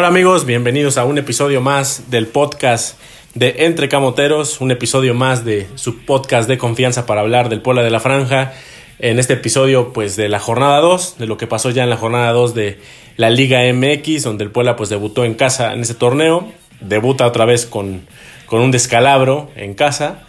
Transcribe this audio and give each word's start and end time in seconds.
Hola 0.00 0.08
amigos, 0.08 0.46
bienvenidos 0.46 0.96
a 0.96 1.04
un 1.04 1.18
episodio 1.18 1.60
más 1.60 2.04
del 2.08 2.26
podcast 2.26 2.98
de 3.34 3.66
Entre 3.66 3.90
Camoteros, 3.90 4.62
un 4.62 4.70
episodio 4.70 5.12
más 5.12 5.44
de 5.44 5.68
su 5.74 6.06
podcast 6.06 6.48
de 6.48 6.56
confianza 6.56 7.04
para 7.04 7.20
hablar 7.20 7.50
del 7.50 7.60
Puebla 7.60 7.82
de 7.82 7.90
la 7.90 8.00
Franja. 8.00 8.54
En 8.98 9.18
este 9.18 9.34
episodio, 9.34 9.92
pues 9.92 10.16
de 10.16 10.30
la 10.30 10.38
jornada 10.38 10.80
2, 10.80 11.18
de 11.18 11.26
lo 11.26 11.36
que 11.36 11.46
pasó 11.46 11.68
ya 11.68 11.84
en 11.84 11.90
la 11.90 11.98
jornada 11.98 12.32
2 12.32 12.54
de 12.54 12.78
la 13.18 13.28
Liga 13.28 13.60
MX, 13.70 14.22
donde 14.22 14.44
el 14.44 14.50
Puebla 14.50 14.74
pues 14.74 14.88
debutó 14.88 15.26
en 15.26 15.34
casa 15.34 15.74
en 15.74 15.80
ese 15.80 15.92
torneo, 15.92 16.50
debuta 16.80 17.26
otra 17.26 17.44
vez 17.44 17.66
con, 17.66 18.06
con 18.46 18.62
un 18.62 18.70
descalabro 18.70 19.50
en 19.54 19.74
casa. 19.74 20.22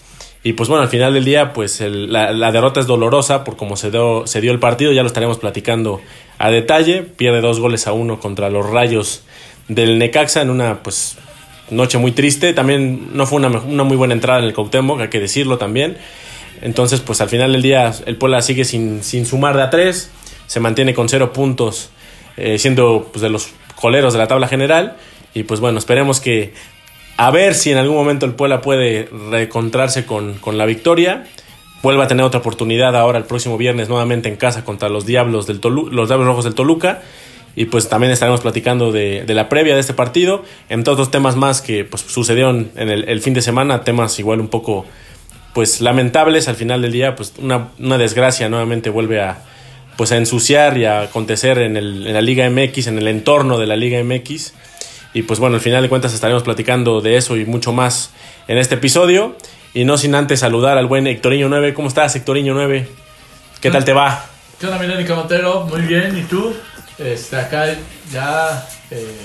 Y 0.43 0.51
pues 0.51 0.67
bueno, 0.67 0.83
al 0.83 0.89
final 0.89 1.13
del 1.13 1.23
día, 1.23 1.53
pues 1.53 1.79
la, 1.79 2.51
derrota 2.51 2.81
es 2.81 2.87
dolorosa 2.87 3.45
por 3.45 3.55
cómo 3.55 3.77
se 3.77 3.89
dio 3.89 4.25
el 4.25 4.59
partido, 4.59 4.91
ya 4.91 5.01
lo 5.01 5.07
estaremos 5.07 5.37
platicando 5.37 6.01
a 6.39 6.51
detalle. 6.51 7.03
Pierde 7.03 7.39
dos 7.39 7.61
goles 7.61 7.87
a 7.87 7.93
uno 7.93 8.19
contra 8.19 8.49
los 8.49 8.69
Rayos 8.69 9.23
del 9.67 9.97
Necaxa 9.99 10.41
en 10.41 10.49
una 10.49 10.83
pues 10.83 11.17
noche 11.71 11.97
muy 11.97 12.11
triste. 12.11 12.53
También 12.53 13.09
no 13.13 13.25
fue 13.25 13.39
una, 13.39 13.47
una 13.47 13.83
muy 13.83 13.97
buena 13.97 14.13
entrada 14.13 14.39
en 14.39 14.45
el 14.45 14.53
Cuauhtémoc, 14.53 15.01
hay 15.01 15.07
que 15.09 15.19
decirlo 15.19 15.57
también. 15.57 15.97
Entonces, 16.61 16.99
pues 16.99 17.21
al 17.21 17.29
final 17.29 17.53
del 17.53 17.61
día 17.61 17.91
el 18.05 18.17
Puebla 18.17 18.41
sigue 18.41 18.65
sin, 18.65 19.03
sin 19.03 19.25
sumar 19.25 19.55
de 19.55 19.63
a 19.63 19.69
tres, 19.69 20.11
se 20.47 20.59
mantiene 20.59 20.93
con 20.93 21.09
cero 21.09 21.33
puntos, 21.33 21.89
eh, 22.37 22.59
siendo 22.59 23.09
pues, 23.11 23.21
de 23.21 23.29
los 23.29 23.49
coleros 23.75 24.13
de 24.13 24.19
la 24.19 24.27
tabla 24.27 24.47
general. 24.47 24.95
Y 25.33 25.43
pues 25.43 25.59
bueno, 25.59 25.79
esperemos 25.79 26.19
que 26.19 26.53
a 27.17 27.31
ver 27.31 27.55
si 27.55 27.71
en 27.71 27.77
algún 27.77 27.95
momento 27.95 28.25
el 28.25 28.33
Puebla 28.33 28.61
puede 28.61 29.09
reencontrarse 29.31 30.05
con, 30.05 30.35
con 30.35 30.57
la 30.57 30.65
victoria. 30.65 31.25
Vuelva 31.81 32.03
a 32.03 32.07
tener 32.07 32.23
otra 32.23 32.41
oportunidad 32.41 32.95
ahora 32.95 33.17
el 33.17 33.23
próximo 33.23 33.57
viernes 33.57 33.89
nuevamente 33.89 34.29
en 34.29 34.35
casa 34.35 34.63
contra 34.63 34.87
los 34.87 35.07
Diablos, 35.07 35.47
del 35.47 35.59
Tolu 35.59 35.89
los 35.89 36.09
Diablos 36.09 36.27
Rojos 36.27 36.43
del 36.43 36.53
Toluca 36.53 37.01
y 37.55 37.65
pues 37.65 37.89
también 37.89 38.11
estaremos 38.11 38.41
platicando 38.41 38.91
de, 38.91 39.23
de, 39.25 39.33
la 39.33 39.49
previa 39.49 39.73
de 39.73 39.81
este 39.81 39.93
partido, 39.93 40.43
entre 40.69 40.93
otros 40.93 41.11
temas 41.11 41.35
más 41.35 41.61
que 41.61 41.83
pues 41.83 42.03
sucedieron 42.03 42.71
en 42.75 42.89
el, 42.89 43.09
el, 43.09 43.21
fin 43.21 43.33
de 43.33 43.41
semana, 43.41 43.83
temas 43.83 44.17
igual 44.19 44.39
un 44.39 44.47
poco 44.47 44.85
pues 45.53 45.81
lamentables 45.81 46.47
al 46.47 46.55
final 46.55 46.81
del 46.81 46.91
día, 46.91 47.15
pues 47.15 47.33
una, 47.37 47.69
una 47.79 47.97
desgracia 47.97 48.47
nuevamente 48.49 48.89
vuelve 48.89 49.21
a 49.21 49.43
pues 49.97 50.11
a 50.11 50.17
ensuciar 50.17 50.77
y 50.77 50.85
a 50.85 51.01
acontecer 51.01 51.59
en, 51.59 51.77
el, 51.77 52.07
en 52.07 52.13
la 52.13 52.21
Liga 52.21 52.49
MX, 52.49 52.87
en 52.87 52.97
el 52.97 53.07
entorno 53.07 53.59
de 53.59 53.67
la 53.67 53.75
Liga 53.75 54.03
MX. 54.03 54.53
Y 55.13 55.23
pues 55.23 55.39
bueno, 55.39 55.55
al 55.55 55.61
final 55.61 55.83
de 55.83 55.89
cuentas 55.89 56.13
estaremos 56.13 56.43
platicando 56.43 57.01
de 57.01 57.17
eso 57.17 57.37
y 57.37 57.45
mucho 57.45 57.71
más 57.73 58.11
en 58.47 58.57
este 58.57 58.75
episodio. 58.75 59.35
Y 59.73 59.85
no 59.85 59.97
sin 59.97 60.15
antes 60.15 60.39
saludar 60.39 60.77
al 60.77 60.87
buen 60.87 61.05
Hectoriño 61.07 61.49
9. 61.49 61.73
¿Cómo 61.73 61.87
estás, 61.87 62.15
Hectoriño 62.15 62.53
9? 62.53 62.87
¿Qué 63.61 63.69
tal 63.69 63.85
te 63.85 63.93
va? 63.93 64.25
¿Qué 64.59 64.65
onda, 64.65 64.79
Milani 64.79 65.05
Camotero? 65.05 65.65
Muy 65.65 65.81
bien, 65.81 66.17
¿y 66.17 66.23
tú? 66.23 66.53
Este, 67.01 67.35
acá 67.35 67.65
ya 68.11 68.67
eh, 68.91 69.17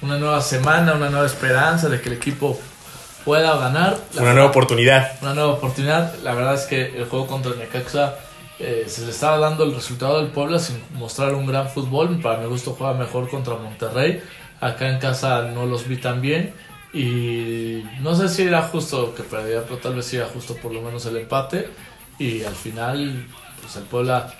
una 0.00 0.16
nueva 0.16 0.40
semana, 0.40 0.94
una 0.94 1.10
nueva 1.10 1.26
esperanza 1.26 1.88
de 1.88 2.00
que 2.00 2.08
el 2.08 2.16
equipo 2.16 2.58
pueda 3.24 3.56
ganar. 3.56 3.98
La 4.14 4.22
una 4.22 4.32
nueva 4.32 4.48
oportunidad. 4.48 5.12
Una 5.20 5.34
nueva 5.34 5.52
oportunidad. 5.52 6.14
La 6.22 6.34
verdad 6.34 6.54
es 6.54 6.62
que 6.62 6.96
el 6.96 7.04
juego 7.04 7.26
contra 7.26 7.52
el 7.52 7.58
Necaxa 7.58 8.14
eh, 8.58 8.86
se 8.88 9.04
le 9.04 9.10
estaba 9.10 9.38
dando 9.38 9.64
el 9.64 9.74
resultado 9.74 10.20
del 10.22 10.30
Puebla 10.30 10.58
sin 10.58 10.82
mostrar 10.94 11.34
un 11.34 11.46
gran 11.46 11.68
fútbol. 11.68 12.20
Para 12.22 12.38
mi 12.38 12.46
gusto 12.46 12.74
juega 12.78 12.94
mejor 12.94 13.28
contra 13.28 13.54
Monterrey. 13.56 14.22
Acá 14.60 14.88
en 14.88 14.98
casa 14.98 15.42
no 15.42 15.66
los 15.66 15.86
vi 15.86 15.98
tan 15.98 16.22
bien. 16.22 16.54
Y 16.94 17.84
no 18.00 18.14
sé 18.14 18.30
si 18.30 18.44
era 18.44 18.62
justo 18.62 19.14
que 19.14 19.22
perdiera, 19.22 19.62
pero 19.64 19.76
tal 19.76 19.94
vez 19.94 20.12
era 20.14 20.26
justo 20.26 20.56
por 20.56 20.72
lo 20.72 20.80
menos 20.80 21.04
el 21.04 21.18
empate. 21.18 21.68
Y 22.18 22.44
al 22.44 22.54
final, 22.54 23.26
pues 23.60 23.76
el 23.76 23.82
Puebla, 23.82 24.32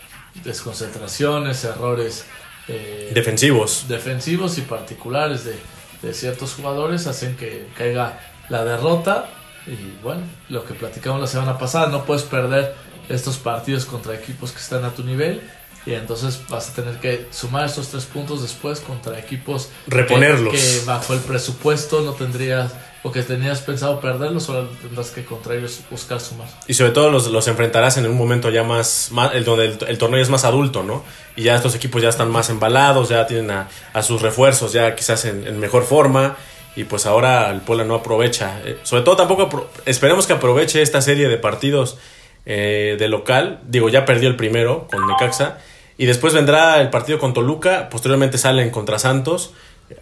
desconcentraciones, 0.45 1.65
errores 1.65 2.25
eh, 2.69 3.11
defensivos. 3.15 3.87
Defensivos 3.89 4.59
y 4.59 4.63
particulares 4.63 5.45
de, 5.45 5.57
de, 6.03 6.15
ciertos 6.15 6.55
jugadores 6.55 7.07
hacen 7.07 7.37
que 7.37 7.67
caiga 7.77 8.21
la 8.49 8.65
derrota. 8.65 9.31
Y 9.67 10.03
bueno, 10.03 10.23
lo 10.49 10.65
que 10.65 10.75
platicamos 10.75 11.21
la 11.21 11.27
semana 11.27 11.59
pasada, 11.59 11.89
no 11.89 12.05
puedes 12.05 12.23
perder 12.23 12.75
estos 13.09 13.37
partidos 13.39 13.85
contra 13.87 14.15
equipos 14.15 14.53
que 14.53 14.59
están 14.59 14.85
a 14.85 14.91
tu 14.91 15.03
nivel. 15.03 15.43
Y 15.87 15.95
entonces 15.95 16.41
vas 16.51 16.71
a 16.71 16.75
tener 16.75 16.99
que 17.01 17.29
sumar 17.31 17.65
estos 17.65 17.89
tres 17.89 18.05
puntos 18.05 18.43
después 18.43 18.81
contra 18.81 19.19
equipos 19.19 19.71
reponerlos 19.87 20.53
que, 20.53 20.59
que 20.59 20.85
bajo 20.85 21.15
el 21.15 21.21
presupuesto 21.21 22.03
no 22.03 22.13
tendrías 22.13 22.75
o 23.03 23.13
que 23.13 23.23
tenías 23.23 23.61
pensado 23.61 24.01
perderlos, 24.01 24.45
solo 24.45 24.69
tendrás 24.83 25.11
que 25.11 25.25
contra 25.25 25.55
ellos 25.55 25.81
buscar 25.91 26.21
sumar. 26.21 26.49
Y 26.67 26.75
sobre 26.75 26.91
todo 26.91 27.11
los, 27.11 27.29
los 27.29 27.47
enfrentarás 27.47 27.97
en 27.97 28.07
un 28.07 28.17
momento 28.17 28.51
ya 28.51 28.65
más, 28.65 29.11
más 29.13 29.35
el, 29.35 29.45
donde 29.45 29.79
el, 29.87 29.99
torneo 29.99 30.21
es 30.21 30.31
más 30.31 30.45
adulto, 30.45 30.83
¿no? 30.83 31.05
Y 31.37 31.45
ya 31.45 31.55
estos 31.55 31.75
equipos 31.75 32.03
ya 32.03 32.09
están 32.09 32.31
más 32.31 32.51
embalados, 32.51 33.09
ya 33.09 33.27
tienen 33.27 33.51
a, 33.51 33.69
a 33.93 34.03
sus 34.03 34.21
refuerzos 34.21 34.73
ya 34.73 34.97
quizás 34.97 35.25
en, 35.27 35.47
en, 35.47 35.61
mejor 35.61 35.85
forma. 35.85 36.37
Y 36.75 36.85
pues 36.85 37.07
ahora 37.07 37.51
el 37.51 37.61
Puebla 37.61 37.85
no 37.85 37.95
aprovecha. 37.95 38.61
Eh, 38.65 38.79
sobre 38.83 39.03
todo 39.03 39.17
tampoco 39.17 39.69
esperemos 39.85 40.27
que 40.27 40.33
aproveche 40.33 40.83
esta 40.83 41.01
serie 41.01 41.29
de 41.29 41.37
partidos 41.37 41.99
eh, 42.47 42.97
de 42.99 43.09
local. 43.09 43.61
Digo, 43.67 43.89
ya 43.89 44.05
perdió 44.05 44.29
el 44.29 44.37
primero 44.37 44.89
con 44.91 45.07
Necaxa. 45.07 45.59
Y 45.97 46.07
después 46.07 46.35
vendrá 46.35 46.81
el 46.81 46.91
partido 46.91 47.19
con 47.19 47.35
Toluca. 47.35 47.89
Posteriormente 47.91 48.39
salen 48.39 48.71
contra 48.71 48.99
Santos 48.99 49.53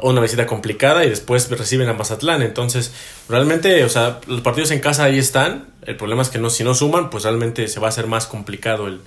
una 0.01 0.21
visita 0.21 0.47
complicada 0.47 1.05
y 1.05 1.09
después 1.09 1.51
reciben 1.51 1.89
a 1.89 1.93
Mazatlán. 1.93 2.43
Entonces, 2.43 2.93
realmente, 3.29 3.85
o 3.85 3.89
sea, 3.89 4.21
los 4.27 4.41
partidos 4.41 4.71
en 4.71 4.81
casa 4.81 5.05
ahí 5.05 5.19
están. 5.19 5.69
El 5.83 5.97
problema 5.97 6.23
es 6.23 6.29
que 6.29 6.39
no, 6.39 6.51
si 6.51 6.65
no 6.65 6.75
suman, 6.75 7.11
pues 7.11 7.25
realmente 7.25 7.69
se 7.69 7.81
va 7.81 7.87
a 7.87 7.91
hacer 7.91 8.07
más 8.07 8.27
complicado 8.27 8.89
el, 8.89 9.01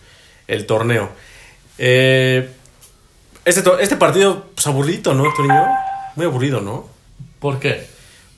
el 0.47 0.65
torneo. 0.65 1.09
Eh, 1.77 2.49
este, 3.45 3.63
este 3.81 3.95
partido, 3.95 4.47
pues 4.55 4.67
aburrido, 4.67 5.13
¿no, 5.13 5.23
Torino? 5.33 5.67
Muy 6.15 6.25
aburrido, 6.25 6.61
¿no? 6.61 6.87
¿Por 7.39 7.59
qué? 7.59 7.87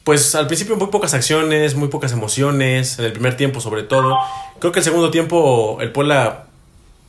Pues 0.04 0.36
al 0.36 0.48
principio 0.48 0.76
muy 0.78 0.88
pocas 0.88 1.14
acciones, 1.14 1.76
muy 1.76 1.90
pocas 1.90 2.12
emociones, 2.12 2.98
en 2.98 3.06
el 3.06 3.12
primer 3.12 3.38
tiempo 3.38 3.62
sobre 3.62 3.84
todo. 3.84 4.18
Creo 4.60 4.72
que 4.72 4.80
el 4.80 4.86
segundo 4.86 5.12
tiempo 5.12 5.78
el 5.80 5.92
Puebla 5.92 6.46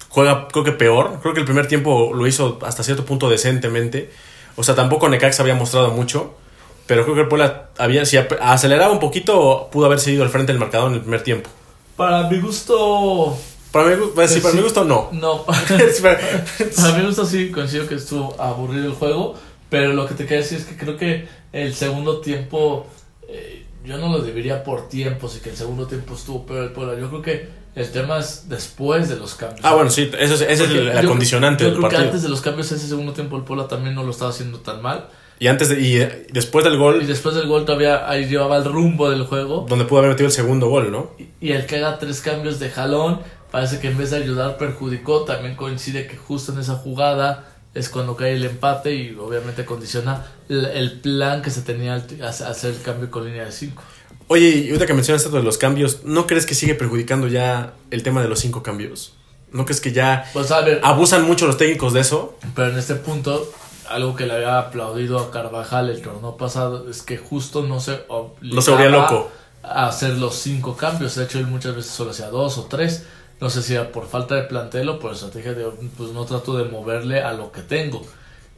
juega, 0.09 0.49
creo 0.49 0.65
que 0.65 0.73
peor. 0.73 1.19
Creo 1.23 1.33
que 1.35 1.41
el 1.41 1.47
primer 1.47 1.69
tiempo 1.69 2.13
lo 2.15 2.27
hizo 2.27 2.59
hasta 2.63 2.83
cierto 2.83 3.05
punto 3.05 3.31
decentemente. 3.31 4.11
O 4.57 4.63
sea, 4.63 4.75
tampoco 4.75 5.09
Necaxa 5.09 5.43
había 5.43 5.55
mostrado 5.55 5.91
mucho. 5.91 6.35
Pero 6.87 7.05
creo 7.05 7.15
que 7.15 7.21
el 7.23 7.29
Puebla 7.29 7.71
había, 7.79 8.05
si 8.05 8.17
aceleraba 8.17 8.93
un 8.93 8.99
poquito, 8.99 9.69
pudo 9.71 9.87
haber 9.87 10.01
seguido 10.01 10.25
al 10.25 10.31
frente 10.31 10.53
del 10.53 10.59
marcador 10.61 10.89
en 10.89 10.95
el 10.95 11.01
primer 11.01 11.23
tiempo. 11.23 11.49
Para 11.97 12.29
mi 12.29 12.41
gusto. 12.41 13.37
Para 13.71 13.89
mi, 13.89 14.07
pues, 14.15 14.33
sí, 14.33 14.41
para 14.41 14.55
mi 14.55 14.63
gusto, 14.63 14.85
no. 14.85 15.09
No. 15.13 15.45
para 16.03 16.99
mi 16.99 17.07
gusto, 17.07 17.25
sí, 17.25 17.51
coincido 17.51 17.87
que 17.87 17.95
estuvo 17.95 18.35
aburrido 18.41 18.87
el 18.87 18.95
juego. 18.95 19.35
Pero 19.71 19.95
lo 19.95 20.07
que 20.07 20.15
te 20.15 20.25
quería 20.25 20.43
decir 20.43 20.59
es 20.59 20.65
que 20.65 20.77
creo 20.77 20.97
que 20.97 21.27
el 21.53 21.75
segundo 21.75 22.21
tiempo. 22.21 22.87
Eh, 23.29 23.65
yo 23.85 23.99
no 23.99 24.09
lo 24.09 24.23
dividiría 24.23 24.63
por 24.63 24.89
tiempos 24.89 25.37
y 25.37 25.41
que 25.41 25.51
el 25.51 25.57
segundo 25.57 25.87
tiempo 25.87 26.15
estuvo 26.15 26.45
peor 26.45 26.65
el 26.65 26.73
Puebla. 26.73 27.01
Yo 27.01 27.09
creo 27.09 27.23
que 27.23 27.49
el 27.75 27.91
tema 27.91 28.19
es 28.19 28.49
después 28.49 29.09
de 29.09 29.17
los 29.17 29.35
cambios. 29.35 29.61
Ah, 29.65 29.75
bueno, 29.75 29.91
sí, 29.91 30.11
eso 30.19 30.35
es, 30.35 30.41
ese 30.43 30.53
es 30.65 30.71
el, 30.71 30.89
el 30.89 30.99
acondicionante 30.99 31.65
yo, 31.65 31.69
yo 31.71 31.71
del 31.73 31.79
creo 31.81 31.83
partido. 31.83 32.03
que 32.03 32.09
antes 32.09 32.23
de 32.23 32.29
los 32.29 32.41
cambios, 32.41 32.71
ese 32.73 32.87
segundo 32.87 33.13
tiempo, 33.13 33.37
el 33.37 33.45
Puebla 33.45 33.69
también 33.69 33.95
no 33.95 34.03
lo 34.03 34.11
estaba 34.11 34.31
haciendo 34.31 34.59
tan 34.61 34.83
mal. 34.83 35.09
Y 35.39 35.49
antes 35.49 35.71
de, 35.71 35.81
y 35.81 35.97
eh, 35.97 36.27
después 36.33 36.65
del 36.65 36.75
Y 36.75 36.79
gol, 36.79 37.07
después 37.07 37.35
del 37.35 37.49
gol 37.49 37.65
todavía 37.65 38.09
ahí 38.09 38.27
llevaba 38.27 38.59
el 38.59 38.65
rumbo 38.65 39.11
del 39.11 39.25
juego. 39.25 39.67
donde 39.69 39.87
pudo 39.87 40.01
haber 40.01 40.11
metido 40.13 40.27
el 40.29 40.33
segundo 40.33 40.69
gol, 40.69 40.93
¿no? 40.93 41.11
Y, 41.19 41.49
y 41.49 41.53
el 41.53 41.67
que 41.67 41.77
haga 41.79 41.99
tres 41.99 42.21
cambios 42.21 42.61
de 42.61 42.71
jalón, 42.71 43.21
parece 43.51 43.81
que 43.81 43.89
en 43.89 43.99
vez 43.99 44.11
de 44.11 44.19
ayudar 44.19 44.57
perjudicó. 44.59 45.25
También 45.25 45.57
coincide 45.57 46.07
que 46.07 46.17
justo 46.17 46.53
en 46.53 46.61
esa 46.61 46.75
jugada 46.75 47.49
es 47.75 47.89
cuando 47.89 48.15
cae 48.17 48.35
el 48.35 48.45
empate 48.45 48.95
y 48.95 49.17
obviamente 49.19 49.65
condiciona 49.65 50.27
el, 50.49 50.67
el 50.67 51.01
plan 51.01 51.41
que 51.43 51.51
se 51.51 51.63
tenía 51.63 51.95
al 51.95 52.05
al 52.21 52.29
hacer 52.29 52.75
el 52.75 52.83
cambio 52.83 53.11
con 53.11 53.25
línea 53.25 53.47
de 53.47 53.53
5. 53.53 53.83
Oye, 54.33 54.49
y 54.49 54.67
ahorita 54.69 54.87
que 54.87 54.95
mencionas 54.95 55.23
esto 55.25 55.37
de 55.37 55.43
los 55.43 55.59
cambios, 55.59 56.05
¿no 56.05 56.27
crees 56.27 56.47
que 56.47 56.55
sigue 56.55 56.75
perjudicando 56.75 57.29
ya 57.29 57.75
el 57.91 58.03
tema 58.03 58.23
de 58.23 58.29
los 58.29 58.41
cinco 58.41 58.63
cambios? 58.63 59.13
¿No 59.53 59.67
crees 59.67 59.83
que 59.83 59.93
ya 59.93 60.25
Pues 60.33 60.51
a 60.51 60.63
ver, 60.63 60.81
abusan 60.83 61.27
mucho 61.27 61.47
los 61.47 61.59
técnicos 61.59 61.93
de 61.93 62.01
eso? 62.01 62.39
Pero 62.57 62.69
en 62.71 62.79
este 62.79 62.95
punto, 62.95 63.53
algo 63.91 64.17
que 64.17 64.25
le 64.25 64.33
había 64.33 64.59
aplaudido 64.59 65.19
a 65.19 65.31
Carvajal 65.31 65.91
el 65.91 66.01
torneo 66.01 66.39
pasado 66.39 66.89
es 66.89 67.03
que 67.03 67.19
justo 67.19 67.63
no 67.63 67.79
se 67.79 68.01
No 68.41 68.63
se 68.63 68.71
volvía 68.71 68.89
loco. 68.89 69.31
a 69.63 69.89
hacer 69.89 70.17
los 70.17 70.37
cinco 70.37 70.77
cambios. 70.79 71.15
De 71.17 71.25
hecho, 71.25 71.39
él 71.39 71.47
muchas 71.47 71.77
veces 71.77 71.93
solo 71.93 72.13
hacía 72.13 72.29
dos 72.31 72.57
o 72.57 72.65
tres. 72.65 73.03
No 73.39 73.51
sé 73.51 73.61
si 73.63 73.75
era 73.75 73.93
por 73.93 74.09
falta 74.09 74.35
de 74.37 74.45
plantel 74.45 74.89
o 74.89 74.99
por 74.99 75.13
estrategia 75.13 75.53
de 75.53 75.67
pues 75.99 76.11
no 76.13 76.25
trato 76.25 76.57
de 76.57 76.65
moverle 76.65 77.21
a 77.21 77.35
lo 77.35 77.53
que 77.53 77.61
tengo. 77.61 78.03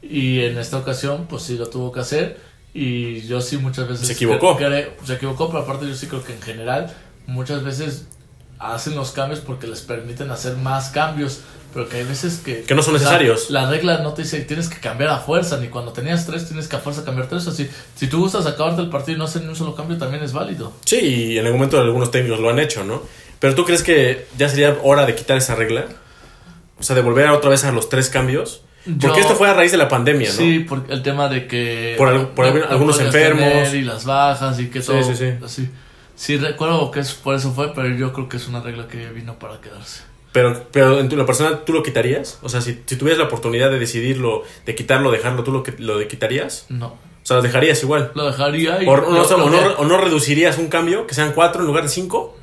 Y 0.03 0.43
en 0.43 0.59
esta 0.59 0.77
ocasión, 0.77 1.27
pues 1.29 1.43
sí 1.43 1.56
lo 1.56 1.67
tuvo 1.69 1.91
que 1.91 1.99
hacer. 2.00 2.38
Y 2.75 3.21
yo 3.23 3.41
sí 3.41 3.56
muchas 3.56 3.88
veces... 3.88 4.09
Se 4.09 4.12
equivocó. 4.15 4.59
se 5.05 5.15
equivocó, 5.15 5.49
pero 5.49 5.61
aparte 5.61 5.87
yo 5.87 5.94
sí 5.94 6.09
creo 6.09 6.25
que 6.25 6.35
en 6.35 6.43
general 6.43 6.93
muchas 7.26 7.62
veces 7.62 8.06
hacen 8.59 8.97
los 8.97 9.12
cambios 9.12 9.41
porque 9.41 9.69
les 9.69 9.81
permiten 9.81 10.31
hacer 10.32 10.56
más 10.56 10.91
cambios. 10.91 11.41
Pero 11.73 11.88
que 11.88 11.99
hay 11.99 12.05
veces 12.05 12.41
que... 12.44 12.62
Que 12.62 12.75
no 12.75 12.82
son 12.82 12.94
necesarios. 12.94 13.50
la 13.50 13.69
regla 13.69 13.99
no 13.99 14.12
te 14.12 14.23
dice 14.23 14.41
tienes 14.43 14.69
que 14.69 14.79
cambiar 14.79 15.11
a 15.11 15.19
fuerza, 15.19 15.56
ni 15.59 15.69
cuando 15.69 15.93
tenías 15.93 16.26
tres 16.26 16.47
tienes 16.47 16.69
que 16.69 16.76
a 16.76 16.81
fuerza 16.81 17.05
cambiar 17.05 17.29
tres. 17.29 17.47
Así, 17.47 17.69
si 17.97 18.09
tú 18.09 18.21
gustas 18.21 18.47
acabarte 18.47 18.82
el 18.82 18.91
partido 18.91 19.17
y 19.17 19.19
no 19.19 19.25
hacer 19.25 19.43
ni 19.43 19.49
un 19.49 19.56
solo 19.56 19.75
cambio, 19.75 19.97
también 19.97 20.23
es 20.23 20.32
válido. 20.32 20.73
Sí, 20.85 20.99
y 20.99 21.38
en 21.38 21.47
algún 21.47 21.61
momento 21.61 21.81
algunos 21.81 22.11
técnicos 22.11 22.41
lo 22.41 22.50
han 22.50 22.59
hecho, 22.59 22.85
¿no? 22.85 23.03
Pero 23.38 23.55
¿tú 23.55 23.65
crees 23.65 23.82
que 23.82 24.27
ya 24.37 24.49
sería 24.49 24.79
hora 24.82 25.06
de 25.06 25.15
quitar 25.15 25.37
esa 25.37 25.55
regla? 25.55 25.87
O 26.79 26.82
sea, 26.82 26.97
de 26.97 27.03
volver 27.03 27.29
otra 27.31 27.50
vez 27.50 27.65
a 27.65 27.73
los 27.73 27.88
tres 27.88 28.09
cambios. 28.09 28.62
Porque 29.00 29.20
esto 29.20 29.34
fue 29.34 29.48
a 29.48 29.54
raíz 29.54 29.72
de 29.72 29.78
la 29.78 29.88
pandemia, 29.88 30.28
¿no? 30.28 30.34
Sí, 30.34 30.60
por 30.60 30.84
el 30.90 31.02
tema 31.02 31.28
de 31.28 31.46
que... 31.46 31.94
Por 31.96 32.08
al- 32.08 32.28
por 32.28 32.44
no- 32.44 32.50
algún- 32.50 32.60
no 32.62 32.69
algunos 32.70 33.00
enfermos. 33.00 33.72
Y 33.75 33.82
las 33.82 34.04
bajas 34.04 34.60
y 34.60 34.66
que 34.69 34.81
Sí, 34.82 34.86
todo 34.88 35.02
sí, 35.02 35.16
sí. 35.16 35.32
así. 35.42 35.70
Sí, 36.16 36.36
recuerdo 36.36 36.90
que 36.90 37.00
es, 37.00 37.12
por 37.14 37.34
eso 37.34 37.52
fue, 37.52 37.72
pero 37.75 37.88
yo 37.88 38.12
creo 38.12 38.28
que 38.28 38.36
es 38.36 38.46
una 38.46 38.60
regla 38.60 38.86
que 38.86 39.08
vino 39.10 39.38
para 39.38 39.60
quedarse. 39.60 40.02
Pero, 40.32 40.66
pero 40.70 40.98
en 41.00 41.08
tu, 41.08 41.16
lo 41.16 41.25
personal, 41.26 41.62
¿tú 41.64 41.72
lo 41.72 41.82
quitarías? 41.82 42.38
O 42.42 42.48
sea, 42.48 42.60
si, 42.60 42.81
si 42.86 42.96
tuvieras 42.96 43.19
la 43.19 43.25
oportunidad 43.26 43.70
de 43.70 43.78
decidirlo, 43.78 44.42
de 44.66 44.75
quitarlo, 44.75 45.10
dejarlo, 45.10 45.44
¿tú 45.44 45.52
lo, 45.52 45.62
lo 45.78 45.98
de 45.98 46.06
quitarías? 46.08 46.66
No, 46.69 46.86
O 46.88 46.98
sea, 47.22 47.36
lo 47.36 47.42
dejarías 47.42 47.82
igual. 47.82 48.10
lo 48.14 48.26
dejaría 48.26 48.82
y... 48.82 48.86
O, 48.86 48.92
o 48.92 48.96
no, 48.96 49.10
lo- 49.12 49.25
o 49.25 49.38
lo 49.38 49.50
no- 49.50 49.58
que- 49.76 49.82
o 49.82 49.84
no 49.86 49.96
reducirías 49.96 50.58
un 50.58 50.69
cambio, 50.69 51.06
que 51.06 51.14
sean 51.14 51.32
cuatro 51.32 51.62
en 51.62 51.66
lugar 51.69 51.84
de 51.84 51.88
cinco. 51.88 52.36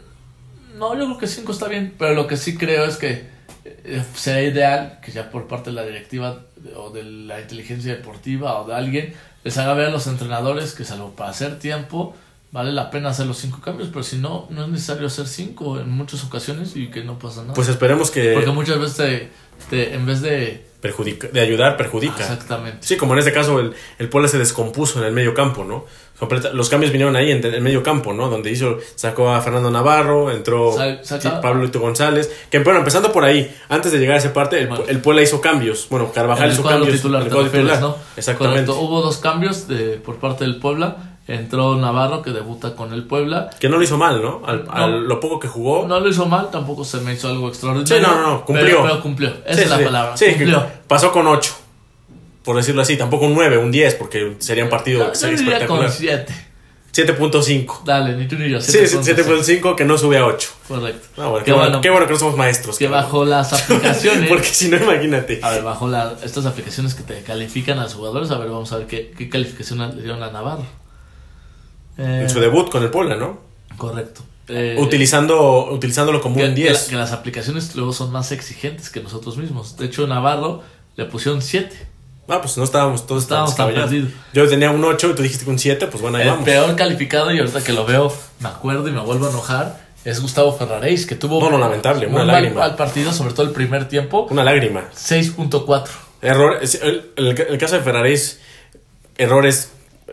No, 0.77 0.95
yo 0.97 1.05
creo 1.05 1.17
que 1.19 1.27
5 1.27 1.51
está 1.51 1.67
bien, 1.67 1.93
pero 1.99 2.15
lo 2.15 2.25
que 2.27 2.37
sí 2.37 2.57
creo 2.57 2.85
es 2.85 2.97
que 2.97 3.29
eh, 3.65 4.03
sería 4.15 4.49
ideal 4.49 4.99
que 5.03 5.11
ya 5.11 5.29
por 5.29 5.47
parte 5.47 5.69
de 5.69 5.75
la 5.75 5.83
directiva 5.83 6.39
o 6.75 6.89
de 6.89 7.03
la 7.03 7.39
inteligencia 7.41 7.93
deportiva 7.95 8.59
o 8.61 8.67
de 8.67 8.75
alguien 8.75 9.13
les 9.43 9.57
haga 9.57 9.73
ver 9.73 9.87
a 9.87 9.91
los 9.91 10.07
entrenadores 10.07 10.73
que 10.73 10.83
salvo 10.85 11.11
para 11.15 11.29
hacer 11.31 11.59
tiempo 11.59 12.15
vale 12.51 12.71
la 12.73 12.89
pena 12.91 13.09
hacer 13.09 13.27
los 13.27 13.37
cinco 13.37 13.61
cambios, 13.61 13.87
pero 13.89 14.03
si 14.03 14.17
no, 14.17 14.45
no 14.49 14.63
es 14.65 14.69
necesario 14.69 15.07
hacer 15.07 15.25
cinco 15.25 15.79
en 15.79 15.89
muchas 15.89 16.21
ocasiones 16.25 16.75
y 16.75 16.87
que 16.91 17.01
no 17.01 17.17
pasa 17.17 17.43
nada. 17.43 17.53
Pues 17.53 17.69
esperemos 17.69 18.11
que 18.11 18.33
Porque 18.33 18.51
muchas 18.51 18.77
veces 18.77 18.97
te, 18.97 19.29
te- 19.69 19.95
en 19.95 20.05
vez 20.05 20.21
de... 20.21 20.65
perjudica, 20.81 21.29
de 21.29 21.39
ayudar, 21.39 21.77
perjudica. 21.77 22.19
Exactamente. 22.19 22.79
Sí, 22.81 22.97
como 22.97 23.13
en 23.13 23.19
este 23.19 23.31
caso 23.31 23.57
el, 23.61 23.73
el 23.99 24.09
Puebla 24.09 24.27
se 24.27 24.37
descompuso 24.37 24.99
en 24.99 25.05
el 25.05 25.13
medio 25.13 25.33
campo, 25.33 25.63
¿no? 25.63 25.85
Completa- 26.21 26.51
los 26.53 26.69
cambios 26.69 26.91
vinieron 26.91 27.15
ahí 27.15 27.31
en 27.31 27.43
el 27.43 27.61
medio 27.61 27.81
campo, 27.81 28.13
¿no? 28.13 28.29
Donde 28.29 28.51
hizo, 28.51 28.77
sacó 28.93 29.29
a 29.31 29.41
Fernando 29.41 29.71
Navarro, 29.71 30.29
entró 30.29 30.71
Sa- 30.71 31.03
saca- 31.03 31.41
Pablo 31.41 31.63
Lito 31.63 31.79
González. 31.79 32.31
Que 32.51 32.59
bueno, 32.59 32.77
empezando 32.77 33.11
por 33.11 33.23
ahí, 33.23 33.51
antes 33.69 33.91
de 33.91 33.97
llegar 33.97 34.15
a 34.15 34.19
esa 34.19 34.31
parte, 34.31 34.59
el, 34.61 34.67
Bueno. 34.67 34.83
el 34.87 35.01
Puebla 35.01 35.23
hizo 35.23 35.41
cambios. 35.41 35.87
Bueno, 35.89 36.11
Carvajal 36.13 36.45
el 36.49 36.53
hizo 36.53 36.63
cambios. 36.63 36.95
titular, 36.95 37.23
el 37.23 37.29
te 37.29 37.33
refieres, 37.35 37.71
titular. 37.71 37.81
¿no? 37.81 37.95
Exactamente. 38.15 38.65
Correcto. 38.67 38.85
Hubo 38.85 39.01
dos 39.01 39.17
cambios 39.17 39.67
de, 39.67 39.97
por 39.97 40.17
parte 40.17 40.43
del 40.43 40.57
Puebla. 40.59 40.95
Entró 41.27 41.75
Navarro, 41.75 42.21
que 42.21 42.31
debuta 42.31 42.75
con 42.75 42.93
el 42.93 43.03
Puebla. 43.05 43.49
Que 43.59 43.69
no 43.69 43.77
lo 43.77 43.83
hizo 43.83 43.97
mal, 43.97 44.21
¿no? 44.21 44.41
Al, 44.45 44.65
No. 44.65 44.71
al- 44.73 45.03
lo 45.05 45.19
poco 45.19 45.39
que 45.39 45.47
jugó. 45.47 45.87
No 45.87 45.99
lo 45.99 46.07
hizo 46.09 46.25
mal, 46.27 46.49
tampoco 46.51 46.83
se 46.83 46.99
me 47.01 47.13
hizo 47.13 47.29
algo 47.29 47.47
extraordinario. 47.47 47.95
Sí, 47.97 48.01
no, 48.03 48.21
no, 48.21 48.27
no, 48.33 48.45
cumplió. 48.45 48.65
Pero, 48.77 48.81
pero 48.83 49.01
cumplió, 49.01 49.29
esa 49.45 49.55
Sí, 49.55 49.61
es 49.61 49.69
la 49.69 49.79
palabra. 49.79 50.17
sí, 50.17 50.25
cumplió. 50.33 50.65
pasó 50.87 51.11
con 51.11 51.25
8. 51.27 51.51
Por 52.43 52.55
decirlo 52.55 52.81
así, 52.81 52.97
tampoco 52.97 53.25
un 53.25 53.33
9, 53.35 53.57
un 53.57 53.71
10, 53.71 53.95
porque 53.95 54.35
sería 54.39 54.63
un 54.63 54.69
partido 54.69 55.11
diría 55.11 55.19
con 55.19 55.33
espectacular. 55.85 55.91
7. 55.91 56.33
7.5. 56.93 57.83
Dale, 57.85 58.17
ni 58.17 58.27
tú 58.27 58.35
ni 58.35 58.49
yo. 58.49 58.59
Sí, 58.59 58.77
7.5. 58.77 59.61
7.5 59.61 59.75
que 59.75 59.85
no 59.85 59.97
sube 59.97 60.17
a 60.17 60.25
8. 60.25 60.49
Correcto. 60.67 61.07
Ah, 61.17 61.27
bueno, 61.27 61.45
Qué 61.45 61.51
qué, 61.51 61.57
bueno, 61.57 61.81
qué 61.81 61.89
bueno 61.89 62.05
que 62.07 62.13
no 62.13 62.19
somos 62.19 62.35
maestros. 62.35 62.77
Que 62.77 62.87
bajo 62.87 63.23
las 63.23 63.53
aplicaciones. 63.71 64.27
Porque 64.27 64.47
si 64.47 64.67
no, 64.69 64.75
imagínate. 64.77 65.39
A 65.41 65.51
ver, 65.51 65.63
bajo 65.63 65.87
la- 65.87 66.15
estas 66.23 66.45
aplicaciones 66.45 66.93
que 66.93 67.03
te 67.03 67.21
califican 67.21 67.79
a 67.79 67.83
los 67.83 67.93
jugadores, 67.93 68.29
a 68.31 68.37
ver, 68.37 68.49
vamos 68.49 68.71
a 68.73 68.77
ver 68.79 68.87
qué, 68.87 69.11
qué 69.17 69.29
calificación 69.29 69.79
le 69.95 70.01
dieron 70.01 70.21
a 70.21 70.31
Navarro. 70.31 70.65
Eh, 71.97 72.19
En 72.23 72.29
su 72.29 72.39
debut 72.39 72.69
con 72.69 72.83
el 72.83 72.89
Puebla, 72.89 73.15
¿no? 73.15 73.39
Correcto. 73.77 74.21
Eh, 74.49 74.75
Utilizando, 74.79 75.71
utilizándolo 75.71 76.19
como 76.21 76.35
que, 76.37 76.43
un 76.45 76.55
que 76.55 76.61
la- 76.65 76.71
10. 76.71 76.83
que 76.89 76.95
las 76.95 77.13
aplicaciones 77.13 77.73
luego 77.75 77.93
son 77.93 78.11
más 78.11 78.31
exigentes 78.33 78.89
que 78.89 79.01
nosotros 79.01 79.37
mismos. 79.37 79.77
De 79.77 79.85
hecho, 79.85 80.07
Navarro 80.07 80.61
le 80.97 81.05
pusieron 81.05 81.41
7. 81.41 81.87
Ah, 82.27 82.39
pues 82.41 82.57
no 82.57 82.63
estábamos 82.63 83.05
todos 83.07 83.23
Estábamos 83.23 83.55
tan 83.55 83.73
perdidos. 83.73 84.11
Yo 84.33 84.47
tenía 84.47 84.71
un 84.71 84.83
8 84.83 85.09
y 85.09 85.15
tú 85.15 85.21
dijiste 85.23 85.43
que 85.43 85.51
un 85.51 85.59
7, 85.59 85.87
pues 85.87 86.01
bueno, 86.01 86.17
ahí 86.17 86.23
El 86.23 86.29
vamos. 86.29 86.45
peor 86.45 86.75
calificado, 86.75 87.31
y 87.33 87.39
ahorita 87.39 87.61
que 87.63 87.73
lo 87.73 87.85
veo, 87.85 88.13
me 88.39 88.47
acuerdo 88.49 88.87
y 88.87 88.91
me 88.91 89.01
vuelvo 89.01 89.25
a 89.27 89.29
enojar, 89.29 89.81
es 90.05 90.21
Gustavo 90.21 90.55
Ferraréis, 90.57 91.05
que 91.05 91.15
tuvo 91.15 91.41
No, 91.41 91.49
no, 91.49 91.57
lamentable, 91.57 92.07
una 92.07 92.19
mal, 92.19 92.27
lágrima. 92.27 92.61
mal 92.61 92.75
partido, 92.75 93.11
sobre 93.11 93.33
todo 93.33 93.45
el 93.47 93.51
primer 93.51 93.87
tiempo, 93.89 94.27
Una 94.29 94.43
lágrima. 94.43 94.85
6.4. 94.95 95.89
Error, 96.21 96.59
el, 96.61 97.11
el- 97.17 97.39
el 97.41 97.57
caso 97.57 97.75
de 97.75 97.81
Ferrari 97.81 98.13
es 98.13 98.39
errores 99.17 99.71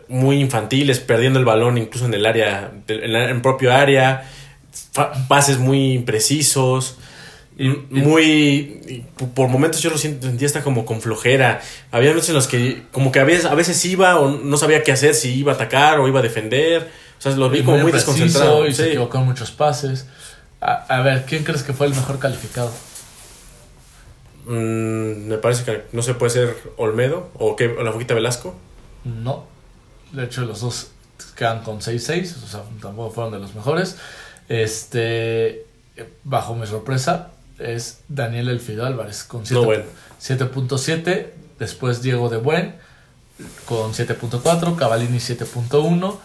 muy 0.08 0.40
infantiles, 0.40 1.00
perdiendo 1.00 1.38
el 1.38 1.44
balón 1.44 1.78
incluso 1.78 2.06
en 2.06 2.14
el 2.14 2.26
área, 2.26 2.72
en, 2.88 3.14
en 3.14 3.42
propio 3.42 3.72
área, 3.72 4.28
pases 5.28 5.58
muy 5.58 5.92
imprecisos, 5.92 6.96
muy... 7.58 8.80
y 8.86 9.04
p- 9.16 9.24
por 9.34 9.48
momentos 9.48 9.80
yo 9.82 9.90
lo 9.90 9.98
siento- 9.98 10.26
sentía 10.28 10.46
hasta 10.46 10.62
como 10.62 10.86
con 10.86 11.00
flojera. 11.00 11.60
Había 11.90 12.12
veces 12.12 12.28
en 12.30 12.34
los 12.36 12.46
que 12.46 12.84
como 12.92 13.10
que 13.10 13.18
a 13.20 13.24
veces, 13.24 13.44
a 13.46 13.54
veces 13.54 13.84
iba 13.84 14.18
o 14.20 14.30
no 14.30 14.56
sabía 14.56 14.82
qué 14.84 14.92
hacer, 14.92 15.14
si 15.14 15.34
iba 15.34 15.52
a 15.52 15.54
atacar 15.56 15.98
o 16.00 16.06
iba 16.08 16.20
a 16.20 16.22
defender. 16.22 16.90
O 17.18 17.20
sea, 17.20 17.32
lo 17.32 17.50
vi 17.50 17.58
Y 17.60 17.62
como 17.64 17.78
muy 17.78 17.90
desconcentrado. 17.92 18.66
Y 18.66 18.72
se 18.74 18.82
Sí. 18.84 18.88
equivocó 18.90 19.18
en 19.18 19.24
muchos 19.24 19.50
pases. 19.50 20.06
A, 20.60 20.72
a 20.98 21.02
ver, 21.02 21.24
¿quién 21.26 21.42
crees 21.44 21.62
que 21.64 21.72
fue 21.72 21.86
el 21.88 21.94
mejor 21.94 22.18
calificado? 22.20 22.70
Mm, 24.46 25.26
me 25.28 25.38
parece 25.38 25.64
que 25.64 25.84
no 25.92 26.02
se 26.02 26.14
puede 26.14 26.30
ser 26.30 26.56
Olmedo 26.76 27.30
o, 27.34 27.54
que, 27.56 27.66
o 27.68 27.82
la 27.82 27.92
Foquita 27.92 28.14
Velasco. 28.14 28.54
No. 29.04 29.44
De 30.12 30.24
hecho, 30.24 30.42
los 30.42 30.60
dos 30.60 30.90
quedan 31.36 31.62
con 31.62 31.80
6-6, 31.80 32.44
o 32.44 32.46
sea, 32.46 32.62
tampoco 32.80 33.10
fueron 33.10 33.32
de 33.32 33.38
los 33.40 33.54
mejores. 33.54 33.96
Este, 34.48 35.66
bajo 36.24 36.54
mi 36.54 36.66
sorpresa, 36.66 37.30
es 37.58 38.00
Daniel 38.08 38.48
Elfido 38.48 38.84
Álvarez 38.86 39.24
con 39.24 39.42
No, 39.50 39.64
bueno. 39.64 39.84
7.7. 40.20 41.26
Después 41.58 42.02
Diego 42.02 42.28
de 42.28 42.36
Buen 42.38 42.74
con 43.66 43.92
7.4. 43.92 44.76
Cavalini 44.76 45.18
7.1. 45.18 46.16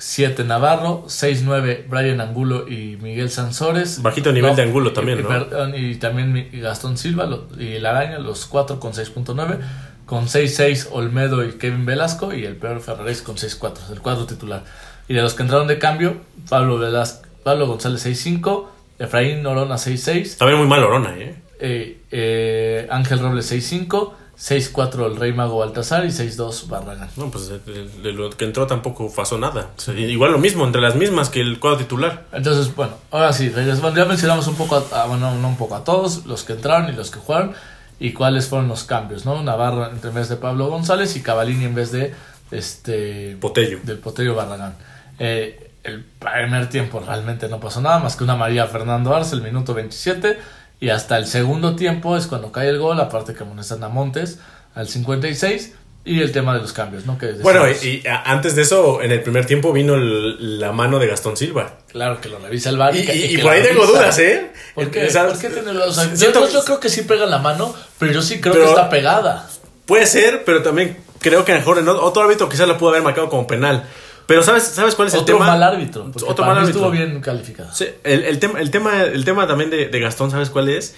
7 0.00 0.44
Navarro, 0.44 1.06
6-9 1.08 1.88
Brian 1.88 2.20
Angulo 2.20 2.68
y 2.68 2.96
Miguel 3.02 3.30
Sansores. 3.30 4.00
Bajito 4.00 4.32
nivel 4.32 4.54
de 4.54 4.62
Angulo 4.62 4.92
también, 4.92 5.18
y, 5.18 5.22
¿no? 5.24 5.76
y 5.76 5.96
también 5.96 6.48
Gastón 6.52 6.96
Silva 6.96 7.26
lo- 7.26 7.48
y 7.58 7.80
la 7.80 7.90
araña, 7.90 8.18
los 8.20 8.46
4 8.46 8.78
con 8.78 8.92
6.9. 8.92 9.58
Con 10.06 10.26
6-6 10.28 10.88
Olmedo 10.92 11.44
y 11.44 11.52
Kevin 11.58 11.84
Velasco. 11.84 12.32
Y 12.32 12.44
el 12.44 12.54
peor 12.56 12.80
Ferraréis 12.80 13.22
con 13.22 13.36
6-4, 13.36 13.90
el 13.92 14.00
cuadro 14.00 14.24
titular. 14.26 14.62
Y 15.08 15.14
de 15.14 15.22
los 15.22 15.34
que 15.34 15.42
entraron 15.42 15.66
de 15.66 15.78
cambio, 15.80 16.16
Pablo, 16.48 16.78
Velas- 16.78 17.22
Pablo 17.42 17.66
González 17.66 18.06
6-5. 18.06 18.68
Efraín 18.98 19.42
Norona 19.42 19.76
6-6. 19.76 20.36
También 20.38 20.58
muy 20.58 20.68
mal 20.68 20.82
Orona, 20.84 21.14
¿eh? 21.18 21.34
eh, 21.60 22.00
eh, 22.10 22.86
Ángel 22.90 23.18
Robles 23.20 23.50
6-5. 23.52 24.12
6-4 24.38 25.06
el 25.06 25.16
Rey 25.16 25.32
Mago 25.32 25.58
Baltasar 25.58 26.04
y 26.04 26.10
6-2 26.10 26.68
Barragán. 26.68 27.08
No, 27.16 27.28
pues 27.28 27.48
de, 27.48 28.12
lo 28.12 28.30
que 28.30 28.44
entró 28.44 28.68
tampoco 28.68 29.12
pasó 29.12 29.36
nada. 29.36 29.70
O 29.76 29.80
sea, 29.80 29.94
igual 29.94 30.30
lo 30.30 30.38
mismo, 30.38 30.64
entre 30.64 30.80
las 30.80 30.94
mismas 30.94 31.28
que 31.28 31.40
el 31.40 31.58
cuadro 31.58 31.78
titular. 31.78 32.26
Entonces, 32.32 32.72
bueno, 32.76 32.92
ahora 33.10 33.32
sí, 33.32 33.52
ya 33.52 34.04
mencionamos 34.04 34.46
un 34.46 34.54
poco, 34.54 34.76
a, 34.76 35.02
a- 35.02 35.06
bueno, 35.06 35.34
no 35.34 35.48
un 35.48 35.56
poco 35.56 35.74
a 35.74 35.82
todos, 35.82 36.24
los 36.26 36.44
que 36.44 36.52
entraron 36.52 36.88
y 36.88 36.92
los 36.92 37.10
que 37.10 37.18
jugaron, 37.18 37.52
y 37.98 38.12
cuáles 38.12 38.46
fueron 38.46 38.68
los 38.68 38.84
cambios, 38.84 39.26
¿no? 39.26 39.42
Navarro 39.42 39.90
en 39.90 40.14
vez 40.14 40.28
de 40.28 40.36
Pablo 40.36 40.68
González 40.68 41.16
y 41.16 41.20
Cavalini 41.22 41.64
en 41.64 41.74
vez 41.74 41.90
de 41.90 42.14
este 42.52 43.36
Potello. 43.40 43.80
del 43.82 43.98
Potello 43.98 44.36
Barragán. 44.36 44.76
Eh, 45.18 45.67
el 45.84 46.04
primer 46.04 46.68
tiempo 46.68 47.02
realmente 47.06 47.48
no 47.48 47.60
pasó 47.60 47.80
nada 47.80 47.98
más 47.98 48.16
que 48.16 48.24
una 48.24 48.36
María 48.36 48.66
Fernando 48.66 49.14
Arce, 49.14 49.34
el 49.34 49.42
minuto 49.42 49.74
27, 49.74 50.38
y 50.80 50.90
hasta 50.90 51.16
el 51.18 51.26
segundo 51.26 51.76
tiempo 51.76 52.16
es 52.16 52.26
cuando 52.26 52.52
cae 52.52 52.68
el 52.68 52.78
gol, 52.78 53.00
aparte 53.00 53.34
que 53.34 53.42
amonestan 53.42 53.82
a 53.84 53.88
Montes 53.88 54.38
al 54.74 54.88
56, 54.88 55.74
y 56.04 56.22
el 56.22 56.32
tema 56.32 56.54
de 56.54 56.60
los 56.60 56.72
cambios, 56.72 57.04
¿no? 57.04 57.18
Que 57.18 57.32
Bueno, 57.32 57.68
y, 57.68 58.02
antes 58.24 58.54
de 58.56 58.62
eso, 58.62 59.02
en 59.02 59.12
el 59.12 59.20
primer 59.22 59.44
tiempo 59.44 59.72
vino 59.72 59.94
el- 59.94 60.58
la 60.58 60.72
mano 60.72 60.98
de 60.98 61.06
Gastón 61.06 61.36
Silva. 61.36 61.78
Claro 61.88 62.18
que 62.20 62.28
lo 62.30 62.38
revisa 62.38 62.70
el 62.70 62.78
VAR. 62.78 62.96
Y, 62.96 63.04
que- 63.04 63.14
y- 63.14 63.24
y 63.24 63.36
que 63.36 63.42
por 63.42 63.52
ahí 63.52 63.62
tengo 63.62 63.86
dudas, 63.86 64.18
¿eh? 64.18 64.50
¿Por 64.74 64.90
qué? 64.90 65.06
O 65.06 65.10
sea, 65.10 65.26
¿Por 65.26 65.38
qué 65.38 65.48
tiene 65.50 65.70
o 65.70 65.92
sea, 65.92 66.04
yo- 66.08 66.16
siento- 66.16 66.46
yo, 66.46 66.52
yo 66.52 66.64
creo 66.64 66.80
que 66.80 66.88
sí 66.88 67.02
pega 67.02 67.26
la 67.26 67.38
mano, 67.38 67.74
pero 67.98 68.12
yo 68.12 68.22
sí 68.22 68.40
creo 68.40 68.54
que 68.54 68.64
está 68.64 68.88
pegada. 68.88 69.48
Puede 69.84 70.06
ser, 70.06 70.44
pero 70.46 70.62
también 70.62 70.96
creo 71.20 71.44
que 71.44 71.52
mejor 71.52 71.78
en 71.78 71.88
otro 71.88 72.22
árbitro 72.22 72.48
quizás 72.48 72.68
la 72.68 72.78
pudo 72.78 72.90
haber 72.90 73.02
marcado 73.02 73.28
como 73.28 73.46
penal. 73.46 73.84
Pero 74.28 74.42
¿sabes, 74.42 74.62
¿sabes 74.64 74.94
cuál 74.94 75.08
es 75.08 75.14
el 75.14 75.20
Otro 75.20 75.36
tema? 75.36 75.46
mal 75.48 75.62
árbitro. 75.62 76.04
Otro 76.26 76.44
mal 76.44 76.58
árbitro. 76.58 76.68
estuvo 76.80 76.90
bien 76.90 77.20
calificado. 77.22 77.72
Sí, 77.72 77.86
el, 78.04 78.24
el 78.24 78.38
tema, 78.38 78.60
el, 78.60 78.70
tema, 78.70 79.02
el 79.02 79.24
tema 79.24 79.46
también 79.48 79.70
de, 79.70 79.88
de 79.88 80.00
Gastón, 80.00 80.30
¿sabes 80.30 80.50
cuál 80.50 80.68
es? 80.68 80.94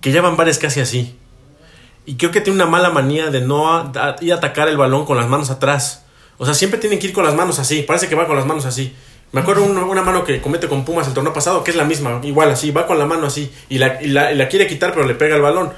Que 0.00 0.12
ya 0.12 0.22
van 0.22 0.36
varias 0.36 0.58
casi 0.58 0.78
así. 0.80 1.16
Y 2.06 2.14
creo 2.14 2.30
que 2.30 2.40
tiene 2.40 2.56
una 2.62 2.70
mala 2.70 2.90
manía 2.90 3.28
de 3.30 3.40
no 3.40 3.72
a- 3.74 3.90
a- 3.96 4.16
ir 4.20 4.32
a 4.32 4.36
atacar 4.36 4.68
el 4.68 4.76
balón 4.76 5.04
con 5.04 5.16
las 5.16 5.28
manos 5.28 5.50
atrás. 5.50 6.04
O 6.38 6.44
sea, 6.44 6.54
siempre 6.54 6.78
tienen 6.78 7.00
que 7.00 7.08
ir 7.08 7.12
con 7.12 7.24
las 7.24 7.34
manos 7.34 7.58
así. 7.58 7.82
Parece 7.82 8.08
que 8.08 8.14
va 8.14 8.26
con 8.28 8.36
las 8.36 8.46
manos 8.46 8.64
así. 8.66 8.94
Me 9.32 9.40
acuerdo 9.40 9.64
una, 9.64 9.84
una 9.84 10.02
mano 10.02 10.24
que 10.24 10.40
comete 10.40 10.68
con 10.68 10.84
Pumas 10.84 11.06
el 11.08 11.12
torneo 11.14 11.32
pasado, 11.32 11.62
que 11.64 11.72
es 11.72 11.76
la 11.76 11.84
misma, 11.84 12.20
igual 12.22 12.50
así, 12.50 12.70
va 12.70 12.86
con 12.86 12.98
la 13.00 13.04
mano 13.06 13.26
así. 13.26 13.52
Y 13.68 13.78
la, 13.78 14.00
y 14.02 14.06
la, 14.08 14.32
y 14.32 14.36
la 14.36 14.48
quiere 14.48 14.66
quitar, 14.68 14.92
pero 14.94 15.06
le 15.06 15.14
pega 15.16 15.34
el 15.36 15.42
balón. 15.42 15.72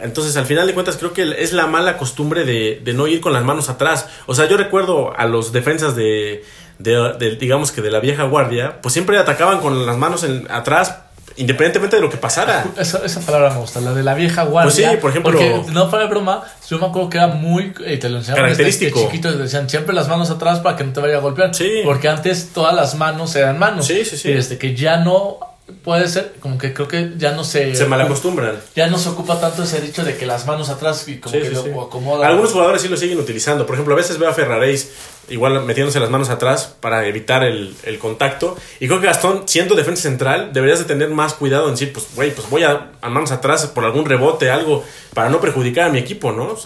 Entonces, 0.00 0.36
al 0.36 0.46
final 0.46 0.66
de 0.66 0.74
cuentas, 0.74 0.96
creo 0.96 1.12
que 1.12 1.42
es 1.42 1.52
la 1.52 1.66
mala 1.66 1.96
costumbre 1.98 2.44
de, 2.44 2.80
de 2.84 2.92
no 2.94 3.06
ir 3.06 3.20
con 3.20 3.32
las 3.32 3.44
manos 3.44 3.68
atrás. 3.68 4.06
O 4.26 4.34
sea, 4.34 4.48
yo 4.48 4.56
recuerdo 4.56 5.12
a 5.16 5.26
los 5.26 5.52
defensas 5.52 5.94
de, 5.96 6.44
de- 6.78 7.14
de, 7.18 7.36
digamos 7.36 7.72
que 7.72 7.80
de 7.82 7.90
la 7.90 8.00
vieja 8.00 8.24
guardia, 8.24 8.80
pues 8.82 8.92
siempre 8.92 9.18
atacaban 9.18 9.60
con 9.60 9.86
las 9.86 9.96
manos 9.96 10.24
en- 10.24 10.50
atrás, 10.50 10.96
independientemente 11.36 11.96
de 11.96 12.02
lo 12.02 12.10
que 12.10 12.16
pasara. 12.18 12.64
Esa, 12.76 12.98
esa 13.04 13.20
palabra 13.20 13.50
me 13.50 13.60
gusta, 13.60 13.80
la 13.80 13.92
de 13.94 14.02
la 14.02 14.14
vieja 14.14 14.42
guardia. 14.44 14.72
Pues 14.74 14.90
sí, 14.92 14.96
por 15.00 15.10
ejemplo- 15.10 15.32
Porque 15.32 15.72
no 15.72 15.90
para 15.90 16.06
broma, 16.06 16.42
yo 16.68 16.78
me 16.78 16.86
acuerdo 16.86 17.08
que 17.08 17.18
era 17.18 17.28
muy. 17.28 17.72
eh, 17.86 17.96
te 17.98 18.08
lo 18.08 18.18
enseñaban 18.18 18.50
desde 18.50 18.62
Característico. 18.64 19.00
chiquito, 19.06 19.30
te 19.32 19.38
decían 19.38 19.68
siempre 19.70 19.94
las 19.94 20.08
manos 20.08 20.30
atrás 20.30 20.58
para 20.60 20.76
que 20.76 20.84
no 20.84 20.92
te 20.92 21.00
vaya 21.00 21.16
a 21.16 21.20
golpear. 21.20 21.54
Sí. 21.54 21.80
Porque 21.84 22.08
antes 22.08 22.50
todas 22.52 22.74
las 22.74 22.96
manos 22.96 23.34
eran 23.36 23.58
manos. 23.58 23.86
Sí, 23.86 24.04
sí, 24.04 24.16
sí. 24.16 24.28
Y 24.30 24.34
desde 24.34 24.58
que 24.58 24.74
ya 24.74 24.98
no 24.98 25.38
Puede 25.84 26.08
ser, 26.08 26.34
como 26.40 26.58
que 26.58 26.74
creo 26.74 26.88
que 26.88 27.12
ya 27.16 27.32
no 27.32 27.44
se... 27.44 27.74
Se 27.74 27.86
malacostumbran. 27.86 28.56
Ya 28.74 28.88
no 28.88 28.98
se 28.98 29.08
ocupa 29.08 29.40
tanto 29.40 29.62
ese 29.62 29.80
dicho 29.80 30.04
de 30.04 30.16
que 30.16 30.26
las 30.26 30.44
manos 30.46 30.68
atrás 30.68 31.06
y 31.08 31.18
como 31.18 31.34
Sí, 31.34 31.40
que 31.40 31.48
sí, 31.48 31.54
lo 31.54 31.62
sí. 31.62 31.70
acomoda. 31.70 32.26
Algunos 32.26 32.52
jugadores 32.52 32.82
sí 32.82 32.88
lo 32.88 32.96
siguen 32.96 33.18
utilizando. 33.18 33.64
Por 33.64 33.76
ejemplo, 33.76 33.94
a 33.94 33.96
veces 33.96 34.18
veo 34.18 34.28
a 34.28 34.34
Ferraréis 34.34 34.90
igual 35.28 35.64
metiéndose 35.64 36.00
las 36.00 36.10
manos 36.10 36.30
atrás 36.30 36.74
para 36.80 37.06
evitar 37.06 37.44
el, 37.44 37.74
el 37.84 37.98
contacto. 37.98 38.56
Y 38.80 38.88
creo 38.88 39.00
que 39.00 39.06
Gastón, 39.06 39.44
siendo 39.46 39.74
defensa 39.76 40.02
central, 40.02 40.52
deberías 40.52 40.80
de 40.80 40.84
tener 40.84 41.08
más 41.10 41.34
cuidado 41.34 41.66
en 41.66 41.72
decir, 41.74 41.92
pues, 41.92 42.06
güey, 42.16 42.34
pues 42.34 42.50
voy 42.50 42.64
a, 42.64 42.90
a 43.00 43.08
manos 43.08 43.30
atrás 43.30 43.64
por 43.68 43.84
algún 43.84 44.04
rebote, 44.04 44.50
algo, 44.50 44.84
para 45.14 45.30
no 45.30 45.40
perjudicar 45.40 45.86
a 45.86 45.92
mi 45.92 45.98
equipo, 45.98 46.32
¿no? 46.32 46.56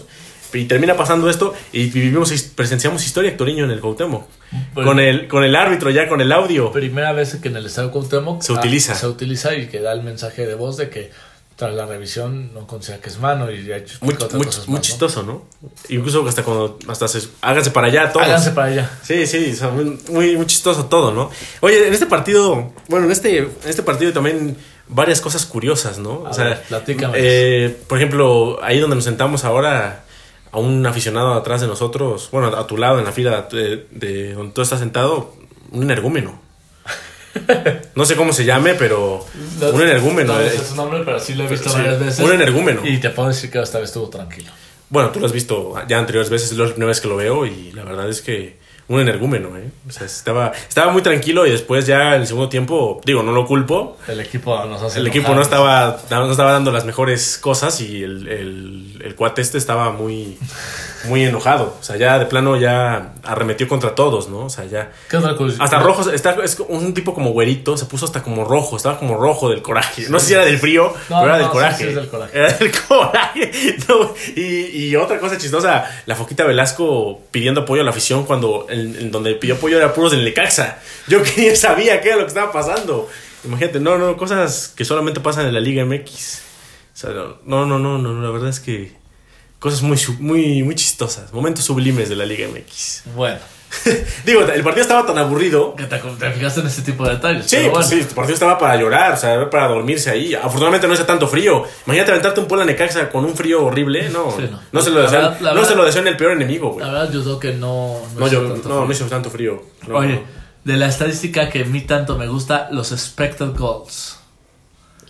Y 0.52 0.64
termina 0.64 0.96
pasando 0.96 1.28
esto 1.28 1.54
y 1.72 1.86
vivimos, 1.88 2.32
presenciamos 2.54 3.04
historia 3.04 3.30
Hectoriño 3.30 3.64
en 3.64 3.70
el 3.70 3.80
Cuauhtémoc. 3.80 4.26
Con, 4.74 5.00
el, 5.00 5.28
con 5.28 5.44
el 5.44 5.56
árbitro 5.56 5.90
ya, 5.90 6.08
con 6.08 6.20
el 6.20 6.32
audio. 6.32 6.70
Primera 6.72 7.12
vez 7.12 7.36
que 7.36 7.48
en 7.48 7.56
el 7.56 7.66
Estadio 7.66 7.90
Cuauhtémoc 7.90 8.42
Se 8.42 8.52
utiliza. 8.52 8.94
se 8.94 9.06
utiliza 9.06 9.54
y 9.54 9.66
que 9.66 9.80
da 9.80 9.92
el 9.92 10.02
mensaje 10.02 10.46
de 10.46 10.54
voz 10.54 10.76
de 10.76 10.88
que 10.88 11.10
tras 11.56 11.74
la 11.74 11.86
revisión 11.86 12.52
no 12.52 12.66
considera 12.66 13.00
que 13.00 13.08
es 13.08 13.18
mano 13.18 13.50
y 13.50 13.64
ya 13.64 13.78
Muy, 14.02 14.14
muy, 14.34 14.44
cosas 14.44 14.68
muy 14.68 14.80
chistoso, 14.82 15.22
¿no? 15.22 15.44
Incluso 15.88 16.26
hasta 16.28 16.42
cuando, 16.42 16.78
hasta 16.86 17.08
se, 17.08 17.26
háganse 17.40 17.70
para 17.70 17.86
allá 17.86 18.12
todos. 18.12 18.26
Háganse 18.26 18.50
para 18.50 18.66
allá. 18.68 18.90
Sí, 19.02 19.26
sí, 19.26 19.52
o 19.52 19.56
sea, 19.56 19.68
muy, 19.70 19.98
muy, 20.10 20.36
muy 20.36 20.46
chistoso 20.46 20.84
todo, 20.84 21.12
¿no? 21.12 21.30
Oye, 21.60 21.88
en 21.88 21.94
este 21.94 22.04
partido, 22.06 22.72
bueno, 22.88 23.06
en 23.06 23.12
este, 23.12 23.38
en 23.38 23.50
este 23.64 23.82
partido 23.82 24.12
también 24.12 24.54
varias 24.88 25.22
cosas 25.22 25.46
curiosas, 25.46 25.98
¿no? 25.98 26.26
A 26.26 26.30
o 26.30 26.34
sea, 26.34 26.44
ver, 26.44 26.62
platícame. 26.68 27.14
eh, 27.16 27.76
por 27.88 27.96
ejemplo, 27.96 28.58
ahí 28.62 28.78
donde 28.78 28.96
nos 28.96 29.04
sentamos 29.04 29.44
ahora, 29.44 30.04
a 30.56 30.58
un 30.58 30.86
aficionado 30.86 31.34
atrás 31.34 31.60
de 31.60 31.66
nosotros, 31.66 32.30
bueno, 32.32 32.48
a 32.48 32.66
tu 32.66 32.78
lado, 32.78 32.98
en 32.98 33.04
la 33.04 33.12
fila 33.12 33.46
de, 33.50 33.86
de 33.90 34.32
donde 34.32 34.52
tú 34.54 34.62
estás 34.62 34.78
sentado, 34.80 35.34
un 35.70 35.82
energúmeno. 35.82 36.40
No 37.94 38.06
sé 38.06 38.16
cómo 38.16 38.32
se 38.32 38.46
llame, 38.46 38.74
pero 38.74 39.22
un 39.72 39.82
energúmeno. 39.82 40.32
No 40.32 40.40
eh. 40.40 40.48
sé 40.50 40.64
su 40.64 40.74
nombre, 40.74 41.02
pero 41.04 41.20
sí 41.20 41.34
lo 41.34 41.44
he 41.44 41.48
visto 41.48 41.68
Sí, 41.68 41.76
varias 41.76 42.00
veces. 42.00 42.24
un 42.24 42.32
energúmeno. 42.32 42.80
Y 42.86 42.98
te 42.98 43.10
puedo 43.10 43.28
decir 43.28 43.50
que 43.50 43.60
esta 43.60 43.78
vez 43.78 43.90
estuvo 43.90 44.08
tranquilo. 44.08 44.50
Bueno, 44.88 45.10
tú 45.10 45.20
lo 45.20 45.26
has 45.26 45.32
visto 45.32 45.74
ya 45.86 45.98
anteriores 45.98 46.30
veces, 46.30 46.52
es 46.52 46.56
la 46.56 46.66
primera 46.68 46.86
vez 46.86 47.00
que 47.02 47.08
lo 47.08 47.16
veo 47.16 47.44
y 47.44 47.72
la 47.72 47.84
verdad 47.84 48.08
es 48.08 48.22
que 48.22 48.56
un 48.88 49.00
energúmeno, 49.00 49.56
¿eh? 49.56 49.68
O 49.88 49.92
sea, 49.92 50.06
estaba, 50.06 50.52
estaba 50.68 50.92
muy 50.92 51.02
tranquilo 51.02 51.44
y 51.46 51.50
después 51.50 51.86
ya 51.86 52.14
en 52.14 52.20
el 52.20 52.26
segundo 52.26 52.48
tiempo, 52.48 53.00
digo, 53.04 53.22
no 53.22 53.32
lo 53.32 53.44
culpo, 53.46 53.96
El 54.06 54.20
equipo 54.20 54.64
nos 54.66 54.80
hace 54.82 55.00
el 55.00 55.06
equipo 55.08 55.34
no 55.34 55.42
estaba, 55.42 55.98
no 56.10 56.30
estaba 56.30 56.52
dando 56.52 56.70
las 56.70 56.84
mejores 56.84 57.38
cosas 57.38 57.80
y 57.80 58.02
el, 58.02 58.28
el, 58.28 59.02
el 59.04 59.14
cuate 59.16 59.42
este 59.42 59.58
estaba 59.58 59.90
muy, 59.90 60.38
muy 61.06 61.24
enojado. 61.24 61.76
O 61.80 61.82
sea, 61.82 61.96
ya 61.96 62.18
de 62.18 62.26
plano 62.26 62.56
ya 62.56 63.12
arremetió 63.24 63.66
contra 63.68 63.94
todos, 63.94 64.28
¿no? 64.28 64.44
O 64.46 64.50
sea, 64.50 64.64
ya... 64.66 64.92
¿Qué 65.10 65.16
otra 65.16 65.34
cosa? 65.36 65.62
Hasta 65.62 65.78
rojo, 65.80 66.08
está, 66.10 66.36
es 66.44 66.58
un 66.68 66.94
tipo 66.94 67.12
como 67.14 67.30
güerito, 67.30 67.76
se 67.76 67.86
puso 67.86 68.04
hasta 68.06 68.22
como 68.22 68.44
rojo, 68.44 68.76
estaba 68.76 68.98
como 68.98 69.16
rojo 69.16 69.48
del 69.50 69.62
coraje. 69.62 70.06
No 70.08 70.20
sé 70.20 70.26
si 70.26 70.34
era 70.34 70.44
del 70.44 70.58
frío, 70.58 70.92
No, 71.08 71.20
pero 71.22 71.24
era 71.24 71.32
no, 71.32 71.38
del 71.38 71.46
sí, 71.46 71.52
coraje. 71.52 71.82
sí 71.82 71.88
es 71.90 71.94
del 71.96 72.08
coraje. 72.08 72.38
Era 72.38 72.52
del 72.52 72.72
coraje. 72.88 73.50
No, 73.88 74.14
y, 74.36 74.86
y 74.86 74.96
otra 74.96 75.18
cosa 75.18 75.36
chistosa, 75.38 75.84
la 76.06 76.14
Foquita 76.14 76.44
Velasco 76.44 77.20
pidiendo 77.30 77.62
apoyo 77.62 77.82
a 77.82 77.84
la 77.84 77.90
afición 77.90 78.24
cuando 78.24 78.66
en, 78.76 79.10
donde 79.10 79.34
pidió 79.34 79.54
apoyo 79.54 79.76
era 79.76 79.92
puros 79.92 80.12
del 80.12 80.24
Necaxa. 80.24 80.78
Yo 81.08 81.22
que 81.34 81.54
sabía 81.56 82.00
qué 82.00 82.08
era 82.08 82.16
lo 82.16 82.22
que 82.22 82.28
estaba 82.28 82.52
pasando. 82.52 83.08
Imagínate, 83.44 83.80
no, 83.80 83.98
no, 83.98 84.16
cosas 84.16 84.72
que 84.76 84.84
solamente 84.84 85.20
pasan 85.20 85.46
en 85.46 85.54
la 85.54 85.60
Liga 85.60 85.84
MX. 85.84 86.42
O 86.94 86.98
sea, 86.98 87.10
no, 87.44 87.66
no, 87.66 87.78
no, 87.78 87.98
no, 87.98 88.22
la 88.22 88.30
verdad 88.30 88.48
es 88.48 88.60
que 88.60 88.92
cosas 89.58 89.82
muy, 89.82 89.98
muy, 90.18 90.62
muy 90.62 90.74
chistosas, 90.74 91.32
momentos 91.32 91.64
sublimes 91.64 92.08
de 92.08 92.16
la 92.16 92.24
Liga 92.24 92.48
MX. 92.48 93.02
Bueno, 93.14 93.38
Digo, 94.24 94.40
el 94.42 94.62
partido 94.62 94.82
estaba 94.82 95.06
tan 95.06 95.18
aburrido 95.18 95.74
que 95.76 95.84
te, 95.84 95.98
te 95.98 96.30
fijaste 96.32 96.60
en 96.60 96.66
este 96.66 96.82
tipo 96.82 97.04
de 97.04 97.10
detalles. 97.14 97.46
Sí, 97.46 97.56
pero 97.60 97.72
pues 97.72 97.86
bueno. 97.88 98.02
sí, 98.02 98.08
tu 98.08 98.14
partido 98.14 98.34
estaba 98.34 98.58
para 98.58 98.76
llorar, 98.76 99.12
o 99.12 99.16
sea, 99.16 99.48
para 99.50 99.68
dormirse 99.68 100.10
ahí. 100.10 100.34
Afortunadamente 100.34 100.86
no 100.88 100.94
hace 100.94 101.04
tanto 101.04 101.28
frío. 101.28 101.64
Imagínate 101.86 102.10
aventarte 102.12 102.40
un 102.40 102.46
Puebla 102.46 102.64
Necaxa 102.64 103.08
con 103.08 103.24
un 103.24 103.34
frío 103.36 103.64
horrible. 103.64 104.08
No, 104.10 104.30
Sí, 104.36 104.48
no. 104.50 104.60
no. 104.72 104.80
se 104.82 104.90
lo 104.90 105.02
desean, 105.02 105.22
verdad- 105.22 105.40
no 105.40 105.54
verdad- 105.54 105.68
se 105.68 105.74
lo 105.74 105.84
desean 105.84 106.06
el 106.08 106.16
peor 106.16 106.32
enemigo, 106.32 106.72
güey. 106.72 106.84
La 106.86 106.92
verdad, 106.92 107.12
yo 107.12 107.22
creo 107.22 107.38
que 107.38 107.52
no. 107.54 108.00
No, 108.16 108.26
hizo 108.26 108.42
yo, 108.42 108.52
tanto 108.52 108.68
no, 108.68 108.84
no 108.86 108.92
hizo 108.92 109.04
tanto 109.06 109.30
frío. 109.30 109.62
No, 109.86 109.96
Oye, 109.98 110.14
no. 110.14 110.22
de 110.64 110.76
la 110.78 110.86
estadística 110.88 111.48
que 111.48 111.62
a 111.62 111.64
mí 111.66 111.82
tanto 111.82 112.16
me 112.18 112.26
gusta, 112.26 112.68
los 112.72 112.92
expected 112.92 113.54
goals. 113.56 114.18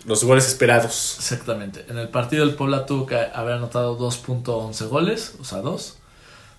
Los 0.05 0.23
goles 0.23 0.47
esperados. 0.47 1.17
Exactamente. 1.19 1.85
En 1.89 1.99
el 1.99 2.09
partido 2.09 2.45
el 2.45 2.55
Puebla 2.55 2.87
tuvo 2.87 3.07
que 3.07 3.17
haber 3.17 3.55
anotado 3.55 3.99
2.11 3.99 4.87
goles, 4.89 5.35
o 5.41 5.45
sea, 5.45 5.59
2. 5.59 5.99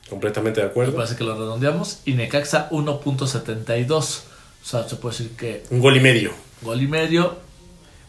Completamente 0.10 0.62
de 0.62 0.66
Me 0.68 0.72
acuerdo. 0.72 0.96
parece 0.96 1.16
que 1.16 1.24
lo 1.24 1.36
redondeamos. 1.38 2.00
Y 2.06 2.14
Necaxa 2.14 2.70
1.72. 2.72 3.94
O 4.64 4.66
sea, 4.70 4.88
se 4.88 4.96
puede 4.98 5.18
decir 5.18 5.36
que 5.38 5.64
Un 5.70 5.80
gol 5.80 5.96
y 5.98 6.00
medio. 6.00 6.32
gol 6.62 6.82
y 6.82 6.88
medio. 6.88 7.36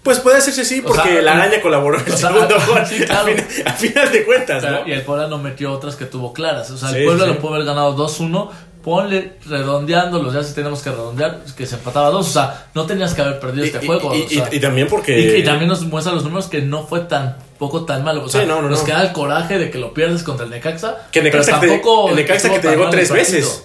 Pues 0.03 0.21
puede 0.21 0.39
hacerse 0.39 0.65
sí, 0.65 0.81
O 0.81 0.85
porque 0.89 1.03
sea, 1.13 1.23
la 1.23 1.33
araña 1.33 1.61
colaboró 1.61 1.99
en 1.99 2.07
el 2.07 2.13
o 2.13 2.17
sea, 2.17 2.31
segundo 2.33 2.55
gol. 2.69 2.87
sí, 2.87 3.01
claro. 3.05 3.21
a, 3.33 3.35
fin- 3.35 3.63
a 3.69 3.73
final 3.73 4.13
de 4.13 4.25
cuentas, 4.25 4.65
pero- 4.65 4.81
¿no? 4.81 4.89
Y 4.89 4.93
el 4.93 5.03
Puebla 5.03 5.27
no 5.27 5.39
metió 5.39 5.73
otras 5.73 5.97
que 5.97 6.07
tuvo 6.07 6.33
claras. 6.33 6.71
O 6.71 6.79
sea, 6.79 6.91
Sí, 6.91 6.97
el 6.99 7.05
Puebla 7.05 7.25
sí. 7.25 7.31
lo 7.33 7.39
pudo 7.41 7.55
haber 7.55 7.67
ganado 7.67 7.97
2-1. 7.97 8.51
Ponle 8.89 9.35
redondeándolos, 9.47 10.33
ya 10.33 10.43
si 10.43 10.55
tenemos 10.55 10.81
que 10.83 10.89
redondear, 10.89 11.41
que 11.55 11.67
se 11.67 11.75
empataba 11.75 12.09
2. 12.09 12.27
O 12.27 12.33
sea, 12.33 12.69
no 12.75 12.87
tenías 12.87 13.13
que 13.13 13.21
haber 13.21 13.39
perdido 13.39 13.67
Y, 13.67 13.69
este 13.69 13.85
y- 13.85 13.87
juego. 13.87 14.15
y- 14.15 14.23
o 14.23 14.29
sea. 14.31 14.49
y- 14.51 14.57
y 14.57 14.61
también 14.61 14.89
porque. 14.89 15.37
Y, 15.39 15.45
también 15.45 15.69
nos 15.69 15.83
muestra 15.83 16.15
los 16.15 16.25
números 16.25 16.47
que 16.47 16.63
no 16.63 16.87
fue 16.87 17.01
tan 17.01 17.37
poco 17.59 17.85
tan 17.85 18.03
malo. 18.03 18.25
O 18.25 18.29
sea, 18.31 18.41
Sí, 18.41 18.47
no, 18.47 18.63
no, 18.63 18.71
nos 18.71 18.79
no. 18.81 18.85
queda 18.87 19.03
el 19.03 19.13
coraje 19.13 19.59
de 19.59 19.71
que 19.71 19.77
lo 19.77 19.93
pierdes 19.93 20.23
contra 20.23 20.47
el 20.47 20.51
Necaxa. 20.51 20.97
Que 21.13 21.21
Necaxa, 21.21 21.61
pero 21.61 21.61
que 21.61 21.67
te, 21.67 21.73
tampoco 21.85 22.09
el 22.09 22.17
Necaxa 22.17 22.49
que 22.51 22.59
te 22.61 22.69
llegó 22.71 22.89
tres 22.89 23.11
veces. 23.13 23.65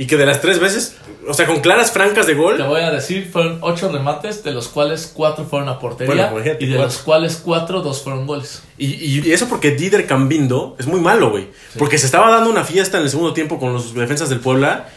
Y 0.00 0.06
que 0.06 0.16
de 0.16 0.24
las 0.24 0.40
tres 0.40 0.58
veces, 0.60 0.96
o 1.28 1.34
sea, 1.34 1.46
con 1.46 1.60
claras 1.60 1.92
francas 1.92 2.26
de 2.26 2.32
gol. 2.34 2.56
Te 2.56 2.62
voy 2.62 2.80
a 2.80 2.90
decir, 2.90 3.28
fueron 3.30 3.58
8 3.60 3.92
remates, 3.92 4.42
de 4.42 4.50
los 4.52 4.68
cuales 4.68 5.12
4 5.14 5.44
fueron 5.44 5.68
a 5.68 5.78
portería. 5.78 6.30
Bueno, 6.30 6.46
y 6.58 6.66
de 6.66 6.76
cuatro. 6.76 6.84
los 6.84 6.98
cuales 6.98 7.36
4, 7.44 7.82
2 7.82 8.02
fueron 8.02 8.26
goles. 8.26 8.62
Y, 8.78 8.86
y- 8.94 9.20
y 9.28 9.32
eso 9.32 9.46
porque 9.46 9.72
Dider 9.72 10.06
Cambindo 10.06 10.74
es 10.78 10.86
muy 10.86 11.00
malo, 11.00 11.30
güey. 11.30 11.48
Porque 11.78 11.98
se 11.98 12.06
estaba 12.06 12.30
dando 12.30 12.48
una 12.48 12.64
fiesta 12.64 12.96
en 12.96 13.04
el 13.04 13.10
segundo 13.10 13.34
tiempo 13.34 13.58
con 13.58 13.74
los 13.74 13.92
defensas 13.94 14.30
del 14.30 14.40
Puebla. 14.40 14.88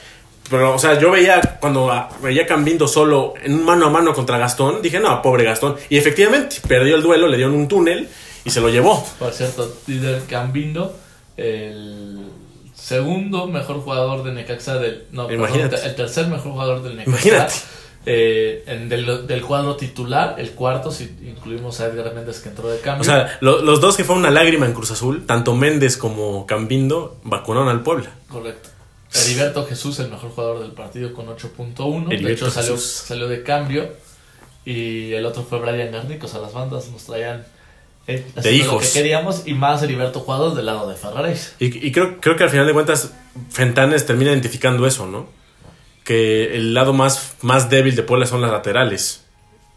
Pero, 0.49 0.73
o 0.75 0.79
sea, 0.79 0.97
yo 0.97 1.11
veía 1.11 1.41
cuando 1.59 1.91
veía 2.21 2.45
Cambindo 2.45 2.87
solo 2.87 3.33
en 3.43 3.55
un 3.55 3.65
mano 3.65 3.87
a 3.87 3.89
mano 3.89 4.13
contra 4.13 4.37
Gastón, 4.37 4.81
dije, 4.81 5.01
no, 5.01 5.21
pobre 5.21 5.43
Gastón. 5.43 5.75
Y 5.89 5.97
efectivamente, 5.97 6.57
perdió 6.65 6.95
el 6.95 7.01
duelo, 7.01 7.27
le 7.27 7.35
dieron 7.35 7.55
un 7.55 7.67
túnel 7.67 8.07
y 8.45 8.49
se 8.51 8.61
lo 8.61 8.69
llevó. 8.69 9.05
Por 9.19 9.33
cierto, 9.33 9.69
Dider 9.85 10.21
Cambindo, 10.29 10.95
el 11.35 12.19
segundo 12.97 13.47
mejor 13.47 13.81
jugador 13.81 14.23
de 14.23 14.31
Necaxa 14.33 14.77
del. 14.77 15.05
No, 15.11 15.27
perdón, 15.27 15.45
Imagínate. 15.49 15.85
el 15.85 15.95
tercer 15.95 16.27
mejor 16.27 16.51
jugador 16.53 16.83
del 16.83 16.95
Necaxa. 16.97 17.09
Imagínate. 17.11 17.53
eh, 18.05 18.63
en 18.67 18.89
del, 18.89 19.27
del 19.27 19.41
cuadro 19.43 19.75
titular, 19.77 20.35
el 20.37 20.51
cuarto, 20.51 20.91
si 20.91 21.03
incluimos 21.25 21.79
a 21.79 21.85
Edgar 21.85 22.13
Méndez 22.13 22.41
que 22.41 22.49
entró 22.49 22.67
de 22.69 22.79
cambio. 22.79 23.01
O 23.01 23.05
sea, 23.05 23.37
lo- 23.41 23.61
los 23.61 23.79
dos 23.79 23.95
que 23.95 24.03
fue 24.03 24.15
una 24.15 24.29
lágrima 24.29 24.65
en 24.65 24.73
Cruz 24.73 24.91
Azul, 24.91 25.25
tanto 25.25 25.55
Méndez 25.55 25.95
como 25.97 26.45
Cambindo, 26.45 27.17
vacunaron 27.23 27.69
al 27.69 27.81
Puebla. 27.81 28.09
Correcto. 28.29 28.69
Heriberto 29.15 29.65
Jesús, 29.65 29.99
el 29.99 30.09
mejor 30.09 30.31
jugador 30.31 30.59
del 30.61 30.71
partido 30.71 31.13
con 31.13 31.27
8.1. 31.27 32.09
De 32.21 32.33
hecho, 32.33 32.49
salió, 32.49 32.77
salió 32.77 33.27
de 33.27 33.43
cambio. 33.43 33.87
Y 34.65 35.13
el 35.13 35.25
otro 35.25 35.43
fue 35.43 35.59
Brian 35.59 35.91
Garnick. 35.91 36.23
O 36.23 36.27
sea, 36.27 36.39
las 36.41 36.51
bandas 36.53 36.89
nos 36.89 37.03
traían 37.05 37.45
eh, 38.07 38.25
haciendo 38.35 38.63
hijos. 38.63 38.73
lo 38.73 38.79
que 38.79 38.91
queríamos. 38.91 39.43
Y 39.45 39.53
más 39.53 39.81
Heriberto 39.83 40.19
jugador 40.19 40.55
del 40.55 40.65
lado 40.65 40.89
de 40.89 40.95
Ferraréis. 40.95 41.55
Y, 41.59 41.87
y 41.87 41.91
creo, 41.91 42.19
creo 42.19 42.35
que 42.35 42.43
al 42.43 42.49
final 42.49 42.67
de 42.67 42.73
cuentas, 42.73 43.13
Fentanes 43.49 44.05
termina 44.05 44.31
identificando 44.31 44.85
eso, 44.85 45.07
¿no? 45.07 45.27
Que 46.03 46.55
el 46.55 46.73
lado 46.73 46.93
más, 46.93 47.35
más 47.41 47.69
débil 47.69 47.95
de 47.95 48.03
Puebla 48.03 48.25
son 48.25 48.41
las 48.41 48.51
laterales. 48.51 49.25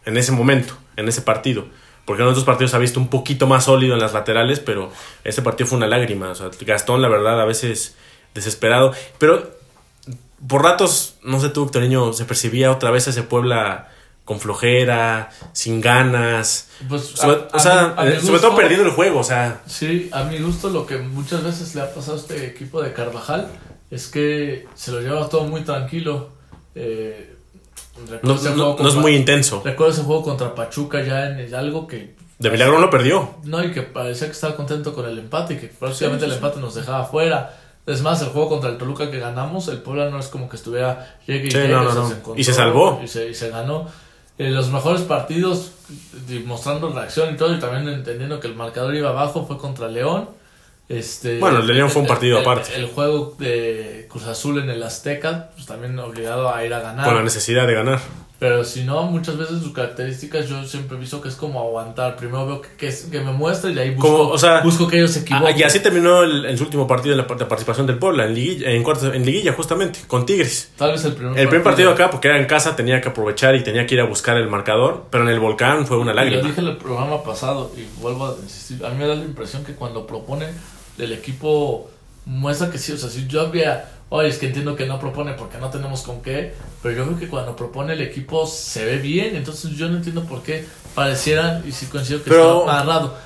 En 0.04 0.16
ese 0.16 0.32
momento, 0.32 0.76
en 0.96 1.08
ese 1.08 1.22
partido. 1.22 1.66
Porque 2.04 2.22
en 2.22 2.28
otros 2.28 2.44
partidos 2.44 2.74
ha 2.74 2.78
visto 2.78 3.00
un 3.00 3.08
poquito 3.08 3.46
más 3.48 3.64
sólido 3.64 3.94
en 3.94 4.00
las 4.00 4.12
laterales, 4.12 4.60
pero 4.60 4.92
este 5.24 5.42
partido 5.42 5.68
fue 5.68 5.78
una 5.78 5.88
lágrima. 5.88 6.30
O 6.30 6.34
sea, 6.34 6.50
Gastón, 6.60 7.02
la 7.02 7.08
verdad, 7.08 7.40
a 7.40 7.44
veces 7.44 7.96
desesperado. 8.32 8.92
Pero 9.18 9.56
por 10.46 10.62
ratos, 10.62 11.16
no 11.22 11.40
sé 11.40 11.48
tú, 11.48 11.64
Victorino, 11.64 12.12
se 12.12 12.24
percibía 12.24 12.70
otra 12.70 12.90
vez 12.90 13.08
ese 13.08 13.22
Puebla 13.22 13.88
con 14.26 14.38
flojera, 14.40 15.30
sin 15.54 15.80
ganas. 15.80 16.68
Pues, 16.86 17.02
Sobre- 17.14 17.46
a- 17.50 17.56
o 17.56 17.58
sea, 17.58 17.94
a 17.96 18.02
mi- 18.04 18.10
a 18.10 18.10
mi 18.10 18.16
eh, 18.16 18.20
sobre 18.20 18.40
todo 18.40 18.54
perdiendo 18.56 18.84
el 18.86 18.92
juego, 18.92 19.20
o 19.20 19.24
sea. 19.24 19.62
Sí, 19.66 20.10
a 20.12 20.24
mi 20.24 20.38
gusto 20.40 20.68
lo 20.68 20.84
que 20.84 20.98
muchas 20.98 21.42
veces 21.42 21.74
le 21.74 21.80
ha 21.80 21.94
pasado 21.94 22.18
a 22.18 22.20
este 22.20 22.46
equipo 22.46 22.82
de 22.82 22.92
Carvajal 22.92 23.48
es 23.90 24.08
que 24.08 24.66
se 24.74 24.90
lo 24.92 25.00
lleva 25.00 25.26
todo 25.30 25.44
muy 25.44 25.62
tranquilo. 25.62 26.28
Eh, 26.74 27.32
No, 28.22 28.34
no- 28.34 28.76
no 28.78 28.88
es 28.88 28.94
muy 28.96 29.14
intenso. 29.16 29.62
Recuerdo 29.64 29.92
ese 29.94 30.02
juego 30.02 30.22
contra 30.22 30.54
Pachuca 30.54 31.02
ya 31.02 31.30
en 31.30 31.54
algo 31.54 31.86
que 31.86 32.14
De 32.38 32.50
milagro 32.50 32.78
lo 32.78 32.90
perdió. 32.90 33.36
No, 33.44 33.64
y 33.64 33.72
que 33.72 33.80
parecía 33.80 34.26
que 34.26 34.34
estaba 34.34 34.54
contento 34.54 34.92
con 34.92 35.06
el 35.08 35.18
empate 35.18 35.54
y 35.54 35.56
que 35.56 35.68
prácticamente 35.68 36.26
Sí, 36.26 36.30
sí, 36.30 36.36
el 36.36 36.44
empate 36.44 36.60
nos 36.60 36.74
dejaba 36.74 37.06
fuera. 37.06 37.56
Es 37.86 38.02
más, 38.02 38.20
el 38.20 38.28
juego 38.28 38.50
contra 38.50 38.68
el 38.68 38.76
Toluca 38.76 39.10
que 39.10 39.18
ganamos, 39.18 39.68
el 39.68 39.78
Puebla 39.80 40.10
no 40.10 40.18
es 40.18 40.26
como 40.26 40.46
que 40.48 40.56
estuviera 40.56 41.16
llegue 41.26 41.46
y 41.46 41.50
Sí, 41.50 41.56
llegue, 41.56 41.68
no, 41.72 41.84
no, 41.84 41.94
no. 41.94 42.08
se 42.08 42.14
encontró 42.16 42.38
Y 42.40 42.44
se 42.44 42.52
salvó. 42.52 43.00
Y 43.02 43.08
se, 43.08 43.30
y 43.30 43.34
se 43.34 43.48
ganó. 43.48 43.88
Eh, 44.38 44.50
los 44.50 44.70
mejores 44.70 45.02
partidos, 45.02 45.72
mostrando 46.44 46.90
reacción 46.90 47.34
y 47.34 47.36
todo, 47.36 47.54
y 47.54 47.58
también 47.58 47.88
entendiendo 47.88 48.38
que 48.40 48.46
el 48.48 48.54
marcador 48.54 48.94
iba 48.94 49.10
abajo, 49.10 49.46
fue 49.46 49.56
contra 49.58 49.88
León. 49.88 50.28
Este, 50.88 51.38
Bueno, 51.40 51.58
el 51.60 51.66
León 51.66 51.90
fue 51.90 52.02
un 52.02 52.08
partido 52.08 52.38
el- 52.38 52.42
aparte. 52.42 52.76
El, 52.76 52.86
juego 52.86 53.34
de 53.38 54.06
Cruz 54.10 54.26
Azul 54.26 54.58
en 54.60 54.70
el 54.70 54.82
Azteca, 54.82 55.50
pues 55.54 55.66
también 55.66 55.98
obligado 55.98 56.54
a 56.54 56.64
ir 56.64 56.72
a 56.74 56.80
ganar. 56.80 57.04
Con 57.06 57.14
la 57.16 57.22
necesidad 57.22 57.66
de 57.66 57.74
ganar. 57.74 58.00
Pero 58.38 58.64
si 58.64 58.84
no, 58.84 59.04
muchas 59.04 59.38
veces 59.38 59.62
sus 59.62 59.72
características 59.72 60.46
yo 60.46 60.62
siempre 60.64 60.98
he 60.98 61.00
visto 61.00 61.22
que 61.22 61.28
es 61.30 61.36
como 61.36 61.58
aguantar. 61.60 62.16
Primero 62.16 62.46
veo 62.46 62.60
que, 62.60 62.68
que, 62.76 62.94
que 63.10 63.20
me 63.20 63.32
muestra 63.32 63.70
y 63.70 63.78
ahí 63.78 63.94
busco, 63.94 64.08
Como, 64.18 64.28
o 64.30 64.36
sea, 64.38 64.60
busco 64.60 64.86
que 64.86 64.98
ellos 64.98 65.10
se 65.12 65.20
Ah, 65.20 65.22
equivoquen. 65.22 65.58
y 65.58 65.62
así 65.62 65.80
terminó 65.80 66.22
el, 66.22 66.44
en 66.44 66.58
su 66.58 66.64
último 66.64 66.86
partido 66.86 67.16
de 67.16 67.22
la, 67.22 67.26
participación 67.26 67.86
del 67.86 67.98
Puebla, 67.98 68.26
en 68.26 68.34
liguilla, 68.34 68.70
en, 68.70 68.82
cuartos- 68.84 69.14
en 69.14 69.24
liguilla 69.24 69.54
justamente, 69.54 70.00
con 70.06 70.26
Tigres. 70.26 70.70
Tal 70.76 70.92
vez 70.92 71.02
el 71.06 71.14
primer 71.14 71.38
El 71.38 71.48
primer 71.48 71.64
partido 71.64 71.90
acá, 71.90 72.10
porque 72.10 72.28
era 72.28 72.38
en 72.38 72.44
casa, 72.46 72.76
tenía 72.76 73.00
que 73.00 73.08
aprovechar 73.08 73.54
y 73.56 73.64
tenía 73.64 73.86
que 73.86 73.94
ir 73.94 74.00
a 74.02 74.04
buscar 74.04 74.36
el 74.36 74.48
marcador, 74.48 75.04
pero 75.10 75.24
en 75.24 75.30
el 75.30 75.40
volcán 75.40 75.86
fue 75.86 75.96
una 75.96 76.12
lágrima. 76.12 76.42
dije 76.42 76.60
en 76.60 76.66
el 76.66 76.76
programa 76.76 77.22
pasado 77.22 77.72
y 77.74 77.86
vuelvo 78.02 78.26
a 78.26 78.36
insistir. 78.42 78.84
A 78.84 78.90
mí 78.90 78.96
me 78.98 79.06
da 79.06 79.14
la 79.14 79.24
impresión 79.24 79.64
que 79.64 79.72
cuando 79.74 80.06
propone 80.06 80.46
el 80.98 81.12
equipo 81.12 81.90
muestra 82.26 82.70
que 82.70 82.76
sí. 82.78 82.92
O 82.92 82.98
sea, 82.98 83.08
si 83.08 83.26
yo 83.26 83.40
había. 83.40 83.92
Oye, 84.08 84.28
es 84.28 84.38
que 84.38 84.46
entiendo 84.46 84.76
que 84.76 84.86
no 84.86 85.00
propone 85.00 85.32
porque 85.32 85.58
no 85.58 85.68
tenemos 85.70 86.02
con 86.02 86.22
qué. 86.22 86.54
Pero 86.82 86.94
yo 86.94 87.04
creo 87.06 87.18
que 87.18 87.28
cuando 87.28 87.56
propone 87.56 87.94
el 87.94 88.02
equipo 88.02 88.46
se 88.46 88.84
ve 88.84 88.98
bien. 88.98 89.34
Entonces 89.34 89.70
yo 89.72 89.88
no 89.88 89.96
entiendo 89.96 90.24
por 90.24 90.42
qué 90.42 90.64
parecieran. 90.94 91.64
Y 91.66 91.72
sí 91.72 91.86
coincido 91.86 92.22
que 92.22 92.30
Pero- 92.30 92.60
está 92.60 92.80
amarrado. 92.80 93.16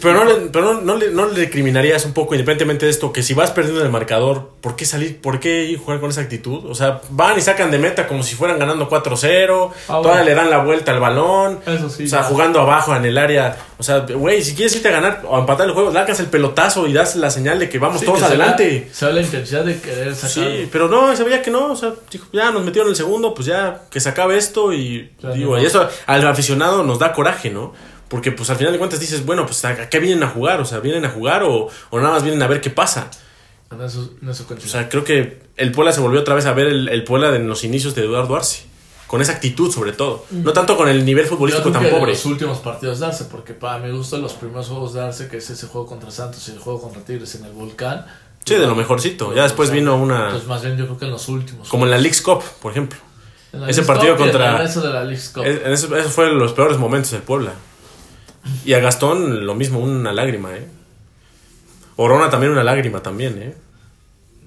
Pero 0.00 0.14
no, 0.14 0.24
le, 0.24 0.34
pero 0.52 0.74
no, 0.74 0.80
no 0.80 0.96
le, 0.96 1.10
no 1.10 1.26
le 1.26 1.50
criminarías 1.50 2.04
un 2.04 2.12
poco, 2.12 2.34
independientemente 2.34 2.84
de 2.86 2.90
esto, 2.90 3.12
que 3.12 3.22
si 3.22 3.34
vas 3.34 3.50
perdiendo 3.50 3.80
en 3.80 3.86
el 3.86 3.92
marcador, 3.92 4.50
¿por 4.60 4.76
qué 4.76 4.84
salir? 4.84 5.20
¿Por 5.20 5.40
qué 5.40 5.64
ir 5.64 5.78
a 5.78 5.82
jugar 5.82 6.00
con 6.00 6.10
esa 6.10 6.20
actitud? 6.20 6.66
O 6.70 6.74
sea, 6.74 7.00
van 7.10 7.36
y 7.36 7.40
sacan 7.40 7.70
de 7.70 7.78
meta 7.78 8.06
como 8.06 8.22
si 8.22 8.34
fueran 8.34 8.58
ganando 8.58 8.88
4-0, 8.88 9.70
Ah, 9.88 10.00
todavía 10.02 10.24
le 10.24 10.34
dan 10.34 10.50
la 10.50 10.58
vuelta 10.58 10.92
al 10.92 11.00
balón. 11.00 11.60
Eso 11.66 11.90
sí. 11.90 12.04
O 12.04 12.08
sea, 12.08 12.22
jugando 12.22 12.60
abajo 12.60 12.94
en 12.94 13.04
el 13.04 13.18
área. 13.18 13.56
O 13.78 13.82
sea, 13.82 14.00
güey, 14.00 14.42
si 14.42 14.54
quieres 14.54 14.74
irte 14.76 14.88
a 14.88 14.92
ganar 14.92 15.22
o 15.28 15.36
a 15.36 15.40
empatar 15.40 15.66
el 15.66 15.72
juego, 15.74 15.90
largas 15.90 16.20
el 16.20 16.26
pelotazo 16.26 16.86
y 16.86 16.92
das 16.92 17.16
la 17.16 17.30
señal 17.30 17.58
de 17.58 17.68
que 17.68 17.78
vamos 17.78 18.00
Sí, 18.00 18.06
todos 18.06 18.20
que 18.20 18.24
adelante. 18.26 18.88
Se 18.92 19.06
ve 19.06 19.12
la 19.14 19.20
intensidad 19.20 19.64
de 19.64 19.80
querer 19.80 20.14
sacar. 20.14 20.30
Sí, 20.30 20.68
pero 20.70 20.88
no, 20.88 21.14
se 21.16 21.24
veía 21.24 21.42
que 21.42 21.50
no, 21.50 21.72
o 21.72 21.76
sea, 21.76 21.92
dijo, 22.10 22.26
ya 22.32 22.50
nos 22.50 22.64
metieron 22.64 22.90
el 22.90 22.96
segundo, 22.96 23.34
pues 23.34 23.46
ya 23.46 23.82
que 23.90 24.00
se 24.00 24.08
acabe 24.08 24.36
esto 24.36 24.72
y 24.72 25.10
digo, 25.34 25.58
y 25.58 25.64
eso 25.64 25.88
al 26.06 26.26
aficionado 26.26 26.82
nos 26.84 26.98
da 26.98 27.12
coraje, 27.12 27.50
¿no? 27.50 27.72
Porque 28.08 28.32
pues 28.32 28.48
al 28.50 28.56
final 28.56 28.72
de 28.72 28.78
cuentas 28.78 29.00
dices, 29.00 29.24
bueno, 29.26 29.44
pues 29.44 29.64
¿a 29.64 29.88
qué 29.88 29.98
vienen 29.98 30.22
a 30.22 30.28
jugar? 30.28 30.60
O 30.60 30.64
sea, 30.64 30.80
¿vienen 30.80 31.04
a 31.04 31.10
jugar 31.10 31.42
o, 31.42 31.68
o 31.90 31.98
nada 31.98 32.10
más 32.14 32.22
vienen 32.22 32.42
a 32.42 32.46
ver 32.46 32.60
qué 32.60 32.70
pasa? 32.70 33.10
En 33.70 33.82
eso, 33.82 34.10
en 34.22 34.28
eso 34.30 34.46
O 34.50 34.60
sea, 34.68 34.88
creo 34.88 35.04
que 35.04 35.42
el 35.56 35.72
Puebla 35.72 35.92
se 35.92 36.00
volvió 36.00 36.20
otra 36.20 36.34
vez 36.34 36.46
a 36.46 36.52
ver 36.54 36.68
el, 36.68 36.88
el 36.88 37.04
Puebla 37.04 37.30
de 37.30 37.38
los 37.40 37.64
inicios 37.64 37.94
de 37.94 38.02
Eduardo 38.04 38.34
Arce. 38.36 38.62
Con 39.06 39.22
esa 39.22 39.32
actitud, 39.32 39.72
sobre 39.72 39.92
todo. 39.92 40.26
No 40.30 40.52
tanto 40.52 40.76
con 40.76 40.86
el 40.88 41.02
nivel 41.04 41.26
futbolístico 41.26 41.70
tan 41.70 41.82
pobre. 41.88 42.12
los 42.12 42.24
últimos 42.26 42.58
partidos 42.58 43.00
de 43.00 43.06
Arce, 43.06 43.24
porque 43.24 43.54
para 43.54 43.78
mi 43.78 43.90
gusto 43.90 44.18
los 44.18 44.34
primeros 44.34 44.68
juegos 44.68 44.92
de 44.94 45.00
Arce, 45.02 45.28
que 45.28 45.38
es 45.38 45.48
ese 45.48 45.66
juego 45.66 45.86
contra 45.86 46.10
Santos 46.10 46.46
y 46.48 46.52
el 46.52 46.58
juego 46.58 46.80
contra 46.82 47.02
Tigres 47.02 47.34
en 47.34 47.44
el 47.46 47.52
Volcán. 47.52 48.04
Sí, 48.44 48.54
de 48.54 48.66
lo 48.66 48.74
mejorcito. 48.74 49.34
Ya 49.34 49.42
después 49.44 49.70
vino 49.70 49.96
una... 49.96 50.30
Pues 50.30 50.46
más 50.46 50.62
bien 50.62 50.76
yo 50.76 50.84
creo 50.86 50.98
que 50.98 51.04
en 51.06 51.10
los 51.10 51.26
últimos. 51.28 51.68
Como 51.68 51.84
en 51.84 51.90
la 51.90 51.98
League's 51.98 52.20
Cup, 52.22 52.42
por 52.60 52.72
ejemplo. 52.72 52.98
En 53.52 53.66
ese 53.68 53.82
partido 53.82 54.14
Cup 54.16 54.26
en 54.26 54.30
contra- 54.32 54.58
resto 54.58 54.80
de 54.82 54.88
la 54.92 55.04
Leagues 55.04 55.30
Cup. 55.30 55.44
Es- 55.44 55.62
en 55.64 55.72
eso, 55.72 55.96
eso 55.96 56.08
fue 56.10 56.30
los 56.32 56.52
peores 56.52 56.76
momentos 56.78 57.10
del 57.12 57.22
Puebla. 57.22 57.52
Y 58.64 58.72
a 58.74 58.80
Gastón 58.80 59.46
lo 59.46 59.54
mismo, 59.54 59.78
una 59.80 60.12
lágrima, 60.12 60.54
¿eh? 60.56 60.66
Orona 61.96 62.30
también 62.30 62.52
una 62.52 62.62
lágrima 62.64 63.02
también, 63.02 63.42
¿eh? 63.42 63.54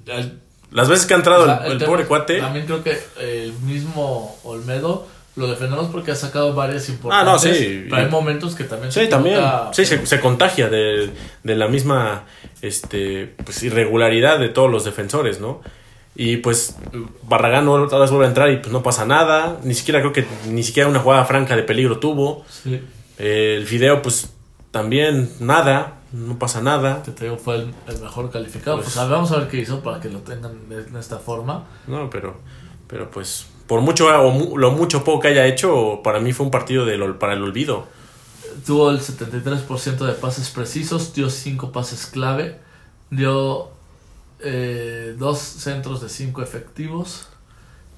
El- 0.07 0.39
Las 0.71 0.87
veces 0.87 1.05
que 1.05 1.13
ha 1.13 1.17
entrado 1.17 1.43
o 1.43 1.45
sea, 1.45 1.65
el, 1.65 1.73
el 1.73 1.83
pobre 1.83 2.05
cuate... 2.05 2.39
También 2.39 2.65
creo 2.65 2.81
que 2.83 2.97
el 3.19 3.53
mismo 3.63 4.37
Olmedo 4.43 5.05
lo 5.35 5.47
defendemos 5.47 5.87
porque 5.91 6.11
ha 6.11 6.15
sacado 6.15 6.53
varias 6.53 6.87
importantes. 6.89 7.27
Ah, 7.27 7.31
no, 7.31 7.39
sí. 7.39 7.85
Pero 7.89 7.95
hay 8.03 8.09
momentos 8.09 8.55
que 8.55 8.63
también 8.63 8.91
Sí, 8.91 9.01
se 9.01 9.07
también. 9.07 9.35
Sí, 9.73 9.83
pero- 9.85 9.99
se, 10.01 10.05
se 10.05 10.19
contagia 10.21 10.69
de, 10.69 11.09
de 11.43 11.55
la 11.55 11.67
misma 11.67 12.23
este, 12.61 13.33
pues, 13.43 13.61
irregularidad 13.63 14.39
de 14.39 14.49
todos 14.49 14.71
los 14.71 14.85
defensores, 14.85 15.39
¿no? 15.41 15.61
Y 16.15 16.37
pues 16.37 16.75
Barragán 17.23 17.65
no- 17.65 17.73
otra 17.73 17.99
vez 17.99 18.09
vuelve 18.09 18.25
a 18.25 18.29
entrar 18.29 18.49
y 18.51 18.57
pues 18.57 18.71
no 18.71 18.81
pasa 18.83 19.05
nada. 19.05 19.57
Ni 19.63 19.73
siquiera 19.73 19.99
creo 20.01 20.11
que 20.13 20.25
ni 20.49 20.63
siquiera 20.63 20.87
una 20.89 20.99
jugada 20.99 21.23
franca 21.25 21.55
de 21.55 21.63
peligro 21.63 21.99
tuvo. 21.99 22.45
Sí, 22.49 22.81
Eh, 23.23 23.55
el 23.57 23.67
Fideo 23.67 24.01
pues 24.01 24.29
también 24.71 25.31
nada, 25.39 25.99
no 26.11 26.39
pasa 26.39 26.61
nada. 26.61 27.03
que 27.03 27.11
te 27.11 27.25
digo 27.25 27.37
fue 27.37 27.55
el, 27.55 27.73
el 27.87 27.99
mejor 27.99 28.31
calificado. 28.31 28.77
Pues- 28.77 28.87
Pues, 28.87 28.97
a 28.97 29.03
ver, 29.03 29.11
vamos 29.11 29.31
a 29.31 29.37
ver 29.37 29.47
qué 29.47 29.57
hizo 29.59 29.81
para 29.81 29.99
que 29.99 30.09
lo 30.09 30.19
tengan 30.19 30.67
de, 30.69 30.83
de 30.83 30.99
esta 30.99 31.19
forma. 31.19 31.65
No, 31.87 32.09
pero, 32.09 32.37
pero 32.87 33.11
pues 33.11 33.45
por 33.67 33.81
mucho 33.81 34.07
o 34.07 34.31
mu- 34.31 34.57
lo 34.57 34.71
mucho 34.71 35.03
poco 35.03 35.19
que 35.21 35.27
haya 35.29 35.45
hecho, 35.45 36.01
para 36.03 36.19
mí 36.19 36.33
fue 36.33 36.45
un 36.45 36.51
partido 36.51 36.85
para 37.19 37.33
el 37.33 37.43
olvido. 37.43 37.85
Tuvo 38.65 38.89
el 38.89 38.99
73% 38.99 40.05
de 40.05 40.13
pases 40.13 40.49
precisos, 40.49 41.13
dio 41.13 41.29
5 41.29 41.71
pases 41.71 42.05
clave, 42.07 42.59
dio 43.09 43.69
eh, 44.39 45.15
dos 45.17 45.37
centros 45.39 46.01
de 46.01 46.09
5 46.09 46.41
efectivos, 46.41 47.27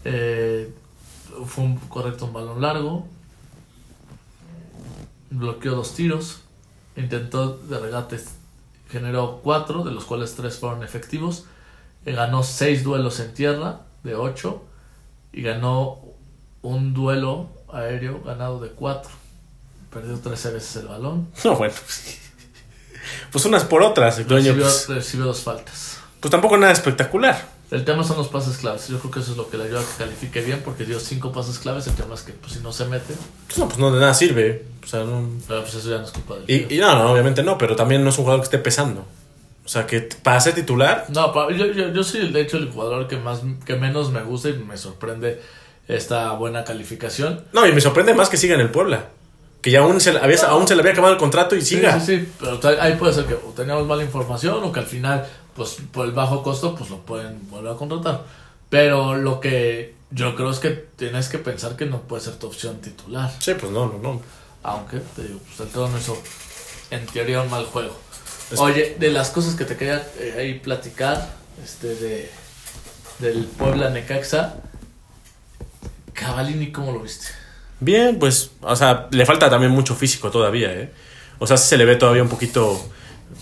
eh, 0.06 0.72
fue 1.48 1.64
un 1.64 1.78
correcto 1.78 2.26
un 2.26 2.34
balón 2.34 2.62
largo, 2.62 3.08
bloqueó 5.38 5.74
dos 5.76 5.96
tiros, 5.96 6.42
intentó 6.96 7.58
de 7.58 7.80
regates, 7.80 8.30
generó 8.90 9.40
4, 9.44 9.84
de 9.84 9.92
los 9.92 10.06
cuales 10.06 10.36
3 10.36 10.58
fueron 10.58 10.84
efectivos, 10.84 11.46
eh, 12.06 12.14
ganó 12.14 12.44
6 12.44 12.84
duelos 12.84 13.20
en 13.20 13.34
tierra 13.34 13.82
de 14.04 14.16
8 14.16 14.64
y 15.34 15.42
ganó 15.42 16.00
un 16.62 16.94
duelo 16.94 17.50
aéreo 17.72 18.22
ganado 18.24 18.60
de 18.60 18.70
4. 18.70 19.10
Perdió 19.92 20.20
13 20.20 20.52
veces 20.52 20.76
el 20.78 20.88
balón. 20.88 21.28
No, 21.44 21.56
bueno. 21.56 21.74
Pues 23.32 23.46
unas 23.46 23.64
por 23.66 23.82
otras, 23.84 24.26
dueño. 24.28 24.54
Recibió, 24.54 24.64
Pues, 24.66 24.88
recibió 24.90 25.26
dos 25.26 25.42
faltas. 25.42 25.98
pues 26.20 26.32
tampoco 26.32 26.56
nada 26.58 26.72
espectacular. 26.72 27.53
El 27.74 27.84
tema 27.86 28.04
son 28.04 28.18
los 28.18 28.28
pases 28.28 28.58
claves. 28.58 28.88
Yo 28.88 29.00
creo 29.00 29.12
que 29.12 29.20
eso 29.20 29.32
es 29.32 29.38
lo 29.38 29.50
que 29.50 29.58
le 29.58 29.64
ayuda 29.66 29.80
a 29.80 29.84
que 29.84 30.04
califique 30.04 30.42
bien 30.42 30.62
porque 30.64 30.86
dio 30.86 31.00
cinco 31.00 31.32
pases 31.32 31.58
claves. 31.60 31.88
El 31.88 31.94
tema 31.96 32.14
es 32.16 32.22
que 32.22 32.32
pues, 32.34 32.54
si 32.54 32.60
no 32.60 32.72
se 32.72 32.86
mete, 32.86 33.14
Pues 33.48 33.58
no, 33.58 33.66
pues 33.68 33.80
no 33.80 33.92
de 33.92 34.00
nada 34.00 34.14
sirve. 34.14 34.66
O 34.84 34.88
sea, 34.88 35.04
no- 35.04 35.28
pero 35.48 35.62
pues 35.64 35.74
eso 35.76 35.90
ya 35.90 35.98
no 35.98 36.04
es 36.06 36.12
culpa 36.12 36.36
del 36.36 36.44
Y, 36.50 36.76
y 36.76 36.78
no, 36.78 36.96
no, 36.96 37.12
obviamente 37.12 37.42
no, 37.44 37.58
pero 37.58 37.76
también 37.76 38.04
no 38.04 38.10
es 38.12 38.18
un 38.18 38.24
jugador 38.26 38.42
que 38.42 38.46
esté 38.46 38.60
pesando. 38.60 39.06
O 39.66 39.68
sea, 39.70 39.88
que 39.88 40.02
para 40.22 40.40
ser 40.42 40.54
titular, 40.56 41.06
No, 41.10 41.50
yo, 41.52 41.66
yo, 41.68 41.92
yo 41.92 42.04
soy 42.04 42.32
de 42.32 42.42
hecho 42.42 42.58
el 42.58 42.70
jugador 42.70 43.08
que 43.08 43.18
más 43.18 43.42
que 43.66 43.76
menos 43.76 44.12
me 44.12 44.22
gusta 44.22 44.50
y 44.50 44.54
me 44.54 44.78
sorprende 44.78 45.42
esta 45.88 46.32
buena 46.34 46.64
calificación. 46.64 47.44
no, 47.54 47.66
y 47.68 47.72
me 47.72 47.82
sorprende 47.82 48.14
más 48.14 48.30
que 48.30 48.38
siga 48.38 48.56
en 48.56 48.62
el 48.62 48.70
Puebla. 48.70 49.08
Que 49.62 49.72
ya 49.72 49.80
aún 49.80 50.02
se, 50.02 50.12
le 50.12 50.20
había, 50.20 50.38
aún 50.48 50.68
se 50.68 50.76
le 50.76 50.82
había 50.82 50.92
acabado 50.92 51.14
el 51.14 51.20
contrato 51.20 51.56
y 51.56 51.62
siga. 51.62 51.98
Sí, 52.00 52.18
sí, 52.18 52.20
sí, 52.26 52.32
pero 52.40 52.60
ahí 52.82 52.96
puede 52.96 53.14
ser 53.14 53.24
que 53.26 53.36
o 53.36 53.54
teníamos 53.56 53.88
mala 53.88 54.04
información 54.04 54.62
o 54.62 54.72
que 54.74 54.82
al 54.82 54.86
final, 54.86 55.26
pues 55.56 55.78
por 55.92 56.06
el 56.06 56.12
bajo 56.12 56.44
costo, 56.44 56.76
pues 56.76 56.90
lo 56.90 56.98
pueden 57.00 57.50
volver 57.50 57.74
a 57.74 57.76
contratar. 57.78 58.24
Pero 58.70 59.16
lo 59.16 59.40
que 59.40 59.94
yo 60.12 60.36
creo 60.36 60.50
es 60.50 60.60
que 60.60 60.70
tienes 60.72 61.30
que 61.30 61.38
pensar 61.40 61.76
que 61.76 61.86
no 61.86 62.02
puede 62.02 62.24
ser 62.24 62.36
tu 62.36 62.48
opción 62.48 62.82
titular. 62.82 63.32
Sí, 63.40 63.54
pues 63.54 63.72
no, 63.72 63.88
no, 63.88 63.98
no. 64.00 64.22
Aunque, 64.64 65.00
te 65.16 65.24
digo, 65.24 65.40
pues 65.46 65.60
el 65.60 65.68
todo 65.74 65.88
no 65.90 65.98
hizo 65.98 66.18
en 66.92 67.06
teoría 67.08 67.42
un 67.42 67.50
mal 67.50 67.66
juego. 67.66 67.96
Es- 68.52 68.60
Oye, 68.60 68.96
de 69.00 69.10
las 69.12 69.30
cosas 69.30 69.56
que 69.56 69.66
te 69.66 69.76
quería 69.78 70.06
eh, 70.20 70.36
ahí 70.38 70.60
platicar, 70.60 71.34
este, 71.64 71.96
de 71.96 72.32
del 73.20 73.46
Puebla 73.46 73.90
Necaxa, 73.90 74.56
Cavalini, 76.14 76.72
¿cómo 76.72 76.92
lo 76.92 77.00
viste? 77.00 77.28
Bien, 77.80 78.18
pues, 78.20 78.52
o 78.62 78.76
sea, 78.76 79.08
le 79.12 79.26
falta 79.26 79.50
también 79.50 79.72
mucho 79.72 79.96
físico 79.96 80.32
todavía, 80.32 80.72
¿eh? 80.74 80.92
O 81.40 81.48
sea, 81.48 81.58
se 81.58 81.78
le 81.78 81.86
ve 81.86 81.96
todavía 81.96 82.24
un 82.24 82.30
poquito 82.30 82.80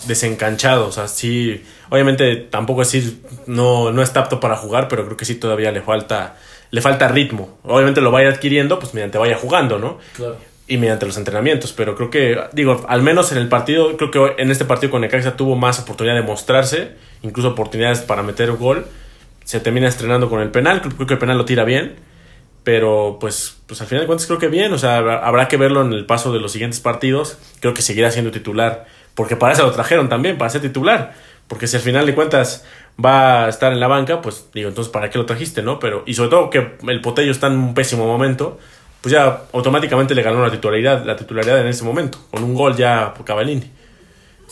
desencanchado, 0.07 0.87
o 0.87 0.91
sea, 0.91 1.07
sí, 1.07 1.63
obviamente 1.89 2.35
tampoco 2.35 2.81
decir 2.81 3.21
no, 3.47 3.91
no 3.91 4.01
está 4.01 4.21
apto 4.21 4.39
para 4.39 4.55
jugar, 4.57 4.87
pero 4.87 5.05
creo 5.05 5.17
que 5.17 5.25
sí 5.25 5.35
todavía 5.35 5.71
le 5.71 5.81
falta, 5.81 6.37
le 6.71 6.81
falta 6.81 7.07
ritmo. 7.07 7.59
Obviamente 7.63 8.01
lo 8.01 8.11
vaya 8.11 8.29
adquiriendo, 8.29 8.79
pues 8.79 8.93
mediante 8.93 9.17
vaya 9.17 9.37
jugando, 9.37 9.77
¿no? 9.79 9.99
Claro. 10.15 10.37
y 10.67 10.77
mediante 10.77 11.05
los 11.05 11.17
entrenamientos, 11.17 11.73
pero 11.73 11.95
creo 11.95 12.09
que, 12.09 12.39
digo, 12.53 12.85
al 12.87 13.01
menos 13.01 13.31
en 13.31 13.37
el 13.37 13.49
partido, 13.49 13.97
creo 13.97 14.09
que 14.09 14.41
en 14.41 14.51
este 14.51 14.63
partido 14.63 14.91
con 14.91 15.01
Necaxa 15.01 15.35
tuvo 15.35 15.55
más 15.55 15.79
oportunidad 15.79 16.15
de 16.15 16.21
mostrarse, 16.21 16.93
incluso 17.23 17.49
oportunidades 17.49 17.99
para 17.99 18.23
meter 18.23 18.51
gol, 18.53 18.85
se 19.43 19.59
termina 19.59 19.87
estrenando 19.89 20.29
con 20.29 20.39
el 20.41 20.49
penal, 20.49 20.81
creo, 20.81 20.95
creo 20.95 21.07
que 21.07 21.13
el 21.15 21.19
penal 21.19 21.37
lo 21.37 21.45
tira 21.45 21.65
bien, 21.65 21.95
pero 22.63 23.17
pues, 23.19 23.57
pues 23.65 23.81
al 23.81 23.87
final 23.87 24.03
de 24.03 24.07
cuentas 24.07 24.27
creo 24.27 24.39
que 24.39 24.47
bien, 24.47 24.71
o 24.71 24.77
sea, 24.77 24.97
habrá 24.97 25.47
que 25.47 25.57
verlo 25.57 25.81
en 25.81 25.93
el 25.93 26.05
paso 26.05 26.31
de 26.31 26.39
los 26.39 26.51
siguientes 26.51 26.79
partidos, 26.79 27.37
creo 27.59 27.73
que 27.73 27.81
seguirá 27.81 28.11
siendo 28.11 28.31
titular, 28.31 28.85
porque 29.15 29.35
para 29.35 29.53
eso 29.53 29.63
lo 29.63 29.71
trajeron 29.71 30.09
también, 30.09 30.37
para 30.37 30.49
ser 30.49 30.61
titular, 30.61 31.13
porque 31.47 31.67
si 31.67 31.75
al 31.75 31.81
final 31.81 32.05
de 32.05 32.15
cuentas 32.15 32.63
va 33.03 33.45
a 33.45 33.49
estar 33.49 33.71
en 33.73 33.79
la 33.79 33.87
banca, 33.87 34.21
pues 34.21 34.45
digo, 34.53 34.69
entonces 34.69 34.91
¿para 34.91 35.09
qué 35.09 35.17
lo 35.17 35.25
trajiste, 35.25 35.61
no? 35.61 35.79
Pero, 35.79 36.03
y 36.05 36.13
sobre 36.13 36.29
todo 36.29 36.49
que 36.49 36.71
el 36.87 37.01
Potello 37.01 37.31
está 37.31 37.47
en 37.47 37.53
un 37.53 37.73
pésimo 37.73 38.05
momento, 38.05 38.57
pues 39.01 39.13
ya 39.13 39.43
automáticamente 39.53 40.13
le 40.15 40.21
ganó 40.21 40.43
la 40.45 40.51
titularidad, 40.51 41.03
la 41.05 41.15
titularidad 41.15 41.59
en 41.61 41.67
ese 41.67 41.83
momento, 41.83 42.19
con 42.29 42.43
un 42.43 42.53
gol 42.53 42.75
ya 42.75 43.13
por 43.13 43.25
Cavallini. 43.25 43.69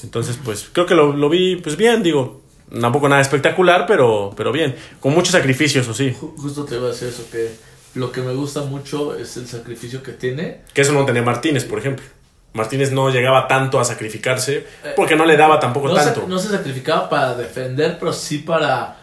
Entonces, 0.04 0.39
pues 0.43 0.69
creo 0.72 0.86
que 0.86 0.95
lo, 0.95 1.13
lo 1.13 1.30
vi 1.30 1.58
pues 1.58 1.76
bien, 1.76 2.02
digo, 2.04 2.41
tampoco 2.80 3.10
nada 3.10 3.22
espectacular, 3.22 3.86
pero, 3.86 4.34
pero 4.36 4.52
bien, 4.52 4.76
con 5.00 5.13
muchos 5.13 5.32
sacrificios, 5.34 5.88
o 5.88 5.93
sí, 5.93 6.15
Ju- 6.19 6.34
Justo 6.38 6.65
te 6.65 6.76
iba 6.76 6.86
a 6.88 6.91
decir 6.91 7.10
eso, 7.10 7.26
que 7.32 7.50
lo 7.95 8.12
que 8.12 8.22
me 8.22 8.34
gusta 8.34 8.62
mucho 8.62 9.15
es 9.15 9.36
el 9.38 9.48
sacrificio 9.48 10.02
que 10.02 10.13
tiene. 10.13 10.62
que 10.74 10.82
eso 10.82 10.93
no 10.93 11.06
tenía 11.06 11.22
Martínez, 11.22 11.65
por 11.65 11.80
ejemplo. 11.80 12.06
Martínez 12.54 12.92
no 12.92 13.10
llegaba 13.10 13.48
tanto 13.48 13.80
a 13.80 13.86
sacrificarse 13.86 14.66
porque 14.96 15.16
no 15.16 15.26
le 15.26 15.38
daba 15.38 15.60
tampoco 15.60 15.88
no, 15.90 15.94
tanto. 15.96 16.22
Se, 16.22 16.28
no 16.28 16.40
se 16.40 16.50
sacrificaba 16.50 17.08
para 17.10 17.36
defender, 17.36 17.98
pero 18.00 18.12
sí 18.14 18.40
para 18.40 18.98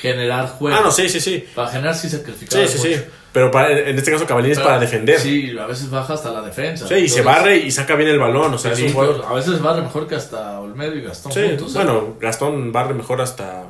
generar 0.00 0.48
juego. 0.48 0.76
Ah, 0.76 0.82
no, 0.82 0.90
sí, 0.90 1.08
sí, 1.08 1.20
sí. 1.20 1.44
Para 1.54 1.68
generar 1.70 1.94
sí 1.94 2.08
sacrificaba 2.10 2.66
Sí, 2.66 2.72
sí, 2.72 2.78
sí. 2.78 2.88
mucho. 2.90 3.04
Pero 3.32 3.50
para, 3.50 3.70
en 3.78 3.96
este 3.96 4.10
caso 4.10 4.26
Cavallini 4.26 4.52
es 4.52 4.58
para 4.60 4.78
defender. 4.78 5.20
Sí, 5.20 5.50
Sí, 5.52 5.58
a 5.58 5.66
veces 5.66 5.90
baja 5.90 6.14
hasta 6.14 6.30
la 6.32 6.42
defensa. 6.42 6.96
y 6.98 7.08
se 7.08 7.22
barre 7.22 7.56
y 7.58 7.70
saca 7.70 7.94
bien 7.94 8.08
el 8.08 8.18
balón. 8.18 8.52
O 8.54 8.58
sea, 8.58 8.72
es 8.72 8.78
sí, 8.78 8.84
un 8.86 8.92
jugador- 8.94 9.24
a 9.28 9.32
veces 9.34 9.60
barre 9.62 9.82
mejor 9.82 10.08
que 10.08 10.14
hasta 10.16 10.58
Olmedo 10.60 10.94
y 10.96 11.02
Gastón 11.02 11.32
Sí, 11.32 11.42
juntos. 11.46 11.70
¿eh? 11.70 11.74
bueno, 11.76 12.16
Gastón 12.20 12.72
barre 12.72 12.94
mejor 12.94 13.20
hasta. 13.20 13.64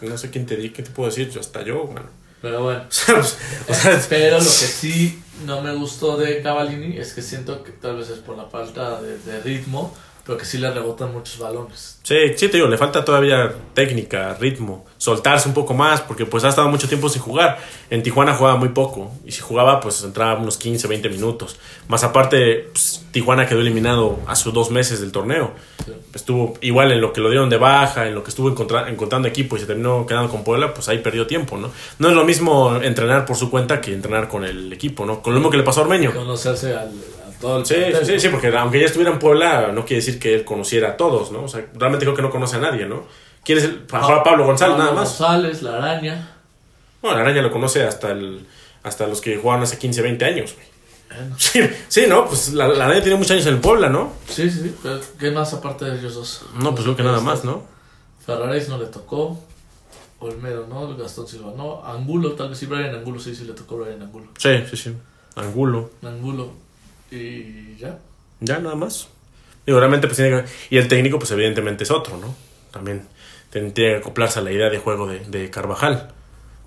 que- 0.00 0.06
No 0.06 0.18
sé 0.18 0.30
quién 0.30 0.44
te 0.44 0.56
di, 0.56 0.70
¿qué 0.70 0.82
te 0.82 0.90
puedo 0.90 1.08
decir? 1.08 1.30
Hasta 1.38 1.62
yo, 1.62 1.84
bueno. 1.84 2.06
Pero 2.42 2.62
bueno. 2.62 2.82
O 2.88 2.90
sea, 2.92 3.14
o 3.68 3.74
sea, 3.74 4.02
Pero 4.08 4.32
lo 4.38 4.44
que 4.44 4.50
sí 4.50 5.22
no 5.44 5.60
me 5.62 5.74
gustó 5.74 6.16
de 6.16 6.42
Cavallini 6.42 6.98
es 6.98 7.12
que 7.12 7.22
siento 7.22 7.62
que 7.62 7.72
tal 7.72 7.96
vez 7.96 8.10
es 8.10 8.18
por 8.18 8.36
la 8.36 8.46
falta 8.46 9.00
de, 9.00 9.18
de 9.18 9.40
ritmo, 9.40 9.94
pero 10.24 10.38
que 10.38 10.44
sí 10.44 10.58
le 10.58 10.70
rebotan 10.70 11.12
muchos 11.12 11.38
balones. 11.38 11.98
Sí, 12.02 12.16
sí, 12.36 12.48
te 12.48 12.56
digo, 12.56 12.66
le 12.68 12.76
falta 12.78 13.04
todavía 13.04 13.52
técnica, 13.74 14.34
ritmo, 14.40 14.84
soltarse 14.98 15.48
un 15.48 15.54
poco 15.54 15.74
más, 15.74 16.00
porque 16.00 16.24
pues 16.26 16.44
ha 16.44 16.48
estado 16.48 16.68
mucho 16.68 16.88
tiempo 16.88 17.08
sin 17.08 17.20
jugar. 17.22 17.58
En 17.90 18.02
Tijuana 18.02 18.34
jugaba 18.34 18.56
muy 18.56 18.70
poco, 18.70 19.10
y 19.24 19.32
si 19.32 19.40
jugaba, 19.40 19.80
pues 19.80 20.02
entraba 20.02 20.38
unos 20.40 20.56
15, 20.58 20.86
20 20.88 21.08
minutos. 21.10 21.56
Más 21.88 22.04
aparte, 22.04 22.68
pues, 22.72 23.04
Tijuana 23.10 23.46
quedó 23.46 23.60
eliminado 23.60 24.18
hace 24.26 24.50
dos 24.50 24.70
meses 24.70 25.00
del 25.00 25.12
torneo. 25.12 25.52
Sí. 25.84 25.92
Estuvo 26.14 26.54
igual 26.62 26.92
en 26.92 27.00
lo 27.00 27.12
que 27.12 27.20
lo 27.20 27.28
dieron 27.30 27.48
de 27.50 27.56
baja, 27.58 28.06
en 28.06 28.14
lo 28.14 28.22
que 28.24 28.30
estuvo 28.30 28.48
encontra- 28.50 28.88
encontrando 28.88 29.28
equipo 29.28 29.56
y 29.56 29.60
se 29.60 29.66
terminó 29.66 30.06
quedando 30.06 30.30
con 30.30 30.42
Puebla, 30.44 30.72
pues 30.74 30.88
ahí 30.88 30.98
perdió 30.98 31.26
tiempo, 31.26 31.56
¿no? 31.58 31.70
No 31.98 32.08
es 32.08 32.14
lo 32.14 32.24
mismo 32.24 32.76
entrenar 32.76 33.24
por 33.26 33.36
su 33.36 33.50
cuenta 33.50 33.80
que 33.80 33.92
entrenar 33.92 34.28
con 34.28 34.44
el 34.44 34.72
equipo, 34.72 35.04
¿no? 35.06 35.22
Con 35.22 35.34
lo 35.34 35.40
mismo 35.40 35.50
que 35.50 35.56
le 35.58 35.62
pasó 35.62 35.80
a 35.80 35.84
Ormeño. 35.84 36.12
Conocerse 36.14 36.74
al, 36.74 36.90
todo 37.44 37.58
el 37.58 37.66
Sí, 37.66 37.74
plantel, 37.74 38.06
sí, 38.06 38.12
¿no? 38.14 38.20
sí, 38.20 38.28
porque 38.30 38.48
aunque 38.56 38.78
ella 38.78 38.86
estuviera 38.86 39.12
en 39.12 39.18
Puebla, 39.18 39.70
no 39.72 39.84
quiere 39.84 39.96
decir 40.02 40.18
que 40.18 40.34
él 40.34 40.44
conociera 40.44 40.90
a 40.90 40.96
todos, 40.96 41.30
¿no? 41.30 41.44
O 41.44 41.48
sea, 41.48 41.66
realmente 41.74 42.04
creo 42.06 42.16
que 42.16 42.22
no 42.22 42.30
conoce 42.30 42.56
a 42.56 42.60
nadie, 42.60 42.86
¿no? 42.86 43.04
¿Quién 43.44 43.58
es 43.58 43.64
el? 43.64 43.74
Pa- 43.80 44.22
Pablo 44.24 44.46
González, 44.46 44.78
nada 44.78 44.92
más. 44.92 45.08
González, 45.18 45.62
la 45.62 45.76
araña. 45.76 46.30
Bueno, 47.02 47.16
la 47.18 47.22
araña 47.24 47.42
lo 47.42 47.50
conoce 47.50 47.82
hasta 47.82 48.10
el 48.12 48.46
hasta 48.82 49.06
los 49.06 49.20
que 49.20 49.36
jugaron 49.36 49.62
hace 49.62 49.78
15, 49.78 50.00
20 50.02 50.24
años, 50.24 50.54
güey. 50.54 50.66
Bueno, 51.20 51.36
Sí, 51.38 51.60
sí, 51.88 52.04
¿no? 52.08 52.26
Pues 52.26 52.52
la, 52.54 52.66
la 52.68 52.86
araña 52.86 53.02
tiene 53.02 53.16
muchos 53.16 53.32
años 53.32 53.46
en 53.46 53.54
el 53.54 53.60
Puebla, 53.60 53.88
¿no? 53.88 54.12
Sí, 54.28 54.50
sí, 54.50 54.60
sí. 54.62 54.74
pero 54.82 55.00
¿Qué 55.20 55.30
más 55.30 55.52
aparte 55.54 55.84
de 55.84 55.98
ellos 55.98 56.14
dos? 56.14 56.42
No, 56.58 56.70
pues 56.72 56.82
creo 56.84 56.96
que 56.96 57.02
nada 57.02 57.20
más, 57.20 57.44
¿no? 57.44 57.62
Ferraréis 58.24 58.68
no 58.70 58.78
le 58.78 58.86
tocó. 58.86 59.38
Olmedo 60.20 60.66
no, 60.66 60.96
Gastón 60.96 61.26
Silva 61.28 61.52
no. 61.56 61.84
Angulo, 61.84 62.32
tal 62.32 62.48
vez 62.48 62.58
sí, 62.58 62.64
Brian 62.66 62.94
Angulo 62.94 63.18
sí, 63.20 63.34
sí 63.34 63.44
le 63.44 63.52
tocó 63.52 63.76
Brian 63.76 64.00
Angulo. 64.00 64.28
Sí, 64.38 64.64
sí, 64.70 64.76
sí. 64.76 64.92
Angulo. 65.36 65.90
Angulo. 66.02 66.52
Y 67.10 67.76
ya. 67.76 67.98
Ya, 68.40 68.58
nada 68.58 68.74
más. 68.74 69.08
Digo, 69.66 69.78
realmente, 69.78 70.06
pues 70.06 70.16
tiene 70.16 70.42
que... 70.42 70.48
Y 70.70 70.78
el 70.78 70.88
técnico, 70.88 71.18
pues 71.18 71.30
evidentemente 71.30 71.84
es 71.84 71.90
otro, 71.90 72.16
¿no? 72.18 72.34
También 72.70 73.06
tiene 73.50 73.72
que 73.72 73.96
acoplarse 73.96 74.40
a 74.40 74.42
la 74.42 74.52
idea 74.52 74.68
de 74.68 74.78
juego 74.78 75.06
de, 75.06 75.20
de 75.20 75.50
Carvajal. 75.50 76.12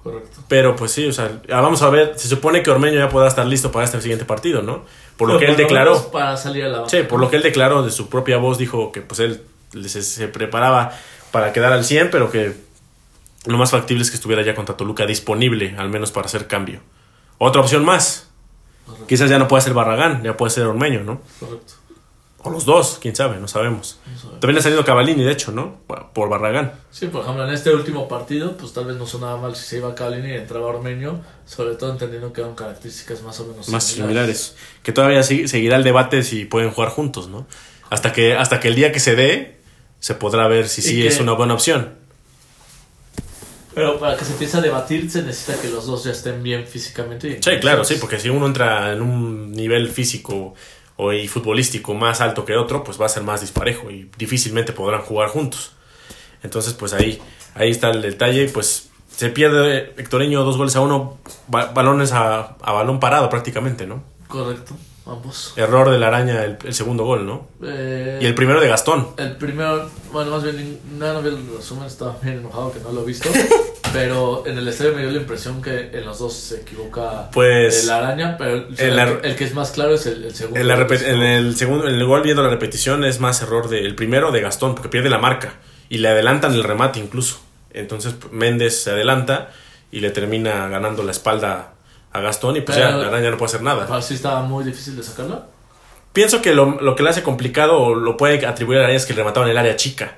Correcto. 0.03 0.39
Pero 0.47 0.75
pues 0.75 0.91
sí, 0.91 1.05
o 1.05 1.11
sea, 1.11 1.41
ya 1.47 1.59
vamos 1.59 1.81
a 1.81 1.89
ver, 1.89 2.13
se 2.15 2.27
supone 2.29 2.63
que 2.63 2.71
Ormeño 2.71 2.97
ya 2.97 3.09
podrá 3.09 3.27
estar 3.27 3.45
listo 3.45 3.71
para 3.71 3.83
este 3.85 3.99
siguiente 4.01 4.25
partido, 4.25 4.61
¿no? 4.61 4.85
Por 5.17 5.27
lo 5.27 5.37
Pero 5.37 5.39
que 5.39 5.51
él 5.51 5.67
declaró. 5.67 6.11
Para 6.11 6.37
salir 6.37 6.63
a 6.63 6.69
la. 6.69 6.89
Sí, 6.89 7.03
por 7.03 7.19
lo 7.19 7.29
que 7.29 7.35
él 7.35 7.43
declaró 7.43 7.83
de 7.83 7.91
su 7.91 8.07
propia 8.07 8.37
voz, 8.37 8.57
dijo 8.57 8.91
que 8.91 9.01
pues 9.01 9.19
él 9.19 9.41
se, 9.85 10.01
se 10.01 10.27
preparaba 10.29 10.93
para 11.31 11.51
quedar 11.51 11.73
al 11.73 11.83
100, 11.83 12.09
pero 12.09 12.31
que 12.31 12.53
lo 13.45 13.57
más 13.57 13.71
factible 13.71 14.03
es 14.03 14.09
que 14.09 14.15
estuviera 14.15 14.43
ya 14.43 14.55
contra 14.55 14.77
Toluca 14.77 15.05
disponible, 15.05 15.75
al 15.77 15.89
menos 15.89 16.11
para 16.11 16.27
hacer 16.27 16.47
cambio. 16.47 16.79
Otra 17.37 17.61
opción 17.61 17.83
más. 17.83 18.29
Correcto. 18.87 19.05
Quizás 19.07 19.29
ya 19.29 19.37
no 19.37 19.47
pueda 19.47 19.61
ser 19.61 19.73
Barragán, 19.75 20.23
ya 20.23 20.35
puede 20.35 20.49
ser 20.49 20.65
Ormeño, 20.65 21.03
¿no? 21.03 21.21
Correcto. 21.39 21.73
O 22.43 22.49
los 22.49 22.65
dos, 22.65 22.97
quién 23.01 23.13
sabe, 23.15 23.39
no 23.39 23.47
sabemos. 23.47 23.99
También 24.39 24.59
ha 24.59 24.61
salido 24.61 24.85
Cavallini, 24.85 25.23
de 25.23 25.31
hecho, 25.33 25.51
¿no? 25.51 25.77
Por 26.13 26.29
Barragán. 26.29 26.71
Sí, 26.91 27.07
por 27.07 27.23
ejemplo, 27.23 27.45
en 27.45 27.53
este 27.53 27.73
último 27.73 28.07
partido, 28.07 28.55
pues 28.55 28.71
tal 28.73 28.85
vez 28.85 28.95
no 28.95 29.05
sonaba 29.05 29.35
mal 29.41 29.55
si 29.55 29.65
se 29.65 29.77
iba 29.77 29.93
Cavallini 29.93 30.29
y 30.29 30.33
entraba 30.35 30.67
Ormeño, 30.67 31.19
sobre 31.45 31.75
todo 31.75 31.91
entendiendo 31.91 32.31
que 32.31 32.41
eran 32.41 32.55
características 32.55 33.21
más 33.23 33.37
o 33.41 33.47
menos 33.47 33.67
más 33.69 33.83
similares. 33.83 34.55
Que 34.83 34.93
todavía 34.93 35.23
seguirá 35.23 35.75
el 35.75 35.83
debate 35.83 36.23
si 36.23 36.45
pueden 36.45 36.71
jugar 36.71 36.89
juntos, 36.89 37.27
¿no? 37.27 37.45
Hasta 37.89 38.13
que, 38.13 38.35
hasta 38.35 38.59
que 38.61 38.69
el 38.69 38.75
día 38.75 38.91
que 38.93 38.99
se 39.01 39.15
dé, 39.15 39.59
se 39.99 40.13
podrá 40.13 40.47
ver 40.47 40.69
si 40.69 40.81
Y 40.81 40.83
sí 40.83 41.01
que- 41.01 41.07
es 41.07 41.19
una 41.19 41.33
buena 41.33 41.53
opción. 41.55 41.95
Pero 43.77 43.99
para 43.99 44.17
que 44.17 44.25
se 44.25 44.31
empiece 44.33 44.57
a 44.57 44.61
debatir 44.61 45.09
se 45.09 45.21
necesita 45.21 45.61
que 45.61 45.69
los 45.69 45.85
dos 45.85 46.03
ya 46.03 46.11
estén 46.11 46.41
bien 46.43 46.65
físicamente. 46.67 47.27
y 47.29 47.43
Sí, 47.43 47.59
claro, 47.61 47.83
sí, 47.85 47.95
porque 48.01 48.19
si 48.19 48.29
uno 48.29 48.45
entra 48.47 48.91
en 48.91 49.01
un 49.01 49.51
nivel 49.51 49.89
físico 49.89 50.55
o 50.97 51.13
y 51.13 51.27
futbolístico 51.27 51.93
más 51.93 52.19
alto 52.21 52.43
que 52.43 52.55
otro, 52.57 52.83
pues 52.83 52.99
va 52.99 53.05
a 53.05 53.09
ser 53.09 53.21
más 53.23 53.41
disparejo 53.41 53.91
y 53.91 54.09
difícilmente 54.17 54.73
podrán 54.73 55.01
jugar 55.03 55.29
juntos. 55.29 55.73
Entonces, 56.43 56.73
pues 56.73 56.91
ahí, 56.93 57.21
ahí 57.55 57.69
está 57.69 57.91
el 57.91 58.01
detalle. 58.01 58.45
y, 58.45 58.47
Pues 58.47 58.89
se 59.15 59.29
pierde 59.29 59.93
Hectoreño 59.97 60.43
dos 60.43 60.57
goles 60.57 60.75
a 60.75 60.81
uno, 60.81 61.17
ba- 61.47 61.67
balones 61.71 62.11
a, 62.13 62.55
a 62.61 62.71
balón 62.71 62.99
parado 62.99 63.29
prácticamente, 63.29 63.85
¿no? 63.87 64.03
Correcto, 64.27 64.75
ambos. 65.05 65.53
Error 65.55 65.89
de 65.89 65.97
la 65.99 66.07
araña 66.07 66.43
el, 66.43 66.57
el 66.63 66.73
segundo 66.73 67.03
gol, 67.05 67.25
¿no? 67.25 67.47
Eh, 67.63 68.19
Y 68.21 68.25
el 68.25 68.35
primero 68.35 68.59
de 68.59 68.67
Gastón. 68.67 69.07
El 69.17 69.37
primero, 69.37 69.89
bueno, 70.11 70.31
más 70.31 70.43
bien, 70.43 70.79
no, 70.97 71.13
no 71.13 71.21
vi 71.21 71.29
el 71.29 71.47
resumen, 71.57 71.85
estaba 71.85 72.17
bien 72.21 72.39
enojado 72.39 72.71
que 72.73 72.79
no 72.79 72.91
lo 72.91 73.03
he 73.03 73.05
visto. 73.05 73.29
pero 73.93 74.43
en 74.45 74.57
el 74.57 74.67
estadio 74.67 74.93
me 74.93 75.01
dio 75.01 75.11
la 75.11 75.17
impresión 75.17 75.61
que 75.61 75.89
en 75.93 76.05
los 76.05 76.19
dos 76.19 76.33
se 76.33 76.61
equivoca 76.61 77.29
Pues- 77.31 77.83
el 77.83 77.89
araña, 77.89 78.35
pero 78.37 78.51
el, 78.55 78.67
en 78.77 78.95
la- 78.95 79.19
el 79.23 79.35
que 79.35 79.43
es 79.43 79.53
más 79.53 79.71
claro 79.71 79.93
es 79.95 80.05
el, 80.05 80.23
el 80.25 80.35
segundo. 80.35 80.59
En, 80.59 80.67
la 80.67 80.75
en 80.75 81.21
el 81.21 81.55
segundo, 81.55 81.87
en 81.87 81.95
el 81.95 82.05
gol 82.05 82.21
viendo 82.21 82.43
la 82.43 82.49
repetición 82.49 83.03
es 83.03 83.19
más 83.19 83.41
error 83.41 83.69
del 83.69 83.95
primero 83.95 84.31
de 84.31 84.41
Gastón, 84.41 84.75
porque 84.75 84.89
pierde 84.89 85.09
la 85.09 85.17
marca 85.19 85.53
y 85.89 85.97
le 85.99 86.09
adelantan 86.09 86.53
el 86.53 86.63
remate 86.63 86.99
incluso. 86.99 87.39
Entonces 87.73 88.15
Méndez 88.31 88.81
se 88.83 88.91
adelanta 88.91 89.49
y 89.91 89.99
le 89.99 90.09
termina 90.11 90.67
ganando 90.67 91.03
la 91.03 91.11
espalda 91.11 91.73
a 92.11 92.19
Gastón 92.21 92.57
y 92.57 92.61
pues 92.61 92.77
Pero- 92.77 92.89
ya 92.91 92.97
la 92.97 93.07
araña 93.07 93.29
no 93.31 93.37
puede 93.37 93.49
hacer 93.49 93.61
nada. 93.61 93.87
Así 93.95 94.15
estaba 94.15 94.41
muy 94.41 94.63
difícil 94.63 94.95
de 94.97 95.03
sacarla. 95.03 95.45
Pienso 96.13 96.41
que 96.41 96.53
lo, 96.53 96.81
lo 96.81 96.95
que 96.95 97.03
le 97.03 97.09
hace 97.09 97.21
complicado 97.21 97.77
o 97.79 97.93
lo 97.95 98.17
puede 98.17 98.43
atribuir 98.45 98.79
a 98.79 98.81
la 98.81 98.85
araña 98.87 98.97
es 98.97 99.05
que 99.05 99.13
le 99.13 99.19
remataban 99.19 99.49
el 99.49 99.57
área 99.57 99.75
chica. 99.75 100.17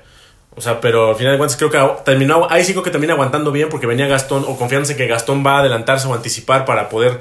O 0.60 0.62
sea, 0.62 0.78
pero 0.78 1.08
al 1.08 1.16
final 1.16 1.32
de 1.32 1.38
cuentas 1.38 1.56
creo 1.56 1.70
que 1.70 2.02
terminó, 2.04 2.46
ahí 2.50 2.62
sí 2.62 2.72
creo 2.72 2.82
que 2.84 2.90
termina 2.90 3.14
aguantando 3.14 3.50
bien 3.50 3.70
porque 3.70 3.86
venía 3.86 4.06
Gastón 4.06 4.44
o 4.46 4.58
confiándose 4.58 4.94
que 4.94 5.06
Gastón 5.06 5.42
va 5.44 5.56
a 5.56 5.60
adelantarse 5.60 6.06
o 6.06 6.12
anticipar 6.12 6.66
para 6.66 6.90
poder 6.90 7.18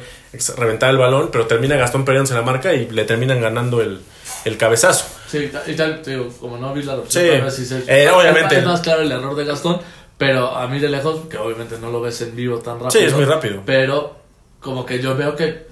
reventar 0.57 0.89
el 0.89 0.97
balón, 0.97 1.29
pero 1.31 1.45
termina 1.47 1.77
Gastón 1.77 2.03
perdiéndose 2.03 2.33
la 2.33 2.41
marca 2.41 2.73
y 2.73 2.89
le 2.89 3.05
terminan 3.05 3.39
ganando 3.39 3.79
el, 3.81 4.01
el 4.43 4.57
cabezazo. 4.57 5.05
Sí, 5.29 5.37
y 5.37 5.47
ta- 5.47 5.63
y 5.65 5.73
tal, 5.73 6.01
te 6.01 6.11
digo, 6.11 6.27
como 6.37 6.57
no 6.57 6.73
vi 6.73 6.83
la 6.83 6.95
Sí. 7.07 7.19
repetición, 7.19 7.31
tal 7.37 7.41
vez 7.45 7.55
sí 7.55 7.65
se- 7.65 8.03
Eh, 8.03 8.09
obviamente. 8.09 8.57
Es 8.59 8.65
más 8.65 8.81
claro 8.81 9.03
el 9.03 9.11
error 9.13 9.33
de 9.37 9.45
Gastón, 9.45 9.79
pero 10.17 10.53
a 10.53 10.67
mí 10.67 10.79
de 10.79 10.89
lejos, 10.89 11.21
que 11.29 11.37
obviamente 11.37 11.77
no 11.79 11.91
lo 11.91 12.01
ves 12.01 12.19
en 12.21 12.35
vivo 12.35 12.57
tan 12.57 12.73
rápido. 12.73 12.91
Sí, 12.91 12.99
es 12.99 13.13
muy 13.13 13.23
rápido. 13.23 13.61
Pero 13.65 14.17
como 14.59 14.85
que 14.85 14.99
yo 15.01 15.15
veo 15.15 15.33
que, 15.37 15.65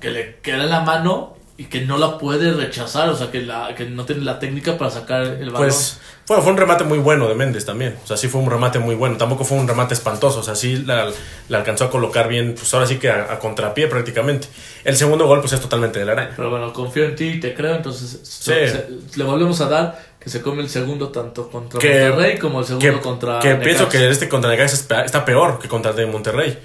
que 0.00 0.10
le 0.10 0.36
queda 0.36 0.64
en 0.64 0.70
la 0.70 0.80
mano 0.80 1.36
y 1.60 1.64
que 1.66 1.82
no 1.82 1.98
la 1.98 2.16
puede 2.16 2.54
rechazar, 2.54 3.10
o 3.10 3.14
sea, 3.16 3.30
que, 3.30 3.42
la, 3.42 3.74
que 3.74 3.84
no 3.84 4.06
tiene 4.06 4.22
la 4.24 4.38
técnica 4.38 4.78
para 4.78 4.90
sacar 4.90 5.20
el 5.24 5.50
balón. 5.50 5.68
Pues 5.68 6.00
bueno, 6.26 6.42
fue 6.42 6.52
un 6.52 6.58
remate 6.58 6.84
muy 6.84 6.96
bueno 6.98 7.28
de 7.28 7.34
Méndez 7.34 7.66
también. 7.66 7.96
O 8.02 8.06
sea, 8.06 8.16
sí 8.16 8.28
fue 8.28 8.40
un 8.40 8.48
remate 8.50 8.78
muy 8.78 8.94
bueno. 8.94 9.18
Tampoco 9.18 9.44
fue 9.44 9.58
un 9.58 9.68
remate 9.68 9.92
espantoso. 9.92 10.40
O 10.40 10.42
sea, 10.42 10.54
sí 10.54 10.76
la, 10.86 11.10
la 11.50 11.58
alcanzó 11.58 11.84
a 11.84 11.90
colocar 11.90 12.28
bien, 12.28 12.54
pues 12.54 12.72
ahora 12.72 12.86
sí 12.86 12.96
que 12.96 13.10
a, 13.10 13.30
a 13.30 13.38
contrapié 13.38 13.88
prácticamente. 13.88 14.48
El 14.84 14.96
segundo 14.96 15.26
gol, 15.26 15.40
pues 15.40 15.52
es 15.52 15.60
totalmente 15.60 15.98
de 15.98 16.06
la 16.06 16.12
araña. 16.12 16.32
Pero 16.34 16.48
bueno, 16.48 16.72
confío 16.72 17.04
en 17.04 17.14
ti 17.14 17.24
y 17.28 17.40
te 17.40 17.52
creo, 17.52 17.74
entonces 17.74 18.20
Sí. 18.22 18.52
se- 18.54 18.88
le 19.16 19.24
volvemos 19.24 19.60
a 19.60 19.68
dar 19.68 20.02
que 20.18 20.30
se 20.30 20.40
come 20.40 20.62
el 20.62 20.70
segundo 20.70 21.08
tanto 21.10 21.50
contra 21.50 21.78
Que- 21.78 22.08
Monterrey 22.08 22.38
como 22.38 22.60
el 22.60 22.64
segundo 22.64 22.86
Que, 22.90 23.00
contra 23.00 23.38
que 23.40 23.48
Necaxa. 23.48 23.64
pienso 23.64 23.88
que 23.90 24.08
este 24.08 24.28
contra 24.30 24.48
Necaxa 24.50 25.04
está 25.04 25.24
peor 25.26 25.58
que 25.58 25.68
contra 25.68 25.90
el 25.90 25.96
de 25.98 26.06
Monterrey. 26.06 26.58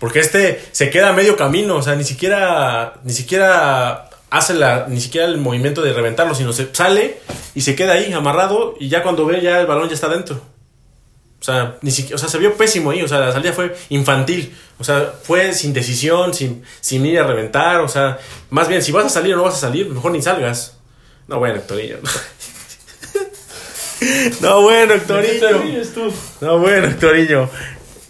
Porque 0.00 0.20
este 0.20 0.62
se 0.72 0.88
queda 0.90 1.08
a 1.10 1.12
medio 1.12 1.36
camino. 1.36 1.76
O 1.76 1.82
sea, 1.82 1.96
ni 1.96 2.04
siquiera, 2.04 2.94
ni 3.02 3.12
siquiera 3.12 4.07
hace 4.30 4.54
la, 4.54 4.86
ni 4.88 5.00
siquiera 5.00 5.26
el 5.26 5.38
movimiento 5.38 5.82
de 5.82 5.92
reventarlo, 5.92 6.34
sino 6.34 6.52
se 6.52 6.68
sale 6.74 7.20
y 7.54 7.62
se 7.62 7.74
queda 7.74 7.94
ahí 7.94 8.12
amarrado 8.12 8.74
y 8.78 8.88
ya 8.88 9.02
cuando 9.02 9.26
ve 9.26 9.40
ya 9.40 9.60
el 9.60 9.66
balón 9.66 9.88
ya 9.88 9.94
está 9.94 10.08
dentro. 10.08 10.40
O 11.40 11.44
sea, 11.44 11.76
ni 11.82 11.92
siquiera, 11.92 12.16
o 12.16 12.18
sea, 12.18 12.28
se 12.28 12.38
vio 12.38 12.56
pésimo 12.56 12.90
ahí, 12.90 13.00
o 13.02 13.08
sea, 13.08 13.20
la 13.20 13.32
salida 13.32 13.52
fue 13.52 13.74
infantil. 13.90 14.54
O 14.80 14.84
sea, 14.84 15.12
fue 15.22 15.52
sin 15.52 15.72
decisión, 15.72 16.34
sin, 16.34 16.64
sin 16.80 17.06
ir 17.06 17.18
a 17.20 17.26
reventar, 17.26 17.80
o 17.80 17.88
sea, 17.88 18.18
más 18.50 18.68
bien, 18.68 18.82
si 18.82 18.92
vas 18.92 19.06
a 19.06 19.08
salir 19.08 19.34
o 19.34 19.36
no 19.36 19.44
vas 19.44 19.54
a 19.54 19.58
salir, 19.58 19.88
mejor 19.88 20.12
ni 20.12 20.22
salgas. 20.22 20.78
No, 21.28 21.38
bueno, 21.38 21.56
Hectorillo. 21.56 21.98
No, 24.40 24.62
bueno, 24.62 24.94
¿De 24.94 25.00
qué 25.00 25.06
te 25.06 25.46
Hectorillo. 25.46 26.12
No, 26.40 26.58
bueno, 26.60 26.86
Hectorillo. 26.86 27.50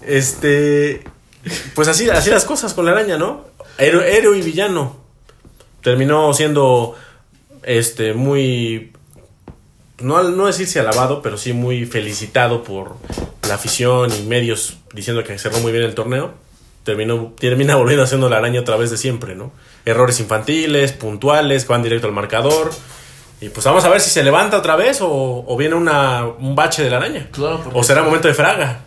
Este. 0.03 1.03
Pues 1.75 1.89
así, 1.89 2.11
así 2.11 2.29
las 2.29 2.45
cosas 2.45 2.75
con 2.75 2.85
la 2.85 2.91
araña, 2.93 3.17
¿no? 3.17 3.47
Héroe, 3.79 4.17
héroe 4.17 4.37
y 4.37 4.43
villano. 4.43 5.08
Terminó 5.89 6.35
siendo. 6.35 6.97
Este, 7.63 8.13
muy. 8.13 8.93
No, 10.03 10.23
no 10.23 10.47
decirse 10.47 10.79
alabado, 10.81 11.23
pero 11.23 11.39
sí 11.39 11.55
muy 11.55 11.87
felicitado 11.87 12.63
por 12.63 12.97
la 13.49 13.55
afición 13.55 14.13
y 14.13 14.27
medios 14.27 14.77
diciendo 14.93 15.25
que 15.25 15.39
cerró 15.39 15.61
muy 15.61 15.73
bien 15.73 15.85
el 15.85 15.95
torneo. 15.95 16.35
Terminó, 16.85 17.33
termina 17.39 17.77
volviendo 17.77 18.05
haciendo 18.05 18.29
la 18.29 18.37
araña 18.37 18.61
otra 18.61 18.77
vez 18.77 18.91
de 18.91 18.99
siempre, 18.99 19.35
¿no? 19.35 19.51
Errores 19.87 20.21
infantiles, 20.21 20.93
puntuales, 20.93 21.65
que 21.65 21.73
van 21.73 21.83
directo 21.83 22.07
al 22.07 22.13
marcador. 22.13 22.71
Y 23.41 23.49
pues 23.49 23.65
vamos 23.65 23.83
a 23.87 23.89
ver 23.89 24.03
si 24.03 24.11
se 24.11 24.23
levanta 24.23 24.59
otra 24.59 24.77
vez 24.77 25.01
o, 25.01 25.09
o 25.47 25.57
viene 25.57 25.75
una, 25.75 26.27
un 26.27 26.55
bache 26.55 26.83
de 26.83 26.91
la 26.91 26.99
araña. 26.99 27.29
Claro, 27.33 27.63
O 27.73 27.83
será 27.83 28.03
momento 28.03 28.29
de 28.29 28.35
fraga. 28.35 28.81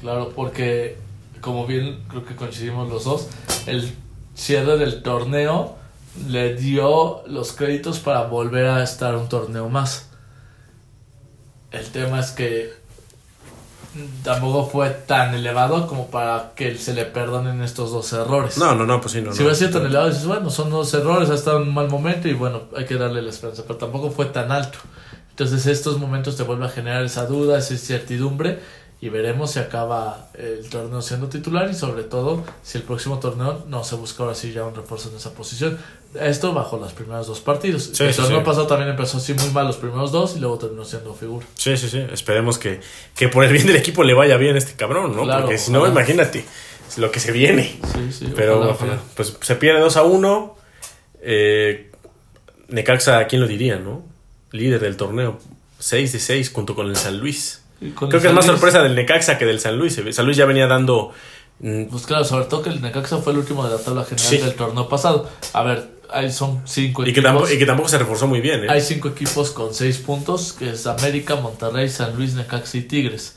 claro, 0.00 0.32
porque 0.34 0.96
como 1.40 1.64
bien 1.64 2.00
creo 2.08 2.24
que 2.24 2.34
coincidimos 2.34 2.88
los 2.88 3.04
dos, 3.04 3.28
el 3.66 3.88
cierre 4.34 4.78
del 4.78 5.04
torneo 5.04 5.76
le 6.28 6.54
dio 6.54 7.22
los 7.26 7.52
créditos 7.52 7.98
para 8.00 8.22
volver 8.22 8.66
a 8.66 8.82
estar 8.82 9.14
un 9.16 9.28
torneo 9.28 9.68
más. 9.68 10.08
El 11.70 11.86
tema 11.86 12.20
es 12.20 12.32
que 12.32 12.72
tampoco 14.22 14.66
fue 14.66 14.90
tan 14.90 15.34
elevado 15.34 15.86
como 15.86 16.10
para 16.10 16.52
que 16.54 16.76
se 16.76 16.94
le 16.94 17.04
perdonen 17.04 17.62
estos 17.62 17.92
dos 17.92 18.12
errores. 18.12 18.58
No, 18.58 18.74
no, 18.74 18.86
no, 18.86 19.00
pues 19.00 19.12
sí, 19.12 19.22
no. 19.22 19.32
Si 19.32 19.38
no. 19.38 19.44
hubiera 19.44 19.54
sido 19.54 19.70
tan 19.70 19.86
elevado, 19.86 20.08
dices, 20.08 20.26
bueno, 20.26 20.50
son 20.50 20.70
dos 20.70 20.92
errores, 20.94 21.30
ha 21.30 21.34
estado 21.34 21.62
en 21.62 21.68
un 21.68 21.74
mal 21.74 21.88
momento 21.88 22.28
y 22.28 22.34
bueno, 22.34 22.62
hay 22.76 22.86
que 22.86 22.96
darle 22.96 23.22
la 23.22 23.30
esperanza, 23.30 23.62
pero 23.66 23.78
tampoco 23.78 24.10
fue 24.10 24.26
tan 24.26 24.50
alto. 24.52 24.78
Entonces 25.30 25.66
estos 25.66 25.98
momentos 25.98 26.36
te 26.36 26.42
vuelven 26.42 26.68
a 26.68 26.70
generar 26.70 27.04
esa 27.04 27.26
duda, 27.26 27.58
esa 27.58 27.72
incertidumbre 27.72 28.58
y 29.02 29.08
veremos 29.08 29.52
si 29.52 29.58
acaba 29.58 30.28
el 30.34 30.68
torneo 30.68 31.00
siendo 31.00 31.28
titular 31.28 31.70
y 31.70 31.74
sobre 31.74 32.02
todo 32.02 32.44
si 32.62 32.78
el 32.78 32.84
próximo 32.84 33.18
torneo 33.18 33.64
no 33.66 33.82
se 33.82 33.94
busca 33.96 34.22
ahora 34.24 34.34
sí 34.34 34.52
ya 34.52 34.64
un 34.64 34.74
refuerzo 34.74 35.08
en 35.10 35.16
esa 35.16 35.32
posición. 35.32 35.78
Esto 36.20 36.52
bajo 36.52 36.76
los 36.76 36.92
primeros 36.92 37.26
dos 37.26 37.40
partidos. 37.40 37.90
Sí, 37.94 38.04
el 38.04 38.14
torneo 38.14 38.40
sí. 38.40 38.44
pasado 38.44 38.66
también 38.66 38.90
empezó 38.90 39.18
así 39.18 39.32
muy 39.32 39.48
mal 39.50 39.66
los 39.66 39.76
primeros 39.76 40.12
dos 40.12 40.36
y 40.36 40.40
luego 40.40 40.58
terminó 40.58 40.84
siendo 40.84 41.14
figura. 41.14 41.46
Sí, 41.54 41.76
sí, 41.76 41.88
sí. 41.88 42.04
Esperemos 42.12 42.58
que, 42.58 42.80
que 43.14 43.28
por 43.28 43.44
el 43.44 43.52
bien 43.52 43.66
del 43.66 43.76
equipo 43.76 44.02
le 44.02 44.12
vaya 44.12 44.36
bien 44.36 44.56
a 44.56 44.58
este 44.58 44.74
cabrón, 44.74 45.16
¿no? 45.16 45.22
Claro, 45.22 45.42
Porque 45.42 45.56
si 45.58 45.70
no, 45.70 45.86
imagínate 45.86 46.44
es 46.90 46.98
lo 46.98 47.10
que 47.12 47.20
se 47.20 47.30
viene. 47.32 47.78
Sí, 47.94 48.12
sí, 48.12 48.32
Pero 48.34 48.58
ojalá, 48.58 48.72
ojalá. 48.72 48.92
ojalá. 48.94 49.02
pues 49.14 49.36
se 49.40 49.54
pierde 49.56 49.80
2 49.80 49.96
a 49.96 50.02
1. 50.02 50.56
Eh, 51.22 51.90
Necaxa, 52.68 53.26
¿quién 53.28 53.40
lo 53.40 53.46
diría, 53.46 53.78
no? 53.78 54.04
Líder 54.50 54.80
del 54.80 54.96
torneo. 54.96 55.38
6 55.78 56.12
de 56.12 56.18
6 56.18 56.50
junto 56.50 56.74
con 56.74 56.88
el 56.88 56.96
San 56.96 57.18
Luis. 57.18 57.59
Creo 57.80 58.08
que 58.10 58.16
es 58.18 58.24
más 58.24 58.34
Luis, 58.34 58.46
sorpresa 58.46 58.82
del 58.82 58.94
Necaxa 58.94 59.38
que 59.38 59.46
del 59.46 59.58
San 59.60 59.76
Luis. 59.78 60.00
San 60.12 60.24
Luis 60.26 60.36
ya 60.36 60.44
venía 60.44 60.66
dando. 60.66 61.12
mm, 61.60 61.84
Pues 61.84 62.04
claro, 62.06 62.24
sobre 62.24 62.44
todo 62.44 62.62
que 62.62 62.70
el 62.70 62.80
Necaxa 62.82 63.18
fue 63.18 63.32
el 63.32 63.38
último 63.38 63.64
de 63.66 63.74
la 63.76 63.82
tabla 63.82 64.04
general 64.04 64.28
Sí. 64.28 64.38
del 64.38 64.54
torneo 64.54 64.88
pasado. 64.88 65.28
A 65.54 65.62
ver, 65.62 65.88
ahí 66.12 66.30
son 66.30 66.62
cinco 66.66 67.02
Y 67.02 67.06
que, 67.06 67.10
equipos. 67.12 67.24
tampoco, 67.24 67.50
y 67.50 67.58
que 67.58 67.66
tampoco 67.66 67.88
se 67.88 67.98
reforzó 67.98 68.26
muy 68.26 68.40
bien, 68.40 68.64
¿eh? 68.64 68.66
Hay 68.68 68.80
cinco 68.82 69.08
equipos 69.08 69.50
con 69.50 69.72
seis 69.74 69.98
puntos, 69.98 70.52
que 70.52 70.70
es 70.70 70.86
América, 70.86 71.36
Monterrey, 71.36 71.88
San 71.88 72.14
Luis, 72.16 72.34
Necaxa 72.34 72.76
y 72.78 72.82
Tigres. 72.82 73.36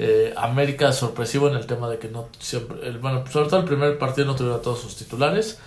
Eh, 0.00 0.34
América 0.36 0.90
sorpresivo 0.92 1.46
en 1.48 1.54
el 1.54 1.66
tema 1.66 1.88
de 1.88 1.98
que 2.00 2.08
no 2.08 2.28
siempre, 2.40 2.78
el- 2.88 2.98
bueno, 2.98 3.22
sobre 3.32 3.48
todo 3.48 3.60
el 3.60 3.66
primer 3.66 3.96
partido 3.96 4.26
no 4.26 4.34
tuvieron 4.34 4.58
a 4.58 4.62
todos 4.62 4.80
sus 4.80 4.96
titulares, 4.96 5.58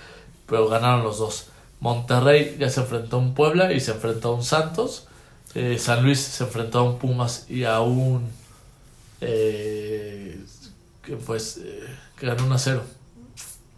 pero 0.45 0.67
ganaron 0.67 1.03
los 1.03 1.17
dos. 1.19 1.45
Monterrey 1.79 2.57
ya 2.59 2.69
se 2.69 2.81
enfrentó 2.81 3.15
a 3.17 3.19
un 3.19 3.33
Puebla 3.33 3.71
y 3.71 3.79
se 3.79 3.91
enfrentó 3.91 4.29
a 4.29 4.33
un 4.35 4.43
Santos. 4.43 5.06
Eh, 5.59 5.77
San 5.79 6.03
Luis 6.03 6.19
se 6.19 6.43
enfrentó 6.43 6.79
a 6.79 6.83
un 6.83 6.99
Pumas 6.99 7.45
y 7.49 7.63
a 7.63 7.79
un 7.79 8.29
eh, 9.21 10.39
que 11.01 11.15
pues 11.15 11.57
eh, 11.63 11.87
que 12.19 12.27
ganó 12.27 12.45
1 12.45 12.55
a 12.55 12.59
0 12.59 12.83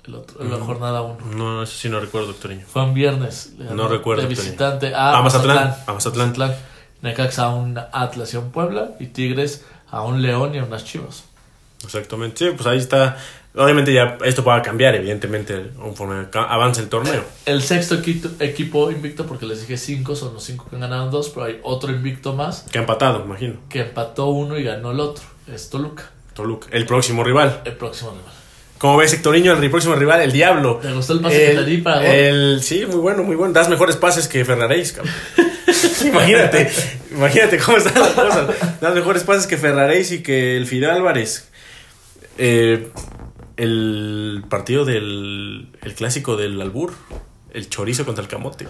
el 0.05 0.15
otro, 0.15 0.41
en 0.41 0.49
la 0.51 0.57
Mm. 0.57 0.65
jornada 0.65 1.01
1. 1.03 1.17
No, 1.35 1.63
eso 1.63 1.73
sí 1.77 1.87
no 1.89 1.99
recuerdo, 1.99 2.27
doctorino. 2.29 2.63
Fue 2.67 2.83
un 2.83 2.93
viernes. 2.93 3.53
No 3.57 3.87
recuerdo, 3.87 4.23
De 4.23 4.27
visitante 4.27 4.93
a, 4.93 5.17
A 5.17 5.21
Mazatlán, 5.21 5.55
Mazatlán. 5.55 5.83
a 5.87 5.93
Mazatlán. 5.93 6.27
Mazatlán. 6.29 6.55
Necaxa 7.01 7.45
a 7.45 7.55
un 7.55 7.77
Atlas 7.93 8.33
y 8.33 8.37
a 8.37 8.39
un 8.39 8.51
Puebla. 8.51 8.91
Y 8.99 9.07
Tigres 9.07 9.63
a 9.91 10.01
un 10.01 10.21
León 10.21 10.55
y 10.55 10.57
a 10.57 10.63
unas 10.63 10.83
Chivas. 10.83 11.23
Exactamente. 11.83 12.45
Sí, 12.49 12.53
pues 12.55 12.67
ahí 12.67 12.77
está. 12.77 13.17
Obviamente 13.55 13.91
ya 13.91 14.17
esto 14.23 14.43
va 14.43 14.57
a 14.57 14.61
cambiar, 14.61 14.93
evidentemente, 14.95 15.71
conforme 15.77 16.27
avance 16.33 16.81
el 16.81 16.87
torneo. 16.87 17.23
El 17.45 17.63
sexto 17.63 17.95
equipo, 18.39 18.91
invicto, 18.91 19.25
porque 19.25 19.45
les 19.47 19.61
dije 19.61 19.75
cinco, 19.77 20.15
son 20.15 20.35
los 20.35 20.43
cinco 20.43 20.67
que 20.69 20.77
ganaron 20.77 21.09
dos, 21.09 21.29
pero 21.29 21.45
hay 21.47 21.59
otro 21.63 21.91
invicto 21.91 22.33
más 22.33 22.65
Que 22.71 22.77
ha 22.77 22.81
empatado, 22.81 23.25
imagino. 23.25 23.55
que 23.67 23.81
empató 23.81 24.27
uno 24.27 24.57
y 24.57 24.63
ganó 24.63 24.91
el 24.91 24.99
otro. 24.99 25.23
Es 25.51 25.69
Toluca, 25.71 26.11
Toluca. 26.35 26.67
El 26.71 26.85
próximo 26.85 27.23
rival. 27.23 27.61
el 27.65 27.73
próximo 27.73 28.11
rival. 28.11 28.33
Como 28.77 28.95
ves, 28.97 29.11
Hectorinho, 29.13 29.51
el 29.51 29.69
próximo 29.71 29.95
rival, 29.95 30.21
el 30.21 30.31
Diablo. 30.31 30.77
¿Te 30.81 30.93
gustó 30.93 31.13
el 31.13 31.19
pase 31.19 31.37
que 31.47 31.55
te 31.55 31.65
di 31.65 31.77
para 31.79 32.15
el- 32.15 32.61
Sí, 32.63 32.85
muy 32.85 32.95
bueno, 32.99 33.23
muy 33.23 33.35
bueno. 33.35 33.51
Das 33.53 33.67
mejores 33.67 33.97
pases 33.97 34.27
que 34.29 34.45
Ferraréis, 34.45 34.93
cabrón. 34.93 35.13
imagínate, 36.05 36.71
imagínate 37.11 37.57
cómo 37.57 37.77
están 37.77 37.99
las 37.99 38.11
cosas. 38.13 38.79
Das 38.79 38.93
mejores 38.95 39.23
pases 39.23 39.47
que 39.47 39.57
Ferraréis 39.57 40.11
y 40.13 40.23
que 40.23 40.55
el 40.55 40.65
Fidel 40.65 40.91
Álvarez. 40.91 41.49
Eh, 42.37 42.87
el 43.63 44.43
partido 44.49 44.85
del 44.85 45.67
el 45.81 45.93
clásico 45.95 46.35
del 46.37 46.59
Albur. 46.61 46.93
El 47.53 47.67
chorizo 47.69 48.05
contra 48.05 48.21
el 48.23 48.27
camote. 48.29 48.67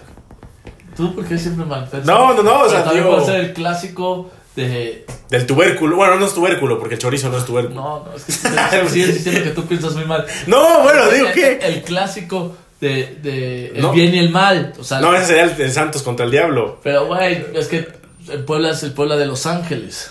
¿Tú 0.96 1.14
por 1.14 1.24
qué 1.26 1.38
siempre 1.38 1.64
malpensas? 1.66 2.06
No, 2.06 2.34
no, 2.34 2.42
no, 2.42 2.62
o 2.62 2.68
sea, 2.68 2.84
digo- 2.92 3.10
puede 3.16 3.26
ser 3.26 3.40
el 3.40 3.52
clásico 3.52 4.30
de... 4.56 5.06
Del 5.28 5.46
tubérculo. 5.46 5.96
Bueno, 5.96 6.16
no 6.16 6.26
es 6.26 6.34
tubérculo, 6.34 6.78
porque 6.78 6.94
el 6.94 7.00
chorizo 7.00 7.28
no 7.30 7.38
es 7.38 7.44
tubérculo. 7.44 7.80
No, 7.80 8.04
no, 8.06 8.14
es 8.16 8.24
que 8.24 8.32
sigues 8.32 8.90
sigues 8.92 9.14
diciendo 9.16 9.42
que 9.44 9.50
tú 9.50 9.64
piensas 9.66 9.94
muy 9.94 10.04
mal. 10.06 10.26
No, 10.46 10.82
bueno, 10.82 11.08
digo 11.10 11.26
el, 11.28 11.32
que. 11.32 11.52
El 11.62 11.82
clásico 11.82 12.56
de, 12.80 13.18
de 13.22 13.66
el 13.68 13.82
No. 13.82 13.92
bien 13.92 14.14
y 14.14 14.18
el 14.18 14.30
mal. 14.30 14.72
O 14.78 14.82
sea, 14.84 15.00
No, 15.00 15.14
ese 15.14 15.26
sería 15.26 15.44
el 15.44 15.56
de 15.56 15.70
Santos 15.70 16.02
contra 16.02 16.24
el 16.24 16.32
Diablo. 16.32 16.80
pero 16.82 17.06
güey, 17.06 17.44
es 17.54 17.68
que 17.68 17.86
el 18.30 18.44
Puebla 18.44 18.70
es 18.70 18.82
el 18.82 18.92
Puebla 18.92 19.16
de 19.16 19.26
Los 19.26 19.46
Ángeles. 19.46 20.10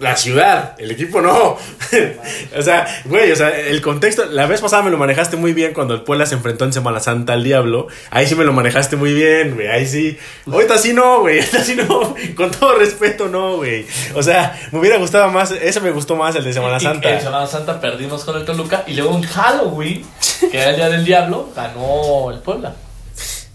La 0.00 0.16
ciudad, 0.16 0.74
el 0.78 0.90
equipo 0.90 1.20
no. 1.20 1.56
o 2.56 2.62
sea, 2.62 3.02
güey, 3.04 3.30
o 3.30 3.36
sea, 3.36 3.50
el 3.50 3.80
contexto. 3.80 4.24
La 4.26 4.46
vez 4.46 4.60
pasada 4.60 4.82
me 4.82 4.90
lo 4.90 4.98
manejaste 4.98 5.36
muy 5.36 5.52
bien 5.52 5.72
cuando 5.72 5.94
el 5.94 6.02
Puebla 6.02 6.26
se 6.26 6.34
enfrentó 6.34 6.64
en 6.64 6.72
Semana 6.72 6.98
Santa 6.98 7.34
al 7.34 7.44
Diablo. 7.44 7.86
Ahí 8.10 8.26
sí 8.26 8.34
me 8.34 8.44
lo 8.44 8.52
manejaste 8.52 8.96
muy 8.96 9.12
bien, 9.14 9.54
güey. 9.54 9.68
Ahí 9.68 9.86
sí. 9.86 10.18
Ahorita 10.50 10.78
sí 10.78 10.92
no, 10.92 11.20
güey. 11.20 11.38
Ahorita 11.38 11.62
sí 11.62 11.76
no. 11.76 12.14
Con 12.34 12.50
todo 12.50 12.76
respeto, 12.76 13.28
no, 13.28 13.58
güey. 13.58 13.86
O 14.14 14.22
sea, 14.22 14.58
me 14.72 14.80
hubiera 14.80 14.96
gustado 14.96 15.30
más. 15.30 15.52
Ese 15.52 15.80
me 15.80 15.92
gustó 15.92 16.16
más, 16.16 16.34
el 16.34 16.42
de 16.42 16.52
Semana 16.52 16.78
y 16.80 16.86
En 16.86 16.92
Santa. 16.92 17.20
Semana 17.20 17.46
Santa 17.46 17.80
perdimos 17.80 18.24
con 18.24 18.36
el 18.36 18.44
Toluca 18.44 18.82
y 18.88 18.94
luego 18.94 19.16
en 19.16 19.22
Halloween, 19.22 20.04
que 20.50 20.58
era 20.58 20.70
el 20.70 20.76
día 20.76 20.88
del 20.88 21.04
diablo, 21.04 21.50
ganó 21.54 22.32
el 22.32 22.40
Puebla. 22.40 22.74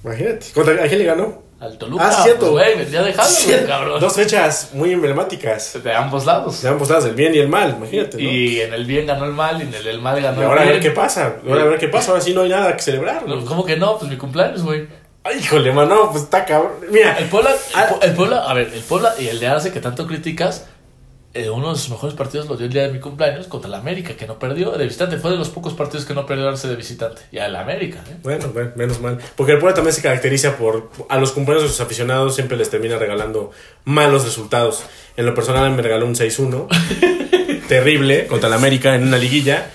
Imagínate. 0.06 0.46
¿Contra, 0.54 0.74
¿A 0.86 0.88
quién 0.88 1.00
le 1.00 1.06
ganó? 1.06 1.49
Al 1.60 1.78
Toluca. 1.78 2.08
Ah, 2.08 2.24
cierto. 2.24 2.52
pues, 2.52 2.74
güey, 2.74 2.82
el 2.86 2.90
día 2.92 3.02
de 3.04 3.12
Halloween, 3.12 3.36
Cierto. 3.38 3.68
cabrón. 3.68 4.00
Dos 4.00 4.14
fechas 4.14 4.70
muy 4.74 4.94
emblemáticas. 4.94 5.78
De 5.84 5.94
ambos 5.94 6.26
lados. 6.26 6.62
De 6.62 6.70
ambos 6.70 6.90
lados, 6.90 7.06
el 7.06 7.16
bien 7.16 7.36
y 7.36 7.40
el 7.40 7.50
mal, 7.50 7.76
imagínate. 7.78 8.16
¿no? 8.18 8.24
Y 8.24 8.62
en 8.62 8.74
el 8.74 8.86
bien 8.86 9.06
ganó 9.06 9.26
el 9.26 9.34
mal 9.34 9.60
y 9.60 9.64
en 9.64 9.74
el, 9.74 9.86
el 9.88 10.00
mal 10.02 10.22
ganó 10.22 10.42
Y 10.42 10.46
ahora 10.46 10.62
a 10.62 10.64
el 10.64 10.70
ver 10.72 10.80
bien. 10.80 10.94
qué 10.94 10.96
pasa. 11.00 11.36
Ahora 11.46 11.62
a 11.64 11.66
ver 11.66 11.80
qué 11.80 11.90
pasa. 11.90 12.12
Ahora 12.12 12.22
sí 12.24 12.34
no 12.34 12.42
hay 12.42 12.50
nada 12.50 12.74
que 12.76 12.82
celebrar. 12.82 13.26
Güey. 13.26 13.44
¿Cómo 13.44 13.66
que 13.66 13.76
no? 13.76 13.98
Pues 13.98 14.10
mi 14.10 14.16
cumpleaños, 14.18 14.64
güey. 14.64 14.88
Ay, 15.22 15.40
híjole, 15.40 15.74
mano, 15.74 16.10
pues 16.12 16.24
está 16.24 16.46
cabrón. 16.46 16.72
Mira, 16.92 17.18
El 17.18 17.26
Puebla, 17.28 17.50
el, 17.52 17.58
Ah. 17.76 17.90
El 18.04 18.14
Puebla, 18.14 18.38
a 18.50 18.54
ver, 18.54 18.72
el 18.74 18.80
Puebla 18.82 19.14
y 19.20 19.28
el 19.28 19.40
de 19.42 19.48
Arce 19.48 19.74
que 19.74 19.82
tanto 19.82 20.08
criticas, 20.08 20.66
eh, 21.34 21.50
uno 21.50 21.72
de 21.74 21.80
sus 21.80 21.90
mejores 21.92 22.16
partidos 22.16 22.48
lo 22.48 22.56
dio 22.58 22.66
el 22.66 22.74
día 22.74 22.84
de 22.88 22.92
mi 22.94 23.00
cumpleaños 23.00 23.48
contra 23.48 23.68
el 23.68 23.76
América, 23.76 24.16
que 24.16 24.26
no 24.26 24.40
perdió 24.40 24.72
de 24.72 24.84
visitante. 24.86 25.18
Fue 25.18 25.30
de 25.32 25.38
los 25.38 25.50
pocos 25.50 25.74
partidos 25.74 26.06
que 26.06 26.14
no 26.16 26.26
perdió 26.26 26.50
Arce 26.50 26.68
de 26.68 26.76
visitante. 26.76 27.22
Y 27.32 27.38
al 27.38 27.56
América, 27.56 28.00
¿eh? 28.10 28.16
Bueno, 28.24 28.48
bueno, 28.54 28.72
menos 28.76 29.00
mal. 29.00 29.20
Porque 29.36 29.54
el 29.54 29.60
Puebla 29.60 29.76
también 29.76 29.94
se 29.94 30.02
caracteriza 30.02 30.58
por. 30.58 30.90
A 31.08 31.18
los 31.18 31.32
cumpleaños 31.32 31.64
de 31.64 31.70
sus 31.70 31.82
aficionados 31.82 32.34
siempre 32.36 32.58
les 32.58 32.70
termina 32.72 32.98
regalando 32.98 33.52
malos 33.86 34.26
resultados. 34.26 34.84
En 35.18 35.26
lo 35.28 35.36
personal 35.36 35.70
me 35.72 35.82
regaló 35.84 36.06
un 36.08 36.16
6-1. 36.16 36.68
terrible 37.68 38.26
contra 38.26 38.48
el 38.48 38.54
América 38.56 38.96
en 38.96 39.04
una 39.04 39.18
liguilla. 39.18 39.70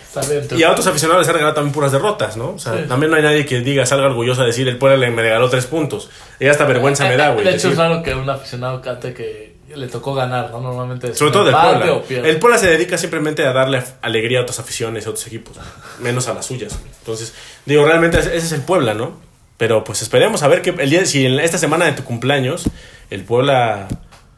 Y 0.56 0.62
a 0.64 0.70
otros 0.72 0.86
aficionados 0.88 1.22
les 1.22 1.28
ha 1.28 1.32
regalado 1.32 1.54
también 1.54 1.72
puras 1.72 1.92
derrotas, 1.92 2.36
¿no? 2.36 2.50
O 2.50 2.58
sea, 2.58 2.72
Sí. 2.76 2.84
también 2.88 3.10
no 3.10 3.16
hay 3.16 3.22
nadie 3.22 3.46
que 3.46 3.60
diga, 3.60 3.86
salga 3.86 4.06
orgulloso 4.06 4.42
a 4.42 4.46
decir, 4.46 4.66
el 4.68 4.78
Puebla 4.78 4.96
le- 4.96 5.10
me 5.12 5.22
regaló 5.22 5.48
tres 5.48 5.66
puntos. 5.66 6.10
Y 6.40 6.46
hasta 6.46 6.64
vergüenza 6.64 7.08
me 7.08 7.16
da, 7.16 7.30
güey. 7.32 7.44
De 7.44 7.54
hecho, 7.54 7.68
es 7.70 7.76
raro 7.76 8.02
que 8.02 8.14
un 8.14 8.28
aficionado 8.28 8.80
cante 8.80 9.14
que 9.14 9.53
le 9.76 9.88
tocó 9.88 10.14
ganar, 10.14 10.50
¿no? 10.50 10.60
Normalmente 10.60 11.14
Sobre 11.14 11.32
todo 11.32 11.44
del 11.44 11.54
Puebla. 11.54 11.92
o. 11.94 12.04
El 12.08 12.38
Puebla 12.38 12.58
se 12.58 12.66
dedica 12.68 12.98
simplemente 12.98 13.44
a 13.46 13.52
darle 13.52 13.82
alegría 14.02 14.40
a 14.40 14.42
otras 14.42 14.58
aficiones, 14.58 15.06
a 15.06 15.10
otros 15.10 15.26
equipos, 15.26 15.56
menos 16.00 16.28
a 16.28 16.34
las 16.34 16.46
suyas. 16.46 16.78
Entonces, 17.00 17.34
digo, 17.66 17.84
realmente 17.84 18.18
ese 18.18 18.36
ese 18.36 18.46
es 18.46 18.52
el 18.52 18.62
Puebla, 18.62 18.94
¿no? 18.94 19.18
Pero 19.56 19.84
pues 19.84 20.02
esperemos 20.02 20.42
a 20.42 20.48
ver 20.48 20.62
que 20.62 20.70
el 20.70 20.90
día, 20.90 21.06
si 21.06 21.26
en 21.26 21.38
esta 21.38 21.58
semana 21.58 21.84
de 21.84 21.92
tu 21.92 22.04
cumpleaños 22.04 22.64
el 23.10 23.22
Puebla 23.24 23.86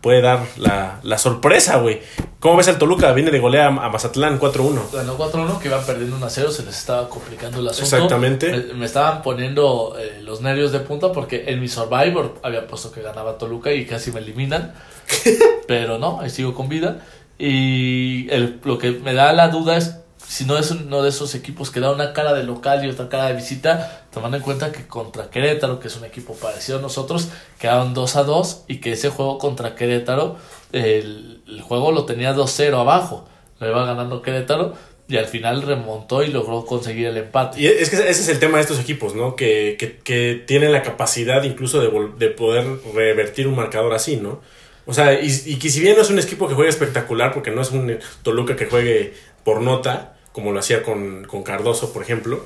puede 0.06 0.22
dar 0.22 0.46
la, 0.56 1.00
la 1.02 1.18
sorpresa, 1.18 1.78
güey. 1.78 2.00
¿Cómo 2.38 2.58
ves 2.58 2.68
al 2.68 2.78
Toluca? 2.78 3.10
Viene 3.12 3.32
de 3.32 3.40
golear 3.40 3.66
a 3.66 3.88
Mazatlán 3.88 4.38
4-1. 4.38 4.92
Ganó 4.92 5.18
4-1, 5.18 5.58
que 5.58 5.66
iban 5.66 5.84
perdiendo 5.84 6.16
1-0, 6.16 6.28
se 6.50 6.62
les 6.64 6.78
estaba 6.78 7.08
complicando 7.08 7.58
el 7.58 7.66
asunto. 7.66 7.96
Exactamente. 7.96 8.52
Me, 8.52 8.74
me 8.74 8.86
estaban 8.86 9.22
poniendo 9.22 9.96
eh, 9.98 10.20
los 10.22 10.42
nervios 10.42 10.70
de 10.70 10.78
punta 10.78 11.10
porque 11.10 11.46
en 11.48 11.60
mi 11.60 11.66
Survivor 11.66 12.34
había 12.44 12.68
puesto 12.68 12.92
que 12.92 13.02
ganaba 13.02 13.36
Toluca 13.36 13.72
y 13.72 13.84
casi 13.84 14.12
me 14.12 14.20
eliminan. 14.20 14.74
Pero 15.66 15.98
no, 15.98 16.20
ahí 16.20 16.30
sigo 16.30 16.54
con 16.54 16.68
vida. 16.68 17.00
Y 17.36 18.28
el- 18.30 18.60
lo 18.62 18.78
que 18.78 18.92
me 18.92 19.12
da 19.12 19.32
la 19.32 19.48
duda 19.48 19.76
es 19.76 19.96
si 20.28 20.44
no 20.44 20.58
es 20.58 20.70
uno 20.70 21.02
de 21.02 21.10
esos 21.10 21.34
equipos 21.34 21.70
que 21.70 21.80
da 21.80 21.92
una 21.92 22.12
cara 22.12 22.34
de 22.34 22.42
local 22.42 22.84
y 22.84 22.88
otra 22.88 23.08
cara 23.08 23.26
de 23.26 23.34
visita, 23.34 24.06
tomando 24.12 24.36
en 24.36 24.42
cuenta 24.42 24.72
que 24.72 24.86
contra 24.86 25.30
Querétaro, 25.30 25.78
que 25.78 25.88
es 25.88 25.96
un 25.96 26.04
equipo 26.04 26.34
parecido 26.34 26.78
a 26.78 26.82
nosotros, 26.82 27.28
quedaron 27.58 27.94
2 27.94 28.16
a 28.16 28.24
2 28.24 28.64
y 28.68 28.78
que 28.78 28.92
ese 28.92 29.10
juego 29.10 29.38
contra 29.38 29.74
Querétaro, 29.74 30.36
el, 30.72 31.42
el 31.46 31.62
juego 31.62 31.92
lo 31.92 32.04
tenía 32.06 32.34
2-0 32.34 32.78
abajo, 32.78 33.28
lo 33.60 33.68
iba 33.68 33.86
ganando 33.86 34.20
Querétaro 34.20 34.74
y 35.08 35.16
al 35.16 35.26
final 35.26 35.62
remontó 35.62 36.24
y 36.24 36.28
logró 36.28 36.64
conseguir 36.64 37.06
el 37.06 37.16
empate. 37.16 37.60
Y 37.60 37.66
es 37.68 37.88
que 37.90 37.96
ese 37.96 38.10
es 38.10 38.28
el 38.28 38.40
tema 38.40 38.56
de 38.56 38.62
estos 38.62 38.80
equipos, 38.80 39.14
¿no? 39.14 39.36
Que, 39.36 39.76
que, 39.78 39.98
que 39.98 40.42
tienen 40.46 40.72
la 40.72 40.82
capacidad 40.82 41.44
incluso 41.44 41.80
de, 41.80 42.10
de 42.18 42.32
poder 42.32 42.66
revertir 42.92 43.46
un 43.46 43.54
marcador 43.54 43.94
así, 43.94 44.16
¿no? 44.16 44.40
O 44.86 44.92
sea, 44.92 45.20
y, 45.20 45.28
y 45.46 45.56
que 45.56 45.68
si 45.68 45.80
bien 45.80 45.96
no 45.96 46.02
es 46.02 46.10
un 46.10 46.18
equipo 46.18 46.48
que 46.48 46.54
juegue 46.54 46.70
espectacular, 46.70 47.32
porque 47.32 47.52
no 47.52 47.60
es 47.60 47.70
un 47.70 47.98
Toluca 48.22 48.56
que 48.56 48.66
juegue 48.66 49.14
por 49.44 49.60
nota, 49.60 50.15
como 50.36 50.52
lo 50.52 50.58
hacía 50.60 50.82
con, 50.82 51.24
con 51.24 51.42
Cardoso, 51.42 51.94
por 51.94 52.02
ejemplo. 52.02 52.44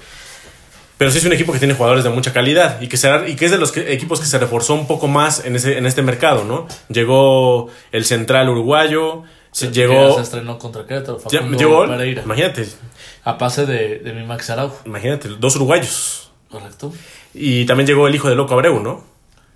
Pero 0.96 1.10
sí 1.10 1.18
es 1.18 1.24
un 1.24 1.32
equipo 1.32 1.52
que 1.52 1.58
tiene 1.58 1.74
jugadores 1.74 2.04
de 2.04 2.10
mucha 2.10 2.32
calidad 2.32 2.80
y 2.80 2.86
que, 2.86 2.96
será, 2.96 3.28
y 3.28 3.34
que 3.34 3.46
es 3.46 3.50
de 3.50 3.58
los 3.58 3.72
que- 3.72 3.92
equipos 3.92 4.20
que 4.20 4.26
se 4.26 4.38
reforzó 4.38 4.74
un 4.74 4.86
poco 4.86 5.08
más 5.08 5.44
en, 5.44 5.56
ese, 5.56 5.76
en 5.76 5.86
este 5.86 6.02
mercado, 6.02 6.44
¿no? 6.44 6.68
Llegó 6.88 7.68
el 7.90 8.04
central 8.04 8.48
uruguayo, 8.48 9.24
se 9.50 9.72
llegó... 9.72 10.14
se 10.14 10.22
estrenó 10.22 10.56
contra 10.58 10.86
Querétaro, 10.86 11.18
Facundo 11.18 11.58
llegó- 11.58 11.88
Pereira. 11.88 12.22
imagínate, 12.22 12.68
A 13.24 13.36
pase 13.38 13.66
de, 13.66 13.98
de 13.98 14.12
mi 14.12 14.24
Max 14.24 14.50
Araujo, 14.50 14.82
imagínate, 14.86 15.28
dos 15.40 15.56
uruguayos. 15.56 16.30
correcto. 16.48 16.92
Y 17.34 17.64
también 17.66 17.88
llegó 17.88 18.06
el 18.06 18.14
hijo 18.14 18.28
de 18.28 18.36
Loco 18.36 18.54
Abreu, 18.54 18.78
¿no? 18.80 19.04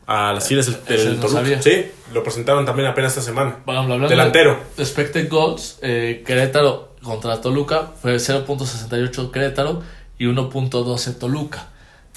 A 0.07 0.33
las 0.33 0.49
filas 0.49 0.66
del, 0.66 0.85
del 0.85 1.14
no 1.16 1.20
Toluca. 1.23 1.40
sabía. 1.40 1.62
Sí, 1.62 1.87
lo 2.12 2.23
presentaron 2.23 2.66
también 2.66 2.88
apenas 2.88 3.12
esta 3.12 3.23
semana. 3.23 3.59
Bueno, 3.64 4.09
Delantero. 4.09 4.59
de 4.77 4.83
expected 4.83 5.29
goals, 5.31 5.79
eh, 5.83 6.23
Querétaro 6.27 6.93
contra 7.04 7.40
Toluca 7.40 7.92
fue 8.02 8.16
0.68 8.16 9.30
Querétaro 9.30 9.82
y 10.18 10.26
1.12 10.26 11.18
Toluca. 11.18 11.68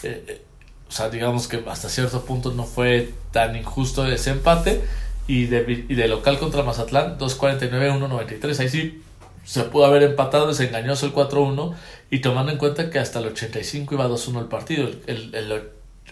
Eh, 0.03 0.23
eh, 0.27 0.41
o 0.87 0.91
sea, 0.91 1.09
digamos 1.09 1.47
que 1.47 1.63
hasta 1.67 1.89
cierto 1.89 2.23
punto 2.25 2.51
no 2.53 2.63
fue 2.63 3.13
tan 3.31 3.55
injusto 3.55 4.05
ese 4.07 4.31
empate. 4.31 4.83
Y 5.27 5.47
de, 5.47 6.07
local 6.07 6.39
contra 6.39 6.63
Mazatlán, 6.63 7.17
2.49-1.93. 7.19 8.59
Ahí 8.61 8.69
sí 8.69 9.01
se 9.43 9.63
pudo 9.63 9.85
haber 9.85 10.03
empatado, 10.03 10.49
es 10.49 10.59
engañoso 10.61 11.05
el 11.05 11.13
4-1. 11.13 11.75
Y 12.09 12.19
tomando 12.19 12.51
en 12.53 12.57
cuenta 12.57 12.89
que 12.89 12.99
hasta 12.99 13.19
el 13.19 13.27
85 13.27 13.93
iba 13.95 14.07
2-1 14.07 14.39
el 14.39 14.45
partido. 14.45 14.89
El- 15.07 15.63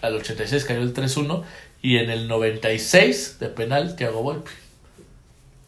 al 0.02 0.14
86 0.14 0.64
cayó 0.66 0.82
el 0.82 0.92
3-1. 0.92 1.42
Y 1.80 1.96
en 1.96 2.10
el 2.10 2.28
96 2.28 3.38
de 3.38 3.48
penal, 3.48 3.96
Thiago 3.96 4.22
Volpi. 4.22 4.50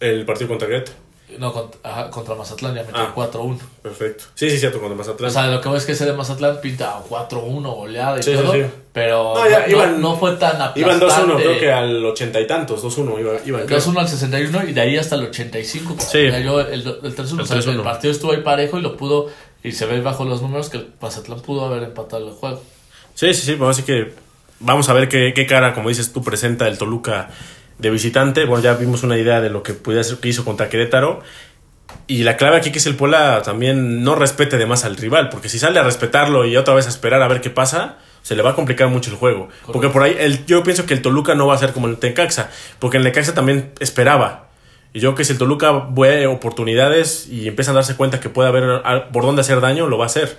El 0.01 0.27
partido 0.27 0.49
contra 0.49 0.69
Querétaro. 0.69 0.99
No, 1.39 1.53
contra, 1.53 1.79
ajá, 1.91 2.11
contra 2.11 2.35
Mazatlán 2.35 2.75
ya 2.75 2.83
metió 2.85 2.97
Ah. 3.03 3.13
4-1. 3.15 3.59
Perfecto. 3.83 4.25
Sí, 4.35 4.49
sí, 4.51 4.59
cierto, 4.59 4.81
contra 4.81 4.97
Mazatlán. 4.97 5.29
O 5.29 5.33
sea, 5.33 5.47
lo 5.49 5.61
que 5.61 5.69
voy 5.69 5.77
es 5.79 5.85
que 5.85 5.93
ese 5.93 6.07
de 6.07 6.13
Mazatlán 6.15 6.61
pinta 6.63 7.01
4-1 7.09 7.75
goleada 7.75 8.19
y 8.19 8.23
Sí, 8.23 8.31
sí, 8.35 8.43
todo. 8.43 8.53
sí. 8.55 8.63
Pero 8.93 9.35
No, 9.35 9.49
ya 9.49 9.61
no, 9.61 9.67
iban- 9.69 10.01
no 10.01 10.17
fue 10.17 10.33
tan 10.37 10.53
aplastante. 10.61 10.81
Iban 10.81 10.99
2-1, 11.01 11.37
creo 11.37 11.59
que 11.61 11.71
al 11.73 12.05
ochenta 12.07 12.41
y 12.41 12.47
tantos, 12.47 12.83
2-1 12.83 13.19
iba, 13.21 13.33
iban. 13.45 13.67
creo. 13.67 13.79
2-1 13.79 14.01
al 14.01 14.09
61 14.09 14.65
y 14.69 14.73
de 14.73 14.81
ahí 14.81 14.97
hasta 14.97 15.17
el 15.17 15.25
85. 15.27 15.95
cuando 15.95 16.05
Sí. 16.05 16.31
cayó 16.31 16.61
el, 16.61 16.81
el 17.03 17.15
3-1. 17.15 17.43
El 17.43 17.45
O 17.45 17.47
sea, 17.47 17.57
3-1. 17.59 17.73
el 17.79 17.83
partido 17.83 18.13
estuvo 18.13 18.33
ahí 18.33 18.41
parejo 18.43 18.79
y 18.79 18.83
lo 18.83 18.97
pudo. 18.97 19.29
Y 19.63 19.73
se 19.73 19.87
ve 19.87 20.01
bajo 20.01 20.25
los 20.25 20.41
números 20.41 20.71
que 20.71 20.79
el 20.79 20.89
Mazatlán 21.01 21.41
pudo 21.41 21.65
haber 21.67 21.83
empatado 21.83 22.27
el 22.27 22.33
juego. 22.35 22.63
Sí, 23.15 23.35
sí, 23.35 23.43
sí, 23.43 23.55
pues 23.57 23.71
así 23.71 23.83
que 23.83 24.15
vamos 24.61 24.89
a 24.89 24.93
ver 24.95 25.09
qué, 25.09 25.33
qué 25.35 25.47
cara, 25.47 25.75
como 25.75 25.89
dices 25.91 26.13
tú, 26.13 26.23
presenta 26.23 26.67
el 26.69 26.79
Toluca 26.79 27.29
de 27.79 27.91
visitante. 27.91 28.45
Bueno, 28.45 28.63
ya 28.63 28.75
vimos 28.75 29.03
una 29.03 29.17
idea 29.17 29.41
de 29.41 29.51
lo 29.51 29.63
que 29.63 29.75
pudiera 29.75 30.05
ser 30.05 30.19
que 30.19 30.29
hizo 30.29 30.45
contra 30.45 30.69
Querétaro. 30.69 31.21
Y 32.07 32.23
la 32.23 32.37
clave 32.37 32.57
aquí 32.57 32.71
que 32.71 32.79
es 32.79 32.87
el 32.87 32.97
Puebla 32.97 33.43
también 33.43 34.03
no 34.03 34.15
respete 34.15 34.59
de 34.59 34.67
más 34.67 34.85
al 34.85 34.97
rival, 34.97 35.29
porque 35.29 35.49
si 35.49 35.59
sale 35.59 35.79
a 35.79 35.83
respetarlo 35.83 36.47
y 36.47 36.57
otra 36.57 36.75
vez 36.75 36.87
a 36.87 36.91
esperar 36.91 37.23
a 37.23 37.29
ver 37.29 37.41
qué 37.41 37.51
pasa, 37.51 37.99
se 38.23 38.35
le 38.35 38.43
va 38.43 38.51
a 38.51 38.55
complicar 38.55 38.89
mucho 38.89 39.11
el 39.11 39.17
juego. 39.17 39.49
Porque 39.73 39.89
por 39.89 40.03
ahí 40.03 40.17
el, 40.19 40.45
yo 40.47 40.63
pienso 40.63 40.87
que 40.87 40.95
el 40.95 41.03
Toluca 41.03 41.35
no 41.35 41.47
va 41.47 41.55
a 41.55 41.59
ser 41.59 41.73
como 41.73 41.87
el 41.87 41.99
Necaxa, 42.01 42.51
porque 42.79 42.97
el 42.99 43.05
Necaxa 43.05 43.35
también 43.35 43.73
esperaba. 43.81 44.49
Y 44.93 45.01
yo 45.01 45.11
creo 45.11 45.17
que 45.17 45.25
si 45.25 45.33
el 45.33 45.39
Toluca 45.39 45.87
ve 45.91 46.27
oportunidades 46.27 47.27
y 47.29 47.47
empieza 47.49 47.73
a 47.73 47.75
darse 47.75 47.97
cuenta 47.97 48.21
que 48.21 48.29
puede 48.29 48.49
haber 48.49 48.83
por 49.13 49.23
dónde 49.25 49.43
hacer 49.43 49.61
daño, 49.61 49.87
lo 49.87 49.99
va 49.99 50.05
a 50.05 50.07
hacer. 50.07 50.39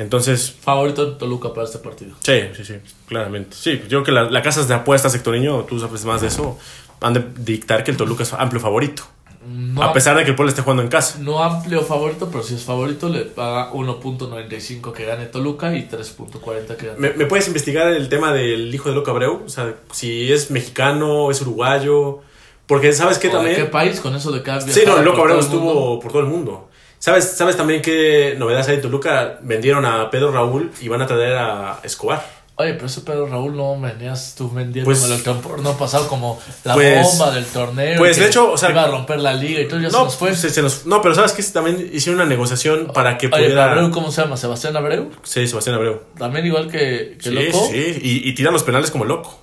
Entonces, 0.00 0.50
Favorito 0.60 1.04
de 1.04 1.16
Toluca 1.16 1.52
para 1.52 1.66
este 1.66 1.78
partido. 1.78 2.14
Sí, 2.20 2.40
sí, 2.56 2.64
sí, 2.64 2.74
claramente. 3.06 3.56
Sí, 3.58 3.78
yo 3.88 4.02
creo 4.02 4.04
que 4.04 4.12
la, 4.12 4.30
la 4.30 4.42
casas 4.42 4.66
de 4.66 4.74
apuestas, 4.74 5.12
Sectoriño, 5.12 5.64
tú 5.64 5.78
sabes 5.78 6.04
más 6.04 6.20
de 6.22 6.28
eso, 6.28 6.58
han 7.00 7.12
de 7.14 7.24
dictar 7.38 7.84
que 7.84 7.90
el 7.90 7.96
Toluca 7.96 8.22
es 8.22 8.32
amplio 8.32 8.60
favorito. 8.60 9.02
No, 9.46 9.82
a 9.82 9.92
pesar 9.94 10.16
de 10.16 10.24
que 10.24 10.30
el 10.30 10.36
Puebla 10.36 10.50
esté 10.50 10.60
jugando 10.62 10.82
en 10.82 10.90
casa. 10.90 11.18
no 11.20 11.42
amplio 11.42 11.82
favorito, 11.82 12.28
pero 12.30 12.42
si 12.42 12.54
es 12.54 12.62
favorito, 12.62 13.08
le 13.08 13.24
paga 13.24 13.72
1.95 13.72 14.92
que 14.92 15.04
gane 15.06 15.26
Toluca 15.26 15.74
y 15.74 15.88
3.40 15.88 16.76
que 16.76 16.86
gane. 16.88 16.98
¿Me, 16.98 17.12
me 17.14 17.26
puedes 17.26 17.46
investigar 17.48 17.88
el 17.92 18.08
tema 18.08 18.32
del 18.32 18.74
hijo 18.74 18.88
de 18.90 18.94
Loco 18.94 19.10
Abreu? 19.10 19.42
O 19.44 19.48
sea, 19.48 19.74
si 19.92 20.30
es 20.32 20.50
mexicano, 20.50 21.30
es 21.30 21.40
uruguayo. 21.42 22.20
Porque, 22.66 22.92
¿sabes 22.92 23.18
qué 23.18 23.28
¿O 23.28 23.30
de 23.32 23.36
también? 23.36 23.56
qué 23.56 23.64
país 23.64 24.00
con 24.00 24.14
eso 24.14 24.30
de 24.30 24.42
que 24.42 24.50
ha 24.50 24.60
Sí, 24.60 24.82
no, 24.86 24.94
por 25.14 25.20
Abreu 25.22 25.40
estuvo 25.40 25.98
por 26.00 26.12
todo 26.12 26.22
el 26.22 26.28
mundo. 26.28 26.68
¿Sabes, 27.00 27.24
¿Sabes 27.36 27.56
también 27.56 27.80
qué 27.82 28.34
novedades 28.38 28.68
hay 28.68 28.76
de 28.76 28.82
Toluca? 28.82 29.38
Vendieron 29.40 29.84
a 29.86 30.10
Pedro 30.10 30.30
Raúl 30.32 30.70
y 30.82 30.88
van 30.88 31.00
a 31.02 31.06
traer 31.06 31.34
a 31.36 31.80
Escobar. 31.82 32.38
Oye, 32.56 32.74
pero 32.74 32.88
ese 32.88 33.00
Pedro 33.00 33.26
Raúl 33.26 33.56
no 33.56 33.80
venías 33.80 34.34
tú 34.36 34.50
vendiéndome 34.50 34.94
Pues- 34.94 35.10
el 35.10 35.22
torneo 35.40 35.78
pasado 35.78 36.06
como 36.08 36.38
la 36.64 36.74
Pues- 36.74 37.02
bomba 37.06 37.30
del 37.30 37.46
torneo. 37.46 37.96
pues, 37.96 38.16
que 38.18 38.24
de 38.24 38.28
hecho, 38.28 38.52
o 38.52 38.58
sea- 38.58 38.68
iba 38.70 38.82
a 38.84 38.88
romper 38.88 39.18
la 39.18 39.32
liga 39.32 39.60
y 39.62 39.66
todo, 39.66 39.80
ya 39.80 39.88
se 39.88 39.96
No, 39.96 40.04
nos 40.04 40.16
fue. 40.16 40.36
se- 40.36 40.50
se 40.50 40.60
nos- 40.60 40.84
no, 40.84 41.00
pero 41.00 41.14
¿sabes 41.14 41.32
qué? 41.32 41.42
También 41.42 41.88
hicieron 41.90 42.20
una 42.20 42.28
negociación 42.28 42.88
para 42.92 43.16
que 43.16 43.28
Oye, 43.28 43.44
pudiera... 43.44 43.72
Abreu, 43.72 43.90
¿cómo 43.90 44.12
se 44.12 44.20
llama? 44.20 44.36
¿Sebastián 44.36 44.76
Abreu? 44.76 45.10
Sí, 45.22 45.46
Sebastián 45.46 45.76
Abreu. 45.76 46.02
También 46.18 46.44
igual 46.44 46.70
que, 46.70 47.16
que 47.18 47.30
Sí, 47.30 47.34
Loco. 47.34 47.66
sí, 47.72 47.98
y, 48.02 48.28
y 48.28 48.34
tiran 48.34 48.52
los 48.52 48.62
penales 48.62 48.90
como 48.90 49.06
loco. 49.06 49.40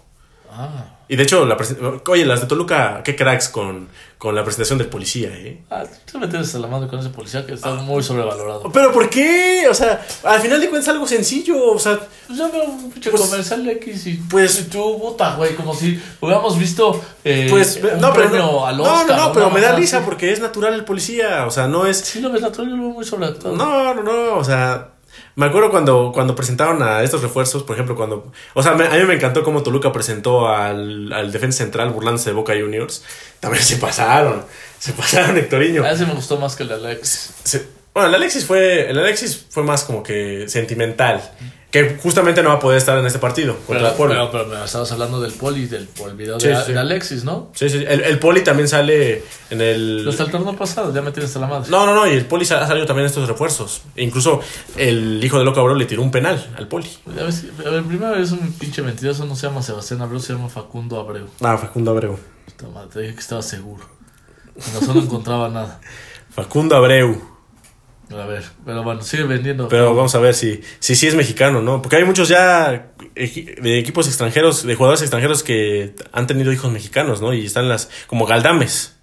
Ah. 0.52 0.93
Y 1.10 1.15
de 1.15 1.24
hecho, 1.24 1.46
la 1.46 1.58
oye, 2.08 2.26
las 2.26 2.41
de 2.41 2.48
Toluca, 2.48 3.02
qué 3.04 3.15
cracks 3.15 3.48
con, 3.48 3.88
con 4.17 4.36
la 4.36 4.43
presentación 4.43 4.78
del 4.78 4.88
policía, 4.89 5.30
¿eh? 5.32 5.63
Ah, 5.72 5.84
tú 6.12 6.20
me 6.20 6.28
tienes 6.28 6.54
a 6.54 6.60
la 6.60 6.67
mano 6.67 6.88
con 6.89 7.00
ese 7.00 7.10
policía 7.10 7.46
que 7.46 7.54
está 7.54 7.76
muy 7.76 8.04
sobrevalorado. 8.04 8.70
Pero 8.74 8.91
¿por 8.91 9.10
qué? 9.10 9.67
O 9.70 9.74
sea, 9.74 10.06
al 10.24 10.41
final 10.41 10.60
de 10.60 10.67
cuentas 10.67 10.89
es 10.89 10.93
algo 10.93 11.08
sencillo, 11.08 11.72
o 11.72 11.80
sea, 11.80 11.98
Pues 12.28 12.38
yo 12.38 12.52
veo 12.52 12.65
un 12.65 12.91
pinche 12.91 13.10
Pues- 13.10 13.22
comercial 13.22 13.63
de 13.63 13.72
X 13.74 14.08
y 14.08 14.13
pues- 14.30 14.70
tú, 14.70 15.00
puta, 15.00 15.36
güey, 15.36 15.56
como 15.56 15.74
si 15.74 15.98
hubiéramos 16.20 16.60
visto 16.60 17.02
eh, 17.24 17.48
pues 17.50 17.80
un 17.82 18.02
no, 18.02 18.13
pero 18.13 18.30
no, 18.30 18.65
al 18.65 18.76
no, 18.76 18.84
Oscar. 18.84 19.17
no, 19.17 19.28
no, 19.28 19.34
pero 19.34 19.50
me 19.50 19.62
da 19.62 19.74
risa 19.76 19.98
así. 20.00 20.06
porque 20.06 20.34
es 20.34 20.41
natural 20.41 20.74
el 20.74 20.84
policía, 20.84 21.46
o 21.46 21.52
sea, 21.52 21.67
no 21.70 21.86
es 21.88 22.00
Sí, 22.00 22.20
lo 22.20 22.32
ves 22.32 22.41
natural, 22.41 22.70
yo 22.70 22.76
lo 22.76 22.84
veo 22.84 22.91
muy 22.91 23.06
sobreactuado. 23.06 23.56
No, 23.56 23.93
no, 23.93 24.04
no, 24.04 24.36
o 24.36 24.43
sea, 24.43 24.89
me 25.36 25.45
acuerdo 25.45 25.69
cuando, 25.69 26.12
cuando 26.13 26.36
presentaron 26.36 26.82
a 26.84 27.03
estos 27.03 27.21
refuerzos, 27.21 27.63
por 27.63 27.75
ejemplo, 27.75 27.95
cuando, 27.95 28.32
o 28.53 28.63
sea, 28.63 28.73
me- 28.73 28.88
a 28.88 28.91
mí 28.91 29.03
me 29.06 29.13
encantó 29.15 29.43
cómo 29.43 29.63
Toluca 29.63 29.91
presentó 29.91 30.47
al, 30.47 31.12
al 31.13 31.32
defensa 31.32 31.60
central 31.63 31.91
burlándose 31.91 32.30
de 32.32 32.36
Boca 32.36 32.53
Juniors. 32.60 33.03
También 33.39 33.63
se 33.63 33.77
pasaron, 33.77 34.43
se 34.80 34.93
pasaron, 34.93 35.38
Hectoriño. 35.38 35.84
A 35.84 35.91
ese 35.91 36.06
me 36.06 36.13
gustó 36.13 36.38
más 36.38 36.56
que 36.56 36.63
el 36.63 36.69
de 36.69 36.75
Alex. 36.75 37.34
Se- 37.43 37.67
bueno, 37.93 38.10
el 38.10 38.15
Alexis 38.15 38.45
fue, 38.45 38.89
el 38.89 38.99
Alexis 38.99 39.45
fue 39.49 39.63
más 39.63 39.84
como 39.84 40.03
que 40.03 40.45
sentimental, 40.47 41.21
que 41.84 41.98
justamente 42.02 42.42
no 42.44 42.50
va 42.50 42.56
a 42.56 42.60
poder 42.60 42.78
estar 42.78 42.98
en 42.98 43.06
este 43.06 43.20
partido 43.20 43.56
contra 43.66 43.86
Pero, 43.90 43.96
Puebla. 43.98 44.30
pero, 44.32 44.46
pero 44.46 44.60
me 44.60 44.66
estabas 44.66 44.92
hablando 44.92 45.20
del 45.22 45.34
poli, 45.34 45.66
del 45.68 45.88
video 46.16 46.40
Sí, 46.40 46.48
de, 46.48 46.56
sí, 46.58 46.62
sí. 46.68 46.74
de 46.74 46.80
Alexis, 46.80 47.24
¿no? 47.24 47.52
Sí, 47.54 47.70
sí, 47.70 47.78
el, 47.88 48.02
el 48.02 48.20
Poli 48.20 48.44
también 48.44 48.68
sale 48.68 49.24
en 49.50 49.62
el... 49.62 50.06
Hasta 50.10 50.24
el 50.24 50.32
torneo 50.32 50.56
pasado, 50.56 50.94
ya 50.94 51.02
me 51.02 51.12
tienes 51.12 51.36
a 51.36 51.40
la 51.40 51.48
madre. 51.48 51.70
No, 51.70 51.86
no, 51.86 51.94
no, 51.94 52.08
y 52.08 52.12
el 52.13 52.26
Poli 52.26 52.44
ha 52.46 52.68
salido 52.68 52.86
también 52.86 53.06
en 53.06 53.10
estos 53.10 53.28
refuerzos. 53.28 53.82
E 53.96 54.04
incluso 54.04 54.42
el 54.76 55.24
hijo 55.24 55.38
de 55.40 55.46
Loco 55.46 55.60
Abreu 55.60 55.76
le 55.76 55.86
tiró 55.86 56.02
un 56.02 56.12
penal 56.12 56.54
al 56.58 56.68
Poli. 56.68 56.90
A 57.08 57.24
ver, 57.24 57.34
si- 57.34 57.50
a 57.66 57.70
ver, 57.70 57.84
primero 57.84 58.16
es 58.16 58.32
un 58.32 58.52
pinche 58.54 58.82
mentiroso, 58.82 59.26
no 59.26 59.36
se 59.36 59.48
llama 59.48 59.62
Sebastián 59.62 60.02
Abreu, 60.02 60.20
se 60.20 60.34
llama 60.34 60.50
Facundo 60.50 61.00
Abreu. 61.00 61.28
Ah, 61.42 61.58
Facundo 61.58 61.92
Abreu. 61.92 62.18
Puta 62.46 62.68
madre, 62.74 62.90
te 62.94 63.00
dije 63.02 63.13
que 63.16 63.20
estaba 63.22 63.42
seguro. 63.42 63.84
No 64.74 64.80
solo 64.86 65.02
encontraba 65.02 65.50
nada. 65.50 65.80
Facundo 66.32 66.76
Abreu. 66.76 67.37
A 68.10 68.26
ver, 68.26 68.43
pero 68.65 68.84
bueno, 68.84 69.02
sigue 69.02 69.24
vendiendo. 69.24 69.67
Pero 69.67 69.93
vamos 69.93 70.15
a 70.15 70.20
ver 70.20 70.34
si 70.34 70.62
si 70.80 70.96
sí 70.96 71.08
es 71.08 71.15
mexicano, 71.15 71.62
¿no? 71.62 71.82
Porque 71.82 71.98
hay 71.98 72.06
muchos 72.06 72.30
ya 72.30 72.91
de 73.15 73.80
equipos 73.80 74.08
extranjeros, 74.08 74.63
de 74.63 74.76
jugadores 74.76 75.02
extranjeros 75.02 75.43
que 75.43 75.93
han 76.13 76.26
tenido 76.26 76.54
hijos 76.54 76.72
mexicanos, 76.72 77.20
¿no? 77.22 77.34
Y 77.34 77.46
están 77.46 77.67
las 77.67 77.89
como 78.08 78.26
Galdames 78.26 78.93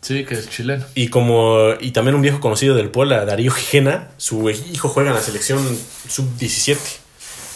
Sí, 0.00 0.24
que 0.24 0.34
es 0.34 0.48
chileno. 0.48 0.84
y 0.94 1.08
como 1.08 1.70
y 1.80 1.90
también 1.90 2.14
un 2.14 2.22
viejo 2.22 2.38
conocido 2.38 2.76
del 2.76 2.90
Puebla, 2.90 3.24
Darío 3.24 3.50
Gijena, 3.50 4.10
su 4.18 4.48
hijo 4.50 4.88
juega 4.88 5.10
en 5.10 5.16
la 5.16 5.22
selección 5.22 5.58
sub 6.08 6.36
17. 6.38 6.80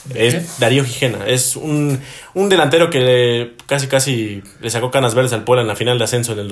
¿De 0.07 0.27
Es 0.27 0.35
qué? 0.35 0.43
Darío 0.59 0.85
Gijena, 0.85 1.29
es 1.29 1.55
un, 1.55 2.01
un 2.35 2.49
delantero 2.49 2.91
que 2.91 2.99
le- 2.99 3.53
casi 3.67 3.87
casi 3.87 4.43
le 4.61 4.69
sacó 4.71 4.91
canas 4.91 5.15
verdes 5.15 5.33
al 5.33 5.45
Puebla 5.45 5.63
en 5.63 5.69
la 5.69 5.77
final 5.77 5.99
de 5.99 6.05
ascenso 6.05 6.33
en 6.33 6.41
el 6.41 6.49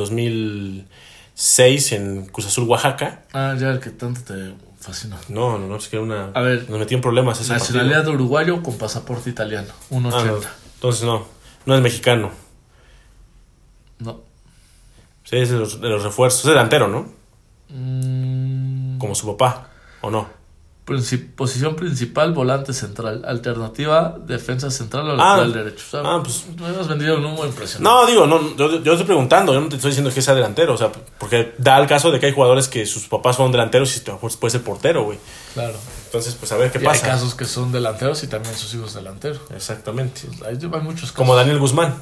2006 1.41 1.93
en 1.93 2.27
Cruz 2.27 2.47
Azul, 2.47 2.69
Oaxaca. 2.69 3.23
Ah, 3.33 3.57
ya 3.59 3.71
el 3.71 3.81
que 3.81 3.89
tanto 3.91 4.21
te 4.23 4.55
fascina. 4.79 5.17
No, 5.29 5.59
no, 5.59 5.67
no, 5.67 5.77
es 5.77 5.89
que 5.89 5.97
era 5.97 6.05
una 6.05 6.31
A 6.35 6.43
ver, 6.43 6.69
nos 6.69 6.79
metió 6.79 6.97
en 6.97 7.01
problemas 7.01 7.41
ese 7.41 7.49
partido. 7.55 7.79
Nacionalidad 7.79 8.09
uruguayo 8.09 8.63
con 8.63 8.77
pasaporte 8.77 9.31
italiano. 9.31 9.69
1.80. 9.91 10.13
Ah, 10.15 10.25
no. 10.27 10.41
Entonces 10.75 11.03
no, 11.05 11.25
no 11.65 11.75
es 11.75 11.81
mexicano. 11.81 12.31
no. 14.01 14.29
Sí, 15.25 15.37
es 15.37 15.51
de 15.51 15.59
los, 15.59 15.81
de 15.81 15.89
los 15.89 16.03
refuerzos. 16.03 16.41
Es 16.41 16.47
delantero, 16.49 16.89
¿no? 16.89 17.07
Mm, 17.69 18.99
Como 18.99 19.15
su 19.15 19.27
papá, 19.29 19.69
¿o 20.01 20.11
no? 20.11 20.29
Princip- 20.87 21.35
posición 21.35 21.77
principal, 21.77 22.33
volante 22.33 22.73
central. 22.73 23.23
Alternativa, 23.27 24.17
defensa 24.27 24.71
central 24.71 25.09
o 25.09 25.13
Ah, 25.13 25.37
lateral 25.37 25.53
derecho. 25.53 25.85
O 25.87 25.91
sea, 25.91 26.01
ah, 26.05 26.21
pues- 26.23 26.45
me 26.59 26.67
has 26.81 26.89
vendido 26.89 27.17
un 27.19 27.25
humo 27.25 27.45
impresionante. 27.47 27.83
No, 27.83 28.07
digo, 28.07 28.27
no, 28.27 28.57
yo, 28.57 28.83
yo 28.83 28.93
estoy 28.93 29.07
preguntando, 29.07 29.53
yo 29.55 29.61
no 29.61 29.69
te 29.69 29.77
estoy 29.77 29.91
diciendo 29.91 30.13
que 30.13 30.21
sea 30.23 30.35
delantero, 30.35 30.75
o 30.75 30.77
sea, 30.77 30.91
porque 31.19 31.55
da 31.59 31.79
el 31.79 31.87
caso 31.87 32.11
de 32.11 32.19
que 32.19 32.27
hay 32.27 32.33
jugadores 32.33 32.69
que 32.69 32.87
sus 32.87 33.07
papás 33.09 33.37
fueron 33.37 33.53
delanteros 33.53 33.97
y 33.97 34.01
pues, 34.21 34.37
puede 34.37 34.51
ser 34.53 34.63
portero, 34.63 35.05
güey. 35.05 35.19
Claro. 35.55 35.75
Entonces, 36.07 36.35
pues 36.35 36.51
a 36.51 36.57
ver 36.57 36.73
qué 36.73 36.79
Y 36.79 36.81
hay 36.83 36.87
pasa. 36.87 37.07
casos 37.07 37.35
que 37.37 37.45
son 37.45 37.71
delanteros 37.71 38.23
y 38.25 38.27
también 38.27 38.55
sus 38.57 38.75
hijos 38.75 38.95
delanteros. 38.95 39.41
Exactamente. 39.55 40.23
Hay, 40.45 40.57
hay 40.61 40.81
muchos 40.81 41.03
casos. 41.03 41.13
Como 41.13 41.37
Daniel 41.37 41.59
Guzmán. 41.61 41.95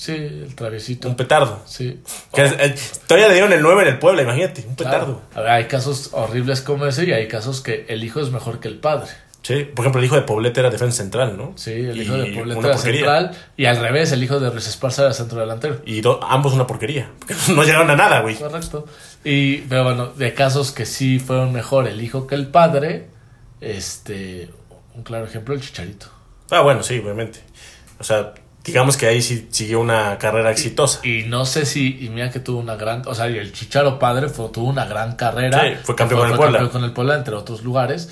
Sí, 0.00 0.12
el 0.12 0.54
traviesito. 0.54 1.08
Un 1.10 1.14
petardo. 1.16 1.60
Sí. 1.66 2.00
Que 2.32 2.46
es- 2.46 2.52
eh, 2.58 2.74
todavía 3.06 3.28
le 3.28 3.34
dieron 3.34 3.52
el 3.52 3.60
9 3.60 3.82
en 3.82 3.88
el 3.88 3.98
Puebla, 3.98 4.22
imagínate, 4.22 4.64
un 4.66 4.74
Claro. 4.74 4.92
petardo. 4.98 5.22
A 5.34 5.40
ver, 5.42 5.50
hay 5.50 5.64
casos 5.64 6.08
horribles 6.12 6.62
como 6.62 6.86
ese 6.86 7.04
y 7.04 7.12
hay 7.12 7.28
casos 7.28 7.60
que 7.60 7.84
el 7.86 8.02
hijo 8.02 8.18
es 8.20 8.30
mejor 8.30 8.60
que 8.60 8.68
el 8.68 8.78
padre. 8.78 9.10
Sí, 9.42 9.64
por 9.64 9.84
ejemplo, 9.84 9.98
el 10.00 10.06
hijo 10.06 10.14
de 10.16 10.22
Poblete 10.22 10.60
era 10.60 10.70
defensa 10.70 10.98
central, 11.02 11.36
¿no? 11.36 11.52
Sí, 11.56 11.72
el 11.72 12.00
hijo 12.00 12.16
Y 12.16 12.30
de 12.30 12.34
Poblete 12.38 12.60
era 12.66 12.78
central 12.78 13.30
y 13.58 13.66
al 13.66 13.76
revés, 13.76 14.10
el 14.12 14.22
hijo 14.24 14.40
de 14.40 14.48
Ruiz 14.48 14.66
Esparza 14.68 15.02
era 15.02 15.12
centro 15.12 15.38
delantero. 15.38 15.82
Y 15.84 16.00
do- 16.00 16.18
ambos 16.24 16.54
una 16.54 16.66
porquería. 16.66 17.10
Porque 17.18 17.34
no 17.54 17.62
llegaron 17.64 17.90
a 17.90 17.96
nada, 17.96 18.20
güey. 18.20 18.36
Correcto. 18.36 18.86
Y, 19.22 19.58
pero 19.68 19.84
bueno, 19.84 20.06
de 20.06 20.32
casos 20.32 20.72
que 20.72 20.86
sí 20.86 21.18
fueron 21.18 21.52
mejor 21.52 21.86
el 21.88 22.00
hijo 22.02 22.26
que 22.26 22.36
el 22.36 22.46
padre, 22.48 23.08
este, 23.60 24.48
un 24.94 25.02
claro 25.02 25.26
ejemplo, 25.26 25.54
el 25.54 25.60
chicharito. 25.60 26.06
Ah, 26.50 26.62
bueno, 26.62 26.82
sí, 26.82 26.98
obviamente. 26.98 27.40
O 27.98 28.04
sea, 28.04 28.32
digamos 28.64 28.96
que 28.96 29.06
ahí 29.06 29.22
sí 29.22 29.48
siguió 29.50 29.80
una 29.80 30.18
carrera 30.18 30.50
exitosa. 30.50 31.00
Y 31.06 31.24
no 31.24 31.44
sé 31.46 31.66
si, 31.66 31.98
y 32.04 32.08
mira 32.10 32.30
que 32.30 32.40
tuvo 32.40 32.58
una 32.60 32.76
gran, 32.76 33.02
o 33.06 33.14
sea, 33.14 33.28
y 33.30 33.38
el 33.38 33.52
Chicharo 33.52 33.98
padre 33.98 34.28
fue, 34.28 34.48
tuvo 34.50 34.68
una 34.68 34.84
gran 34.86 35.16
carrera. 35.16 35.60
Sí, 35.62 35.76
fue 35.82 35.94
campeón 35.96 36.20
con 36.20 36.28
el 36.28 36.36
fue 36.36 36.38
Puebla. 36.44 36.58
campeón 36.58 36.72
con 36.80 36.84
el 36.88 36.92
Puebla, 36.94 37.14
entre 37.16 37.34
otros 37.34 37.62
lugares, 37.64 38.10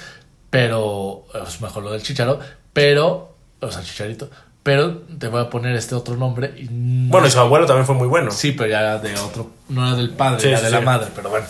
pero, 0.50 1.24
es 1.46 1.60
mejor 1.60 1.82
lo 1.84 1.92
del 1.92 2.02
Chicharo, 2.02 2.40
pero, 2.72 3.36
o 3.60 3.70
sea, 3.70 3.82
Chicharito, 3.82 4.30
pero 4.62 4.98
te 5.18 5.28
voy 5.28 5.40
a 5.42 5.50
poner 5.50 5.76
este 5.76 5.94
otro 5.94 6.16
nombre. 6.16 6.54
Y 6.56 6.64
no- 6.70 7.10
Bueno, 7.10 7.26
y 7.26 7.30
su 7.30 7.38
abuelo 7.40 7.66
también 7.66 7.86
fue 7.86 7.94
muy 7.94 8.08
bueno. 8.08 8.30
Sí, 8.30 8.52
pero 8.52 8.68
ya 8.70 8.80
era 8.80 8.98
de 8.98 9.14
otro, 9.18 9.50
no 9.68 9.86
era 9.86 9.96
del 9.96 10.10
padre, 10.10 10.40
Sí, 10.40 10.48
era 10.48 10.58
sí, 10.58 10.64
de 10.64 10.70
la 10.70 10.80
madre, 10.80 11.08
pero 11.14 11.30
bueno. 11.30 11.46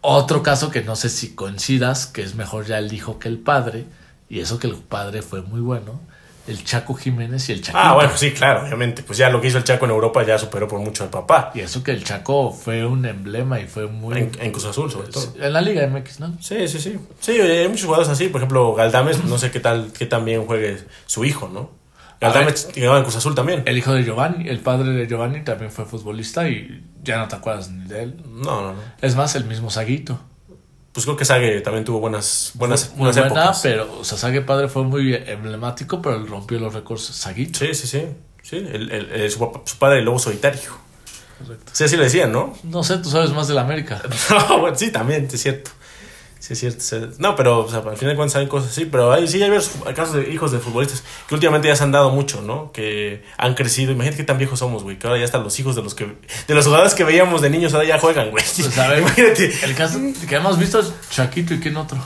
Otro 0.00 0.42
caso 0.42 0.70
que 0.70 0.82
no 0.82 0.94
sé 0.96 1.08
si 1.08 1.34
coincidas, 1.34 2.06
que 2.06 2.22
es 2.22 2.34
mejor 2.34 2.66
ya 2.66 2.78
el 2.78 2.92
hijo 2.92 3.18
que 3.18 3.28
el 3.28 3.38
padre, 3.38 3.84
y 4.28 4.40
eso 4.40 4.58
que 4.58 4.66
el 4.68 4.74
padre 4.76 5.22
fue 5.22 5.42
muy 5.42 5.60
bueno, 5.60 6.00
el 6.48 6.64
Chaco 6.64 6.94
Jiménez 6.94 7.48
y 7.48 7.52
el 7.52 7.60
Chaquito. 7.60 7.78
Ah, 7.78 7.94
bueno, 7.94 8.10
sí, 8.16 8.32
claro, 8.32 8.62
obviamente. 8.62 9.02
Pues 9.02 9.18
ya 9.18 9.30
lo 9.30 9.40
que 9.40 9.48
hizo 9.48 9.58
el 9.58 9.64
Chaco 9.64 9.84
en 9.84 9.90
Europa 9.90 10.24
ya 10.24 10.38
superó 10.38 10.66
por 10.66 10.80
mucho 10.80 11.04
al 11.04 11.10
papá. 11.10 11.52
Y 11.54 11.60
eso 11.60 11.82
que 11.82 11.92
el 11.92 12.02
Chaco 12.04 12.52
fue 12.52 12.84
un 12.84 13.04
emblema 13.06 13.60
y 13.60 13.66
fue 13.66 13.86
muy... 13.86 14.18
En, 14.18 14.32
en 14.40 14.50
Cruz 14.50 14.64
Azul, 14.64 14.90
sobre 14.90 15.08
todo. 15.08 15.34
En 15.40 15.52
la 15.52 15.60
Liga 15.60 15.86
MX, 15.86 16.20
¿no? 16.20 16.36
Sí, 16.40 16.66
sí, 16.68 16.80
sí. 16.80 16.98
Sí, 17.20 17.32
hay 17.32 17.68
muchos 17.68 17.84
jugadores 17.84 18.10
así. 18.10 18.28
Por 18.28 18.40
ejemplo, 18.40 18.74
Galdames, 18.74 19.24
no 19.24 19.38
sé 19.38 19.50
qué 19.50 19.60
tal, 19.60 19.92
qué 19.96 20.06
tan 20.06 20.24
bien 20.24 20.46
juegue 20.46 20.78
su 21.06 21.24
hijo, 21.24 21.48
¿no? 21.48 21.70
Galdames 22.20 22.68
jugaba 22.74 22.98
en 22.98 23.02
Cruz 23.04 23.16
Azul 23.16 23.34
también. 23.34 23.62
El 23.66 23.78
hijo 23.78 23.92
de 23.92 24.02
Giovanni, 24.02 24.48
el 24.48 24.58
padre 24.60 24.90
de 24.90 25.06
Giovanni 25.06 25.44
también 25.44 25.70
fue 25.70 25.84
futbolista 25.84 26.48
y 26.48 26.84
ya 27.02 27.18
no 27.18 27.28
te 27.28 27.36
acuerdas 27.36 27.70
ni 27.70 27.86
de 27.86 28.02
él. 28.02 28.16
No, 28.26 28.62
no, 28.62 28.72
no. 28.72 28.80
Es 29.00 29.14
más, 29.14 29.36
el 29.36 29.44
mismo 29.44 29.70
Saguito. 29.70 30.18
Pues 30.92 31.04
creo 31.06 31.16
que 31.16 31.24
Sague 31.24 31.60
también 31.60 31.84
tuvo 31.84 32.00
buenas, 32.00 32.52
buenas, 32.54 32.94
buenas 32.96 33.16
buena, 33.16 33.26
épocas. 33.28 33.60
pero, 33.62 33.98
o 34.00 34.04
sea, 34.04 34.18
Sague 34.18 34.40
padre 34.40 34.68
fue 34.68 34.82
muy 34.84 35.14
emblemático, 35.14 36.02
pero 36.02 36.16
él 36.16 36.26
rompió 36.26 36.58
los 36.58 36.74
récords 36.74 37.02
Saguito. 37.04 37.58
Sí, 37.60 37.74
sí, 37.74 37.86
sí. 37.86 38.04
sí 38.42 38.56
el, 38.56 38.90
el- 38.90 39.30
su 39.30 39.38
padre, 39.78 39.98
el 40.00 40.04
lobo 40.04 40.18
solitario. 40.18 40.70
Correcto. 41.38 41.70
Sí, 41.72 41.84
así 41.84 41.96
le 41.96 42.04
decían, 42.04 42.32
¿no? 42.32 42.52
No 42.64 42.82
sé, 42.82 42.98
tú 42.98 43.10
sabes 43.10 43.30
más 43.30 43.46
de 43.46 43.54
la 43.54 43.60
América. 43.60 44.02
No, 44.48 44.58
bueno, 44.60 44.76
sí, 44.76 44.90
también, 44.90 45.28
es 45.32 45.40
cierto. 45.40 45.70
Sí, 46.40 46.52
es 46.52 46.60
cierto. 46.60 47.14
No, 47.18 47.34
pero 47.36 47.58
o 47.60 47.68
sea, 47.68 47.80
al 47.80 47.96
final 47.96 48.14
de 48.14 48.16
cuentas 48.16 48.36
hay 48.36 48.46
cosas 48.46 48.70
así. 48.70 48.84
Pero 48.86 49.12
hay, 49.12 49.26
sí 49.28 49.42
hay 49.42 49.50
varios 49.50 49.70
casos 49.94 50.14
de 50.14 50.30
hijos 50.32 50.52
de 50.52 50.58
futbolistas 50.60 51.02
que 51.28 51.34
últimamente 51.34 51.68
ya 51.68 51.74
se 51.76 51.82
han 51.84 51.92
dado 51.92 52.10
mucho, 52.10 52.40
¿no? 52.42 52.70
Que 52.72 53.24
han 53.36 53.54
crecido. 53.54 53.92
Imagínate 53.92 54.18
qué 54.18 54.24
tan 54.24 54.38
viejos 54.38 54.58
somos, 54.60 54.82
güey. 54.84 54.98
Que 54.98 55.06
ahora 55.08 55.18
ya 55.18 55.24
están 55.24 55.42
los 55.42 55.58
hijos 55.58 55.74
de 55.74 55.82
los 55.82 55.94
que 55.94 56.06
de 56.46 56.54
los 56.54 56.64
jugadores 56.64 56.94
que 56.94 57.04
veíamos 57.04 57.42
de 57.42 57.50
niños 57.50 57.74
ahora 57.74 57.86
ya 57.86 57.98
juegan, 57.98 58.30
güey. 58.30 58.44
Pues, 58.44 58.76
Imagínate. 58.98 59.52
El 59.64 59.74
caso 59.74 59.98
que 60.28 60.34
hemos 60.36 60.58
visto 60.58 60.78
es 60.80 60.92
Chaquito 61.10 61.54
y 61.54 61.60
quién 61.60 61.76
otro. 61.76 61.98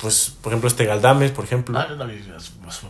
Pues, 0.00 0.32
por 0.40 0.52
ejemplo, 0.52 0.68
este 0.68 0.86
Galdames, 0.86 1.30
por 1.32 1.44
ejemplo. 1.44 1.78
Ah, 1.78 1.86
no, 1.90 1.98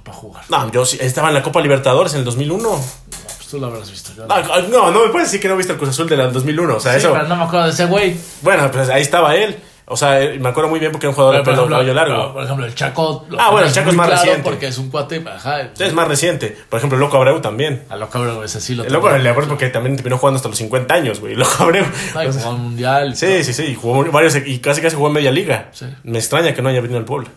para 0.04 0.16
jugar. 0.16 0.44
No, 0.48 0.70
yo 0.70 0.84
sí, 0.86 0.98
estaba 1.00 1.28
en 1.28 1.34
la 1.34 1.42
Copa 1.42 1.60
Libertadores 1.60 2.12
en 2.12 2.20
el 2.20 2.24
2001. 2.24 2.62
No, 2.62 2.76
pues 2.76 3.48
tú 3.50 3.58
lo 3.58 3.66
habrás 3.66 3.90
visto. 3.90 4.12
Yo 4.16 4.26
No, 4.26 4.40
no. 4.40 4.68
no, 4.68 4.90
no 4.92 5.04
me 5.06 5.10
puedes 5.10 5.26
decir 5.28 5.40
que 5.40 5.48
no 5.48 5.56
viste 5.56 5.72
el 5.72 5.78
Cruz 5.78 5.90
Azul 5.90 6.08
del 6.08 6.32
2001. 6.32 6.76
O 6.76 6.78
sea, 6.80 6.92
Sí, 6.92 6.98
eso. 6.98 7.12
pero 7.12 7.26
no 7.26 7.34
me 7.34 7.42
acuerdo 7.44 7.66
de 7.66 7.72
ese 7.72 7.86
güey. 7.86 8.16
Bueno, 8.42 8.70
pues 8.70 8.88
ahí 8.90 9.02
estaba 9.02 9.34
él. 9.34 9.58
O 9.92 9.96
sea, 9.96 10.20
eh, 10.22 10.38
me 10.38 10.48
acuerdo 10.48 10.70
muy 10.70 10.78
bien 10.78 10.92
porque 10.92 11.06
era 11.06 11.10
un 11.10 11.14
jugador 11.16 11.36
de 11.36 11.42
pelo 11.42 11.66
ejemplo, 11.66 11.94
largo. 11.94 12.32
Por 12.32 12.44
ejemplo, 12.44 12.64
el 12.66 12.74
Chaco. 12.74 13.26
Ah, 13.38 13.50
bueno, 13.50 13.66
el 13.66 13.72
Chaco 13.72 13.90
es 13.90 13.96
más 13.96 14.06
claro 14.06 14.22
reciente. 14.22 14.48
Porque 14.50 14.66
es 14.68 14.78
un 14.78 14.88
cuate. 14.90 15.22
Ajá. 15.26 15.60
Es 15.78 15.92
más 15.92 16.06
reciente. 16.08 16.56
Por 16.68 16.78
ejemplo, 16.78 16.96
el 16.96 17.00
Loco 17.00 17.16
Abreu 17.16 17.40
también. 17.40 17.82
A 17.88 17.96
lo 17.96 18.08
cabrón, 18.08 18.44
ese 18.44 18.60
sí 18.60 18.74
lo 18.74 18.84
El 18.84 18.92
Loco 18.92 19.10
le 19.10 19.28
acuerdo 19.28 19.48
porque 19.50 19.68
también 19.68 19.96
terminó 19.96 20.16
jugando 20.18 20.36
hasta 20.36 20.48
los 20.48 20.58
50 20.58 20.94
años, 20.94 21.20
güey. 21.20 21.34
Loco 21.34 21.50
Abreu. 21.64 21.84
Ay, 22.14 22.26
Entonces, 22.26 22.42
jugó 22.44 22.54
un 22.54 22.62
mundial. 22.62 23.16
sí, 23.16 23.42
sí, 23.44 23.52
sí. 23.52 23.64
Y 23.64 23.74
jugó 23.74 24.04
varios. 24.12 24.36
Y 24.46 24.58
casi 24.60 24.80
casi 24.80 24.94
jugó 24.96 25.08
en 25.08 25.14
media 25.14 25.32
liga. 25.32 25.70
Sí. 25.72 25.86
Me 26.04 26.18
extraña 26.18 26.54
que 26.54 26.62
no 26.62 26.68
haya 26.68 26.80
venido 26.80 26.98
al 26.98 27.04
pueblo. 27.04 27.28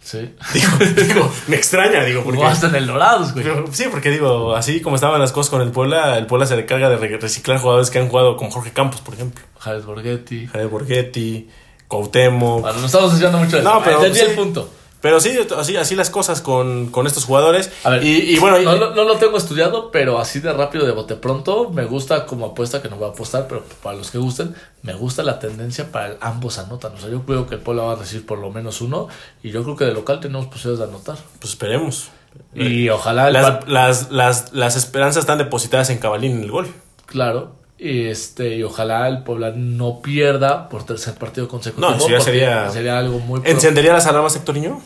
Sí. 0.00 0.34
Digo, 0.54 0.68
digo, 1.06 1.32
me 1.48 1.56
extraña, 1.56 2.02
digo, 2.04 2.22
porque. 2.22 2.38
Jugó 2.38 2.48
hasta 2.48 2.68
en 2.68 2.76
el 2.76 2.86
Dorados, 2.86 3.34
güey. 3.34 3.44
Pero, 3.44 3.66
Sí, 3.70 3.86
porque 3.90 4.10
digo, 4.10 4.54
así 4.56 4.80
como 4.80 4.94
estaban 4.96 5.20
las 5.20 5.32
cosas 5.32 5.50
con 5.50 5.60
el 5.60 5.70
Puebla, 5.70 6.16
el 6.16 6.24
Puebla 6.26 6.46
se 6.46 6.56
le 6.56 6.64
carga 6.64 6.88
de 6.88 6.96
re- 6.96 7.18
reciclar 7.18 7.58
jugadores 7.58 7.90
que 7.90 7.98
han 7.98 8.08
jugado 8.08 8.36
como 8.36 8.50
Jorge 8.50 8.70
Campos, 8.72 9.00
por 9.02 9.14
ejemplo. 9.14 9.44
Javier 9.58 9.82
Borghetti. 9.84 10.46
Javier 10.46 10.68
Borghetti, 10.70 11.48
Cuauhtémoc. 11.88 12.60
Bueno, 12.62 12.78
no 12.80 12.86
estamos 12.86 13.10
desviando 13.12 13.38
mucho 13.38 13.56
de 13.56 13.62
No, 13.62 13.72
eso. 13.76 13.80
pero 13.84 13.96
Entendí 13.98 14.18
sí. 14.20 14.24
el 14.26 14.34
punto. 14.36 14.70
Pero 15.00 15.20
sí, 15.20 15.38
así, 15.56 15.76
así 15.76 15.94
las 15.94 16.10
cosas 16.10 16.42
con, 16.42 16.88
con 16.88 17.06
estos 17.06 17.24
jugadores. 17.24 17.70
A 17.84 17.90
ver, 17.90 18.02
y, 18.02 18.34
y 18.34 18.38
bueno, 18.40 18.60
y- 18.60 18.64
no, 18.64 18.74
lo- 18.74 18.94
no 18.96 19.04
lo 19.04 19.14
tengo 19.16 19.36
estudiado, 19.38 19.92
pero 19.92 20.18
así 20.18 20.40
de 20.40 20.52
rápido, 20.52 20.86
de 20.86 20.90
bote 20.92 21.14
pronto, 21.14 21.70
me 21.70 21.84
gusta 21.84 22.26
como 22.26 22.46
apuesta, 22.46 22.82
que 22.82 22.88
no 22.88 22.96
voy 22.96 23.08
a 23.08 23.12
apostar, 23.12 23.46
pero 23.46 23.62
para 23.80 23.96
los 23.96 24.10
que 24.10 24.18
gusten, 24.18 24.56
me 24.82 24.94
gusta 24.94 25.22
la 25.22 25.38
tendencia 25.38 25.92
para 25.92 26.08
el 26.08 26.16
ambos 26.20 26.58
anotan. 26.58 26.94
O 26.94 26.98
sea, 26.98 27.08
yo 27.10 27.22
creo 27.22 27.46
que 27.46 27.54
el 27.54 27.60
Puebla 27.60 27.84
va 27.84 27.92
a 27.92 27.96
recibir 27.96 28.26
por 28.26 28.38
lo 28.40 28.50
menos 28.50 28.80
uno, 28.80 29.06
y 29.40 29.50
yo 29.52 29.62
creo 29.62 29.76
que 29.76 29.84
de 29.84 29.92
local 29.94 30.18
tenemos 30.18 30.46
posibilidades 30.48 30.90
de 30.90 30.96
anotar. 30.96 31.16
pues 31.38 31.52
esperemos. 31.52 32.08
Y 32.54 32.88
ojalá 32.88 33.30
Las, 33.30 33.68
las, 33.68 34.10
las, 34.10 34.52
las 34.52 34.74
esperanzas 34.74 35.20
están 35.22 35.38
depositadas 35.38 35.90
en 35.90 35.98
Cabalín 35.98 36.32
en 36.38 36.42
el 36.42 36.50
gol. 36.50 36.66
Claro. 37.06 37.52
Y 37.78 38.06
este, 38.06 38.56
y 38.56 38.62
ojalá 38.64 39.06
el 39.08 39.22
Puebla 39.22 39.52
no 39.54 40.00
pierda 40.02 40.68
por 40.68 40.84
tercer 40.84 41.14
partido 41.14 41.46
consecutivo. 41.46 41.90
No, 41.90 41.96
eso 41.96 42.08
ya 42.08 42.20
sería- 42.20 42.70
sería 42.70 42.98
algo 42.98 43.20
muy 43.20 43.40
¿Encendería 43.44 43.92
las 43.92 44.06
alarmas, 44.06 44.32
Sectoriño? 44.32 44.82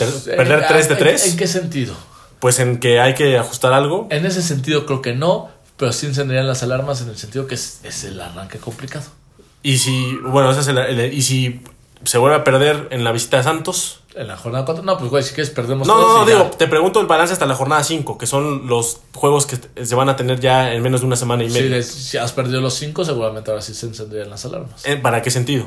Eh, 0.00 0.06
¿Perder 0.36 0.66
3 0.68 0.88
de 0.88 0.94
¿en- 0.94 0.98
3? 1.00 1.26
¿En 1.28 1.36
qué 1.38 1.46
sentido? 1.46 1.94
Pues 2.40 2.58
en 2.58 2.78
que 2.80 3.00
hay 3.00 3.14
que 3.14 3.38
ajustar 3.38 3.72
algo. 3.72 4.06
En 4.10 4.26
ese 4.26 4.42
sentido 4.42 4.84
creo 4.84 5.00
que 5.00 5.14
no, 5.14 5.48
pero 5.78 5.92
sí 5.92 6.04
encenderían 6.06 6.46
las 6.46 6.62
alarmas 6.62 7.00
en 7.00 7.08
el 7.08 7.16
sentido 7.16 7.46
que 7.46 7.54
es, 7.54 7.80
es 7.84 8.04
el 8.04 8.20
arranque 8.20 8.58
complicado. 8.58 9.06
Y 9.62 9.78
si, 9.78 10.16
bueno, 10.26 10.50
ese 10.50 10.60
es 10.60 10.68
el- 10.68 10.76
el- 10.78 11.14
y 11.14 11.22
si 11.22 11.62
se 12.02 12.18
vuelve 12.18 12.36
a 12.36 12.44
perder 12.44 12.88
en 12.90 13.04
la 13.04 13.12
visita 13.12 13.36
de 13.38 13.44
Santos. 13.44 14.00
En 14.14 14.28
la 14.28 14.36
jornada 14.36 14.64
4, 14.64 14.84
no, 14.84 14.96
pues 14.98 15.10
güey, 15.10 15.22
si 15.24 15.34
quieres 15.34 15.50
perdemos 15.50 15.88
No, 15.88 15.98
no, 16.00 16.18
no, 16.18 16.26
ya. 16.28 16.32
digo, 16.34 16.50
te 16.56 16.68
pregunto 16.68 17.00
el 17.00 17.06
balance 17.06 17.32
hasta 17.32 17.46
la 17.46 17.54
jornada 17.56 17.82
5, 17.82 18.16
que 18.16 18.26
son 18.26 18.66
los 18.68 18.98
juegos 19.12 19.46
que 19.46 19.58
se 19.84 19.94
van 19.96 20.08
a 20.08 20.14
tener 20.16 20.38
ya 20.38 20.72
en 20.72 20.82
menos 20.82 21.00
de 21.00 21.06
una 21.08 21.16
semana 21.16 21.42
y 21.44 21.48
media. 21.50 21.70
les- 21.70 21.90
si 21.90 22.16
has 22.16 22.30
perdido 22.32 22.60
los 22.60 22.74
5, 22.74 23.04
seguramente 23.04 23.50
ahora 23.50 23.62
sí 23.62 23.74
se 23.74 23.86
encenderían 23.86 24.30
las 24.30 24.44
alarmas. 24.44 24.86
Eh, 24.86 24.96
¿Para 24.96 25.20
qué 25.22 25.30
sentido? 25.32 25.66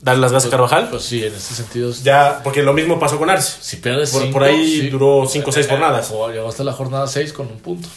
¿Darle 0.00 0.20
las 0.22 0.30
gracias 0.32 0.52
a 0.52 0.56
Carvajal? 0.56 0.88
Pues 0.90 1.02
sí, 1.04 1.24
en 1.24 1.34
ese 1.34 1.54
sentido. 1.54 1.92
ya, 2.02 2.40
porque 2.44 2.62
lo 2.62 2.72
mismo 2.72 2.98
pasó 2.98 3.18
con 3.18 3.30
Arce. 3.30 3.58
Si 3.60 3.76
pierdes 3.76 4.10
Por- 4.10 4.22
5. 4.22 4.32
por 4.32 4.42
ahí 4.44 4.88
duró 4.90 5.26
cinco 5.28 5.50
o 5.50 5.52
seis 5.52 5.68
jornadas. 5.68 6.10
Llegó 6.32 6.48
hasta 6.48 6.64
la 6.64 6.72
jornada 6.72 7.06
6 7.06 7.32
con 7.32 7.46
un 7.48 7.58
punto. 7.58 7.88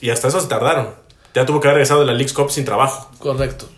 Y 0.00 0.10
hasta 0.10 0.28
eso 0.28 0.40
se 0.40 0.46
tardaron. 0.48 0.90
Ya 1.34 1.44
tuvo 1.46 1.60
que 1.60 1.68
haber 1.68 1.76
regresado 1.76 2.00
de 2.00 2.06
la 2.06 2.12
League's 2.12 2.32
Cup 2.32 2.50
sin 2.50 2.64
trabajo. 2.64 3.10
Correcto. 3.18 3.68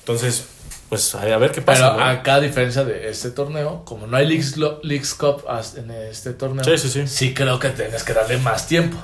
Entonces, 0.00 0.46
pues 0.88 1.14
a 1.14 1.24
ver 1.38 1.50
qué 1.52 1.60
Pero 1.62 1.66
pasa. 1.80 1.96
¿no? 1.96 2.04
acá, 2.04 2.34
a 2.36 2.40
diferencia 2.40 2.84
de 2.84 3.08
este 3.10 3.30
torneo, 3.30 3.82
como 3.84 4.06
no 4.06 4.16
hay 4.16 4.26
Leagues, 4.26 4.56
Leagues 4.82 5.14
Cup 5.14 5.42
en 5.76 5.90
este 5.90 6.32
torneo, 6.32 6.64
Sí, 6.64 6.78
sí, 6.78 6.88
sí. 6.88 7.06
sí 7.06 7.34
creo 7.34 7.58
que 7.58 7.70
tienes 7.70 8.02
que 8.04 8.12
darle 8.14 8.38
más 8.38 8.66
tiempo. 8.66 8.96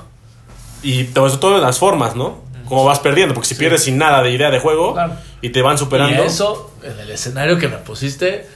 Y 0.81 1.05
todo 1.05 1.27
eso, 1.27 1.39
todas 1.39 1.61
las 1.61 1.77
formas, 1.79 2.15
¿no? 2.15 2.41
Cómo 2.67 2.85
vas 2.85 2.99
perdiendo, 2.99 3.33
porque 3.33 3.47
si 3.49 3.55
pierdes 3.55 3.83
sin 3.83 3.97
nada 3.97 4.21
de 4.23 4.31
idea 4.31 4.49
de 4.49 4.59
juego 4.59 4.93
Claro. 4.93 5.13
y 5.41 5.49
te 5.49 5.61
van 5.61 5.77
superando. 5.77 6.23
Y 6.23 6.25
eso, 6.25 6.71
en 6.83 6.97
el 6.99 7.11
escenario 7.11 7.57
que 7.59 7.67
me 7.67 7.77
pusiste, 7.77 8.47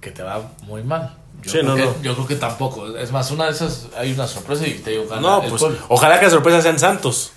que 0.00 0.10
te 0.10 0.22
va 0.22 0.52
muy 0.62 0.82
mal. 0.82 1.14
Yo, 1.42 1.50
Sí, 1.50 1.58
creo, 1.58 1.70
no, 1.70 1.74
que, 1.76 1.84
no. 1.84 2.02
yo 2.02 2.14
creo 2.14 2.26
que 2.26 2.36
tampoco. 2.36 2.96
Es 2.96 3.10
más, 3.12 3.30
una 3.30 3.46
de 3.46 3.52
esas 3.52 3.86
hay 3.96 4.12
una 4.12 4.26
sorpresa 4.26 4.66
y 4.66 4.74
te 4.74 4.90
digo, 4.90 5.06
gana 5.08 5.20
No, 5.22 5.42
el 5.42 5.50
pues 5.50 5.62
ojalá 5.88 6.18
que 6.18 6.26
la 6.26 6.30
sorpresa 6.30 6.62
sean 6.62 6.78
Santos. 6.78 7.32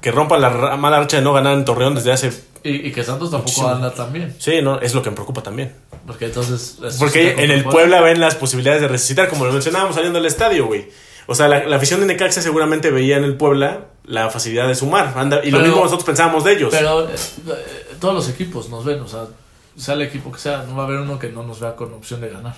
Que 0.00 0.10
rompan 0.10 0.40
la 0.40 0.76
mala 0.76 0.98
racha 1.00 1.18
de 1.18 1.22
no 1.22 1.32
ganar 1.32 1.52
en 1.54 1.64
Torreón 1.64 1.94
desde 1.94 2.10
hace. 2.12 2.32
Y, 2.64 2.88
y 2.88 2.92
que 2.92 3.02
Santos 3.04 3.30
tampoco 3.30 3.50
Muchísimo. 3.50 3.68
anda 3.68 3.92
tan 3.94 4.12
bien. 4.12 4.34
Sí, 4.38 4.62
no, 4.62 4.80
es 4.80 4.94
lo 4.94 5.02
que 5.02 5.10
me 5.10 5.16
preocupa 5.16 5.42
también. 5.42 5.74
Porque 6.06 6.26
entonces. 6.26 6.78
Porque 6.98 7.42
en 7.44 7.50
el 7.50 7.64
Puebla 7.64 8.00
ven 8.00 8.20
las 8.20 8.34
posibilidades 8.36 8.80
de 8.82 8.88
resucitar, 8.88 9.28
como 9.28 9.44
lo 9.44 9.52
mencionábamos 9.52 9.94
saliendo 9.94 10.18
del 10.18 10.26
estadio, 10.26 10.66
güey. 10.66 10.88
O 11.26 11.34
sea, 11.34 11.46
la, 11.48 11.64
la 11.66 11.76
afición 11.76 12.00
de 12.00 12.06
Necaxa 12.06 12.42
seguramente 12.42 12.90
veía 12.90 13.16
en 13.16 13.24
el 13.24 13.36
Puebla 13.36 13.86
la 14.04 14.28
facilidad 14.30 14.66
de 14.66 14.74
sumar. 14.74 15.12
Anda- 15.16 15.40
y 15.44 15.50
lo 15.50 15.60
mismo 15.60 15.76
nosotros 15.76 16.04
pensábamos 16.04 16.44
de 16.44 16.52
ellos. 16.54 16.68
Pero 16.72 17.08
eh, 17.08 17.14
todos 18.00 18.14
los 18.14 18.28
equipos 18.28 18.68
nos 18.68 18.84
ven, 18.84 19.00
o 19.00 19.06
sea, 19.08 19.26
sea 19.76 19.94
el 19.94 20.02
equipo 20.02 20.32
que 20.32 20.38
sea, 20.40 20.64
no 20.68 20.74
va 20.76 20.82
a 20.82 20.86
haber 20.86 20.98
uno 20.98 21.18
que 21.18 21.28
no 21.28 21.42
nos 21.44 21.60
vea 21.60 21.76
con 21.76 21.92
opción 21.94 22.20
de 22.20 22.28
ganar. 22.30 22.56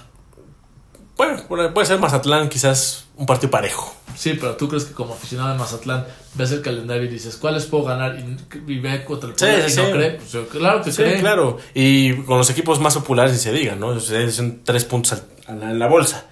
Bueno, 1.17 1.43
puede 1.73 1.87
ser 1.87 1.99
Mazatlán, 1.99 2.49
quizás 2.49 3.05
un 3.17 3.27
partido 3.27 3.51
parejo. 3.51 3.95
Sí, 4.17 4.35
pero 4.41 4.57
tú 4.57 4.69
crees 4.69 4.85
que 4.85 4.95
como 4.95 5.15
aficionado 5.15 5.53
de 5.53 5.59
Mazatlán 5.59 6.07
ves 6.35 6.53
el 6.53 6.63
calendario 6.63 7.05
y 7.05 7.09
dices, 7.09 7.37
¿cuáles 7.37 7.67
puedo 7.67 7.85
ganar? 7.85 8.17
Y, 8.19 8.73
y 8.73 8.79
ve 8.79 9.05
contra 9.05 9.31
el 9.31 9.39
Sí, 9.39 9.47
y 9.67 9.71
sí. 9.71 9.81
no 9.81 9.91
cree. 9.91 10.11
Pues, 10.13 10.47
claro 10.51 10.83
que 10.83 10.93
Sí, 10.93 11.03
cree. 11.03 11.21
claro. 11.21 11.59
Y 11.75 12.15
con 12.23 12.39
los 12.39 12.49
equipos 12.51 12.79
más 12.81 12.95
populares 12.95 13.33
ni 13.33 13.39
se 13.39 13.53
diga, 13.53 13.75
¿no? 13.75 13.99
Son 14.01 14.61
tres 14.65 14.85
puntos 14.85 15.23
en 15.49 15.79
la 15.79 15.87
bolsa. 15.89 16.27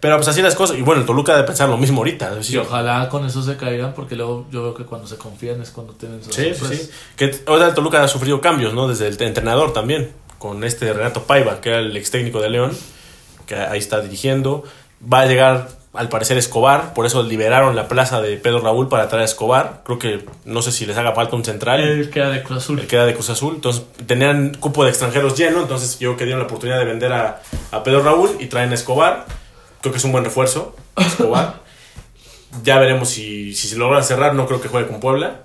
Pero 0.00 0.16
pues 0.16 0.28
así 0.28 0.42
las 0.42 0.54
cosas. 0.54 0.76
Y 0.76 0.82
bueno, 0.82 1.00
el 1.00 1.06
Toluca 1.06 1.34
debe 1.34 1.46
pensar 1.46 1.66
lo 1.68 1.78
mismo 1.78 1.98
ahorita. 1.98 2.32
Y 2.46 2.56
ojalá 2.58 3.08
con 3.08 3.24
eso 3.24 3.42
se 3.42 3.56
caigan, 3.56 3.94
porque 3.94 4.16
luego 4.16 4.46
yo 4.50 4.62
veo 4.62 4.74
que 4.74 4.84
cuando 4.84 5.06
se 5.06 5.16
confían 5.16 5.62
es 5.62 5.70
cuando 5.70 5.94
tienen 5.94 6.22
sus 6.22 6.34
Sí, 6.34 6.42
sí, 6.52 6.54
sorpresas. 6.54 6.86
sí. 6.86 6.92
Que 7.16 7.34
ahora 7.46 7.68
el 7.68 7.74
Toluca 7.74 8.02
ha 8.02 8.08
sufrido 8.08 8.38
cambios, 8.42 8.74
¿no? 8.74 8.86
Desde 8.86 9.08
el 9.08 9.20
entrenador 9.22 9.72
también. 9.72 10.12
Con 10.38 10.62
este 10.62 10.92
Renato 10.92 11.22
Paiva, 11.22 11.62
que 11.62 11.70
era 11.70 11.78
el 11.78 11.96
ex 11.96 12.10
técnico 12.10 12.42
de 12.42 12.50
León, 12.50 12.72
que 13.46 13.54
ahí 13.56 13.78
está 13.78 14.02
dirigiendo. 14.02 14.62
Va 15.10 15.20
a 15.20 15.26
llegar, 15.26 15.68
al 15.94 16.08
parecer, 16.08 16.36
Escobar. 16.36 16.92
Por 16.92 17.06
eso 17.06 17.22
liberaron 17.22 17.76
la 17.76 17.88
plaza 17.88 18.20
de 18.20 18.36
Pedro 18.36 18.60
Raúl 18.60 18.88
para 18.88 19.08
traer 19.08 19.22
a 19.22 19.24
Escobar. 19.24 19.82
Creo 19.84 19.98
que 19.98 20.24
no 20.44 20.60
sé 20.60 20.72
si 20.72 20.86
les 20.86 20.96
haga 20.96 21.12
falta 21.12 21.36
un 21.36 21.44
central. 21.44 21.80
Él 21.80 22.10
queda 22.10 22.30
de 22.30 22.42
Cruz 22.42 22.58
Azul. 22.58 22.80
el 22.80 22.86
que 22.86 22.96
era 22.96 23.06
de 23.06 23.14
Cruz 23.14 23.30
Azul. 23.30 23.54
Entonces 23.54 23.84
tenían 24.06 24.54
cupo 24.54 24.84
de 24.84 24.90
extranjeros 24.90 25.36
lleno. 25.36 25.62
Entonces 25.62 25.98
yo 25.98 26.16
que 26.16 26.24
dieron 26.24 26.40
la 26.40 26.46
oportunidad 26.46 26.78
de 26.78 26.84
vender 26.84 27.12
a, 27.12 27.42
a 27.70 27.82
Pedro 27.84 28.02
Raúl 28.02 28.36
y 28.40 28.46
traen 28.46 28.72
a 28.72 28.74
Escobar. 28.74 29.26
Creo 29.80 29.92
que 29.92 29.98
es 29.98 30.04
un 30.04 30.12
buen 30.12 30.24
refuerzo. 30.24 30.74
Escobar. 30.96 31.60
ya 32.64 32.78
veremos 32.78 33.08
si, 33.08 33.54
si 33.54 33.68
se 33.68 33.76
logra 33.76 34.02
cerrar. 34.02 34.34
No 34.34 34.46
creo 34.46 34.60
que 34.60 34.68
juegue 34.68 34.88
con 34.88 35.00
Puebla. 35.00 35.42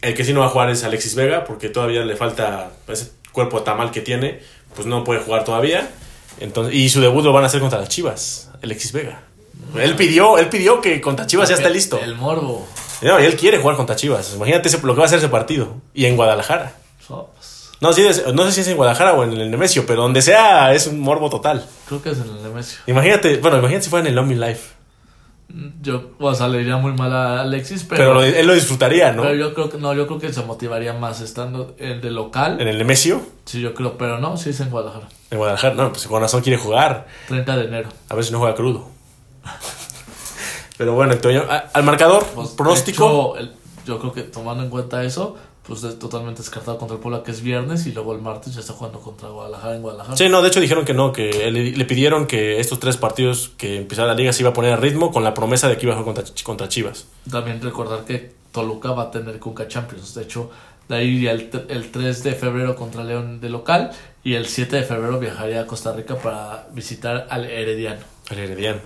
El 0.00 0.14
que 0.14 0.24
sí 0.24 0.32
no 0.32 0.40
va 0.40 0.46
a 0.46 0.50
jugar 0.50 0.70
es 0.70 0.84
Alexis 0.84 1.16
Vega. 1.16 1.44
Porque 1.44 1.68
todavía 1.68 2.04
le 2.04 2.14
falta 2.16 2.70
ese 2.86 3.10
cuerpo 3.32 3.62
tamal 3.62 3.90
que 3.90 4.00
tiene. 4.00 4.40
Pues 4.76 4.86
no 4.86 5.02
puede 5.02 5.20
jugar 5.20 5.44
todavía. 5.44 5.90
Entonces, 6.38 6.74
y 6.74 6.88
su 6.88 7.00
debut 7.00 7.24
lo 7.24 7.32
van 7.32 7.42
a 7.42 7.48
hacer 7.48 7.60
contra 7.60 7.80
las 7.80 7.88
Chivas. 7.88 8.50
Alexis 8.62 8.92
Vega. 8.92 9.22
Él 9.78 9.96
pidió, 9.96 10.38
él 10.38 10.48
pidió 10.48 10.80
que 10.80 11.00
contra 11.00 11.26
Chivas 11.26 11.48
ya 11.48 11.54
está 11.56 11.68
listo. 11.68 11.98
El 12.02 12.16
morbo. 12.16 12.66
No, 13.02 13.20
y 13.20 13.24
él 13.24 13.36
quiere 13.36 13.58
jugar 13.58 13.76
contra 13.76 13.96
Chivas. 13.96 14.34
Imagínate 14.34 14.70
lo 14.82 14.94
que 14.94 15.00
va 15.00 15.06
a 15.06 15.08
ser 15.08 15.18
ese 15.18 15.28
partido. 15.28 15.76
Y 15.94 16.06
en 16.06 16.16
Guadalajara. 16.16 16.74
Sopas. 17.06 17.70
No, 17.80 17.92
sí, 17.94 18.06
no 18.34 18.44
sé 18.44 18.52
si 18.52 18.60
es 18.60 18.68
en 18.68 18.76
Guadalajara 18.76 19.14
o 19.14 19.24
en 19.24 19.32
el 19.32 19.50
Nemesio, 19.50 19.86
pero 19.86 20.02
donde 20.02 20.20
sea 20.20 20.74
es 20.74 20.86
un 20.86 21.00
morbo 21.00 21.30
total. 21.30 21.64
Creo 21.88 22.02
que 22.02 22.10
es 22.10 22.18
en 22.18 22.28
el 22.28 22.42
Nemesio. 22.42 22.80
Imagínate, 22.86 23.38
bueno, 23.38 23.58
imagínate 23.58 23.84
si 23.84 23.90
fuera 23.90 24.06
en 24.06 24.12
el 24.12 24.18
Omni 24.18 24.34
Life. 24.34 24.80
Yo, 25.80 26.10
o 26.20 26.34
sea, 26.34 26.46
le 26.46 26.58
diría 26.58 26.76
muy 26.76 26.92
mal 26.92 27.12
a 27.12 27.40
Alexis, 27.40 27.84
Pero, 27.88 28.22
él 28.22 28.46
lo 28.46 28.54
disfrutaría, 28.54 29.12
¿no? 29.12 29.22
pero 29.22 29.34
yo 29.34 29.52
creo 29.52 29.68
que 29.68 29.78
no, 29.78 29.92
yo 29.94 30.06
creo 30.06 30.20
que 30.20 30.32
se 30.32 30.42
motivaría 30.44 30.92
más 30.92 31.20
estando 31.20 31.74
en 31.78 32.00
de 32.00 32.10
local. 32.10 32.60
En 32.60 32.68
el 32.68 32.78
Nemesio, 32.78 33.20
Sí, 33.46 33.60
yo 33.60 33.74
creo, 33.74 33.98
pero 33.98 34.18
no, 34.18 34.36
sí 34.36 34.50
es 34.50 34.60
en 34.60 34.70
Guadalajara. 34.70 35.08
en 35.30 35.38
Guadalajara. 35.38 35.74
No, 35.74 35.90
pues 35.90 36.06
con 36.06 36.20
razón 36.20 36.42
quiere 36.42 36.56
jugar. 36.58 37.08
30 37.28 37.56
de 37.56 37.64
enero. 37.64 37.88
A 38.08 38.14
ver 38.14 38.24
si 38.24 38.30
no 38.30 38.38
juega 38.38 38.54
crudo. 38.54 38.86
Pero 40.78 40.94
bueno, 40.94 41.14
a- 41.48 41.56
al 41.74 41.82
marcador, 41.84 42.24
Pues, 42.34 42.50
pronóstico. 42.50 43.36
hecho, 43.36 43.36
el- 43.38 43.52
yo 43.86 43.98
creo 43.98 44.12
que 44.12 44.22
tomando 44.22 44.62
en 44.64 44.70
cuenta 44.70 45.04
eso, 45.04 45.36
pues 45.62 45.84
es 45.84 45.98
totalmente 45.98 46.40
descartado 46.40 46.78
contra 46.78 46.96
el 46.96 47.02
Puebla 47.02 47.22
que 47.22 47.30
es 47.30 47.42
viernes 47.42 47.86
y 47.86 47.92
luego 47.92 48.14
el 48.14 48.20
martes 48.22 48.54
ya 48.54 48.60
está 48.60 48.72
jugando 48.72 49.00
contra 49.00 49.28
Guadalajara 49.28 49.76
en 49.76 49.82
Guadalajara. 49.82 50.16
Sí, 50.16 50.28
no, 50.28 50.42
de 50.42 50.48
hecho 50.48 50.60
dijeron 50.60 50.84
que 50.84 50.94
no, 50.94 51.12
que 51.12 51.50
le, 51.50 51.72
le 51.72 51.84
pidieron 51.84 52.26
que 52.26 52.60
estos 52.60 52.80
tres 52.80 52.96
partidos 52.96 53.50
que 53.56 53.76
empezara 53.76 54.08
la 54.08 54.14
liga 54.14 54.32
se 54.32 54.42
iba 54.42 54.50
a 54.50 54.52
poner 54.54 54.72
a 54.72 54.76
ritmo 54.76 55.12
con 55.12 55.22
la 55.22 55.34
promesa 55.34 55.68
de 55.68 55.76
que 55.76 55.86
iba 55.86 55.94
a 55.94 55.98
jugar 55.98 56.14
contra, 56.14 56.34
contra 56.42 56.68
Chivas. 56.68 57.06
También 57.30 57.60
recordar 57.60 58.04
que 58.04 58.32
Toluca 58.52 58.92
va 58.92 59.04
a 59.04 59.10
tener 59.10 59.38
Conca 59.38 59.68
Champions. 59.68 60.14
De 60.14 60.22
hecho, 60.22 60.50
de 60.88 60.96
ahí 60.96 61.08
iría 61.08 61.32
el, 61.32 61.50
el 61.68 61.90
3 61.90 62.22
de 62.24 62.32
febrero 62.34 62.74
contra 62.74 63.04
León 63.04 63.40
de 63.40 63.48
local 63.50 63.90
y 64.24 64.34
el 64.34 64.46
7 64.46 64.76
de 64.76 64.82
febrero 64.82 65.18
viajaría 65.20 65.60
a 65.60 65.66
Costa 65.66 65.92
Rica 65.92 66.16
para 66.16 66.66
visitar 66.72 67.26
al 67.30 67.44
Herediano. 67.44 68.00
El 68.30 68.38
Herediano. 68.38 68.80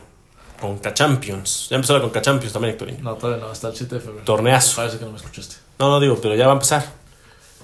Conca 0.68 0.94
Champions. 0.94 1.68
Ya 1.70 1.76
empezó 1.76 1.94
la 1.94 2.00
Conca 2.00 2.22
Champions 2.22 2.52
también, 2.52 2.72
Héctorín. 2.72 3.02
No, 3.02 3.14
todavía 3.14 3.44
no, 3.44 3.50
hasta 3.50 3.68
el 3.68 3.76
7 3.76 3.94
de 3.96 4.00
febrero. 4.00 4.24
Torneazo. 4.24 4.76
Parece 4.76 4.98
que 4.98 5.04
no 5.04 5.10
me 5.10 5.18
escuchaste. 5.18 5.56
No, 5.78 5.88
no 5.90 6.00
digo, 6.00 6.18
pero 6.22 6.34
ya 6.34 6.46
va 6.46 6.52
a 6.52 6.54
empezar. 6.54 6.84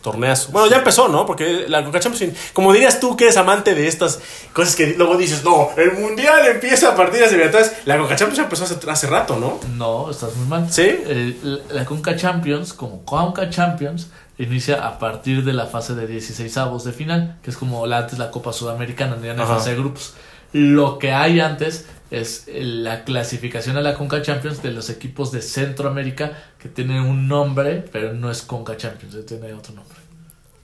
Torneazo. 0.03 0.51
Bueno, 0.53 0.69
ya 0.69 0.79
empezó, 0.79 1.09
¿no? 1.09 1.27
Porque 1.27 1.67
la 1.69 1.83
Conca 1.83 2.01
Champions, 2.01 2.35
como 2.55 2.73
dirías 2.73 3.01
tú 3.01 3.17
que 3.17 3.25
eres 3.25 3.37
amante 3.37 3.75
de 3.75 3.87
estas 3.87 4.21
cosas 4.53 4.75
que 4.75 4.95
luego 4.97 5.17
dices, 5.17 5.45
no, 5.45 5.69
el 5.77 5.93
Mundial 5.93 6.47
empieza 6.47 6.93
a 6.93 6.97
partir 6.97 7.21
de 7.21 7.27
hace 7.27 7.45
atrás. 7.45 7.73
La 7.85 7.99
Conca 7.99 8.17
Champions 8.17 8.39
ya 8.39 8.45
empezó 8.45 8.65
hace, 8.65 8.79
hace 8.91 9.07
rato, 9.09 9.37
¿no? 9.37 9.61
No, 9.77 10.11
estás 10.11 10.35
muy 10.37 10.47
mal. 10.47 10.73
¿Sí? 10.73 10.83
Eh, 10.87 11.37
la 11.69 11.81
la 11.81 11.85
Conca 11.85 12.17
Champions, 12.17 12.73
como 12.73 13.05
Conca 13.05 13.51
Champions, 13.51 14.09
inicia 14.39 14.87
a 14.87 14.99
partir 14.99 15.45
de 15.45 15.53
la 15.53 15.67
fase 15.67 15.95
de 15.95 16.07
16 16.07 16.57
avos 16.57 16.85
de 16.85 16.93
final, 16.93 17.39
que 17.43 17.51
es 17.51 17.57
como 17.59 17.87
la, 17.87 17.99
antes 17.99 18.19
la 18.19 18.31
Copa 18.31 18.55
Sudamericana, 18.55 19.17
ya 19.23 19.35
no 19.35 19.43
hay 19.43 19.49
Ajá. 19.49 19.57
fase 19.57 19.71
de 19.71 19.77
grupos. 19.77 20.15
Lo 20.53 20.99
que 20.99 21.13
hay 21.13 21.41
antes 21.41 21.87
es 22.11 22.45
eh, 22.49 22.63
la 22.65 23.05
clasificación 23.05 23.77
a 23.77 23.81
la 23.81 23.95
Conca 23.95 24.23
Champions 24.23 24.63
de 24.63 24.73
los 24.73 24.91
equipos 24.91 25.31
de 25.33 25.43
Centroamérica 25.43 26.33
que 26.59 26.69
tienen 26.69 27.01
un 27.01 27.29
nombre, 27.29 27.85
pero 27.93 28.13
no 28.13 28.31
es 28.31 28.43
Conca 28.43 28.77
Champions, 28.77 29.15
eh, 29.15 29.23
tiene 29.23 29.53
otro 29.53 29.75
nombre. 29.75 29.97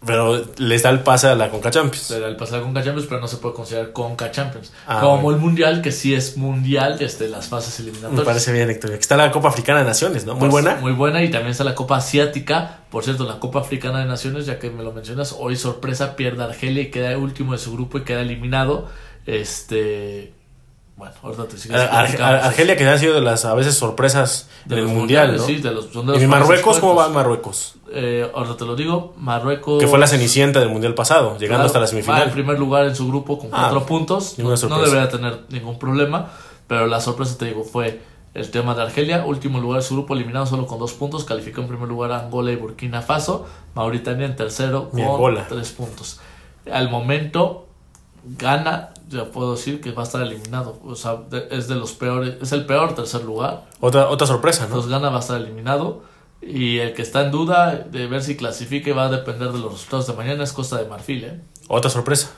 Pero 0.04 0.44
les 0.58 0.82
da 0.82 0.90
el 0.90 1.00
pase 1.00 1.26
a 1.26 1.34
la 1.34 1.50
Conca 1.50 1.70
Champions. 1.70 2.06
Será 2.06 2.28
el 2.28 2.36
pasar 2.36 2.60
Conca 2.62 2.84
Champions, 2.84 3.08
pero 3.08 3.20
no 3.20 3.26
se 3.26 3.38
puede 3.38 3.54
considerar 3.56 3.92
Conca 3.92 4.30
Champions. 4.30 4.72
Ah, 4.86 5.00
como 5.00 5.22
bueno. 5.22 5.38
el 5.38 5.42
Mundial, 5.42 5.82
que 5.82 5.90
sí 5.90 6.14
es 6.14 6.36
Mundial 6.36 6.96
desde 6.98 7.28
las 7.28 7.48
fases 7.48 7.80
eliminatorias. 7.80 8.20
Me 8.20 8.24
parece 8.24 8.52
bien, 8.52 8.70
Héctor. 8.70 8.92
Está 8.92 9.16
la 9.16 9.32
Copa 9.32 9.48
Africana 9.48 9.80
de 9.80 9.86
Naciones, 9.86 10.24
¿no? 10.24 10.34
Muy 10.34 10.40
Pues, 10.50 10.52
buena. 10.52 10.76
Muy 10.80 10.92
buena 10.92 11.24
y 11.24 11.30
también 11.30 11.50
está 11.50 11.64
la 11.64 11.74
Copa 11.74 11.96
Asiática. 11.96 12.80
Por 12.90 13.02
cierto, 13.02 13.24
la 13.24 13.40
Copa 13.40 13.60
Africana 13.60 13.98
de 14.00 14.04
Naciones, 14.04 14.46
ya 14.46 14.60
que 14.60 14.70
me 14.70 14.84
lo 14.84 14.92
mencionas, 14.92 15.34
hoy 15.36 15.56
sorpresa 15.56 16.14
pierde 16.14 16.44
Argelia 16.44 16.82
y 16.82 16.90
queda 16.90 17.16
último 17.18 17.52
de 17.52 17.58
su 17.58 17.72
grupo 17.72 17.98
y 17.98 18.04
queda 18.04 18.20
eliminado. 18.20 18.88
Este. 19.24 20.34
Bueno, 20.96 21.12
ahorita 21.22 21.44
te 21.46 21.58
sigues 21.58 21.76
Ar- 21.76 21.88
Ar- 21.90 22.04
platicando, 22.06 22.24
Ar- 22.38 22.44
Argelia, 22.44 22.76
que 22.76 22.88
han 22.88 22.98
sido 22.98 23.14
de 23.14 23.20
las 23.20 23.44
a 23.44 23.54
veces 23.54 23.74
sorpresas 23.76 24.48
de 24.64 24.76
del 24.76 24.86
Mundial. 24.86 25.38
Sí, 25.38 25.56
de 25.56 25.70
los, 25.72 25.86
son 25.92 26.06
de 26.06 26.22
¿Y 26.22 26.26
Marruecos? 26.26 26.78
¿Cómo 26.78 26.94
va. 26.94 27.08
Marruecos? 27.10 27.74
Eh, 27.92 28.30
ahorita 28.34 28.56
te 28.56 28.64
lo 28.64 28.74
digo, 28.76 29.12
Marruecos. 29.18 29.78
Que 29.78 29.86
fue 29.88 29.98
la 29.98 30.06
cenicienta 30.06 30.58
del 30.58 30.70
Mundial 30.70 30.94
pasado, 30.94 31.36
llegando 31.38 31.64
Claro, 31.64 31.66
hasta 31.66 31.78
la 31.80 31.84
Va 31.84 31.90
en 31.90 31.90
semifinal. 32.04 32.30
primer 32.30 32.58
lugar 32.58 32.86
en 32.86 32.96
su 32.96 33.06
grupo 33.06 33.38
con 33.38 33.48
Ah, 33.52 33.68
cuatro 33.70 33.84
puntos. 33.84 34.38
No, 34.38 34.48
no 34.56 34.82
debería 34.82 35.08
tener 35.10 35.40
ningún 35.50 35.78
problema. 35.78 36.30
Pero 36.66 36.86
la 36.86 36.98
sorpresa, 37.00 37.36
te 37.38 37.44
digo, 37.44 37.62
fue 37.62 38.00
el 38.32 38.50
tema 38.50 38.74
de 38.74 38.82
Argelia. 38.82 39.24
Último 39.26 39.60
lugar 39.60 39.82
de 39.82 39.86
su 39.86 39.94
grupo, 39.94 40.14
eliminado 40.14 40.46
solo 40.46 40.66
con 40.66 40.78
dos 40.78 40.94
puntos. 40.94 41.24
Calificó 41.24 41.60
en 41.60 41.68
primer 41.68 41.88
lugar 41.88 42.10
a 42.12 42.20
Angola 42.20 42.50
y 42.52 42.56
Burkina 42.56 43.02
Faso. 43.02 43.46
Mauritania 43.74 44.24
en 44.26 44.34
tercero 44.34 44.88
con 44.90 45.36
tres 45.48 45.70
puntos. 45.72 46.20
Al 46.72 46.90
momento, 46.90 47.66
gana. 48.24 48.90
Ya 49.08 49.24
puedo 49.26 49.52
decir 49.54 49.80
que 49.80 49.92
va 49.92 50.02
a 50.02 50.04
estar 50.06 50.20
eliminado. 50.22 50.80
O 50.84 50.96
sea, 50.96 51.18
es 51.50 51.68
de 51.68 51.76
los 51.76 51.92
peores. 51.92 52.34
Es 52.42 52.52
el 52.52 52.66
peor 52.66 52.94
tercer 52.94 53.22
lugar. 53.24 53.64
Otra, 53.80 54.08
otra 54.08 54.26
sorpresa, 54.26 54.62
¿no? 54.62 54.66
Entonces 54.68 54.90
gana 54.90 55.10
va 55.10 55.18
a 55.18 55.20
estar 55.20 55.40
eliminado. 55.40 56.02
Y 56.42 56.78
el 56.78 56.92
que 56.92 57.02
está 57.02 57.24
en 57.24 57.30
duda 57.30 57.86
de 57.90 58.06
ver 58.08 58.22
si 58.22 58.36
clasifique 58.36 58.92
va 58.92 59.06
a 59.06 59.08
depender 59.08 59.52
de 59.52 59.58
los 59.58 59.72
resultados 59.72 60.06
de 60.06 60.12
mañana 60.14 60.44
es 60.44 60.52
Costa 60.52 60.76
de 60.76 60.86
Marfil. 60.88 61.24
¿eh? 61.24 61.40
Otra 61.68 61.90
sorpresa. 61.90 62.30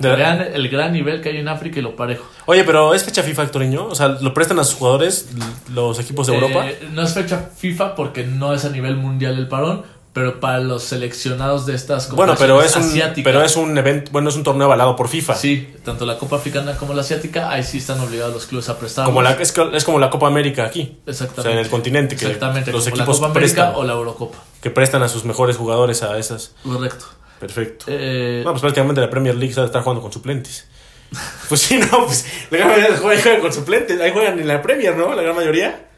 De- 0.00 0.16
vean 0.16 0.40
el 0.40 0.68
gran 0.68 0.92
nivel 0.92 1.22
que 1.22 1.28
hay 1.28 1.36
en 1.36 1.46
África 1.46 1.78
y 1.78 1.82
lo 1.82 1.94
parejo. 1.94 2.24
Oye, 2.46 2.64
pero 2.64 2.92
¿es 2.92 3.04
fecha 3.04 3.22
FIFA, 3.22 3.44
Héctoriño? 3.44 3.86
O 3.86 3.94
sea, 3.94 4.08
¿lo 4.08 4.34
prestan 4.34 4.58
a 4.58 4.64
sus 4.64 4.74
jugadores 4.74 5.28
los 5.72 6.00
equipos 6.00 6.26
de 6.26 6.34
Europa? 6.34 6.68
Eh, 6.68 6.88
no 6.92 7.02
es 7.02 7.14
fecha 7.14 7.38
FIFA 7.56 7.94
porque 7.94 8.24
no 8.26 8.52
es 8.52 8.64
a 8.64 8.70
nivel 8.70 8.96
mundial 8.96 9.38
el 9.38 9.46
parón, 9.46 9.84
pero 10.16 10.40
para 10.40 10.60
los 10.60 10.82
seleccionados 10.82 11.66
de 11.66 11.74
estas 11.74 12.10
Bueno, 12.10 12.36
pero 12.38 12.62
es 12.62 12.74
un 12.74 12.84
asiáticas, 12.84 13.22
pero 13.22 13.44
es 13.44 13.54
un 13.54 13.76
evento, 13.76 14.10
bueno, 14.12 14.30
es 14.30 14.36
un 14.36 14.44
torneo 14.44 14.64
avalado 14.64 14.96
por 14.96 15.08
FIFA. 15.08 15.34
Sí, 15.34 15.68
tanto 15.84 16.06
la 16.06 16.16
Copa 16.16 16.36
Africana 16.36 16.74
como 16.78 16.94
la 16.94 17.02
asiática, 17.02 17.50
ahí 17.50 17.62
sí 17.62 17.76
están 17.76 18.00
obligados 18.00 18.32
los 18.32 18.46
clubes 18.46 18.66
a 18.70 18.78
prestar. 18.78 19.04
Como 19.04 19.20
la 19.20 19.32
es, 19.32 19.52
es 19.74 19.84
como 19.84 19.98
la 19.98 20.08
Copa 20.08 20.26
América 20.28 20.64
aquí. 20.64 20.96
Exactamente. 21.04 21.40
O 21.40 21.42
sea, 21.42 21.52
en 21.52 21.58
el 21.58 21.68
continente 21.68 22.16
que 22.16 22.24
Exactamente, 22.24 22.72
los 22.72 22.84
como 22.84 22.96
equipos 22.96 23.20
la 23.20 23.26
Copa 23.28 23.38
América 23.38 23.72
o 23.76 23.84
la 23.84 23.92
Eurocopa. 23.92 24.38
que 24.62 24.70
prestan 24.70 25.02
a 25.02 25.10
sus 25.10 25.26
mejores 25.26 25.58
jugadores 25.58 26.02
a 26.02 26.16
esas. 26.16 26.54
Correcto. 26.62 27.04
Perfecto. 27.38 27.84
Eh, 27.86 28.40
No, 28.42 28.52
pues 28.52 28.62
prácticamente 28.62 29.02
la 29.02 29.10
Premier 29.10 29.34
League 29.34 29.52
está 29.52 29.82
jugando 29.82 30.00
con 30.00 30.12
suplentes. 30.12 30.66
Pues 31.50 31.60
sí, 31.60 31.78
no, 31.78 32.06
pues 32.06 32.24
la 32.50 32.56
gran 32.56 32.70
mayoría 32.70 32.96
juega, 32.96 33.20
juega 33.22 33.40
con 33.40 33.52
suplentes. 33.52 34.00
Ahí 34.00 34.12
juegan 34.12 34.40
en 34.40 34.48
la 34.48 34.62
Premier, 34.62 34.96
¿no? 34.96 35.14
La 35.14 35.20
gran 35.20 35.36
mayoría. 35.36 35.88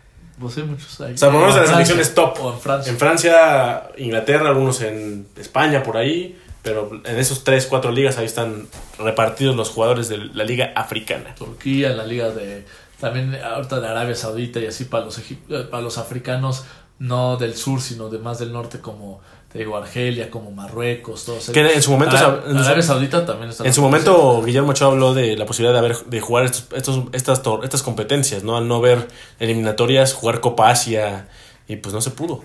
Pues 0.41 0.55
sí, 0.55 0.63
muchos 0.63 1.01
ahí. 1.01 1.15
O 1.15 1.19
sea, 1.19 1.31
por 1.31 1.41
lo 1.41 1.47
menos 1.47 1.57
en 1.57 1.63
las 1.63 1.89
Francia, 1.89 2.15
top. 2.15 2.39
O 2.41 2.53
en 2.53 2.61
Francia. 2.61 2.93
En 2.93 2.99
Francia, 2.99 3.91
Inglaterra, 3.99 4.49
algunos 4.49 4.81
en 4.83 5.27
España, 5.37 5.83
por 5.83 5.97
ahí. 5.97 6.39
Pero 6.63 6.91
en 7.05 7.19
esos 7.19 7.45
3, 7.45 7.67
4 7.67 7.93
ligas 7.93 8.19
ahí 8.19 8.27
están 8.27 8.67
repartidos 8.99 9.57
los 9.57 9.71
jugadores 9.71 10.09
de 10.09 10.19
la 10.19 10.45
liga 10.45 10.73
africana. 10.75 11.35
Turquía, 11.35 11.91
en 11.91 11.97
la 11.97 12.05
liga 12.05 12.31
de 12.31 12.65
también 13.01 13.37
ahorita 13.37 13.81
de 13.81 13.89
Arabia 13.89 14.15
Saudita 14.15 14.61
y 14.61 14.67
así 14.67 14.85
para 14.85 15.05
los 15.05 15.19
eh, 15.19 15.39
para 15.71 15.83
los 15.83 15.99
africanos 15.99 16.65
no 16.99 17.37
del 17.37 17.55
sur 17.55 17.81
sino 17.81 18.09
de 18.09 18.19
más 18.19 18.41
del 18.41 18.53
norte 18.53 18.81
como 18.81 19.21
te 19.51 19.59
digo 19.59 19.77
Argelia, 19.77 20.31
como 20.31 20.51
Marruecos, 20.51 21.25
todos 21.25 21.49
Que 21.51 21.61
en 21.75 21.83
su 21.83 21.91
momento, 21.91 22.17
Ara- 22.17 22.43
en 22.47 22.59
su- 22.59 22.65
Arabia 22.65 22.83
Saudita 22.83 23.25
también 23.25 23.51
está 23.51 23.65
En 23.67 23.73
su 23.73 23.81
momento, 23.83 24.43
Guillermo 24.43 24.71
Ochoa 24.71 24.89
habló 24.93 25.15
de 25.15 25.37
la 25.37 25.47
posibilidad 25.47 25.73
de, 25.73 25.79
haber, 25.87 25.97
de 26.05 26.21
jugar 26.21 26.45
estos, 26.45 26.67
estos, 26.77 27.05
estas, 27.13 27.43
tor- 27.43 27.65
estas 27.65 27.83
competencias, 27.83 28.43
¿no? 28.45 28.57
Al 28.59 28.69
no 28.69 28.81
ver 28.81 29.09
eliminatorias, 29.41 30.13
jugar 30.13 30.41
Copa 30.41 30.71
Asia, 30.71 31.29
y 31.67 31.77
pues 31.77 31.95
no 31.95 32.01
se 32.01 32.11
pudo. 32.11 32.43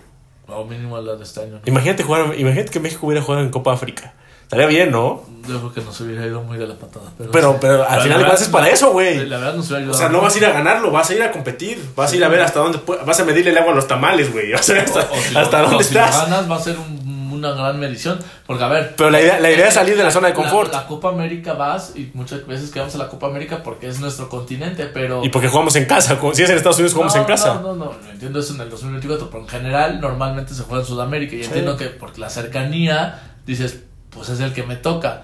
o 0.47 0.65
mínimo 0.65 0.99
la 1.01 1.15
de 1.15 1.23
este 1.23 1.41
año. 1.41 1.53
¿no? 1.53 1.61
Imagínate 1.65 2.03
jugar, 2.03 2.35
imagínate 2.37 2.71
que 2.71 2.79
México 2.79 3.05
hubiera 3.07 3.21
jugado 3.23 3.43
en 3.43 3.49
Copa 3.49 3.73
África. 3.73 4.13
Estaría 4.43 4.67
bien, 4.67 4.91
¿no? 4.91 5.23
Yo 5.47 5.57
creo 5.59 5.73
que 5.73 5.81
nos 5.81 5.99
hubiera 6.01 6.25
ido 6.25 6.41
muy 6.41 6.57
de 6.57 6.67
la 6.67 6.75
patada. 6.75 7.11
Pero, 7.17 7.31
Pero, 7.31 7.51
sí. 7.53 7.57
pero 7.61 7.73
al 7.89 7.97
la 7.97 8.03
final 8.03 8.17
de 8.19 8.23
cuentas 8.25 8.41
es 8.43 8.49
para 8.49 8.69
eso, 8.69 8.91
güey. 8.91 9.25
La 9.27 9.37
verdad 9.39 9.55
nos 9.55 9.65
hubiera 9.67 9.79
O 9.79 9.81
ayudado. 9.81 9.97
sea, 9.99 10.09
no 10.09 10.21
vas 10.21 10.35
a 10.35 10.37
ir 10.37 10.45
a 10.45 10.51
ganarlo, 10.51 10.91
vas 10.91 11.09
a 11.09 11.13
ir 11.15 11.21
a 11.23 11.31
competir, 11.31 11.83
vas 11.95 12.11
a 12.11 12.15
ir 12.15 12.23
a 12.23 12.29
ver 12.29 12.41
hasta 12.41 12.59
dónde 12.59 12.79
vas 13.05 13.19
a 13.19 13.25
medirle 13.25 13.51
el 13.51 13.57
agua 13.57 13.73
a 13.73 13.75
los 13.75 13.87
tamales, 13.87 14.31
güey. 14.31 14.53
O 14.53 14.57
sea, 14.63 14.81
hasta, 14.83 14.99
O- 15.01 15.13
o 15.13 15.21
si 15.21 15.35
hasta 15.35 15.57
lo- 15.61 15.67
dónde 15.69 15.83
o 15.83 15.87
si 15.87 15.95
estás. 15.97 16.29
ganas 16.29 16.49
va 16.49 16.55
a 16.55 16.59
ser 16.59 16.77
un- 16.77 17.03
una 17.33 17.51
gran 17.51 17.77
medición. 17.77 18.19
Porque, 18.45 18.63
a 18.63 18.67
ver. 18.69 18.93
Pero 18.95 19.09
la 19.09 19.19
idea, 19.19 19.39
la 19.41 19.51
idea 19.51 19.67
es 19.67 19.73
salir 19.73 19.97
de 19.97 20.03
la 20.03 20.11
zona 20.11 20.27
de 20.29 20.33
confort. 20.33 20.71
La, 20.71 20.85
Copa 20.87 21.09
América 21.09 21.53
vas 21.53 21.91
y 21.95 22.09
muchas 22.13 22.45
veces 22.47 22.69
que 22.71 22.79
vamos 22.79 22.95
a 22.95 22.99
la 22.99 23.09
Copa 23.09 23.27
América 23.27 23.61
porque 23.63 23.89
es 23.89 23.99
nuestro 23.99 24.29
continente, 24.29 24.85
pero. 24.85 25.25
Y 25.25 25.29
porque 25.29 25.49
jugamos 25.49 25.75
en 25.75 25.83
casa. 25.85 26.17
Si 26.33 26.43
es 26.43 26.49
en 26.49 26.55
Estados 26.55 26.77
Unidos, 26.77 26.93
jugamos 26.93 27.15
en 27.17 27.25
casa. 27.25 27.55
No, 27.55 27.73
no, 27.73 27.85
no. 27.85 27.91
Entiendo 28.11 28.39
eso 28.39 28.53
en 28.53 28.61
el 28.61 28.69
2024, 28.69 29.29
pero 29.29 29.43
en 29.43 29.49
general 29.49 29.99
normalmente 29.99 30.53
se 30.53 30.63
juega 30.63 30.83
en 30.83 30.87
Sudamérica. 30.87 31.35
Y 31.35 31.43
entiendo 31.43 31.75
que 31.75 31.87
por 31.87 32.17
la 32.17 32.29
cercanía 32.29 33.35
dices, 33.45 33.79
pues 34.13 34.29
es 34.29 34.39
el 34.39 34.53
que 34.53 34.63
me 34.63 34.75
toca 34.75 35.23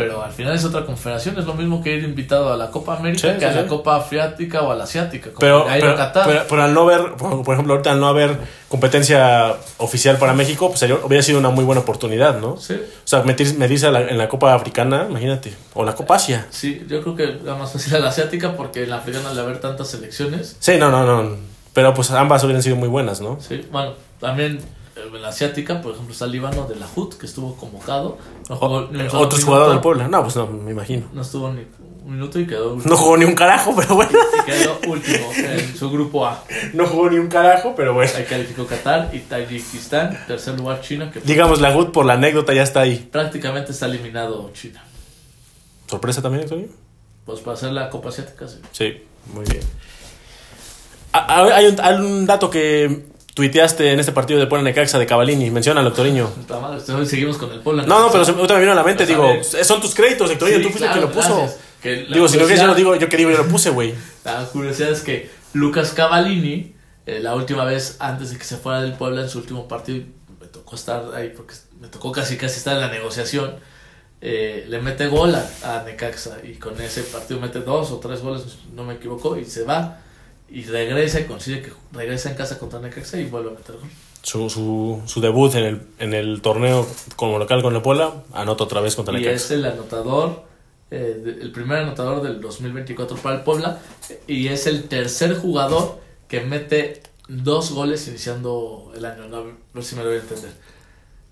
pero 0.00 0.24
al 0.24 0.32
final 0.32 0.54
es 0.54 0.64
otra 0.64 0.86
confederación, 0.86 1.38
es 1.38 1.44
lo 1.44 1.52
mismo 1.52 1.82
que 1.82 1.94
ir 1.94 2.04
invitado 2.04 2.50
a 2.50 2.56
la 2.56 2.70
Copa 2.70 2.96
América 2.96 3.36
que 3.36 3.44
a 3.44 3.52
la 3.52 3.66
Copa 3.66 3.96
Afriática 3.96 4.62
o 4.62 4.70
a 4.70 4.74
la 4.74 4.84
Asiática. 4.84 5.28
pero, 5.38 5.66
pero, 6.48 6.62
al 6.62 6.72
no 6.72 6.88
haber, 6.88 7.16
por 7.16 7.52
ejemplo, 7.52 7.74
ahorita 7.74 7.92
al 7.92 8.00
no 8.00 8.08
haber 8.08 8.38
competencia 8.68 9.54
oficial 9.76 10.16
para 10.16 10.32
México, 10.32 10.70
pues 10.70 10.82
hubiera 11.04 11.22
sido 11.22 11.38
una 11.38 11.50
muy 11.50 11.64
buena 11.64 11.82
oportunidad, 11.82 12.40
¿no? 12.40 12.56
Sí. 12.56 12.74
O 12.74 13.06
sea, 13.06 13.24
metirse, 13.24 13.86
en 13.86 14.16
la 14.16 14.28
Copa 14.30 14.54
Africana, 14.54 15.06
imagínate, 15.10 15.52
o 15.74 15.84
la 15.84 15.94
Copa 15.94 16.16
Asia. 16.16 16.46
Sí, 16.48 16.82
yo 16.88 17.02
creo 17.02 17.14
que 17.14 17.24
era 17.42 17.54
más 17.56 17.70
fácil 17.70 17.94
a 17.96 17.98
la 17.98 18.08
Asiática 18.08 18.56
porque 18.56 18.84
en 18.84 18.90
la 18.90 18.96
Africana 18.96 19.28
al 19.28 19.38
haber 19.38 19.60
tantas 19.60 19.88
selecciones. 19.88 20.56
Sí, 20.60 20.78
no, 20.78 20.90
no, 20.90 21.04
no. 21.04 21.36
Pero 21.74 21.92
pues 21.92 22.10
ambas 22.10 22.42
hubieran 22.44 22.62
sido 22.62 22.76
muy 22.76 22.88
buenas, 22.88 23.20
¿no? 23.20 23.38
Sí, 23.38 23.66
bueno, 23.70 23.92
también 24.18 24.60
en 25.06 25.22
la 25.22 25.28
asiática, 25.28 25.80
por 25.80 25.92
ejemplo, 25.92 26.12
está 26.12 26.24
el 26.24 26.32
Líbano 26.32 26.66
de 26.66 26.76
la 26.76 26.86
HUT, 26.94 27.14
que 27.14 27.26
estuvo 27.26 27.54
convocado. 27.56 28.18
No 28.48 28.56
jugó, 28.56 28.88
Otros 29.12 29.44
jugadores 29.44 29.74
del 29.74 29.80
Puebla. 29.80 30.08
No, 30.08 30.22
pues 30.22 30.36
no, 30.36 30.46
me 30.46 30.70
imagino. 30.70 31.06
No 31.12 31.22
estuvo 31.22 31.50
ni 31.52 31.66
un 32.04 32.12
minuto 32.12 32.38
y 32.38 32.46
quedó 32.46 32.74
último. 32.74 32.90
No 32.90 32.96
jugó 32.96 33.16
ni 33.16 33.24
un 33.24 33.34
carajo, 33.34 33.74
pero 33.76 33.94
bueno. 33.94 34.10
Y 34.42 34.50
quedó 34.50 34.78
último 34.88 35.30
en 35.36 35.76
su 35.76 35.90
grupo 35.90 36.26
A. 36.26 36.44
No 36.72 36.86
jugó 36.86 37.10
ni 37.10 37.18
un 37.18 37.28
carajo, 37.28 37.74
pero 37.76 37.94
bueno. 37.94 38.10
Ahí 38.16 38.24
calificó 38.24 38.66
Qatar 38.66 39.10
y 39.12 39.20
Tayikistán. 39.20 40.26
Tercer 40.26 40.56
lugar 40.58 40.80
China. 40.80 41.10
Que 41.10 41.20
Digamos, 41.20 41.60
la 41.60 41.76
HUT 41.76 41.92
por 41.92 42.06
la 42.06 42.14
anécdota 42.14 42.52
ya 42.52 42.62
está 42.62 42.80
ahí. 42.80 43.08
Prácticamente 43.10 43.72
está 43.72 43.86
eliminado 43.86 44.50
China. 44.52 44.82
¿Sorpresa 45.86 46.22
también, 46.22 46.44
Antonio? 46.44 46.68
Pues 47.24 47.40
para 47.40 47.54
hacer 47.56 47.72
la 47.72 47.90
Copa 47.90 48.08
Asiática, 48.08 48.48
sí. 48.48 48.58
Sí, 48.72 49.02
muy 49.34 49.44
bien. 49.44 49.62
Hay 51.12 51.66
un, 51.66 51.80
hay 51.80 51.94
un 51.96 52.26
dato 52.26 52.48
que 52.48 53.09
tuiteaste 53.34 53.92
en 53.92 54.00
este 54.00 54.12
partido 54.12 54.40
de 54.40 54.46
Puebla 54.46 54.64
Necaxa 54.64 54.98
de 54.98 55.06
Cavalini. 55.06 55.50
Menciona, 55.50 55.86
Héctorinho. 55.86 56.30
Seguimos 57.06 57.36
con 57.36 57.52
el 57.52 57.60
Puebla. 57.60 57.84
No, 57.84 58.00
no, 58.00 58.10
pero 58.10 58.24
ahorita 58.24 58.54
me 58.54 58.60
vino 58.60 58.72
a 58.72 58.74
la 58.74 58.82
mente. 58.84 59.06
digo, 59.06 59.42
son 59.42 59.80
tus 59.80 59.94
créditos, 59.94 60.30
Héctorinho. 60.30 60.60
tú 60.62 60.68
fuiste 60.70 60.86
el 60.86 60.92
que 60.92 61.00
lo 61.00 61.12
puso. 61.12 61.48
digo, 61.82 62.28
si 62.28 62.38
no 62.38 62.44
quieres, 62.44 62.60
yo 62.60 62.66
lo 62.66 62.74
digo. 62.74 62.96
Yo 62.96 63.08
que 63.08 63.16
digo, 63.16 63.30
yo 63.30 63.38
lo 63.38 63.48
puse, 63.48 63.70
güey. 63.70 63.94
La 64.24 64.44
curiosidad 64.44 64.90
es 64.90 65.00
que 65.00 65.30
Lucas 65.52 65.92
Cavallini, 65.92 66.74
eh, 67.06 67.20
la 67.20 67.34
última 67.34 67.64
vez 67.64 67.96
antes 68.00 68.30
de 68.30 68.38
que 68.38 68.44
se 68.44 68.56
fuera 68.56 68.82
del 68.82 68.92
Puebla 68.94 69.22
en 69.22 69.28
su 69.28 69.38
último 69.38 69.66
partido, 69.66 70.04
me 70.40 70.46
tocó 70.46 70.76
estar 70.76 71.02
ahí 71.14 71.32
porque 71.34 71.54
me 71.80 71.88
tocó 71.88 72.12
casi 72.12 72.36
casi 72.36 72.58
estar 72.58 72.74
en 72.74 72.80
la 72.80 72.88
negociación. 72.90 73.54
Eh, 74.22 74.66
le 74.68 74.80
mete 74.82 75.06
gol 75.06 75.34
a, 75.34 75.78
a 75.78 75.82
Necaxa 75.82 76.36
y 76.44 76.56
con 76.56 76.78
ese 76.80 77.02
partido 77.04 77.40
mete 77.40 77.60
dos 77.60 77.90
o 77.90 77.96
tres 78.00 78.20
goles, 78.20 78.42
no 78.74 78.84
me 78.84 78.94
equivoco, 78.94 79.38
y 79.38 79.46
se 79.46 79.64
va 79.64 80.02
y 80.50 80.64
regresa 80.64 81.20
y 81.20 81.24
consigue 81.24 81.62
que 81.62 81.72
regresa 81.92 82.30
en 82.30 82.36
casa 82.36 82.58
contra 82.58 82.80
Necaxa 82.80 83.18
y 83.18 83.26
vuelve 83.26 83.50
a 83.50 83.52
meter 83.52 83.76
gol. 83.76 83.88
Su, 84.22 84.50
su, 84.50 85.00
su 85.06 85.20
debut 85.20 85.54
en 85.54 85.64
el, 85.64 85.82
en 85.98 86.12
el 86.12 86.42
torneo 86.42 86.86
como 87.16 87.38
local 87.38 87.62
con 87.62 87.74
el 87.74 87.82
Puebla, 87.82 88.12
anota 88.32 88.64
otra 88.64 88.80
vez 88.80 88.96
contra 88.96 89.14
Necaxa. 89.14 89.32
Y 89.32 89.34
es 89.34 89.50
el 89.52 89.64
anotador, 89.64 90.42
eh, 90.90 91.38
el 91.40 91.52
primer 91.52 91.78
anotador 91.78 92.22
del 92.22 92.40
2024 92.40 93.16
para 93.18 93.36
el 93.36 93.42
Puebla 93.42 93.80
y 94.26 94.48
es 94.48 94.66
el 94.66 94.84
tercer 94.88 95.36
jugador 95.36 96.00
que 96.28 96.40
mete 96.40 97.02
dos 97.28 97.70
goles 97.72 98.06
iniciando 98.08 98.92
el 98.96 99.04
año. 99.04 99.24
a 99.24 99.42
ver 99.72 99.84
si 99.84 99.94
me 99.94 100.02
lo 100.02 100.08
voy 100.08 100.18
a 100.18 100.22
entender. 100.22 100.50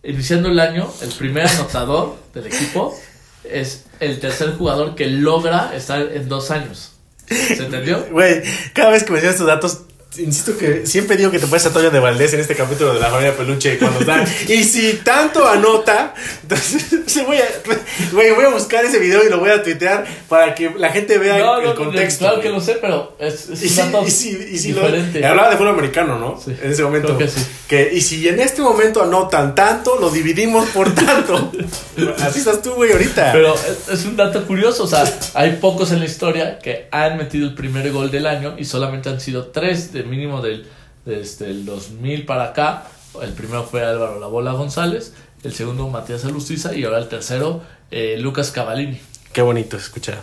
Iniciando 0.04 0.48
el 0.48 0.60
año, 0.60 0.88
el 1.02 1.10
primer 1.10 1.46
anotador 1.48 2.16
del 2.32 2.46
equipo 2.46 2.94
es 3.42 3.86
el 4.00 4.20
tercer 4.20 4.56
jugador 4.56 4.94
que 4.94 5.06
logra 5.06 5.74
estar 5.74 6.00
en 6.00 6.28
dos 6.28 6.50
años. 6.50 6.97
¿Se 7.28 7.64
entendió? 7.64 8.06
Güey, 8.10 8.42
cada 8.72 8.90
vez 8.90 9.04
que 9.04 9.12
me 9.12 9.18
estos 9.18 9.46
datos, 9.46 9.82
insisto 10.16 10.56
que 10.56 10.86
siempre 10.86 11.16
digo 11.16 11.30
que 11.30 11.38
te 11.38 11.46
puedes 11.46 11.66
a 11.66 11.72
Toño 11.72 11.90
de 11.90 12.00
Valdés 12.00 12.32
en 12.32 12.40
este 12.40 12.56
capítulo 12.56 12.94
de 12.94 13.00
la 13.00 13.10
familia 13.10 13.36
Peluche 13.36 13.78
cuando 13.78 14.00
dan. 14.00 14.26
y 14.48 14.64
si 14.64 14.94
tanto 15.04 15.46
anota, 15.46 16.14
entonces 16.42 17.24
voy 17.26 17.36
a, 17.36 18.34
voy 18.34 18.44
a 18.46 18.48
buscar 18.48 18.84
ese 18.84 18.98
video 18.98 19.24
y 19.24 19.28
lo 19.28 19.38
voy 19.38 19.50
a 19.50 19.62
tuitear 19.62 20.06
para 20.28 20.54
que 20.54 20.70
la 20.76 20.90
gente 20.90 21.18
vea 21.18 21.36
el 21.36 21.74
contexto. 21.74 22.24
claro 22.24 22.40
que 22.40 22.48
lo 22.48 22.60
sé, 22.60 22.78
pero 22.80 23.16
es, 23.18 23.50
es 23.50 23.62
y 23.62 23.80
un 23.80 24.10
si, 24.10 24.30
y 24.30 24.58
si, 24.58 24.72
diferente. 24.72 25.24
hablaba 25.24 25.50
de 25.50 25.56
fútbol 25.56 25.74
americano, 25.74 26.18
¿no? 26.18 26.40
En 26.46 26.72
ese 26.72 26.82
momento. 26.82 27.16
que 27.18 27.28
sí. 27.28 27.44
Que, 27.68 27.90
y 27.92 28.00
si 28.00 28.26
en 28.26 28.40
este 28.40 28.62
momento 28.62 29.02
anotan 29.02 29.54
tanto, 29.54 29.98
lo 30.00 30.08
dividimos 30.08 30.68
por 30.70 30.94
tanto. 30.94 31.52
Así 32.18 32.38
estás 32.38 32.62
tú, 32.62 32.72
güey, 32.72 32.92
ahorita. 32.92 33.32
Pero 33.32 33.54
es, 33.54 33.88
es 33.92 34.06
un 34.06 34.16
dato 34.16 34.46
curioso. 34.46 34.84
O 34.84 34.86
sea, 34.86 35.04
hay 35.34 35.58
pocos 35.60 35.92
en 35.92 35.98
la 35.98 36.06
historia 36.06 36.58
que 36.58 36.88
han 36.90 37.18
metido 37.18 37.46
el 37.46 37.54
primer 37.54 37.92
gol 37.92 38.10
del 38.10 38.26
año 38.26 38.54
y 38.56 38.64
solamente 38.64 39.10
han 39.10 39.20
sido 39.20 39.48
tres 39.48 39.92
de 39.92 39.97
mínimo 40.06 40.40
del, 40.40 40.66
desde 41.04 41.50
el 41.50 41.64
2000 41.64 42.26
para 42.26 42.44
acá. 42.44 42.86
El 43.22 43.32
primero 43.32 43.64
fue 43.64 43.84
Álvaro 43.84 44.20
La 44.20 44.26
Bola 44.26 44.52
González, 44.52 45.14
el 45.42 45.52
segundo 45.52 45.88
Matías 45.88 46.24
Alustiza 46.24 46.74
y 46.74 46.84
ahora 46.84 46.98
el 46.98 47.08
tercero 47.08 47.62
eh, 47.90 48.16
Lucas 48.18 48.50
Cavallini. 48.50 49.00
Qué 49.32 49.42
bonito 49.42 49.76
escuchar 49.76 50.20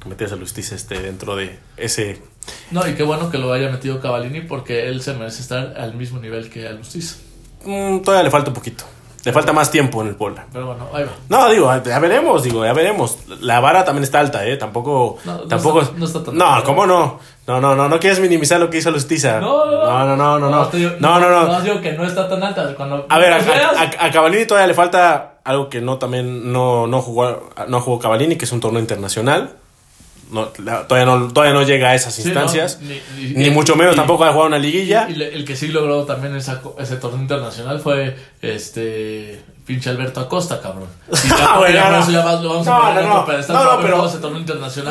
que 0.00 0.08
Matías 0.08 0.32
Alustiza 0.32 0.74
esté 0.74 1.00
dentro 1.00 1.36
de 1.36 1.58
ese... 1.76 2.20
No, 2.70 2.88
y 2.88 2.94
qué 2.94 3.02
bueno 3.02 3.30
que 3.30 3.38
lo 3.38 3.52
haya 3.52 3.68
metido 3.68 4.00
Cavallini 4.00 4.40
porque 4.40 4.88
él 4.88 5.02
se 5.02 5.12
merece 5.14 5.42
estar 5.42 5.74
al 5.76 5.94
mismo 5.94 6.18
nivel 6.18 6.50
que 6.50 6.66
Alustiza. 6.66 7.16
Mm, 7.64 8.00
todavía 8.00 8.24
le 8.24 8.30
falta 8.30 8.50
un 8.50 8.54
poquito. 8.54 8.84
Le 9.24 9.32
falta 9.32 9.52
más 9.52 9.70
tiempo 9.70 10.00
en 10.02 10.08
el 10.08 10.14
Puebla. 10.14 10.46
Pero 10.52 10.66
bueno, 10.66 10.86
ahí 10.92 11.04
va. 11.04 11.10
No, 11.28 11.50
digo, 11.50 11.72
ya 11.84 11.98
veremos, 11.98 12.42
digo, 12.42 12.64
ya 12.64 12.72
veremos. 12.72 13.18
La 13.40 13.60
vara 13.60 13.84
también 13.84 14.04
está 14.04 14.20
alta, 14.20 14.46
¿eh? 14.46 14.56
Tampoco. 14.56 15.18
No, 15.24 15.40
tampoco. 15.40 15.82
No 15.96 16.06
está, 16.06 16.22
tan 16.22 16.36
No, 16.36 16.62
¿cómo 16.64 16.86
no? 16.86 17.18
No, 17.46 17.60
no, 17.60 17.74
no, 17.74 17.88
no 17.88 17.98
quieres 17.98 18.20
minimizar 18.20 18.60
lo 18.60 18.70
que 18.70 18.78
hizo 18.78 18.90
Lustiza. 18.90 19.40
No, 19.40 19.66
no, 19.66 19.72
no. 19.72 19.86
No, 19.86 20.16
no, 20.16 20.38
no, 20.38 20.50
no. 20.50 20.70
No, 21.00 21.20
no, 21.20 21.30
no. 21.30 21.46
No, 21.48 21.60
digo 21.60 21.80
que 21.80 21.92
no 21.92 22.04
está 22.04 22.28
tan 22.28 22.42
alta. 22.42 22.74
Cuando 22.76 23.06
a 23.08 23.18
ver, 23.18 23.32
a, 23.32 23.36
a, 23.36 24.06
a, 24.06 24.10
Cavallini 24.10 24.46
todavía 24.46 24.68
le 24.68 24.74
falta 24.74 25.38
algo 25.44 25.68
que 25.68 25.80
no 25.80 25.98
también 25.98 26.52
no, 26.52 26.86
no 26.86 27.00
jugó, 27.02 27.50
no 27.66 27.80
jugó 27.80 27.98
Cavallini, 27.98 28.36
que 28.36 28.44
es 28.44 28.52
un 28.52 28.60
torneo 28.60 28.80
internacional 28.80 29.56
no, 30.30 30.46
todavía, 30.48 31.04
no, 31.06 31.32
todavía 31.32 31.54
no 31.54 31.62
llega 31.62 31.90
a 31.90 31.94
esas 31.94 32.18
instancias, 32.18 32.78
ni, 33.16 33.50
mucho 33.50 33.76
menos 33.76 33.96
tampoco 33.96 34.24
ha 34.24 34.28
jugado 34.28 34.48
una 34.48 34.58
liguilla. 34.58 35.08
Y, 35.08 35.22
el 35.22 35.44
que 35.44 35.56
sí 35.56 35.68
logró 35.68 36.04
también 36.04 36.36
esa, 36.36 36.62
ese 36.78 36.96
torneo 36.96 37.22
internacional 37.22 37.80
fue 37.80 38.16
este 38.42 39.42
pinche 39.64 39.90
Alberto 39.90 40.20
Acosta, 40.20 40.60
cabrón. 40.60 40.88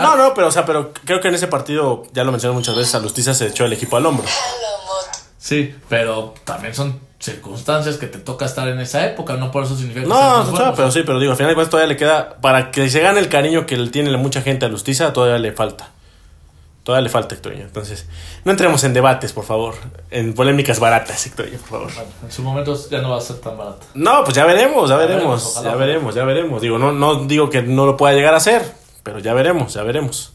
no, 0.01 0.15
no, 0.15 0.33
pero, 0.33 0.47
o 0.47 0.51
sea, 0.51 0.65
pero 0.65 0.91
creo 1.03 1.19
que 1.19 1.29
en 1.29 1.35
ese 1.35 1.47
partido, 1.47 2.03
ya 2.13 2.23
lo 2.23 2.31
mencioné 2.31 2.53
muchas 2.55 2.75
veces, 2.75 2.93
a 2.95 2.99
Lusticia 2.99 3.33
se 3.33 3.47
echó 3.47 3.65
el 3.65 3.73
equipo 3.73 3.97
al 3.97 4.05
hombro. 4.05 4.25
Sí, 5.37 5.73
pero 5.89 6.33
también 6.43 6.75
son 6.75 7.06
circunstancias 7.19 7.97
que 7.97 8.07
te 8.07 8.19
toca 8.19 8.45
estar 8.45 8.67
en 8.67 8.79
esa 8.79 9.05
época, 9.05 9.35
no 9.35 9.51
por 9.51 9.63
eso 9.63 9.75
significa 9.75 10.03
que 10.03 10.07
No, 10.07 10.43
no, 10.43 10.73
pero 10.75 10.91
sí, 10.91 11.01
pero 11.05 11.19
digo, 11.19 11.31
al 11.31 11.37
final 11.37 11.51
de 11.51 11.55
cuentas 11.55 11.71
todavía 11.71 11.93
le 11.93 11.97
queda, 11.97 12.37
para 12.41 12.71
que 12.71 12.89
se 12.89 12.99
gane 12.99 13.19
el 13.19 13.29
cariño 13.29 13.65
que 13.65 13.75
tiene 13.87 14.15
mucha 14.17 14.41
gente 14.41 14.65
a 14.65 14.69
Lustiza, 14.69 15.13
todavía 15.13 15.37
le 15.39 15.51
falta. 15.51 15.91
Todavía 16.83 17.03
le 17.03 17.09
falta, 17.09 17.35
Hectorinho. 17.35 17.65
Entonces, 17.65 18.07
no 18.45 18.51
entremos 18.51 18.81
en 18.85 18.93
debates, 18.93 19.33
por 19.33 19.43
favor. 19.43 19.75
En 20.09 20.33
polémicas 20.33 20.79
baratas, 20.79 21.25
Hectorinho, 21.25 21.57
por 21.57 21.67
favor. 21.67 21.93
Bueno, 21.93 22.09
en 22.23 22.31
su 22.31 22.41
momento 22.43 22.89
ya 22.89 23.01
no 23.01 23.09
va 23.09 23.17
a 23.17 23.21
ser 23.21 23.37
tan 23.37 23.57
barata. 23.57 23.85
No, 23.93 24.23
pues 24.23 24.35
ya 24.35 24.45
veremos, 24.45 24.89
ya, 24.89 24.95
veremos. 24.95 25.61
ya 25.61 25.75
veremos, 25.75 26.15
ya 26.15 26.23
veremos. 26.23 26.61
Digo, 26.61 26.79
no, 26.79 26.93
no 26.93 27.25
digo 27.25 27.49
que 27.49 27.61
no 27.61 27.85
lo 27.85 27.97
pueda 27.97 28.13
llegar 28.13 28.33
a 28.33 28.37
hacer, 28.37 28.61
pero 29.03 29.19
ya 29.19 29.33
veremos, 29.33 29.73
ya 29.73 29.83
veremos. 29.83 30.31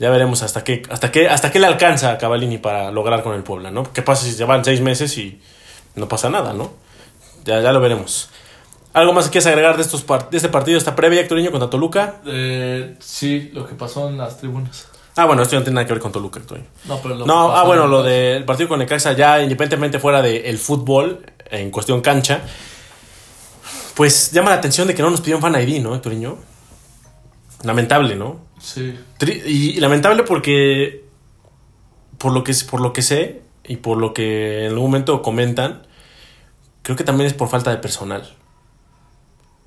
Ya 0.00 0.10
veremos 0.10 0.42
hasta 0.42 0.64
qué, 0.64 0.82
hasta 0.90 1.12
qué, 1.12 1.28
hasta 1.28 1.52
qué 1.52 1.60
le 1.60 1.66
alcanza 1.66 2.10
a 2.10 2.18
Cavalini 2.18 2.58
para 2.58 2.90
lograr 2.90 3.22
con 3.22 3.34
el 3.34 3.44
Puebla, 3.44 3.70
¿no? 3.70 3.92
¿Qué 3.92 4.02
pasa 4.02 4.24
si 4.24 4.34
llevan 4.34 4.64
seis 4.64 4.80
meses 4.80 5.16
y 5.16 5.40
no 5.94 6.08
pasa 6.08 6.30
nada, 6.30 6.52
¿no? 6.52 6.72
Ya, 7.44 7.60
ya 7.60 7.72
lo 7.72 7.80
veremos. 7.80 8.30
¿Algo 8.92 9.12
más 9.12 9.26
que 9.26 9.32
quieres 9.32 9.46
agregar 9.46 9.76
de, 9.76 9.82
estos 9.82 10.04
de 10.06 10.36
este 10.36 10.48
partido, 10.48 10.78
esta 10.78 10.96
previa, 10.96 11.20
Hectorinho, 11.20 11.50
contra 11.50 11.70
Toluca? 11.70 12.16
Eh, 12.26 12.96
sí, 13.00 13.50
lo 13.52 13.66
que 13.66 13.74
pasó 13.74 14.08
en 14.08 14.18
las 14.18 14.38
tribunas. 14.38 14.88
Ah, 15.14 15.24
bueno, 15.26 15.42
esto 15.42 15.56
no 15.56 15.62
tiene 15.62 15.74
nada 15.74 15.86
que 15.86 15.92
ver 15.92 16.02
con 16.02 16.10
Toluca, 16.10 16.40
Hectorinho. 16.40 16.68
No, 16.86 16.98
pero 17.02 17.14
lo 17.14 17.26
No, 17.26 17.54
ah, 17.54 17.64
bueno, 17.64 17.86
lo 17.86 18.02
del 18.02 18.44
partido 18.44 18.68
con 18.68 18.78
Necaxa, 18.78 19.12
ya 19.12 19.42
independientemente 19.42 19.98
fuera 19.98 20.22
del 20.22 20.58
fútbol, 20.58 21.24
en 21.50 21.70
cuestión 21.70 22.00
cancha, 22.00 22.40
pues 23.94 24.32
llama 24.32 24.50
la 24.50 24.56
atención 24.56 24.88
de 24.88 24.94
que 24.94 25.02
no 25.02 25.10
nos 25.10 25.20
pidieron 25.20 25.42
fan 25.42 25.60
ID, 25.60 25.82
¿no, 25.82 25.94
Hectorinho? 25.94 26.38
Lamentable, 27.64 28.16
¿no? 28.16 28.40
Sí. 28.60 28.98
y, 29.20 29.78
lamentable 29.80 30.22
porque, 30.22 31.04
por 32.16 32.32
lo, 32.32 32.42
que, 32.42 32.52
por 32.68 32.80
lo 32.80 32.92
que 32.92 33.02
sé 33.02 33.42
y 33.68 33.76
por 33.76 33.98
lo 33.98 34.12
que 34.12 34.64
en 34.64 34.72
algún 34.72 34.90
momento 34.90 35.22
comentan, 35.22 35.86
creo 36.82 36.96
que 36.96 37.04
también 37.04 37.28
es 37.28 37.34
por 37.34 37.48
falta 37.48 37.70
de 37.70 37.76
personal. 37.76 38.34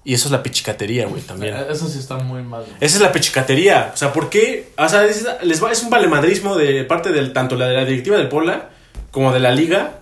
Y 0.04 0.16
eso 0.16 0.28
es 0.28 0.32
la 0.32 0.42
pechicatería, 0.42 1.06
güey, 1.06 1.22
también. 1.22 1.56
Eh, 1.56 1.66
eso 1.70 1.88
sí 1.88 2.00
está 2.00 2.18
muy 2.18 2.42
mal. 2.42 2.66
Esa 2.80 2.96
es 2.98 3.02
la 3.02 3.12
pechicatería. 3.12 3.92
O 3.94 3.98
sea, 3.98 4.12
¿por 4.12 4.30
qué? 4.30 4.72
O 4.78 4.90
sea, 4.90 5.06
es, 5.06 5.26
les 5.44 5.64
va, 5.64 5.72
es 5.72 5.84
un 5.84 5.92
valemadrismo 5.92 6.56
de 6.58 6.84
parte 6.86 7.12
del 7.12 7.34
tanto 7.34 7.56
la 7.56 7.68
de 7.68 7.76
la 7.76 7.86
directiva 7.86 8.18
del 8.18 8.28
Puebla 8.28 8.70
como 9.12 9.32
de 9.32 9.40
la 9.40 9.52
liga 9.52 10.00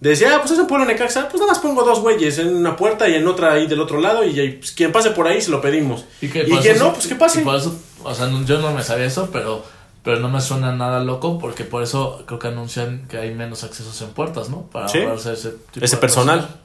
De 0.00 0.10
decir, 0.10 0.26
ah, 0.28 0.38
pues 0.40 0.50
es 0.52 0.58
un 0.58 0.66
pueblo 0.66 0.84
Necaxa, 0.86 1.28
pues 1.28 1.40
nada 1.40 1.52
más 1.52 1.58
pongo 1.60 1.82
dos 1.84 2.00
güeyes 2.00 2.38
en 2.38 2.54
una 2.56 2.74
puerta 2.76 3.08
y 3.08 3.14
en 3.14 3.26
otra 3.28 3.52
ahí 3.52 3.66
del 3.68 3.80
otro 3.80 4.00
lado 4.00 4.24
y 4.24 4.50
pues, 4.52 4.72
quien 4.72 4.90
pase 4.92 5.10
por 5.12 5.26
ahí 5.28 5.40
se 5.40 5.50
lo 5.50 5.60
pedimos. 5.60 6.04
Y, 6.20 6.28
que 6.28 6.40
Y 6.42 6.50
quien 6.58 6.74
eso- 6.76 6.84
no, 6.86 6.92
pues 6.94 7.06
que 7.06 7.14
pase. 7.14 7.40
y 7.42 7.44
por 7.44 7.54
eso, 7.54 7.78
o 8.02 8.14
sea, 8.14 8.26
no- 8.26 8.44
yo 8.44 8.58
no 8.58 8.72
me 8.72 8.82
sabía 8.82 9.06
eso, 9.06 9.28
pero, 9.32 9.64
pero 10.06 10.20
no 10.20 10.28
me 10.30 10.40
suena 10.40 10.72
nada 10.72 11.00
loco 11.00 11.36
porque 11.38 11.64
por 11.64 11.82
eso 11.82 12.22
creo 12.26 12.38
que 12.38 12.46
anuncian 12.46 13.06
que 13.08 13.18
hay 13.18 13.34
menos 13.34 13.64
accesos 13.64 14.00
en 14.02 14.10
puertas, 14.10 14.48
¿no? 14.48 14.62
Para 14.70 14.86
Sí. 14.88 14.98
ahorrarse 15.00 15.32
ese 15.32 15.50
tipo 15.72 15.84
Ese 15.84 15.96
de 15.96 16.00
personal. 16.00 16.38
personal. 16.38 16.60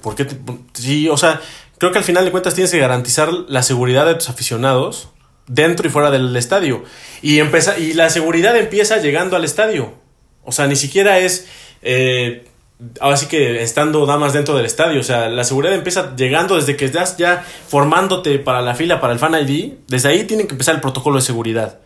¿Por 0.00 0.14
qué? 0.14 0.24
te- 0.24 0.38
sí, 0.74 1.08
o 1.08 1.16
sea, 1.16 1.40
creo 1.78 1.90
que 1.90 1.98
al 1.98 2.04
final 2.04 2.24
de 2.24 2.30
cuentas 2.30 2.54
tienes 2.54 2.70
que 2.70 2.78
garantizar 2.78 3.32
la 3.48 3.62
seguridad 3.62 4.06
de 4.06 4.14
tus 4.14 4.28
aficionados 4.28 5.08
dentro 5.46 5.86
y 5.88 5.90
fuera 5.90 6.10
del 6.10 6.34
estadio. 6.36 6.84
Y, 7.20 7.40
empeza- 7.40 7.78
y 7.78 7.94
la 7.94 8.08
seguridad 8.10 8.56
empieza 8.56 8.98
llegando 8.98 9.34
al 9.36 9.44
estadio. 9.44 9.94
O 10.44 10.52
sea, 10.52 10.66
ni 10.66 10.76
siquiera 10.76 11.18
es... 11.18 11.46
Eh, 11.82 12.46
ahora 13.00 13.16
sí 13.16 13.26
que 13.26 13.62
estando 13.62 14.04
damas 14.06 14.32
dentro 14.34 14.54
del 14.56 14.66
estadio. 14.66 15.00
O 15.00 15.04
sea, 15.04 15.28
la 15.28 15.42
seguridad 15.44 15.74
empieza 15.74 16.14
llegando 16.16 16.54
desde 16.56 16.76
que 16.76 16.84
estás 16.84 17.16
ya 17.16 17.44
formándote 17.68 18.38
para 18.38 18.60
la 18.62 18.74
fila, 18.74 19.00
para 19.00 19.12
el 19.14 19.18
Fan 19.18 19.34
ID. 19.34 19.72
Desde 19.88 20.08
ahí 20.10 20.24
tienen 20.24 20.46
que 20.46 20.52
empezar 20.52 20.74
el 20.76 20.80
protocolo 20.80 21.16
de 21.16 21.22
seguridad. 21.22 21.80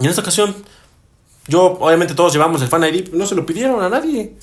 Y 0.00 0.04
en 0.04 0.10
esta 0.10 0.22
ocasión, 0.22 0.54
yo, 1.46 1.78
obviamente 1.80 2.14
todos 2.14 2.32
llevamos 2.32 2.60
el 2.62 2.68
Fan 2.68 2.84
ID, 2.84 3.10
no 3.12 3.26
se 3.26 3.34
lo 3.34 3.44
pidieron 3.46 3.82
a 3.82 3.88
nadie. 3.88 4.34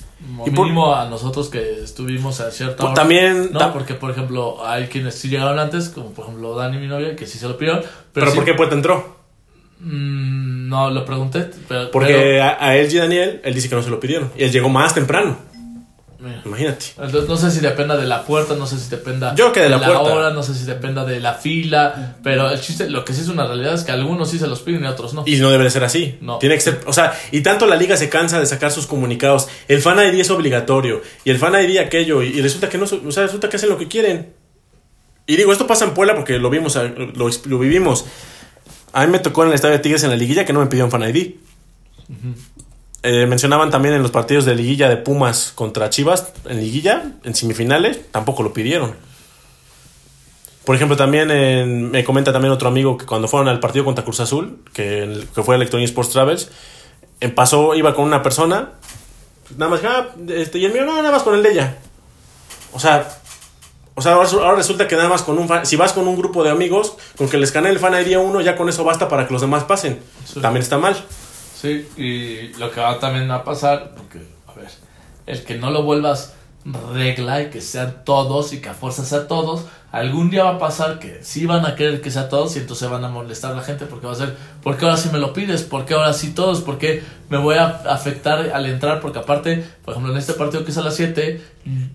Y 0.44 0.50
por- 0.50 0.64
mínimo 0.64 0.94
a 0.94 1.08
nosotros 1.08 1.48
que 1.48 1.82
estuvimos 1.82 2.40
a 2.40 2.50
cierta 2.50 2.76
Pues 2.78 2.86
hora. 2.86 2.94
también- 2.94 3.50
No, 3.52 3.60
tam- 3.60 3.72
porque 3.72 3.94
por 3.94 4.10
ejemplo 4.10 4.66
hay 4.66 4.86
quienes 4.88 5.14
sí 5.14 5.28
llegaron 5.28 5.58
antes, 5.58 5.88
como 5.90 6.10
por 6.12 6.24
ejemplo 6.26 6.54
Dani, 6.56 6.78
mi 6.78 6.86
novia, 6.88 7.14
que 7.14 7.26
sí 7.26 7.38
se 7.38 7.46
lo 7.48 7.56
pidieron. 7.56 7.80
Pero, 7.82 7.92
¿Pero, 8.12 8.30
sí- 8.30 8.36
por 8.36 8.44
qué 8.44 8.54
Puerta 8.54 8.74
entró? 8.74 9.16
Mm, 9.80 10.68
no, 10.68 10.90
lo 10.90 11.04
pregunté. 11.04 11.50
Pero, 11.68 11.90
Porque 11.90 12.12
pero- 12.14 12.44
a, 12.44 12.56
a 12.64 12.76
él 12.76 12.90
y 12.92 12.96
Daniel, 12.96 13.40
él 13.44 13.54
dice 13.54 13.68
que 13.68 13.74
no 13.76 13.82
se 13.82 13.90
lo 13.90 14.00
pidieron. 14.00 14.32
Y 14.36 14.44
él 14.44 14.50
llegó 14.52 14.68
más 14.68 14.94
temprano. 14.94 15.36
Mira. 16.18 16.42
Imagínate. 16.44 16.86
Entonces, 16.98 17.28
no 17.28 17.36
sé 17.36 17.50
si 17.50 17.60
dependa 17.60 17.96
de 17.96 18.06
la 18.06 18.24
puerta, 18.24 18.54
no 18.54 18.66
sé 18.66 18.78
si 18.78 18.88
dependa 18.88 19.34
Yo 19.34 19.52
que 19.52 19.60
de 19.60 19.68
la 19.68 19.78
puerta. 19.78 20.00
hora, 20.00 20.30
no 20.30 20.42
sé 20.42 20.54
si 20.54 20.64
dependa 20.64 21.04
de 21.04 21.20
la 21.20 21.34
fila, 21.34 22.16
pero 22.22 22.50
el 22.50 22.60
chiste, 22.60 22.88
lo 22.90 23.04
que 23.04 23.12
sí 23.12 23.20
es 23.22 23.28
una 23.28 23.46
realidad 23.46 23.74
es 23.74 23.84
que 23.84 23.92
algunos 23.92 24.30
sí 24.30 24.38
se 24.38 24.46
los 24.46 24.60
piden 24.60 24.84
y 24.84 24.86
otros 24.86 25.14
no. 25.14 25.24
Y 25.26 25.36
no 25.36 25.50
debe 25.50 25.68
ser 25.70 25.84
así. 25.84 26.18
No. 26.20 26.38
Tiene 26.38 26.54
que 26.54 26.60
ser. 26.60 26.80
O 26.86 26.92
sea, 26.92 27.12
y 27.32 27.40
tanto 27.42 27.66
la 27.66 27.76
liga 27.76 27.96
se 27.96 28.08
cansa 28.08 28.38
de 28.40 28.46
sacar 28.46 28.70
sus 28.72 28.86
comunicados. 28.86 29.48
El 29.68 29.80
fan 29.80 29.98
ID 29.98 30.20
es 30.20 30.30
obligatorio. 30.30 31.02
Y 31.24 31.30
el 31.30 31.38
fan 31.38 31.54
ID 31.54 31.78
aquello. 31.78 32.22
Y, 32.22 32.28
y 32.28 32.42
resulta 32.42 32.68
que 32.68 32.78
no. 32.78 32.84
O 32.84 33.12
sea, 33.12 33.24
resulta 33.24 33.48
que 33.48 33.56
hacen 33.56 33.68
lo 33.68 33.78
que 33.78 33.88
quieren. 33.88 34.32
Y 35.26 35.36
digo, 35.36 35.52
esto 35.52 35.66
pasa 35.66 35.84
en 35.84 35.92
Puebla 35.92 36.14
porque 36.14 36.38
lo 36.38 36.50
vimos, 36.50 36.76
lo, 36.76 37.28
lo 37.46 37.58
vivimos. 37.58 38.04
A 38.92 39.04
mí 39.04 39.10
me 39.12 39.18
tocó 39.18 39.42
en 39.42 39.48
el 39.48 39.54
estadio 39.54 39.74
de 39.74 39.80
Tigres 39.80 40.04
en 40.04 40.10
la 40.10 40.16
liguilla 40.16 40.44
que 40.44 40.52
no 40.52 40.60
me 40.60 40.66
pidieron 40.66 40.90
fan 40.90 41.02
ID. 41.02 41.34
Eh, 43.08 43.24
mencionaban 43.26 43.70
también 43.70 43.94
en 43.94 44.02
los 44.02 44.10
partidos 44.10 44.44
de 44.46 44.56
liguilla 44.56 44.88
de 44.88 44.96
Pumas 44.96 45.52
contra 45.54 45.90
Chivas, 45.90 46.32
en 46.48 46.58
liguilla, 46.58 47.04
en 47.22 47.34
semifinales, 47.36 48.00
tampoco 48.10 48.42
lo 48.42 48.52
pidieron. 48.52 48.94
Por 50.64 50.74
ejemplo, 50.74 50.96
también 50.96 51.30
en- 51.30 51.92
me 51.92 52.02
comenta 52.02 52.32
también 52.32 52.52
otro 52.52 52.66
amigo 52.68 52.96
que 52.98 53.06
cuando 53.06 53.28
fueron 53.28 53.48
al 53.48 53.60
partido 53.60 53.84
contra 53.84 54.04
Cruz 54.04 54.18
Azul, 54.18 54.58
que, 54.72 55.24
que 55.32 55.42
fue 55.44 55.54
Electronic 55.54 55.86
Sports 55.86 56.10
Travels, 56.10 56.50
pasó, 57.36 57.76
iba 57.76 57.94
con 57.94 58.04
una 58.06 58.22
persona, 58.24 58.70
nada 59.56 59.70
más, 59.70 59.80
ah, 59.84 60.08
este, 60.28 60.58
y 60.58 60.64
el 60.64 60.72
mío, 60.72 60.84
no, 60.84 60.96
nada 60.96 61.12
más 61.12 61.22
con 61.22 61.36
el 61.36 61.44
de 61.44 61.52
ella. 61.52 61.76
O 62.72 62.80
sea, 62.80 63.08
o 63.94 64.02
sea, 64.02 64.14
ahora, 64.14 64.56
resulta 64.56 64.88
que 64.88 64.96
nada 64.96 65.08
más 65.08 65.22
con 65.22 65.38
un 65.38 65.46
fan, 65.46 65.64
si 65.64 65.76
vas 65.76 65.92
con 65.92 66.08
un 66.08 66.16
grupo 66.16 66.42
de 66.42 66.50
amigos, 66.50 66.96
con 67.16 67.28
que 67.28 67.38
les 67.38 67.50
escanee 67.50 67.70
el 67.70 67.78
fan 67.78 67.94
ID 67.94 68.14
a 68.14 68.18
uno, 68.18 68.40
ya 68.40 68.56
con 68.56 68.68
eso 68.68 68.82
basta 68.82 69.08
para 69.08 69.28
que 69.28 69.32
los 69.32 69.42
demás 69.42 69.62
pasen. 69.62 70.00
Sí. 70.24 70.40
También 70.40 70.64
está 70.64 70.76
mal. 70.78 70.96
Sí, 71.66 71.88
y 71.96 72.58
lo 72.58 72.70
que 72.70 72.80
va 72.80 73.00
también 73.00 73.28
a 73.32 73.42
pasar, 73.42 73.92
porque, 73.96 74.20
a 74.46 74.52
ver, 74.52 74.68
el 75.26 75.42
que 75.42 75.56
no 75.56 75.70
lo 75.70 75.82
vuelvas 75.82 76.34
regla 76.94 77.42
y 77.42 77.50
que 77.50 77.60
sean 77.60 78.02
todos 78.04 78.52
y 78.52 78.60
que 78.60 78.68
a 78.68 78.74
fuerza 78.74 79.04
sea 79.04 79.26
todos, 79.26 79.64
algún 79.90 80.30
día 80.30 80.44
va 80.44 80.50
a 80.50 80.58
pasar 80.58 81.00
que 81.00 81.20
sí 81.22 81.44
van 81.44 81.66
a 81.66 81.74
querer 81.74 82.00
que 82.00 82.10
sea 82.10 82.28
todos 82.28 82.56
y 82.56 82.60
entonces 82.60 82.88
van 82.88 83.04
a 83.04 83.08
molestar 83.08 83.52
a 83.52 83.56
la 83.56 83.62
gente 83.62 83.86
porque 83.86 84.06
va 84.06 84.12
a 84.12 84.16
ser, 84.16 84.36
¿por 84.62 84.76
qué 84.76 84.84
ahora 84.84 84.96
sí 84.96 85.08
me 85.12 85.18
lo 85.18 85.32
pides? 85.32 85.62
¿Por 85.62 85.84
qué 85.86 85.94
ahora 85.94 86.12
sí 86.12 86.34
todos? 86.34 86.60
¿Por 86.60 86.78
qué 86.78 87.02
me 87.28 87.38
voy 87.38 87.56
a 87.56 87.66
afectar 87.66 88.50
al 88.50 88.66
entrar? 88.66 89.00
Porque 89.00 89.18
aparte, 89.18 89.64
por 89.84 89.92
ejemplo, 89.92 90.12
en 90.12 90.18
este 90.18 90.34
partido 90.34 90.64
que 90.64 90.70
es 90.70 90.78
a 90.78 90.82
las 90.82 90.94
7, 90.94 91.40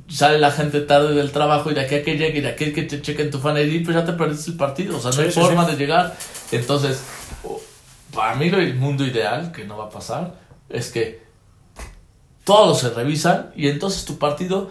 sale 0.09 0.37
la 0.37 0.51
gente 0.51 0.81
tarde 0.81 1.13
del 1.13 1.31
trabajo 1.31 1.71
y 1.71 1.73
de 1.73 1.81
aquí 1.81 1.95
a 1.95 2.03
que 2.03 2.17
llegue 2.17 2.39
y 2.39 2.41
de 2.41 2.49
aquí 2.49 2.65
a 2.65 2.73
que 2.73 2.83
te 2.83 3.01
chequen 3.01 3.31
tu 3.31 3.39
fan 3.39 3.57
ID, 3.57 3.85
pues 3.85 3.95
ya 3.95 4.03
te 4.03 4.13
perdiste 4.13 4.51
el 4.51 4.57
partido, 4.57 4.97
o 4.97 4.99
sea, 4.99 5.11
no 5.11 5.21
hay 5.21 5.31
sí, 5.31 5.39
forma 5.39 5.65
sí. 5.65 5.71
de 5.71 5.77
llegar. 5.77 6.15
Entonces, 6.51 7.03
para 8.13 8.35
mí 8.35 8.47
el 8.47 8.75
mundo 8.75 9.05
ideal, 9.05 9.51
que 9.51 9.65
no 9.65 9.77
va 9.77 9.85
a 9.85 9.89
pasar, 9.89 10.35
es 10.69 10.91
que 10.91 11.21
todos 12.43 12.79
se 12.79 12.89
revisan 12.89 13.51
y 13.55 13.67
entonces 13.67 14.05
tu 14.05 14.17
partido, 14.17 14.69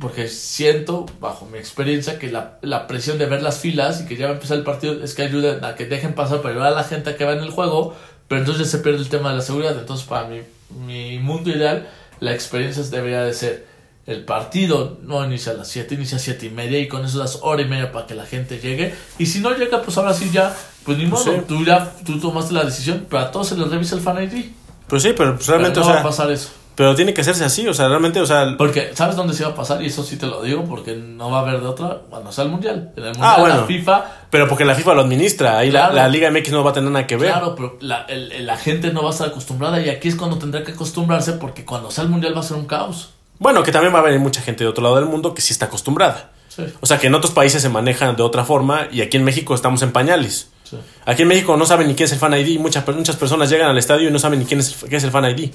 porque 0.00 0.28
siento, 0.28 1.06
bajo 1.20 1.46
mi 1.46 1.58
experiencia, 1.58 2.18
que 2.18 2.30
la, 2.30 2.58
la 2.62 2.86
presión 2.86 3.18
de 3.18 3.26
ver 3.26 3.42
las 3.42 3.58
filas 3.58 4.02
y 4.02 4.06
que 4.06 4.16
ya 4.16 4.26
va 4.26 4.32
a 4.32 4.34
empezar 4.34 4.58
el 4.58 4.64
partido 4.64 5.02
es 5.02 5.14
que 5.14 5.22
ayuda 5.22 5.66
a 5.66 5.74
que 5.74 5.86
dejen 5.86 6.14
pasar 6.14 6.42
para 6.42 6.54
ayudar 6.54 6.72
a 6.72 6.76
la 6.76 6.84
gente 6.84 7.16
que 7.16 7.24
va 7.24 7.32
en 7.32 7.40
el 7.40 7.50
juego, 7.50 7.94
pero 8.28 8.40
entonces 8.40 8.70
se 8.70 8.78
pierde 8.78 8.98
el 8.98 9.08
tema 9.08 9.30
de 9.30 9.36
la 9.36 9.42
seguridad. 9.42 9.78
Entonces, 9.78 10.06
para 10.06 10.28
mi, 10.28 10.42
mi 10.86 11.18
mundo 11.18 11.50
ideal, 11.50 11.88
la 12.20 12.34
experiencia 12.34 12.82
debería 12.82 13.22
de 13.22 13.32
ser 13.32 13.66
el 14.06 14.24
partido 14.24 14.98
no 15.02 15.24
inicia 15.24 15.52
a 15.52 15.54
las 15.56 15.68
7, 15.68 15.94
inicia 15.96 16.16
a 16.16 16.20
7 16.20 16.46
y 16.46 16.50
media 16.50 16.78
y 16.78 16.88
con 16.88 17.04
eso 17.04 17.18
das 17.18 17.40
hora 17.42 17.62
y 17.62 17.66
media 17.66 17.90
para 17.92 18.06
que 18.06 18.14
la 18.14 18.24
gente 18.26 18.58
llegue. 18.60 18.94
Y 19.18 19.26
si 19.26 19.40
no 19.40 19.50
llega, 19.56 19.82
pues 19.82 19.98
ahora 19.98 20.14
sí 20.14 20.30
ya, 20.32 20.54
pues 20.84 20.96
ni 20.98 21.06
modo, 21.06 21.24
Sí. 21.24 21.30
tú 21.48 21.64
ya 21.64 21.92
tú 22.04 22.18
tomaste 22.20 22.54
la 22.54 22.64
decisión, 22.64 23.06
pero 23.10 23.22
a 23.22 23.30
todos 23.30 23.48
se 23.48 23.56
les 23.56 23.68
revisa 23.68 23.96
el 23.96 24.00
fan 24.00 24.22
ID. 24.22 24.52
Pues 24.86 25.02
sí, 25.02 25.12
pero 25.16 25.34
pues, 25.34 25.46
Pero 25.46 25.58
realmente, 25.58 25.80
no 25.80 25.86
o 25.86 25.88
va 25.88 25.94
sea, 25.94 26.00
a 26.02 26.04
pasar 26.04 26.30
eso. 26.30 26.50
pero 26.76 26.94
tiene 26.94 27.12
que 27.12 27.22
hacerse 27.22 27.44
así, 27.44 27.66
o 27.66 27.74
sea, 27.74 27.88
realmente, 27.88 28.20
o 28.20 28.26
sea, 28.26 28.54
Porque, 28.56 28.92
¿sabes 28.94 29.16
dónde 29.16 29.34
se 29.34 29.42
va 29.42 29.50
a 29.50 29.54
pasar? 29.56 29.82
Y 29.82 29.86
eso 29.86 30.04
sí 30.04 30.16
te 30.16 30.26
lo 30.26 30.40
digo, 30.42 30.62
porque 30.66 30.94
no 30.94 31.28
va 31.32 31.38
a 31.38 31.40
haber 31.40 31.60
de 31.60 31.66
otra 31.66 32.02
cuando 32.08 32.30
sea 32.30 32.44
el 32.44 32.50
Mundial. 32.50 32.92
En 32.96 33.02
el 33.02 33.08
Mundial, 33.10 33.34
Ah, 33.36 33.40
bueno. 33.40 33.56
la 33.56 33.64
FIFA, 33.64 34.04
pero 34.30 34.46
porque 34.46 34.64
la 34.64 34.76
FIFA 34.76 34.94
lo 34.94 35.00
administra, 35.00 35.58
ahí 35.58 35.72
la- 35.72 35.80
Claro. 35.88 35.94
la, 35.96 36.08
Liga 36.08 36.30
MX 36.30 36.52
no 36.52 36.62
va 36.62 36.70
a 36.70 36.74
tener 36.74 36.88
nada 36.92 37.08
que 37.08 37.16
ver. 37.16 37.32
claro, 37.32 37.56
pero 37.56 37.76
la, 37.80 38.02
el- 38.08 38.46
la 38.46 38.56
gente 38.56 38.92
no 38.92 39.02
va 39.02 39.08
a 39.08 39.12
estar 39.12 39.26
acostumbrada 39.26 39.80
y 39.84 39.88
aquí 39.88 40.06
es 40.06 40.14
cuando 40.14 40.38
tendrá 40.38 40.62
que 40.62 40.70
acostumbrarse 40.70 41.32
porque 41.32 41.64
cuando 41.64 41.90
sea 41.90 42.04
el 42.04 42.10
Mundial 42.10 42.36
va 42.36 42.40
a 42.40 42.44
ser 42.44 42.56
un 42.56 42.66
caos. 42.66 43.10
Bueno, 43.38 43.62
que 43.62 43.72
también 43.72 43.92
va 43.94 43.98
a 43.98 44.02
haber 44.02 44.18
mucha 44.18 44.40
gente 44.40 44.64
de 44.64 44.70
otro 44.70 44.82
lado 44.82 44.96
del 44.96 45.06
mundo 45.06 45.34
que 45.34 45.42
sí 45.42 45.52
está 45.52 45.66
acostumbrada. 45.66 46.32
Sí, 46.48 46.62
O 46.80 46.86
sea, 46.86 46.98
que 46.98 47.06
en 47.08 47.14
otros 47.14 47.32
países 47.32 47.60
se 47.60 47.68
manejan 47.68 48.16
de 48.16 48.22
otra 48.22 48.44
forma 48.44 48.88
y 48.90 49.02
aquí 49.02 49.16
en 49.18 49.24
México 49.24 49.54
estamos 49.54 49.82
en 49.82 49.92
pañales. 49.92 50.48
sí. 50.64 50.76
Aquí 51.04 51.22
en 51.22 51.28
México 51.28 51.56
no 51.56 51.66
saben 51.66 51.86
ni 51.88 51.94
quién 51.94 52.06
es 52.06 52.12
el 52.12 52.18
fan 52.18 52.32
ID 52.34 52.58
muchas, 52.58 52.86
muchas 52.88 53.16
personas 53.16 53.50
llegan 53.50 53.68
al 53.68 53.76
estadio 53.78 54.08
y 54.08 54.10
no 54.12 54.18
saben 54.18 54.38
ni 54.38 54.46
quién 54.46 54.60
es, 54.60 54.74
qué 54.88 54.96
es 54.96 55.04
el 55.04 55.10
fan 55.10 55.24
ID. 55.26 55.50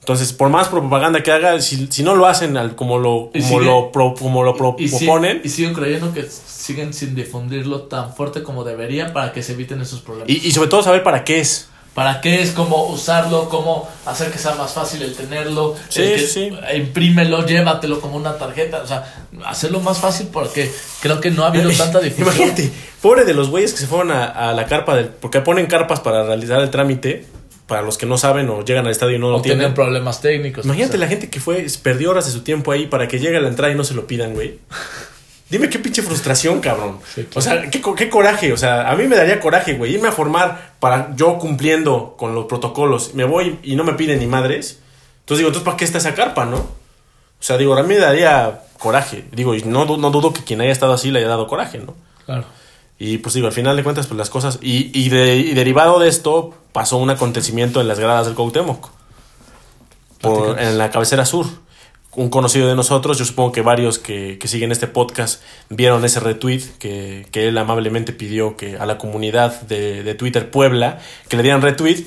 Entonces, 0.00 0.34
por 0.34 0.50
más 0.50 0.68
propaganda 0.68 1.22
que 1.22 1.32
haga, 1.32 1.58
si, 1.62 1.86
si 1.90 2.02
no 2.02 2.14
lo 2.14 2.26
hacen 2.26 2.58
al- 2.58 2.74
como 2.74 2.98
lo, 2.98 3.30
como 3.32 3.42
sigue- 3.42 3.64
lo, 3.64 3.90
pro- 3.90 4.14
como 4.14 4.44
lo 4.44 4.54
pro- 4.54 4.76
Y, 4.78 4.88
proponen, 4.88 5.40
y 5.42 5.48
siguen 5.48 5.72
creyendo 5.72 6.12
que 6.12 6.24
siguen 6.24 6.92
sin 6.92 7.14
difundirlo 7.14 7.84
tan 7.84 8.12
fuerte 8.14 8.42
como 8.42 8.64
debería 8.64 9.14
para 9.14 9.32
que 9.32 9.42
se 9.42 9.52
eviten 9.52 9.80
esos 9.80 10.00
problemas. 10.00 10.28
y, 10.28 10.46
y 10.46 10.50
sobre 10.52 10.68
todo 10.68 10.82
saber 10.82 11.02
para 11.02 11.24
qué 11.24 11.40
es. 11.40 11.70
¿Para 11.94 12.20
qué 12.20 12.42
es? 12.42 12.50
¿Cómo 12.50 12.88
usarlo? 12.88 13.48
¿Cómo 13.48 13.88
hacer 14.04 14.30
que 14.32 14.38
sea 14.38 14.54
más 14.56 14.72
fácil 14.72 15.02
el 15.02 15.14
tenerlo? 15.14 15.76
Sí, 15.88 16.02
El 16.02 16.14
que- 16.20 16.26
sí. 16.26 16.50
Imprímelo, 16.74 17.46
llévatelo 17.46 18.00
como 18.00 18.16
una 18.16 18.36
tarjeta. 18.36 18.82
O 18.82 18.86
sea, 18.86 19.14
hacerlo 19.46 19.78
más 19.80 19.98
fácil 19.98 20.28
porque 20.32 20.70
creo 21.00 21.20
que 21.20 21.30
no 21.30 21.44
ha 21.44 21.48
habido 21.48 21.70
tanta 21.70 22.00
difusión. 22.00 22.26
Imagínate, 22.28 22.72
pobre 23.00 23.24
de 23.24 23.32
los 23.34 23.48
güeyes 23.48 23.72
que 23.72 23.78
se 23.78 23.86
fueron 23.86 24.10
a, 24.10 24.24
a 24.26 24.52
la 24.52 24.66
carpa 24.66 24.96
del. 24.96 25.06
Porque 25.06 25.40
ponen 25.40 25.66
carpas 25.66 26.00
para 26.00 26.24
realizar 26.24 26.60
el 26.60 26.70
trámite. 26.70 27.26
Para 27.66 27.80
los 27.80 27.96
que 27.96 28.04
no 28.04 28.18
saben 28.18 28.50
o 28.50 28.62
llegan 28.62 28.84
al 28.84 28.90
estadio 28.92 29.16
y 29.16 29.18
no 29.18 29.30
lo 29.30 29.38
O 29.38 29.40
tienen 29.42 29.60
tienen. 29.60 29.74
problemas 29.74 30.20
técnicos. 30.20 30.66
Imagínate 30.66 30.90
o 30.90 30.98
sea. 30.98 31.00
la 31.00 31.08
gente 31.08 31.30
que 31.30 31.40
fue, 31.40 31.64
perdió 31.82 32.10
horas 32.10 32.26
de 32.26 32.32
su 32.32 32.42
tiempo 32.42 32.72
ahí 32.72 32.88
para 32.88 33.08
que 33.08 33.18
llegue 33.18 33.38
a 33.38 33.40
la 33.40 33.48
entrada 33.48 33.72
y 33.72 33.76
no 33.76 33.84
se 33.84 33.94
lo 33.94 34.06
pidan, 34.06 34.34
güey. 34.34 34.58
Dime 35.50 35.68
qué 35.68 35.78
pinche 35.78 36.02
frustración, 36.02 36.60
cabrón. 36.60 36.98
Sí, 37.14 37.28
O 37.34 37.40
sea, 37.40 37.70
qué, 37.70 37.82
qué 37.96 38.08
coraje. 38.08 38.52
O 38.52 38.56
sea, 38.56 38.90
a 38.90 38.96
mí 38.96 39.04
me 39.06 39.14
daría 39.16 39.40
coraje, 39.40 39.74
güey. 39.74 39.94
Irme 39.94 40.08
a 40.08 40.12
formar 40.12 40.72
para 40.80 41.14
yo 41.16 41.38
cumpliendo 41.38 42.14
con 42.18 42.34
los 42.34 42.46
protocolos. 42.46 43.14
Me 43.14 43.24
voy 43.24 43.58
y 43.62 43.76
no 43.76 43.84
me 43.84 43.92
piden 43.92 44.18
ni 44.20 44.26
madres. 44.26 44.80
Entonces 45.20 45.38
digo, 45.38 45.48
entonces, 45.48 45.64
¿para 45.64 45.76
qué 45.76 45.84
está 45.84 45.98
esa 45.98 46.14
carpa, 46.14 46.44
no? 46.46 46.56
O 46.56 46.66
sea, 47.46 47.56
digo, 47.58 47.74
a 47.76 47.82
mí 47.82 47.88
me 47.88 47.98
daría 47.98 48.62
coraje. 48.78 49.26
Digo, 49.32 49.54
y 49.54 49.62
no, 49.62 49.84
no 49.84 50.10
dudo 50.10 50.32
que 50.32 50.42
quien 50.42 50.60
haya 50.62 50.72
estado 50.72 50.94
así 50.94 51.10
le 51.10 51.18
haya 51.20 51.28
dado 51.28 51.46
coraje, 51.46 51.78
¿no? 51.78 51.94
Claro. 52.24 52.44
Y 52.98 53.18
pues 53.18 53.34
digo, 53.34 53.46
al 53.46 53.52
final 53.52 53.76
de 53.76 53.82
cuentas, 53.84 54.06
pues 54.06 54.16
las 54.16 54.30
cosas. 54.30 54.58
Y, 54.62 54.90
y, 54.98 55.08
de- 55.10 55.36
y 55.36 55.52
derivado 55.54 55.98
de 55.98 56.08
esto, 56.08 56.54
pasó 56.72 56.96
un 56.96 57.10
acontecimiento 57.10 57.80
en 57.82 57.88
las 57.88 57.98
gradas 57.98 58.26
del 58.26 58.34
Cuauhtémoc. 58.34 58.88
Por, 60.20 60.58
en 60.58 60.78
la 60.78 60.90
cabecera 60.90 61.26
sur. 61.26 61.46
Un 62.16 62.30
conocido 62.30 62.68
de 62.68 62.76
nosotros, 62.76 63.18
yo 63.18 63.24
supongo 63.24 63.52
que 63.52 63.60
varios 63.60 63.98
que, 63.98 64.38
que 64.38 64.48
siguen 64.48 64.70
este 64.70 64.86
podcast 64.86 65.42
vieron 65.68 66.04
ese 66.04 66.20
retweet 66.20 66.62
que, 66.78 67.26
que 67.32 67.48
él 67.48 67.58
amablemente 67.58 68.12
pidió 68.12 68.56
que 68.56 68.76
a 68.76 68.86
la 68.86 68.98
comunidad 68.98 69.60
de, 69.62 70.02
de 70.02 70.14
Twitter 70.14 70.50
Puebla 70.50 71.00
que 71.28 71.36
le 71.36 71.42
dieran 71.42 71.60
retweet 71.60 72.04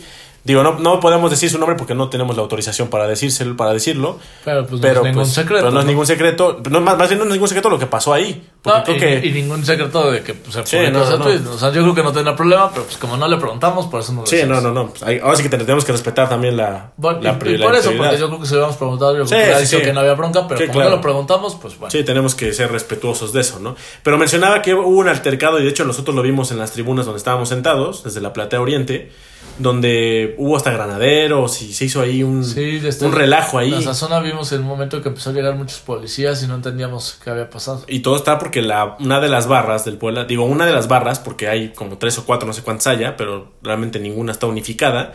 Digo, 0.47 0.63
no, 0.63 0.79
no 0.79 1.01
podemos 1.01 1.29
decir 1.29 1.49
su 1.49 1.57
nombre 1.59 1.75
porque 1.75 1.93
no 1.93 2.09
tenemos 2.09 2.37
la 2.37 2.41
autorización 2.41 2.87
para 2.87 3.05
decírselo, 3.05 3.57
para 3.57 3.73
decirlo. 3.73 4.17
Pero 4.45 4.61
pues 4.61 4.71
no 4.73 4.79
Pero, 4.81 4.99
es 5.01 5.05
ningún 5.07 5.23
pues, 5.23 5.33
secreto. 5.33 5.61
pero 5.63 5.71
no 5.71 5.79
es 5.79 5.85
¿no? 5.85 5.89
ningún 5.91 6.07
secreto. 6.07 6.61
No, 6.69 6.79
más, 6.79 6.97
más 6.97 7.09
bien 7.09 7.19
no 7.19 7.25
es 7.25 7.31
ningún 7.31 7.49
secreto 7.49 7.69
lo 7.69 7.77
que 7.77 7.85
pasó 7.87 8.13
ahí. 8.13 8.47
No, 8.63 8.83
creo 8.85 8.95
y, 8.95 8.99
que. 8.99 9.27
y 9.27 9.31
ningún 9.33 9.65
secreto 9.65 10.09
de 10.09 10.21
que 10.23 10.33
pues, 10.35 10.53
se 10.55 10.65
Sí, 10.65 10.77
no, 10.89 10.99
no. 11.17 11.25
O 11.53 11.57
sea, 11.57 11.69
yo 11.73 11.81
creo 11.81 11.93
que 11.93 12.01
no 12.03 12.13
tendrá 12.13 12.33
problema, 12.33 12.71
pero 12.71 12.85
pues 12.85 12.95
como 12.97 13.17
no 13.17 13.27
le 13.27 13.35
preguntamos, 13.35 13.87
por 13.87 13.99
eso 13.99 14.13
no 14.13 14.21
lo 14.21 14.27
Sí, 14.27 14.37
decimos. 14.37 14.63
no, 14.63 14.71
no, 14.71 14.83
no. 14.85 14.89
Pues, 14.93 15.21
ahora 15.21 15.35
sí 15.35 15.43
que 15.43 15.49
tenemos 15.49 15.83
que 15.83 15.91
respetar 15.91 16.29
también 16.29 16.55
la, 16.55 16.93
Bueno, 16.95 17.19
la, 17.21 17.33
y- 17.33 17.35
pri- 17.35 17.51
y 17.51 17.57
la 17.57 17.65
por 17.65 17.75
eso, 17.75 17.91
porque 17.97 18.17
yo 18.17 18.27
creo 18.27 18.39
que 18.39 18.45
si 18.45 18.51
lo 18.53 18.57
hubiéramos 18.59 18.77
preguntado, 18.77 19.17
yo 19.17 19.25
Sí, 19.27 19.35
sí, 19.35 19.75
dicho 19.75 19.85
que 19.85 19.91
no 19.91 19.99
había 19.99 20.13
bronca, 20.13 20.47
pero 20.47 20.61
como 20.61 20.71
claro. 20.71 20.89
no 20.91 20.95
lo 20.95 21.01
preguntamos, 21.01 21.55
pues 21.61 21.77
bueno. 21.77 21.91
Sí, 21.91 22.05
tenemos 22.05 22.35
que 22.35 22.53
ser 22.53 22.71
respetuosos 22.71 23.33
de 23.33 23.41
eso, 23.41 23.59
¿no? 23.59 23.75
Pero 24.01 24.17
mencionaba 24.17 24.61
que 24.61 24.73
hubo 24.73 24.87
un 24.87 25.09
altercado, 25.09 25.59
y 25.59 25.63
de 25.63 25.69
hecho 25.69 25.83
nosotros 25.83 26.15
lo 26.15 26.21
vimos 26.21 26.51
en 26.51 26.57
las 26.59 26.71
tribunas 26.71 27.05
donde 27.05 27.17
estábamos 27.17 27.49
sentados, 27.49 28.05
desde 28.05 28.21
la 28.21 28.31
Platea 28.31 28.61
Oriente, 28.61 29.11
donde 29.59 30.35
hubo 30.37 30.55
hasta 30.55 30.71
granaderos 30.71 31.61
y 31.61 31.73
se 31.73 31.85
hizo 31.85 32.01
ahí 32.01 32.23
un, 32.23 32.43
Sí, 32.43 32.79
desde 32.79 33.05
un 33.05 33.11
relajo 33.11 33.57
ahí. 33.57 33.73
En 33.73 33.79
esa 33.79 33.93
zona 33.93 34.19
vimos 34.19 34.51
en 34.51 34.61
un 34.61 34.67
momento 34.67 35.01
que 35.01 35.09
empezó 35.09 35.31
a 35.31 35.33
llegar 35.33 35.55
muchos 35.55 35.79
policías 35.79 36.43
y 36.43 36.47
no 36.47 36.55
entendíamos 36.55 37.19
qué 37.23 37.29
había 37.29 37.49
pasado. 37.49 37.83
Y 37.87 37.99
todo 37.99 38.15
está 38.15 38.37
porque 38.37 38.61
la, 38.61 38.97
una 38.99 39.19
de 39.19 39.29
las 39.29 39.47
barras 39.47 39.85
del 39.85 39.97
Puebla, 39.97 40.25
digo 40.25 40.45
una 40.45 40.65
de 40.65 40.73
las 40.73 40.87
barras, 40.87 41.19
porque 41.19 41.47
hay 41.47 41.69
como 41.69 41.97
tres 41.97 42.17
o 42.19 42.25
cuatro, 42.25 42.47
no 42.47 42.53
sé 42.53 42.61
cuántas 42.61 42.87
haya, 42.87 43.17
pero 43.17 43.53
realmente 43.63 43.99
ninguna 43.99 44.31
está 44.31 44.47
unificada, 44.47 45.13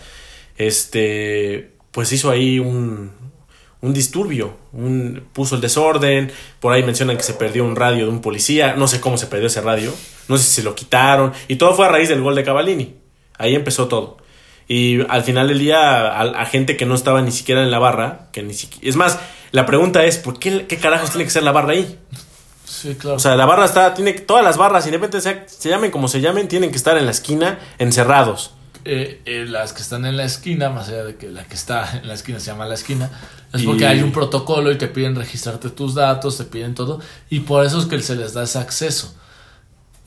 este, 0.57 1.74
pues 1.93 2.12
hizo 2.12 2.30
ahí 2.30 2.59
un, 2.59 3.12
un 3.80 3.93
disturbio, 3.93 4.57
un, 4.72 5.24
puso 5.32 5.55
el 5.55 5.61
desorden, 5.61 6.32
por 6.61 6.72
ahí 6.72 6.82
mencionan 6.82 7.16
que 7.16 7.22
se 7.22 7.34
perdió 7.34 7.64
un 7.64 7.76
radio 7.76 8.07
de 8.07 8.11
un 8.11 8.20
policía, 8.20 8.74
no 8.74 8.88
sé 8.88 9.01
cómo 9.01 9.18
se 9.18 9.26
perdió 9.26 9.47
ese 9.47 9.61
radio, 9.61 9.93
no 10.28 10.36
sé 10.36 10.45
si 10.45 10.51
se 10.55 10.62
lo 10.62 10.74
quitaron, 10.74 11.32
y 11.49 11.57
todo 11.57 11.74
fue 11.74 11.86
a 11.86 11.88
raíz 11.88 12.09
del 12.09 12.22
gol 12.22 12.34
de 12.34 12.45
Cavallini, 12.45 12.97
ahí 13.38 13.55
empezó 13.55 13.88
todo. 13.88 14.22
Y 14.75 15.05
al 15.11 15.23
final 15.23 15.49
del 15.49 15.59
día, 15.59 16.07
a, 16.09 16.20
a 16.23 16.47
gente 16.47 16.79
que 16.79 16.87
no 16.87 16.95
estaba 16.95 17.20
ni 17.20 17.31
siquiera 17.31 17.62
en 17.62 17.70
la 17.70 17.79
barra, 17.79 18.29
que 18.33 18.43
ni 18.43 18.55
siquiera... 18.55 18.89
Es 18.89 18.97
más, 18.97 19.18
la 19.51 19.66
pregunta 19.66 20.03
es, 20.05 20.16
¿por 20.16 20.39
qué, 20.39 20.66
qué 20.66 20.79
carajos 20.79 21.11
tiene 21.11 21.25
que 21.25 21.31
ser 21.31 21.43
la 21.43 21.53
barra 21.53 21.73
ahí? 21.73 21.99
Sí, 22.64 22.95
claro. 22.95 23.16
O 23.16 23.20
sea, 23.20 23.37
la 23.37 23.45
barra 23.45 23.66
está, 23.66 23.93
tiene 23.93 24.14
todas 24.14 24.43
las 24.43 24.57
barras, 24.57 24.87
independientemente 24.87 25.47
se, 25.51 25.61
se 25.61 25.68
llamen 25.68 25.91
como 25.91 26.09
se 26.09 26.23
llamen, 26.23 26.49
tienen 26.49 26.70
que 26.70 26.77
estar 26.79 26.97
en 26.97 27.05
la 27.05 27.11
esquina, 27.11 27.59
encerrados. 27.79 28.55
Eh, 28.87 29.20
eh, 29.27 29.45
las 29.47 29.75
que 29.75 29.83
están 29.83 30.07
en 30.07 30.16
la 30.16 30.25
esquina, 30.25 30.70
más 30.70 30.89
allá 30.89 31.05
de 31.05 31.16
que 31.16 31.29
la 31.29 31.45
que 31.45 31.55
está 31.55 31.99
en 32.03 32.09
la 32.09 32.14
esquina 32.14 32.41
se 32.41 32.47
llama 32.47 32.64
la 32.64 32.75
esquina, 32.75 33.11
es 33.53 33.61
Y- 33.62 33.66
porque 33.66 33.87
hay 33.87 34.01
un 34.03 34.11
protocolo 34.11 34.73
y 34.73 34.79
te 34.79 34.89
piden 34.89 35.14
registrarte 35.16 35.68
tus 35.68 35.95
datos, 35.95 36.39
te 36.39 36.45
piden 36.45 36.75
todo, 36.75 36.99
y 37.29 37.41
por 37.41 37.64
eso 37.66 37.79
es 37.79 37.85
que 37.85 38.01
se 38.01 38.16
les 38.16 38.33
da 38.33 38.45
ese 38.45 38.59
acceso. 38.59 39.14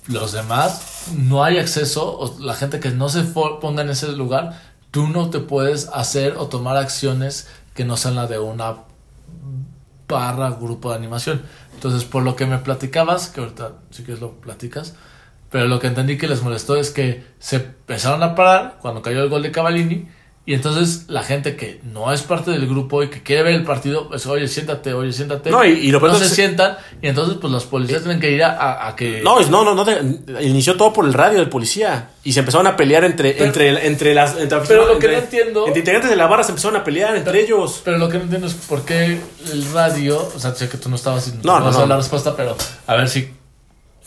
Los 0.08 0.34
demás, 0.34 1.10
no 1.16 1.44
hay 1.44 1.58
acceso, 1.58 2.18
o 2.18 2.40
la 2.40 2.54
gente 2.54 2.80
que 2.80 2.92
no 2.92 3.10
se 3.10 3.24
ponga 3.24 3.82
en 3.82 3.90
ese 3.90 4.12
lugar, 4.12 4.62
tú 4.92 5.08
no 5.08 5.30
te 5.30 5.40
puedes 5.40 5.90
hacer 5.90 6.36
o 6.38 6.48
tomar 6.48 6.78
acciones 6.78 7.48
que 7.74 7.86
no 7.86 7.98
sean 7.98 8.16
la 8.16 8.28
de 8.28 8.40
una 8.40 8.76
barra 10.08 10.52
grupo 10.52 10.92
de 10.92 10.98
animación. 10.98 11.42
Entonces, 11.74 12.06
por 12.06 12.24
lo 12.24 12.36
que 12.36 12.46
me 12.46 12.60
platicabas, 12.60 13.28
que 13.28 13.42
ahorita 13.42 13.74
sí 13.92 14.04
que 14.04 14.16
lo 14.16 14.34
platicas, 14.34 14.94
pero 15.50 15.68
lo 15.68 15.80
que 15.80 15.88
entendí 15.88 16.18
que 16.18 16.28
les 16.28 16.42
molestó 16.42 16.76
es 16.76 16.92
que 16.92 17.24
se 17.40 17.58
empezaron 17.58 18.24
a 18.24 18.36
parar 18.36 18.78
cuando 18.82 19.02
cayó 19.02 19.24
el 19.24 19.30
gol 19.30 19.44
de 19.44 19.52
Cavallini 19.52 20.08
y 20.48 20.54
entonces 20.54 21.06
la 21.08 21.24
gente 21.24 21.56
que 21.56 21.82
no 21.92 22.14
es 22.14 22.22
parte 22.22 22.52
del 22.52 22.68
grupo 22.68 23.02
y 23.02 23.10
que 23.10 23.24
quiere 23.24 23.42
ver 23.42 23.56
el 23.56 23.64
partido, 23.64 24.08
pues 24.10 24.28
oye, 24.28 24.48
siéntate, 24.48 24.94
oye, 24.94 25.12
siéntate. 25.12 25.50
No, 25.50 25.66
y- 25.66 25.70
y 25.72 25.92
lo 25.92 26.00
no 26.00 26.14
se 26.16 26.30
sientan 26.30 26.78
y 27.02 27.08
entonces 27.08 27.38
pues 27.42 27.52
los 27.52 27.64
policías 27.66 28.04
tienen 28.04 28.20
que 28.20 28.30
ir 28.32 28.44
a, 28.44 28.52
a- 28.52 28.90
a 28.90 28.96
que... 28.96 29.22
No, 29.24 29.40
no, 29.42 29.64
no, 29.64 29.74
no, 29.74 30.42
inició 30.42 30.78
todo 30.78 30.94
por 30.94 31.06
el 31.06 31.14
radio 31.14 31.40
del 31.40 31.50
policía. 31.50 32.10
Y 32.24 32.34
se 32.34 32.42
empezaron 32.42 32.68
a 32.68 32.76
pelear 32.78 33.04
entre, 33.06 33.32
Pero- 33.34 33.46
entre, 33.46 33.88
entre 33.88 34.14
las. 34.14 34.38
Entre, 34.38 34.60
Pero 34.68 34.86
lo 34.86 35.00
que 35.00 35.08
no 35.08 35.14
entiendo- 35.14 35.66
Entre 35.66 35.80
integrantes 35.80 36.10
de 36.12 36.16
la 36.16 36.28
barra 36.28 36.44
se 36.44 36.52
empezaron 36.52 36.80
a 36.80 36.84
pelear 36.84 37.16
entre 37.16 37.42
ellos. 37.42 37.82
Pero 37.84 37.98
lo 37.98 38.08
que 38.10 38.18
no 38.18 38.24
entiendo 38.26 38.46
es 38.48 38.54
por 38.54 38.86
qué 38.86 39.20
el 39.52 39.72
radio, 39.74 40.32
o 40.36 40.40
sea, 40.40 40.54
sé 40.54 40.70
que 40.70 40.78
tú 40.78 40.90
no 40.90 40.96
estabas 40.96 41.28
no, 41.34 41.42
No, 41.44 41.60
no, 41.60 41.66
vas 41.66 41.76
a 41.76 41.80
no. 41.80 41.80
dar 41.82 41.90
la 41.90 41.98
respuesta, 41.98 42.36
pero 42.36 42.56
a 42.88 42.96
ver 42.96 43.10
si 43.10 43.32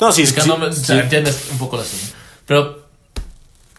No, 0.01 0.13
sí, 0.13 0.25
sí, 0.25 0.41
sí. 0.73 0.93
entiendes 0.93 1.49
un 1.51 1.59
poco 1.59 1.77
la 1.79 1.83
situación. 1.85 2.17
Pero 2.47 2.87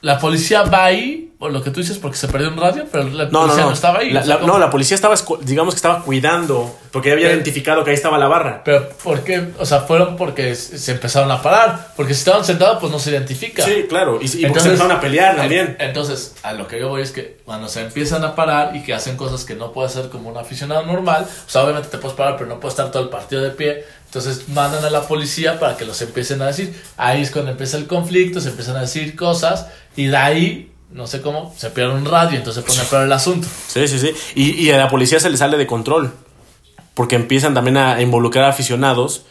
la 0.01 0.19
policía 0.19 0.63
va 0.63 0.85
ahí, 0.85 1.28
por 1.39 1.53
lo 1.53 1.63
que 1.63 1.71
tú 1.71 1.79
dices, 1.79 1.97
porque 1.97 2.17
se 2.17 2.27
perdió 2.27 2.49
un 2.49 2.57
radio, 2.57 2.85
pero 2.91 3.05
la 3.05 3.23
No, 3.27 3.39
policía 3.43 3.61
no, 3.63 3.67
no. 3.69 3.73
estaba 3.73 3.99
ahí. 3.99 4.11
La- 4.11 4.19
o 4.19 4.23
sea, 4.25 4.35
la- 4.35 4.41
¿cómo? 4.41 4.53
no, 4.53 4.59
la 4.59 4.69
policía 4.69 4.95
estaba, 4.95 5.15
digamos 5.41 5.73
que 5.73 5.77
estaba 5.77 6.03
cuidando, 6.03 6.75
porque 6.91 7.13
había 7.13 7.27
Pero- 7.27 7.35
identificado 7.37 7.83
que 7.85 7.91
ahí 7.91 7.95
estaba 7.95 8.17
la 8.17 8.27
barra. 8.27 8.61
Pero, 8.65 8.89
¿por 9.01 9.23
qué? 9.23 9.51
O 9.57 9.65
sea, 9.65 9.79
fueron 9.81 10.17
porque 10.17 10.53
se 10.55 10.91
empezaron 10.91 11.31
a 11.31 11.41
parar. 11.41 11.93
Porque 11.95 12.13
si 12.13 12.19
estaban 12.19 12.43
sentados, 12.43 12.79
pues 12.81 12.91
no 12.91 12.99
se 12.99 13.11
identifica. 13.11 13.63
Sí, 13.63 13.85
claro. 13.87 14.19
Y, 14.21 14.25
y 14.25 14.27
porque 14.27 14.45
Entonces- 14.47 14.63
se 14.63 14.69
empezaron 14.71 14.91
a 14.97 14.99
pelear 14.99 15.37
también. 15.37 15.77
Entonces, 15.79 16.35
a 16.43 16.51
lo 16.51 16.67
que 16.67 16.77
yo 16.77 16.89
voy 16.89 17.03
es 17.03 17.11
que 17.11 17.39
cuando 17.45 17.69
se 17.69 17.81
empiezan 17.83 18.21
a 18.25 18.35
parar 18.35 18.75
y 18.75 18.83
que 18.83 18.93
hacen 18.93 19.15
cosas 19.15 19.45
que 19.45 19.55
no 19.55 19.71
puede 19.71 19.87
hacer 19.87 20.09
como 20.09 20.29
un 20.29 20.37
aficionado 20.37 20.85
normal, 20.85 21.25
o 21.25 21.49
sea, 21.49 21.63
obviamente 21.63 21.87
te 21.87 21.99
puedes 21.99 22.17
parar, 22.17 22.35
pero 22.35 22.49
no 22.49 22.59
puedes 22.59 22.73
estar 22.73 22.91
todo 22.91 23.03
el 23.03 23.09
partido 23.09 23.41
de 23.41 23.51
pie. 23.51 23.85
Entonces 24.07 24.49
mandan 24.49 24.83
a 24.83 24.89
la 24.89 25.03
policía 25.07 25.57
para 25.57 25.77
que 25.77 25.85
los 25.85 26.01
empiecen 26.01 26.41
a 26.41 26.47
decir. 26.47 26.75
Ahí 26.97 27.21
es 27.21 27.31
cuando 27.31 27.51
empieza 27.51 27.77
el 27.77 27.87
conflicto, 27.87 28.41
se 28.41 28.49
empiezan 28.49 28.75
a 28.75 28.81
decir 28.81 29.15
cosas 29.15 29.67
y 29.95 30.07
de 30.07 30.17
ahí, 30.17 30.71
no 30.91 31.07
sé 31.07 31.21
cómo, 31.21 31.53
se 31.57 31.69
pierde 31.69 31.93
un 31.93 32.05
radio, 32.05 32.37
entonces 32.37 32.63
se 32.63 32.67
pone 32.69 32.83
peor 32.89 33.03
el 33.03 33.11
asunto. 33.11 33.47
Sí, 33.67 33.87
sí, 33.87 33.99
sí. 33.99 34.13
Y, 34.35 34.51
y 34.61 34.71
a 34.71 34.77
la 34.77 34.89
policía 34.89 35.19
se 35.19 35.29
le 35.29 35.37
sale 35.37 35.57
de 35.57 35.67
control. 35.67 36.13
Porque 36.95 37.15
empiezan 37.15 37.53
también 37.53 37.77
a 37.77 38.01
involucrar 38.01 38.45
a 38.45 38.49
aficionados 38.49 39.23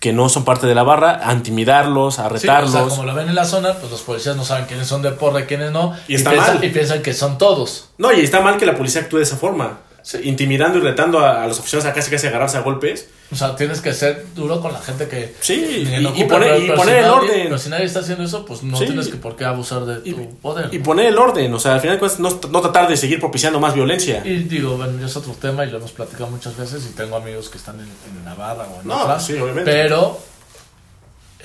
que 0.00 0.12
no 0.12 0.28
son 0.28 0.44
parte 0.44 0.66
de 0.66 0.74
la 0.74 0.82
barra, 0.82 1.20
a 1.22 1.32
intimidarlos, 1.32 2.18
a 2.18 2.22
Sí, 2.24 2.26
o 2.26 2.32
retarlos. 2.32 2.72
sea, 2.72 2.82
como 2.82 3.04
lo 3.04 3.14
ven 3.14 3.28
en 3.28 3.36
la 3.36 3.44
zona, 3.44 3.74
pues 3.74 3.92
los 3.92 4.00
policías 4.00 4.34
no 4.34 4.44
saben 4.44 4.64
quiénes 4.64 4.88
son 4.88 5.00
de 5.02 5.12
porra 5.12 5.42
y 5.42 5.44
quiénes 5.44 5.70
no. 5.70 5.94
Y 6.08 6.16
está 6.16 6.30
piensan, 6.30 6.54
mal. 6.56 6.64
y 6.64 6.70
piensan 6.70 7.02
que 7.02 7.14
son 7.14 7.38
todos. 7.38 7.90
No, 7.98 8.12
y 8.12 8.20
está 8.20 8.40
mal 8.40 8.56
que 8.56 8.66
la 8.66 8.74
policía 8.76 9.02
actúe 9.02 9.18
de 9.18 9.22
esa 9.22 9.36
forma. 9.36 9.78
Intimidando 10.24 10.78
y 10.78 10.82
retando 10.82 11.20
a, 11.20 11.42
a 11.44 11.46
los 11.46 11.58
aficionados 11.60 11.90
a 11.90 11.94
casi 11.94 12.10
casi 12.10 12.26
agarrarse 12.26 12.56
a 12.56 12.60
golpes. 12.60 13.08
O 13.30 13.36
sea, 13.36 13.54
tienes 13.56 13.80
que 13.80 13.94
ser 13.94 14.26
duro 14.34 14.60
con 14.60 14.72
la 14.72 14.80
gente 14.80 15.08
que. 15.08 15.34
Sí, 15.40 15.62
que 15.64 16.00
y- 16.00 16.24
poner- 16.24 16.28
pero- 16.28 16.58
y 16.58 16.62
pero 16.66 16.74
poner 16.76 16.94
si 16.94 16.98
el 17.00 17.04
nadie- 17.06 17.10
orden. 17.30 17.42
Pero 17.44 17.58
si 17.58 17.68
nadie 17.70 17.84
está 17.86 18.00
haciendo 18.00 18.24
eso, 18.24 18.44
pues 18.44 18.62
no 18.62 18.76
Sí. 18.76 18.84
tienes 18.86 19.08
que 19.08 19.16
por 19.16 19.36
qué 19.36 19.44
abusar 19.44 19.84
de 19.86 20.08
Y, 20.08 20.12
tu 20.12 20.36
poder. 20.38 20.68
y 20.74 20.78
poner 20.80 21.06
el 21.06 21.16
orden. 21.18 21.54
O 21.54 21.58
sea, 21.58 21.74
al 21.74 21.80
final 21.80 21.98
cuentas, 21.98 22.20
no, 22.20 22.28
no 22.50 22.60
tratar 22.60 22.88
de 22.88 22.96
seguir 22.96 23.20
propiciando 23.20 23.58
más 23.60 23.74
violencia. 23.74 24.22
Y 24.26 24.38
digo, 24.44 24.76
bueno, 24.76 24.98
ya 25.00 25.06
es 25.06 25.16
otro 25.16 25.32
tema 25.34 25.64
y 25.64 25.70
lo 25.70 25.78
hemos 25.78 25.92
platicado 25.92 26.26
muchas 26.28 26.56
veces 26.56 26.84
y 26.90 26.94
tengo 26.94 27.16
amigos 27.16 27.48
que 27.48 27.58
están 27.58 27.76
en, 27.80 27.86
en 27.86 28.24
Navarra 28.24 28.64
o 28.76 28.80
en 28.82 28.88
No, 28.88 29.18
sí, 29.20 29.34
obviamente. 29.34 29.70
Pero 29.70 30.18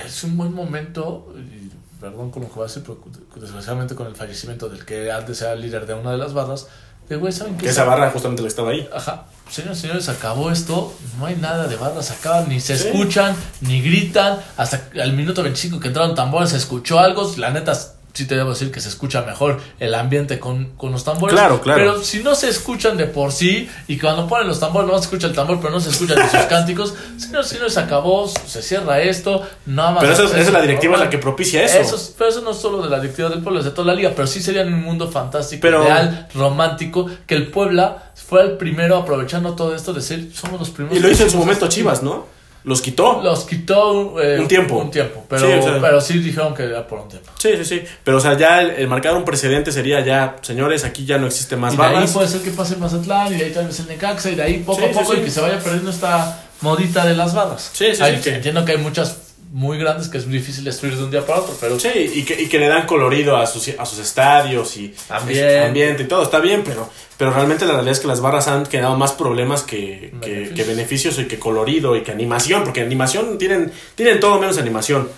es 0.06 0.24
un 0.24 0.36
buen 0.38 0.54
momento, 0.54 1.34
y 1.38 1.70
perdón 2.02 2.30
con 2.32 2.44
lo 2.44 2.50
que 2.50 2.56
voy 2.56 2.64
a 2.66 2.68
decir, 2.68 2.84
pero 2.84 3.00
desgraciadamente 3.36 3.96
con 3.96 4.08
el 4.08 4.16
fallecimiento 4.16 4.70
del 4.70 4.86
que 4.86 5.12
antes 5.12 5.42
era 5.42 5.54
el 5.54 5.62
líder 5.62 5.86
de 5.86 5.94
una 5.96 6.12
de 6.12 6.18
las 6.18 6.34
barras, 6.34 6.68
de 7.10 7.16
güey, 7.16 7.32
¿saben 7.32 7.58
qué? 7.58 7.70
Esa 7.70 7.84
barra 7.86 8.12
justamente 8.12 8.42
la 8.42 8.48
estaba 8.50 8.72
ahí. 8.72 8.88
Ajá. 8.94 9.26
Señores, 9.50 9.80
señores, 9.80 10.10
acabó 10.10 10.52
esto. 10.52 10.94
No 11.20 11.26
hay 11.26 11.36
nada 11.38 11.68
de 11.68 11.78
barras. 11.78 12.12
Acaban, 12.12 12.50
ni 12.50 12.60
se 12.60 12.78
Sí. 12.78 12.88
escuchan, 12.88 13.34
ni 13.62 13.82
gritan. 13.82 14.40
Hasta 14.58 14.90
al 15.02 15.14
minuto 15.14 15.42
25 15.42 15.80
que 15.80 15.88
entraron 15.88 16.16
tambores 16.16 16.50
se 16.50 16.58
escuchó 16.58 17.00
algo. 17.00 17.34
La 17.38 17.50
neta, 17.52 17.72
sí 18.18 18.26
te 18.28 18.36
debo 18.36 18.50
decir 18.52 18.72
que 18.72 18.80
se 18.82 18.90
escucha 18.90 19.22
mejor 19.22 19.60
el 19.80 19.94
ambiente 19.96 20.40
con, 20.40 20.74
con 20.76 20.92
los 20.92 21.04
tambores. 21.04 21.34
Claro, 21.34 21.62
claro. 21.62 21.80
Pero 21.80 22.04
si 22.04 22.22
no 22.24 22.36
se 22.36 22.50
escuchan 22.50 22.98
de 22.98 23.06
por 23.06 23.32
sí, 23.32 23.70
y 23.88 23.98
cuando 23.98 24.28
ponen 24.28 24.48
los 24.48 24.60
tambores 24.60 24.90
no 24.90 24.98
se 24.98 25.04
escucha 25.06 25.28
el 25.28 25.34
tambor, 25.34 25.60
pero 25.60 25.72
no 25.72 25.80
se 25.80 25.90
escuchan 25.90 26.18
sus 26.30 26.40
cánticos. 26.50 26.94
Señores, 27.18 27.48
señores, 27.48 27.74
se 27.74 27.80
acabó. 27.80 28.28
Se 28.28 28.62
cierra 28.62 29.00
esto. 29.02 29.42
Nada 29.66 29.92
más. 29.92 30.02
Pero 30.02 30.14
eso, 30.14 30.24
es- 30.26 30.32
esa 30.32 30.40
es 30.42 30.52
la 30.54 30.62
directiva 30.62 30.92
normal. 30.94 31.08
la 31.08 31.10
que 31.12 31.18
propicia 31.18 31.64
eso. 31.64 31.80
Eso 31.80 31.96
es- 31.96 32.14
pero 32.18 32.30
eso 32.30 32.42
no 32.42 32.52
es 32.52 32.58
solo 32.58 32.82
de 32.82 32.90
la 32.90 33.00
directiva 33.00 33.30
del 33.30 33.42
pueblo, 33.42 33.60
es 33.60 33.66
de 33.66 33.72
toda 33.72 33.88
la 33.88 33.94
liga. 33.96 34.12
Pero 34.16 34.28
sí 34.28 34.42
sería 34.42 34.62
en 34.64 34.74
un 34.74 34.82
mundo 34.84 35.10
fantástico, 35.10 35.62
Pero- 35.62 35.84
ideal, 35.84 36.28
romántico, 36.34 37.08
que 37.26 37.36
el 37.36 37.48
Puebla 37.48 38.12
fuera 38.16 38.46
el 38.50 38.58
primero 38.58 38.98
aprovechando 38.98 39.54
todo 39.54 39.76
esto, 39.76 39.94
decir, 39.94 40.32
somos 40.34 40.60
los 40.60 40.70
primeros. 40.70 40.98
Y 40.98 41.02
lo 41.02 41.10
hizo 41.10 41.24
en 41.24 41.30
su 41.30 41.38
momento 41.38 41.68
Chivas, 41.68 42.02
¿no? 42.04 42.26
Los 42.68 42.82
quitó. 42.82 43.22
Los 43.24 43.46
quitó 43.46 44.22
eh, 44.22 44.40
Un 44.40 44.48
tiempo. 44.48 44.76
Un 44.78 44.92
tiempo, 44.92 45.24
pero 45.30 45.42
Sí, 45.48 45.54
o 45.54 45.62
sea- 45.64 45.80
pero 45.82 46.02
sí 46.02 46.20
dijeron 46.20 46.54
que 46.54 46.64
era 46.64 46.86
por 46.86 47.00
un 47.00 47.08
tiempo. 47.08 47.32
Sí, 47.40 47.52
sí, 47.58 47.64
sí. 47.64 47.82
Pero, 48.04 48.18
o 48.18 48.20
sea, 48.20 48.38
ya 48.38 48.62
el, 48.62 48.72
el 48.72 48.88
marcar 48.90 49.16
un 49.16 49.24
precedente 49.24 49.72
sería 49.72 50.02
ya, 50.06 50.36
señores, 50.42 50.84
aquí 50.84 51.06
ya 51.06 51.18
no 51.18 51.28
existe 51.28 51.56
más 51.56 51.74
y 51.74 51.78
de 51.78 51.84
ahí 51.84 52.06
puede 52.14 52.28
ser 52.28 52.42
que 52.42 52.52
pase 52.52 52.74
el 52.74 52.82
Mazatlán, 52.82 53.34
y 53.34 53.38
de 53.38 53.46
ahí 53.46 53.52
tal 53.54 53.68
vez 53.68 53.80
el 53.80 53.88
Necaxa, 53.88 54.30
y 54.32 54.36
de 54.36 54.44
ahí 54.44 54.58
poco 54.66 54.82
Sí, 54.82 54.86
a 54.86 54.92
poco, 54.92 55.14
sí. 55.14 55.20
y 55.22 55.24
que 55.24 55.32
se 55.32 55.40
vaya 55.42 55.60
perdiendo 55.60 55.90
esta 55.92 56.44
modita 56.62 57.06
de 57.06 57.16
las 57.16 57.34
barras. 57.34 57.70
Sí, 57.74 57.96
sí, 57.96 58.04
sí, 58.22 58.30
Entiendo 58.32 58.66
que 58.66 58.74
hay 58.74 58.78
muchas 58.80 59.16
muy 59.58 59.80
grandes 59.80 60.08
que 60.08 60.20
es 60.20 60.30
difícil 60.30 60.64
destruir 60.64 60.96
de 60.96 61.04
un 61.04 61.10
día 61.10 61.26
para 61.26 61.40
otro, 61.40 61.56
pero 61.60 61.80
Sí, 61.80 61.90
y 62.14 62.24
que, 62.24 62.40
y 62.40 62.46
que 62.48 62.60
le 62.60 62.68
dan 62.68 62.86
colorido 62.86 63.38
a 63.38 63.48
sus, 63.48 63.70
a 63.70 63.88
sus 63.88 63.98
estadios 63.98 64.78
y 64.78 64.94
Ambiente. 65.10 65.60
ambiente 65.62 66.04
y 66.04 66.06
todo, 66.06 66.22
está 66.22 66.40
bien, 66.40 66.62
pero, 66.64 66.88
pero 67.18 67.32
realmente 67.32 67.66
la 67.66 67.72
realidad 67.72 67.94
es 67.94 68.00
que 68.00 68.06
las 68.06 68.22
barras 68.22 68.48
han 68.48 68.68
generado 68.68 68.96
más 68.98 69.14
problemas 69.14 69.64
que, 69.64 70.14
que, 70.22 70.30
Beneficios. 70.30 70.56
que 70.56 70.64
beneficios 70.64 71.20
y 71.20 71.26
que 71.26 71.40
colorido 71.40 71.96
y 71.96 72.04
que 72.04 72.12
animación, 72.12 72.64
porque 72.66 72.82
animación 72.82 73.40
tienen, 73.40 73.72
tienen 73.96 74.20
todo 74.20 74.40
menos 74.40 74.60
animación. 74.60 75.10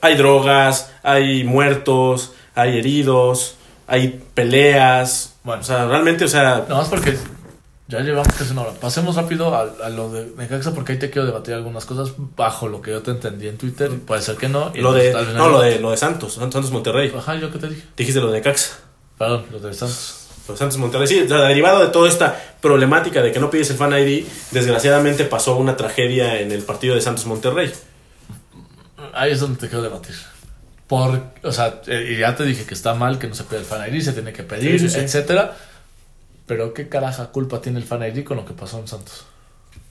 Hay 0.00 0.16
drogas, 0.16 0.90
hay 1.04 1.44
muertos, 1.44 2.32
hay 2.56 2.78
heridos, 2.78 3.54
hay 3.86 4.20
peleas. 4.34 5.34
Bueno. 5.44 5.62
o 5.62 5.64
sea, 5.64 5.86
realmente, 5.86 6.24
o 6.24 6.28
sea, 6.28 6.64
Nada 6.68 6.80
más 6.80 6.88
porque 6.88 7.16
ya 7.92 8.00
llevamos 8.00 8.32
casi 8.36 8.52
una 8.52 8.62
hora. 8.62 8.72
Pasemos 8.72 9.16
rápido 9.16 9.54
a, 9.54 9.62
a 9.84 9.88
lo 9.90 10.10
de 10.10 10.32
Necaxa 10.36 10.72
porque 10.74 10.92
ahí 10.92 10.98
te 10.98 11.10
quiero 11.10 11.26
debatir 11.26 11.54
algunas 11.54 11.84
cosas 11.84 12.12
bajo 12.36 12.68
lo 12.68 12.80
que 12.82 12.90
yo 12.90 13.02
te 13.02 13.10
entendí 13.12 13.48
en 13.48 13.58
Twitter. 13.58 13.90
Puede 14.06 14.22
ser 14.22 14.36
que 14.36 14.48
no. 14.48 14.72
lo 14.74 14.92
de, 14.92 15.12
no, 15.34 15.48
lo 15.48 15.60
de, 15.60 15.78
lo 15.78 15.90
de 15.90 15.96
Santos, 15.96 16.34
Santos 16.34 16.70
Monterrey. 16.70 17.12
Ajá, 17.16 17.36
yo 17.36 17.52
qué 17.52 17.58
te 17.58 17.68
dije. 17.68 17.82
Dijiste 17.96 18.20
lo 18.20 18.30
de 18.30 18.40
Caxa. 18.40 18.78
Perdón, 19.18 19.44
los 19.52 19.62
de 19.62 19.74
Santos. 19.74 20.18
Los 20.48 20.58
Santos 20.58 20.76
Monterrey, 20.78 21.06
sí, 21.06 21.20
o 21.20 21.28
sea, 21.28 21.38
derivado 21.42 21.78
de 21.80 21.86
toda 21.88 22.08
esta 22.08 22.36
problemática 22.60 23.22
de 23.22 23.30
que 23.30 23.38
no 23.38 23.48
pides 23.48 23.70
el 23.70 23.76
Fan 23.76 23.92
ID, 23.92 24.24
desgraciadamente 24.50 25.24
pasó 25.24 25.56
una 25.56 25.76
tragedia 25.76 26.40
en 26.40 26.50
el 26.50 26.62
partido 26.64 26.96
de 26.96 27.00
Santos 27.00 27.26
Monterrey. 27.26 27.70
Ahí 29.14 29.30
es 29.32 29.40
donde 29.40 29.58
te 29.60 29.68
quiero 29.68 29.82
debatir. 29.82 30.16
Por, 30.88 31.22
o 31.42 31.52
sea, 31.52 31.80
eh, 31.86 32.14
y 32.14 32.18
ya 32.18 32.34
te 32.34 32.44
dije 32.44 32.64
que 32.64 32.74
está 32.74 32.92
mal 32.94 33.18
que 33.18 33.28
no 33.28 33.34
se 33.34 33.44
pide 33.44 33.60
el 33.60 33.64
Fan 33.64 33.94
ID, 33.94 34.02
se 34.02 34.12
tiene 34.12 34.32
que 34.32 34.42
pedir, 34.42 34.80
Sí, 34.80 34.88
sí, 34.88 34.94
sí. 34.94 35.00
etcétera. 35.00 35.56
Pero 36.52 36.74
qué 36.74 36.88
caraja 36.88 37.28
culpa 37.28 37.60
tiene 37.62 37.78
el 37.78 37.84
Fan 37.84 38.02
ID 38.02 38.24
con 38.24 38.36
lo 38.36 38.44
que 38.44 38.52
pasó 38.52 38.78
en 38.78 38.86
Santos. 38.86 39.24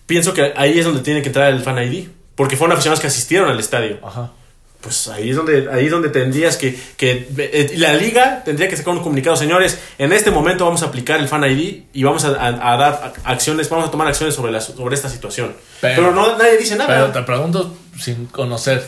Pienso 0.05 0.33
que 0.33 0.53
ahí 0.55 0.77
es 0.77 0.85
donde 0.85 1.01
tiene 1.01 1.21
que 1.21 1.27
entrar 1.29 1.51
el 1.51 1.61
Fan 1.61 1.77
ID, 1.81 2.07
porque 2.35 2.55
fueron 2.55 2.73
aficionados 2.73 2.99
que 2.99 3.07
asistieron 3.07 3.49
al 3.49 3.59
estadio. 3.59 3.97
Ajá. 4.03 4.31
Pues 4.79 5.07
ahí 5.07 5.29
es 5.29 5.35
donde, 5.35 5.69
ahí 5.71 5.85
es 5.85 5.91
donde 5.91 6.09
tendrías 6.09 6.57
que, 6.57 6.77
que 6.97 7.27
eh, 7.37 7.73
la 7.77 7.93
liga 7.93 8.43
tendría 8.43 8.67
que 8.67 8.75
sacar 8.77 8.93
un 8.95 9.01
comunicado, 9.03 9.35
señores, 9.35 9.79
en 9.99 10.11
este 10.13 10.29
momento 10.31 10.65
vamos 10.65 10.81
a 10.83 10.87
aplicar 10.87 11.19
el 11.19 11.27
Fan 11.27 11.43
ID 11.49 11.83
y 11.93 12.03
vamos 12.03 12.25
a, 12.25 12.29
a- 12.29 12.73
a 12.73 12.77
dar 12.77 13.13
acciones, 13.23 13.69
vamos 13.69 13.87
a 13.87 13.91
tomar 13.91 14.07
acciones 14.07 14.35
sobre, 14.35 14.51
la, 14.51 14.59
sobre 14.61 14.95
esta 14.95 15.07
situación. 15.09 15.55
Pero, 15.81 15.95
Pero- 15.95 16.11
no, 16.13 16.37
nadie 16.37 16.57
dice 16.57 16.75
nada. 16.75 16.87
Pero 16.93 17.11
te 17.11 17.21
pregunto 17.25 17.75
sin 17.99 18.25
conocer, 18.27 18.83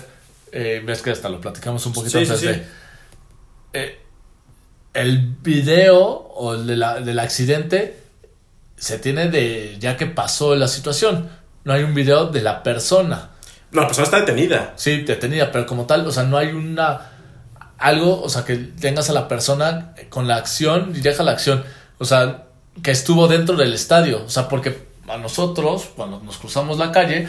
eh, 0.51 0.81
ves 0.85 1.01
que 1.01 1.11
hasta 1.11 1.29
lo 1.29 1.39
platicamos 1.39 1.85
un 1.85 1.93
poquito 1.93 2.19
Sí, 2.19 2.25
sí, 2.25 2.31
antes 2.31 2.39
sí. 2.39 2.47
de. 2.47 2.65
eh, 3.73 3.99
el 4.93 5.19
video 5.41 5.97
o 5.99 6.53
el 6.55 6.67
de 6.67 6.75
la- 6.77 6.99
del 6.99 7.19
accidente 7.19 7.97
se 8.77 8.99
tiene 8.99 9.29
de 9.29 9.77
ya 9.79 9.97
que 9.97 10.05
pasó 10.05 10.55
la 10.55 10.67
situación. 10.67 11.29
No 11.63 11.73
hay 11.73 11.83
un 11.83 11.93
video 11.93 12.25
de 12.27 12.41
la 12.41 12.63
persona. 12.63 13.29
No, 13.71 13.81
la 13.81 13.87
persona 13.87 14.05
está 14.05 14.19
detenida. 14.19 14.73
Sí, 14.75 15.01
detenida, 15.01 15.51
pero 15.51 15.65
como 15.65 15.85
tal, 15.85 16.05
o 16.05 16.11
sea, 16.11 16.23
no 16.23 16.37
hay 16.37 16.49
una. 16.49 17.09
Algo, 17.79 18.21
o 18.21 18.29
sea, 18.29 18.45
que 18.45 18.55
tengas 18.55 19.09
a 19.09 19.13
la 19.13 19.27
persona 19.27 19.93
con 20.09 20.27
la 20.27 20.35
acción 20.35 20.93
y 20.95 21.01
deja 21.01 21.23
la 21.23 21.31
acción. 21.31 21.63
O 21.97 22.05
sea, 22.05 22.43
que 22.81 22.91
estuvo 22.91 23.27
dentro 23.27 23.55
del 23.57 23.73
estadio. 23.73 24.23
O 24.25 24.29
sea, 24.29 24.47
porque 24.47 24.77
a 25.07 25.17
nosotros, 25.17 25.89
cuando 25.95 26.19
nos 26.21 26.37
cruzamos 26.37 26.77
la 26.77 26.91
calle, 26.91 27.27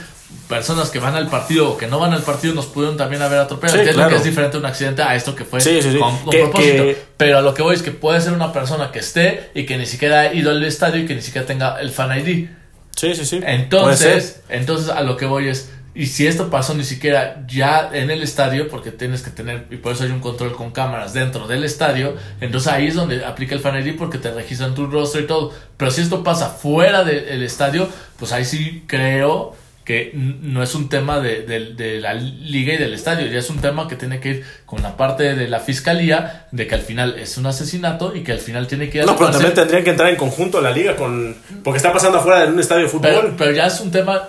personas 0.49 0.91
que 0.91 0.99
van 1.01 1.16
al 1.16 1.29
partido 1.29 1.70
o 1.72 1.77
que 1.77 1.87
no 1.89 1.99
van 1.99 2.12
al 2.12 2.22
partido 2.22 2.55
nos 2.55 2.66
pudieron 2.66 2.97
también 2.97 3.20
haber 3.22 3.39
atropellado. 3.41 3.83
Sí, 3.85 3.91
claro. 3.91 4.11
que 4.11 4.16
es 4.16 4.25
diferente 4.25 4.57
un 4.59 4.66
accidente 4.66 5.03
a 5.03 5.14
esto 5.14 5.35
que 5.35 5.45
fue 5.45 5.61
Sí, 5.61 5.83
sí, 5.83 5.93
sí. 5.93 5.99
con, 5.99 6.16
con 6.18 6.31
Que- 6.31 6.39
propósito. 6.43 6.83
que- 6.85 7.03
Pero 7.16 7.39
a 7.39 7.43
lo 7.43 7.53
que 7.55 7.62
voy 7.62 7.75
es 7.75 7.83
que 7.83 7.91
puede 7.91 8.20
ser 8.20 8.33
una 8.33 8.53
persona 8.53 8.91
que 8.93 9.01
esté 9.01 9.51
y 9.55 9.66
que 9.66 9.77
ni 9.77 9.87
siquiera 9.87 10.20
ha 10.20 10.35
ido 10.35 10.51
al 10.51 10.62
estadio 10.64 11.03
y 11.03 11.07
que 11.07 11.14
ni 11.14 11.22
siquiera 11.22 11.47
tenga 11.47 11.81
el 11.81 11.91
fan 11.91 12.16
ID. 12.18 12.49
Sí, 12.97 13.14
sí, 13.16 13.25
sí. 13.27 13.41
Entonces, 13.45 14.41
entonces 14.49 14.89
a 14.89 15.03
lo 15.03 15.16
que 15.16 15.27
voy 15.27 15.49
es, 15.49 15.70
y 15.95 16.07
si 16.07 16.26
esto 16.26 16.51
pasó 16.51 16.74
ni 16.74 16.82
siquiera 16.84 17.45
ya 17.47 17.90
en 17.92 18.11
el 18.11 18.22
estadio, 18.22 18.68
porque 18.68 18.90
tienes 18.90 19.22
que 19.22 19.30
tener, 19.30 19.66
y 19.70 19.76
por 19.76 19.92
eso 19.92 20.05
hay 20.05 20.11
un 20.11 20.20
control 20.20 20.55
con 20.57 20.72
cámaras 20.72 21.14
dentro 21.14 21.47
del 21.47 21.62
estadio, 21.64 22.16
entonces 22.40 22.72
ahí 22.72 22.88
es 22.88 22.95
donde 22.95 23.24
aplica 23.24 23.55
el 23.55 23.61
Fan 23.61 23.86
ID 23.86 23.97
porque 23.97 24.18
te 24.18 24.32
registran 24.32 24.74
tu 24.74 24.86
rostro 24.86 25.20
y 25.20 25.26
todo. 25.26 25.53
Pero 25.76 25.90
si 25.90 26.01
esto 26.01 26.24
pasa 26.24 26.49
fuera 26.51 27.05
del 27.05 27.42
estadio, 27.42 27.88
pues 28.18 28.32
ahí 28.32 28.45
sí 28.45 28.82
creo 28.86 29.55
que 29.84 30.12
no 30.14 30.62
es 30.62 30.74
un 30.74 30.88
tema 30.88 31.20
de, 31.20 31.42
de- 31.42 31.74
de 31.74 32.01
la 32.01 32.14
liga 32.14 32.72
y 32.72 32.78
del 32.78 32.95
estadio, 32.95 33.26
ya 33.26 33.38
es 33.38 33.51
un 33.51 33.59
tema 33.59 33.86
que 33.86 33.97
tiene 33.97 34.18
que 34.18 34.28
ir 34.30 34.45
con 34.64 34.82
la 34.82 34.97
parte 34.97 35.34
de 35.34 35.47
la 35.47 35.61
fiscalía, 35.61 36.47
de 36.53 36.66
que 36.66 36.74
al 36.74 36.80
final 36.80 37.16
es 37.18 37.36
un 37.36 37.45
asesinato 37.45 38.16
y 38.16 38.22
que 38.22 38.32
al 38.32 38.38
final 38.38 38.66
tiene 38.66 38.88
que 38.88 38.97
ir 38.99 39.05
a 39.05 39.07
No, 39.07 39.16
pero 39.16 39.30
también 39.30 39.53
tendrían 39.55 39.84
que 39.84 39.90
entrar 39.90 40.09
en 40.09 40.16
conjunto 40.16 40.61
la 40.62 40.70
liga 40.70 40.97
con. 40.97 41.36
Porque 41.62 41.76
está 41.76 41.92
pasando 41.92 42.16
afuera 42.18 42.40
de 42.47 42.53
un 42.53 42.59
estadio 42.61 42.84
de 42.84 42.88
fútbol. 42.88 43.11
Pero, 43.14 43.34
pero 43.36 43.51
ya 43.53 43.66
es 43.66 43.78
un 43.80 43.90
tema 43.90 44.22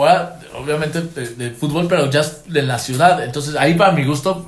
fuera, 0.00 0.40
obviamente, 0.54 1.02
de, 1.02 1.26
de 1.34 1.50
fútbol, 1.50 1.86
pero 1.88 2.08
ya 2.10 2.20
es 2.20 2.42
de 2.46 2.62
la 2.62 2.78
ciudad. 2.78 3.22
Entonces, 3.22 3.54
ahí 3.56 3.74
para 3.74 3.92
mi 3.92 4.04
gusto, 4.04 4.46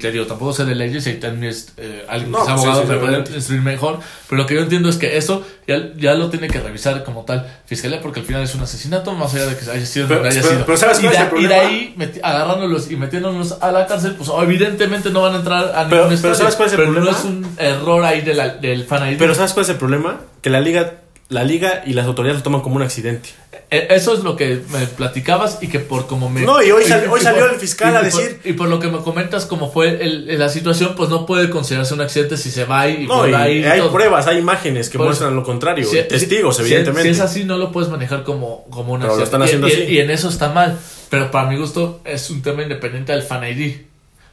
te 0.00 0.12
digo, 0.12 0.26
tampoco 0.26 0.52
sé 0.52 0.64
de 0.64 0.74
leyes 0.74 1.06
y 1.08 1.14
también 1.14 1.50
es 1.52 1.72
eh, 1.76 2.04
alguien 2.08 2.30
No, 2.30 2.44
sí, 2.44 2.50
abogado 2.52 2.82
sí, 2.82 2.88
me 2.88 2.96
puede 2.98 3.34
instruir 3.34 3.62
mejor. 3.62 3.98
Pero 4.28 4.42
lo 4.42 4.46
que 4.46 4.54
yo 4.54 4.60
entiendo 4.60 4.88
es 4.88 4.96
que 4.96 5.16
eso 5.16 5.44
ya, 5.66 5.92
ya 5.96 6.14
lo 6.14 6.30
tiene 6.30 6.48
que 6.48 6.60
revisar 6.60 7.02
como 7.04 7.24
tal 7.24 7.46
fiscalía, 7.66 8.00
porque 8.00 8.20
al 8.20 8.26
final 8.26 8.42
es 8.42 8.54
un 8.54 8.62
asesinato, 8.62 9.12
más 9.12 9.34
allá 9.34 9.46
de 9.46 9.56
que 9.56 9.70
haya 9.70 9.84
sido 9.86 10.06
Pero- 10.08 10.24
haya 10.24 10.40
pero- 10.40 10.48
sido. 10.54 10.64
pero 10.66 10.78
¿sabes 10.78 10.98
y, 11.02 11.08
de, 11.08 11.14
es 11.14 11.20
y 11.38 11.46
de 11.46 11.54
ahí 11.54 11.94
meti- 11.98 12.20
agarrándolos 12.22 12.90
y 12.90 12.96
metiéndolos 12.96 13.56
a 13.60 13.72
la 13.72 13.86
cárcel, 13.86 14.14
pues 14.16 14.30
evidentemente 14.42 15.10
no 15.10 15.22
van 15.22 15.34
a 15.34 15.38
entrar 15.38 15.72
a 15.74 15.84
ningún 15.84 15.88
pero 15.90 16.14
estadio. 16.14 16.34
¿sabes 16.36 16.54
cuál 16.56 16.66
es 16.68 16.72
el 16.74 16.78
Pero 16.78 16.92
problema? 16.92 17.10
no 17.12 17.18
es 17.18 17.24
un 17.24 17.54
error 17.58 18.04
ahí 18.04 18.20
de 18.20 18.34
la- 18.34 18.48
del 18.50 18.84
fan 18.84 19.10
ID. 19.12 19.18
Pero 19.18 19.34
¿sabes 19.34 19.52
cuál 19.52 19.64
es 19.64 19.70
el 19.70 19.76
problema? 19.76 20.20
Que 20.40 20.50
la 20.50 20.60
liga, 20.60 20.94
la 21.32 21.44
liga 21.44 21.82
y 21.86 21.94
las 21.94 22.06
autoridades 22.06 22.38
lo 22.40 22.42
toman 22.44 22.60
como 22.60 22.76
un 22.76 22.82
accidente. 22.82 23.30
Eh, 23.70 23.86
Eso 23.90 24.12
es 24.12 24.22
lo 24.22 24.36
que 24.36 24.60
me 24.70 24.86
platicabas 24.86 25.58
y 25.62 25.68
que 25.68 25.78
por 25.80 26.06
como 26.06 26.28
me... 26.28 26.42
No, 26.42 26.62
y 26.62 26.70
hoy 26.70 26.84
sal- 26.84 27.06
hoy 27.10 27.20
y 27.20 27.22
salió 27.22 27.40
por- 27.44 27.54
el 27.54 27.58
fiscal 27.60 27.92
y 27.92 27.96
a 27.96 28.10
por- 28.10 28.20
decir- 28.22 28.40
Y 28.44 28.52
por 28.52 28.68
lo 28.68 28.78
que 28.78 28.88
me 28.88 28.98
comentas 28.98 29.46
como 29.46 29.72
fue 29.72 29.88
el- 30.04 30.28
el- 30.28 30.38
la 30.38 30.48
situación, 30.50 30.94
pues 30.94 31.08
no 31.08 31.24
puede 31.24 31.48
considerarse 31.48 31.94
un 31.94 32.02
accidente 32.02 32.36
si 32.36 32.50
se 32.50 32.64
va 32.66 32.86
y 32.88 33.06
No, 33.06 33.16
vuelve 33.18 33.32
y 33.38 33.40
a 33.40 33.48
ir 33.50 33.60
y 33.62 33.64
hay 33.66 33.80
todo. 33.80 33.92
pruebas, 33.92 34.26
hay 34.26 34.38
imágenes 34.38 34.90
que 34.90 34.98
Pues, 34.98 35.06
muestran 35.08 35.34
lo 35.34 35.42
contrario. 35.42 35.86
Si- 35.86 36.02
testigos, 36.02 36.56
si- 36.56 36.62
evidentemente. 36.62 37.04
Si 37.04 37.08
es 37.14 37.20
así, 37.20 37.44
no 37.44 37.56
lo 37.56 37.72
puedes 37.72 37.90
manejar 37.90 38.24
como, 38.24 38.64
como 38.70 38.92
un 38.92 39.00
Pero 39.00 39.16
lo 39.16 39.22
accidente. 39.22 39.24
están 39.24 39.42
haciendo 39.42 39.68
y, 39.68 39.70
y- 39.70 39.74
así. 39.74 39.82
y 39.94 39.98
en 40.00 40.10
eso 40.10 40.28
está 40.28 40.50
mal. 40.52 40.78
Pero 41.08 41.30
para 41.30 41.48
mi 41.48 41.56
gusto 41.56 42.00
es 42.04 42.28
un 42.30 42.42
tema 42.42 42.62
independiente 42.62 43.12
del 43.12 43.22
Fan 43.22 43.42
ID. 43.44 43.76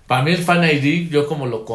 Para 0.10 0.24
mí 0.24 0.32
el 0.32 0.44
Fan 0.44 0.64
ID, 0.64 1.10
yo 1.12 1.28
como 1.28 1.46
lo 1.46 1.66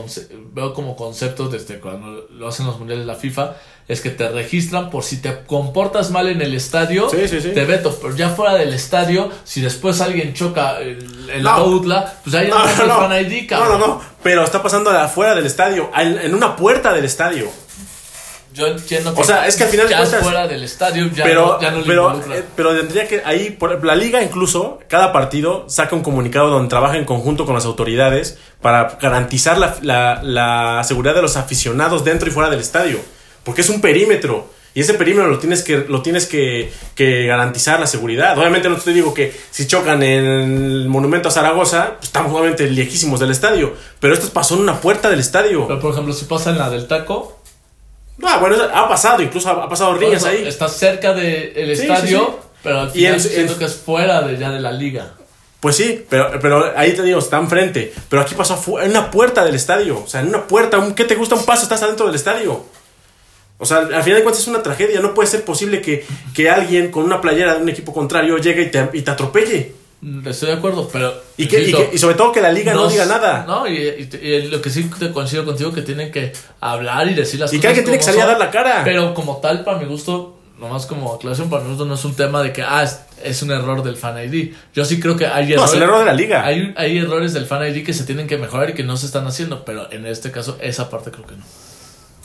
veo 0.53 0.75
como 0.75 0.97
concepto 0.97 1.49
desde 1.49 1.79
cuando 1.79 2.27
lo 2.33 2.49
hacen 2.49 2.67
los 2.67 2.79
mundiales 2.81 3.07
de 3.07 3.13
la 3.13 3.17
FIFA, 3.19 3.55
es 3.87 4.01
que 4.01 4.11
te 4.11 4.29
registran 4.29 4.91
por 4.91 5.05
si 5.05 5.23
te 5.23 5.45
comportas 5.47 6.11
mal 6.11 6.27
en 6.27 6.43
el 6.43 6.53
estadio, 6.53 7.09
Sí, 7.09 7.29
sí, 7.29 7.41
sí. 7.41 7.51
te 7.55 7.65
veto, 7.65 7.97
pero 8.03 8.17
ya 8.17 8.31
fuera 8.31 8.55
del 8.57 8.75
estadio, 8.75 9.31
si 9.45 9.61
después 9.61 10.01
alguien 10.01 10.35
choca 10.35 10.81
el, 10.81 11.31
el 11.31 11.45
No. 11.45 11.51
autla, 11.51 12.13
pues 12.25 12.35
ahí 12.35 12.49
No, 12.49 12.59
no, 12.59 12.83
el 12.83 12.89
no, 12.89 12.97
Fan 12.97 13.25
ID, 13.25 13.43
no, 13.43 13.47
cabrón. 13.49 13.81
no, 13.81 13.87
no. 13.87 14.01
Pero 14.23 14.43
está 14.43 14.61
pasando 14.61 14.91
afuera 14.91 15.37
del 15.37 15.47
estadio, 15.47 15.91
en 15.97 16.35
una 16.35 16.57
puerta 16.57 16.93
del 16.93 17.05
estadio. 17.05 17.49
Yo 18.55 18.69
entiendo 18.69 19.13
que 19.13 19.21
O 19.21 19.25
sea, 19.25 19.47
es 19.49 19.57
que 19.57 19.65
al 19.65 19.69
final 19.71 19.89
ya 19.89 19.99
cuentas- 19.99 20.23
fuera 20.23 20.47
del 20.47 20.63
estadio 20.63 21.11
ya 21.13 21.25
pero, 21.25 21.47
no, 21.57 21.61
ya 21.61 21.71
no 21.73 21.79
le 21.81 21.85
pero, 21.87 22.21
eh, 22.33 22.45
pero 22.55 22.77
tendría 22.77 23.09
que 23.09 23.21
ahí, 23.25 23.51
por, 23.51 23.85
la 23.85 23.97
liga 23.97 24.23
incluso, 24.23 24.79
cada 24.89 25.13
partido 25.13 25.65
saca 25.69 25.97
un 25.97 26.03
comunicado 26.03 26.51
donde 26.51 26.69
trabaja 26.69 26.97
en 26.97 27.05
conjunto 27.05 27.47
con 27.47 27.55
las 27.55 27.65
autoridades 27.65 28.39
para 28.63 28.97
garantizar 29.03 29.59
la, 29.59 29.77
la- 29.83 30.23
la 30.23 30.85
seguridad 30.85 31.17
de 31.17 31.23
los 31.23 31.37
aficionados 31.37 32.05
dentro 32.05 32.29
y 32.29 32.33
fuera 32.33 32.49
del 32.49 32.61
estadio. 32.61 33.01
Porque 33.43 33.63
es 33.63 33.69
un 33.69 33.81
perímetro. 33.81 34.49
Y 34.77 34.81
ese 34.81 34.95
perímetro 34.95 35.31
lo 35.31 35.39
tienes 35.39 35.63
que, 35.63 35.79
lo 35.89 36.03
tienes 36.03 36.27
que, 36.27 36.73
que 36.97 37.27
garantizar 37.27 37.79
la 37.79 37.87
seguridad. 37.87 38.37
Obviamente 38.39 38.69
no 38.69 38.77
te 38.77 38.93
digo 38.93 39.15
que 39.15 39.33
si 39.51 39.67
chocan 39.69 40.03
en 40.03 40.25
el 40.25 40.89
monumento 40.89 41.29
a 41.29 41.31
Zaragoza, 41.31 41.95
pues 41.99 42.07
estamos 42.07 42.33
obviamente 42.33 42.69
lejísimos 42.69 43.21
del 43.21 43.31
estadio. 43.31 43.75
Pero 44.01 44.15
esto 44.15 44.29
pasó 44.31 44.55
en 44.57 44.63
una 44.63 44.81
puerta 44.81 45.11
del 45.11 45.21
estadio. 45.21 45.67
Pero 45.69 45.79
por 45.81 45.93
ejemplo, 45.93 46.13
si 46.13 46.25
pasa 46.25 46.51
en 46.51 46.59
la 46.59 46.71
del 46.71 46.89
taco, 46.89 47.34
No, 48.19 48.41
bueno, 48.41 48.57
ha 48.73 48.89
pasado, 48.89 49.23
incluso 49.23 49.49
ha, 49.49 49.65
ha 49.65 49.69
pasado 49.69 49.95
riñas 49.95 50.23
eso, 50.23 50.29
ahí. 50.31 50.47
está 50.47 50.69
cerca 50.69 51.13
del 51.13 51.77
Sí, 51.77 51.83
estadio, 51.83 52.19
sí, 52.19 52.27
sí. 52.27 52.49
pero 52.63 52.81
al 52.81 52.89
Y 52.89 52.93
final 52.93 53.15
en- 53.15 53.21
siento 53.21 53.53
en- 53.55 53.59
que 53.59 53.65
es 53.65 53.75
fuera 53.75 54.23
de 54.23 54.39
ya 54.39 54.51
de 54.51 54.61
la 54.61 54.71
liga. 54.73 55.15
Pues 55.61 55.77
sí, 55.77 56.05
pero, 56.11 56.31
pero 56.41 56.73
ahí 56.77 56.93
te 56.93 57.03
digo, 57.03 57.19
está 57.19 57.39
enfrente. 57.39 57.93
Pero 58.11 58.21
aquí 58.23 58.35
pasó 58.35 58.63
en 58.83 58.91
una 58.91 59.11
puerta 59.11 59.45
del 59.45 59.55
estadio. 59.55 60.03
O 60.05 60.07
sea, 60.07 60.21
en 60.21 60.29
una 60.29 60.47
puerta, 60.47 60.79
un, 60.79 60.95
¿qué 60.95 61.05
te 61.05 61.15
gusta 61.15 61.35
un 61.37 61.45
paso? 61.47 61.63
Estás 61.63 61.83
adentro 61.83 62.05
del 62.07 62.15
estadio. 62.15 62.67
O 63.57 63.65
sea, 63.65 63.79
al 63.79 64.03
final 64.03 64.19
de 64.19 64.23
cuentas 64.25 64.41
es 64.43 64.49
una 64.49 64.63
tragedia. 64.63 65.01
No 65.01 65.15
puede 65.15 65.27
ser 65.29 65.43
posible 65.43 65.81
que, 65.81 66.05
que 66.35 66.51
alguien 66.51 66.91
con 66.91 67.05
una 67.05 67.21
playera 67.21 67.55
de 67.55 67.63
un 67.63 67.69
equipo 67.71 67.95
contrario 67.95 68.37
llegue 68.37 68.63
y 68.63 68.71
te, 68.71 68.91
y 68.93 69.01
te 69.03 69.11
atropelle. 69.11 69.73
Estoy 70.27 70.49
de 70.51 70.55
acuerdo, 70.57 70.89
pero. 70.93 71.15
Y, 71.37 71.49
que, 71.49 71.63
y, 71.63 71.73
que- 71.73 71.91
y 71.95 71.99
sobre 71.99 72.15
todo 72.15 72.31
que 72.33 72.41
la 72.43 72.53
liga 72.53 72.75
no, 72.75 72.89
diga 72.89 73.07
nada. 73.07 73.45
No, 73.47 73.67
y, 73.67 73.73
y- 73.77 74.17
y 74.27 74.49
lo 74.49 74.61
que 74.61 74.69
sí 74.71 74.85
te 74.99 75.11
coincido 75.11 75.45
contigo 75.45 75.73
que 75.73 75.83
tienen 75.83 76.13
que 76.13 76.33
hablar 76.61 77.09
y 77.09 77.15
decir 77.15 77.41
las 77.41 77.53
y 77.53 77.57
cosas. 77.57 77.61
que 77.63 77.67
alguien 77.69 77.85
tiene 77.85 77.99
que 77.99 78.05
salir 78.05 78.21
a 78.21 78.27
dar 78.27 78.39
la 78.39 78.51
cara. 78.51 78.83
Pero 78.85 79.15
como 79.15 79.39
tal, 79.39 79.65
para 79.65 79.79
mi 79.79 79.87
gusto, 79.87 80.39
nomás 80.59 80.85
como 80.87 81.15
aclaración, 81.15 81.49
para 81.49 81.63
mi 81.63 81.71
gusto 81.71 81.85
no 81.87 81.95
es 81.95 82.05
un 82.05 82.15
tema 82.15 82.43
de 82.43 82.53
que, 82.53 82.63
ah, 82.63 82.83
es, 82.83 83.01
es 83.23 83.43
un 83.43 83.51
error 83.51 83.83
del 83.83 83.97
fan 83.97 84.17
ID. 84.23 84.53
Yo 84.75 84.85
sí 84.85 85.01
creo 85.01 85.17
que 85.17 85.27
hay 85.27 85.47
no, 85.47 85.53
errores. 85.55 85.71
es 85.71 85.77
el 85.79 85.83
error 85.83 85.99
de 86.01 86.05
la 86.05 86.13
liga. 86.15 86.45
Hay, 86.45 86.75
hay 86.77 86.99
errores 86.99 87.33
del 87.33 87.47
fan 87.47 87.63
ID 87.67 87.85
que 87.87 87.95
se 87.95 88.05
tienen 88.05 88.27
que 88.27 88.37
mejorar 88.37 88.71
y 88.71 88.75
que 88.75 88.83
no 88.83 88.97
se 88.99 89.07
están 89.07 89.27
haciendo, 89.27 89.65
pero 89.65 89.91
en 89.91 90.05
este 90.07 90.31
caso, 90.31 90.59
esa 90.61 90.91
parte 90.91 91.11
creo 91.13 91.27
que 91.27 91.37
no. 91.37 91.45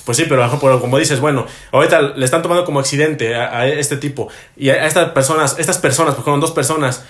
Pues 0.06 0.18
sí, 0.18 0.26
pero, 0.28 0.50
pero 0.60 0.82
como 0.82 0.98
dices, 0.98 1.20
bueno, 1.20 1.46
ahorita 1.72 2.02
le 2.02 2.26
están 2.26 2.42
tomando 2.42 2.66
como 2.66 2.80
accidente 2.80 3.36
a, 3.36 3.60
a 3.60 3.68
este 3.68 3.96
tipo. 3.96 4.28
Y 4.58 4.70
a 4.70 4.88
estas 4.88 5.12
personas, 5.12 5.56
estas 5.60 5.78
personas, 5.78 6.16
porque 6.16 6.24
fueron 6.24 6.40
dos 6.42 6.52
personas, 6.52 7.04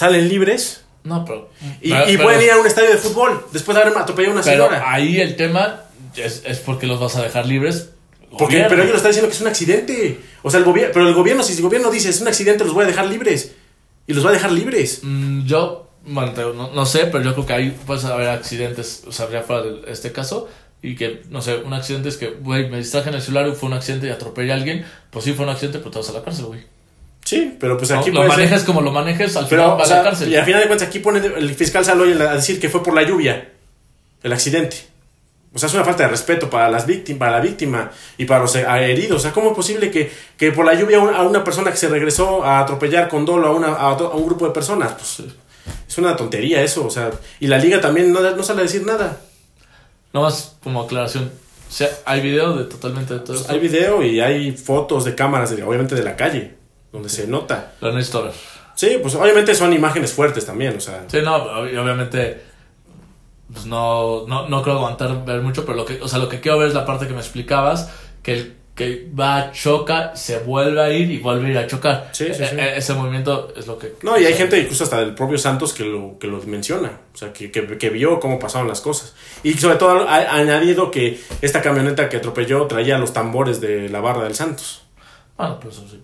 salen 0.00 0.28
libres. 0.28 0.82
No, 1.04 1.24
pero. 1.24 1.50
Y, 1.80 1.90
pero- 1.90 2.04
y 2.10 2.12
pero- 2.16 2.22
pueden 2.24 2.42
ir 2.42 2.50
a 2.50 2.58
un 2.58 2.66
estadio 2.66 2.90
de 2.90 2.96
fútbol 2.96 3.44
después 3.52 3.74
de 3.76 3.82
haber 3.82 3.96
atropellado 3.96 4.32
a 4.32 4.36
una 4.40 4.44
Pero 4.44 4.64
señora. 4.68 4.92
ahí 4.92 5.20
el 5.20 5.36
tema 5.36 5.82
es, 6.16 6.42
es 6.44 6.58
porque 6.58 6.86
los 6.86 6.98
vas 7.00 7.16
a 7.16 7.22
dejar 7.22 7.46
libres. 7.46 7.90
Porque, 8.30 8.44
Gobierno. 8.44 8.68
pero 8.68 8.82
ellos 8.82 8.92
lo 8.92 8.96
están 8.98 9.10
diciendo 9.10 9.28
que 9.28 9.34
es 9.34 9.40
un 9.40 9.48
accidente. 9.48 10.20
O 10.42 10.50
sea, 10.50 10.58
el 10.58 10.64
gobierno, 10.64 10.92
pero 10.94 11.08
el 11.08 11.14
gobierno, 11.14 11.42
si 11.42 11.54
el 11.54 11.62
gobierno 11.62 11.90
dice 11.90 12.08
es 12.10 12.20
un 12.20 12.28
accidente, 12.28 12.64
los 12.64 12.74
voy 12.74 12.84
a 12.84 12.86
dejar 12.86 13.06
libres. 13.06 13.52
Y 14.06 14.14
los 14.14 14.24
va 14.24 14.30
a 14.30 14.32
dejar 14.32 14.52
libres. 14.52 15.00
Mm, 15.02 15.46
yo, 15.46 15.88
bueno, 16.04 16.32
no, 16.54 16.70
no 16.72 16.86
sé, 16.86 17.06
pero 17.06 17.22
yo 17.24 17.32
creo 17.34 17.46
que 17.46 17.52
ahí 17.52 17.70
puede 17.86 18.06
haber 18.06 18.28
accidentes, 18.28 19.02
o 19.06 19.12
sea, 19.12 19.26
habría 19.26 19.42
fuera 19.42 19.62
de 19.62 19.90
este 19.92 20.12
caso. 20.12 20.48
Y 20.82 20.94
que, 20.96 21.22
no 21.28 21.42
sé, 21.42 21.56
un 21.56 21.74
accidente 21.74 22.08
es 22.08 22.16
que, 22.16 22.28
güey, 22.28 22.70
me 22.70 22.78
distraje 22.78 23.08
en 23.10 23.14
el 23.16 23.20
celular 23.22 23.48
y 23.48 23.52
fue 23.52 23.68
un 23.68 23.74
accidente 23.74 24.06
y 24.06 24.10
atropellé 24.10 24.52
a 24.52 24.54
alguien. 24.54 24.86
Pues 25.10 25.24
sí, 25.24 25.32
fue 25.34 25.44
un 25.44 25.50
accidente, 25.50 25.78
pero 25.78 25.90
te 25.90 25.98
vas 25.98 26.08
a 26.08 26.12
la 26.12 26.22
cárcel, 26.22 26.46
güey. 26.46 26.60
Sí, 27.24 27.56
pero 27.60 27.76
pues 27.78 27.90
No, 27.90 28.00
aquí 28.00 28.10
lo 28.10 28.16
puede 28.16 28.30
ser- 28.30 28.38
manejes 28.38 28.64
como 28.64 28.80
lo 28.80 28.90
manejes, 28.90 29.36
al 29.36 29.46
Pero, 29.48 29.62
final 29.62 29.74
o 29.74 29.78
va 29.78 29.84
a 29.84 29.88
la 29.98 30.02
cárcel. 30.02 30.28
y 30.32 30.36
al 30.36 30.44
final 30.44 30.60
de 30.62 30.66
cuentas, 30.66 30.88
aquí 30.88 30.98
pone 30.98 31.20
el 31.24 31.54
fiscal 31.54 31.84
salió 31.84 32.02
hoy 32.04 32.12
a 32.12 32.34
decir 32.34 32.58
que 32.60 32.68
fue 32.68 32.82
por 32.82 32.94
la 32.94 33.02
lluvia. 33.02 33.50
El 34.22 34.32
accidente. 34.32 34.76
O 35.52 35.58
sea, 35.58 35.68
es 35.68 35.74
una 35.74 35.84
falta 35.84 36.04
de 36.04 36.10
respeto 36.10 36.48
para, 36.48 36.70
las 36.70 36.86
víctimas, 36.86 37.18
para 37.18 37.32
la 37.32 37.40
víctima 37.40 37.90
y 38.16 38.24
para 38.24 38.40
los 38.40 38.54
heridos. 38.54 39.16
O 39.16 39.20
sea, 39.20 39.32
¿cómo 39.32 39.50
es 39.50 39.56
posible 39.56 39.90
que, 39.90 40.10
que 40.36 40.52
por 40.52 40.64
la 40.64 40.74
lluvia 40.74 40.98
a 40.98 41.22
una 41.22 41.42
persona 41.42 41.70
que 41.72 41.76
se 41.76 41.88
regresó 41.88 42.44
a 42.44 42.60
atropellar 42.60 43.08
con 43.08 43.24
dolo 43.24 43.48
a, 43.48 43.50
una, 43.52 43.68
a, 43.74 43.92
un 44.14 44.26
grupo 44.26 44.46
de 44.46 44.52
personas? 44.52 44.92
Pues 44.92 45.22
es 45.88 45.98
una 45.98 46.14
tontería 46.14 46.62
eso. 46.62 46.86
O 46.86 46.90
sea, 46.90 47.10
y 47.40 47.48
la 47.48 47.58
liga 47.58 47.80
también 47.80 48.12
no, 48.12 48.20
no 48.20 48.42
sale 48.44 48.60
a 48.60 48.62
decir 48.62 48.84
nada. 48.86 49.20
más 50.12 50.56
como 50.62 50.82
aclaración. 50.82 51.24
O 51.68 51.72
sea, 51.72 51.88
hay 52.04 52.20
video 52.20 52.56
de 52.56 52.64
totalmente 52.64 53.14
de 53.14 53.20
todo 53.20 53.36
esto? 53.36 53.52
Hay 53.52 53.58
video 53.58 54.02
y 54.04 54.20
hay 54.20 54.52
fotos 54.52 55.04
de 55.04 55.14
cámaras, 55.14 55.54
de, 55.54 55.62
obviamente 55.62 55.94
de 55.94 56.02
la 56.02 56.16
calle, 56.16 56.54
donde 56.92 57.08
se 57.08 57.26
nota. 57.26 57.72
La 57.80 57.90
necesito 57.92 58.24
ver. 58.24 58.32
Sí, 58.74 58.98
pues 59.02 59.14
obviamente 59.14 59.54
son 59.54 59.72
imágenes 59.72 60.12
fuertes 60.12 60.46
también, 60.46 60.76
o 60.76 60.80
sea. 60.80 61.04
Sí, 61.08 61.18
no, 61.22 61.36
obviamente 61.36 62.50
pues 63.52 63.66
no, 63.66 64.26
no, 64.26 64.48
no 64.48 64.62
creo 64.62 64.76
aguantar 64.76 65.24
ver 65.24 65.42
mucho, 65.42 65.64
pero 65.64 65.76
lo 65.76 65.84
que, 65.84 66.00
o 66.00 66.08
sea, 66.08 66.18
lo 66.18 66.28
que 66.28 66.40
quiero 66.40 66.58
ver 66.58 66.68
es 66.68 66.74
la 66.74 66.86
parte 66.86 67.06
que 67.06 67.12
me 67.12 67.20
explicabas, 67.20 67.90
que 68.22 68.32
el 68.32 68.60
que 68.74 69.10
va, 69.18 69.50
choca, 69.52 70.16
se 70.16 70.38
vuelve 70.38 70.80
a 70.80 70.90
ir 70.90 71.10
y 71.10 71.18
vuelve 71.18 71.48
a 71.48 71.50
ir 71.50 71.58
a 71.58 71.66
chocar. 71.66 72.08
Sí, 72.12 72.28
sí, 72.32 72.44
sí. 72.48 72.56
E, 72.56 72.78
ese 72.78 72.94
movimiento 72.94 73.52
es 73.54 73.66
lo 73.66 73.78
que... 73.78 73.96
No, 74.02 74.18
y 74.18 74.24
hay 74.24 74.32
gente, 74.32 74.58
incluso 74.58 74.84
hasta 74.84 75.00
del 75.00 75.14
propio 75.14 75.36
Santos, 75.36 75.74
que 75.74 75.84
lo, 75.84 76.18
que 76.18 76.26
lo 76.26 76.40
menciona. 76.44 77.00
O 77.12 77.16
sea, 77.16 77.30
que, 77.30 77.50
que, 77.50 77.76
que 77.76 77.90
vio 77.90 78.18
cómo 78.20 78.38
pasaron 78.38 78.68
las 78.68 78.80
cosas. 78.80 79.14
Y 79.42 79.52
sobre 79.54 79.76
todo 79.76 80.08
ha 80.08 80.34
añadido 80.34 80.90
que 80.90 81.20
esta 81.42 81.60
camioneta 81.60 82.08
que 82.08 82.18
atropelló 82.18 82.66
traía 82.68 82.96
los 82.96 83.12
tambores 83.12 83.60
de 83.60 83.90
la 83.90 84.00
barra 84.00 84.24
del 84.24 84.34
Santos. 84.34 84.82
Ah, 85.36 85.58
pues 85.60 85.76
eso 85.76 85.86
sí. 85.86 86.00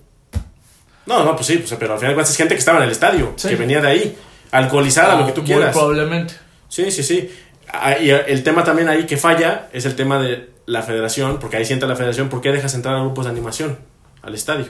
No, 1.07 1.25
no, 1.25 1.35
pues 1.35 1.47
sí, 1.47 1.59
pues, 1.59 1.73
pero 1.79 1.95
al 1.95 2.01
final 2.01 2.19
es 2.19 2.37
gente 2.37 2.55
que 2.55 2.59
estaba 2.59 2.79
en 2.79 2.85
el 2.85 2.91
estadio, 2.91 3.35
que 3.37 3.57
venía 3.57 3.81
de 3.81 3.89
ahí, 3.89 4.17
alcoholizada, 4.51 5.17
lo 5.17 5.27
que 5.27 5.33
tú 5.33 5.45
quieras. 5.45 5.73
probablemente. 5.73 6.35
Sí, 6.69 6.91
sí, 6.91 7.03
sí. 7.03 7.31
Ah, 7.69 7.97
y 7.99 8.11
el 8.11 8.43
tema 8.43 8.65
también 8.65 8.89
ahí 8.89 9.07
que 9.07 9.17
falla 9.17 9.69
es 9.73 9.85
el 9.87 9.97
tema 9.97 10.21
de 10.21 10.51
la 10.67 10.83
federación, 10.83 11.39
porque 11.39 11.57
ahí 11.57 11.65
sienta 11.65 11.87
la 11.87 11.97
federación, 11.97 12.29
¿por 12.29 12.41
qué 12.41 12.53
dejas 12.53 12.75
entrar 12.75 12.97
a 12.97 13.01
grupos 13.01 13.25
de 13.25 13.31
animación 13.31 13.79
al 14.23 14.35
estadio? 14.35 14.67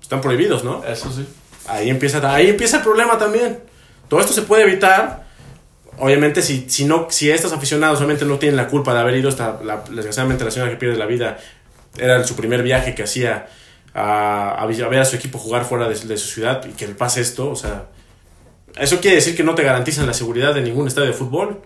Están 0.00 0.20
prohibidos, 0.20 0.64
¿no? 0.64 0.82
Eso 0.84 1.12
sí. 1.12 1.26
Ahí 1.68 1.90
empieza, 1.90 2.34
ahí 2.34 2.48
empieza 2.48 2.78
el 2.78 2.82
problema 2.82 3.18
también. 3.18 3.60
Todo 4.08 4.20
esto 4.20 4.32
se 4.32 4.42
puede 4.42 4.64
evitar. 4.64 5.26
Obviamente, 5.98 6.42
si, 6.42 6.68
si, 6.68 6.84
no, 6.84 7.06
si 7.10 7.30
estos 7.30 7.52
aficionados 7.52 7.98
obviamente 7.98 8.24
no 8.24 8.38
tienen 8.38 8.56
la 8.56 8.66
culpa 8.66 8.92
de 8.94 9.00
haber 9.00 9.16
ido 9.16 9.28
hasta, 9.28 9.60
la, 9.62 9.84
desgraciadamente, 9.90 10.44
la 10.44 10.50
señora 10.50 10.70
que 10.70 10.76
pierde 10.76 10.96
la 10.96 11.06
vida, 11.06 11.38
era 11.96 12.24
su 12.24 12.34
primer 12.34 12.62
viaje 12.62 12.94
que 12.94 13.02
hacía 13.02 13.46
a, 13.94 14.62
a, 14.62 14.66
ver 14.66 15.00
a 15.00 15.04
su 15.04 15.16
equipo 15.16 15.38
jugar 15.38 15.64
fuera 15.64 15.88
de, 15.88 15.96
su 15.96 16.28
ciudad 16.28 16.64
y 16.64 16.72
que 16.72 16.86
le 16.86 16.94
pase 16.94 17.20
esto, 17.20 17.50
o 17.50 17.56
sea, 17.56 17.86
eso 18.78 19.00
quiere 19.00 19.16
decir 19.16 19.36
que 19.36 19.42
no 19.42 19.54
te 19.54 19.62
garantizan 19.62 20.06
la 20.06 20.14
seguridad 20.14 20.54
de 20.54 20.62
ningún 20.62 20.88
estadio 20.88 21.08
de 21.08 21.14
fútbol. 21.14 21.60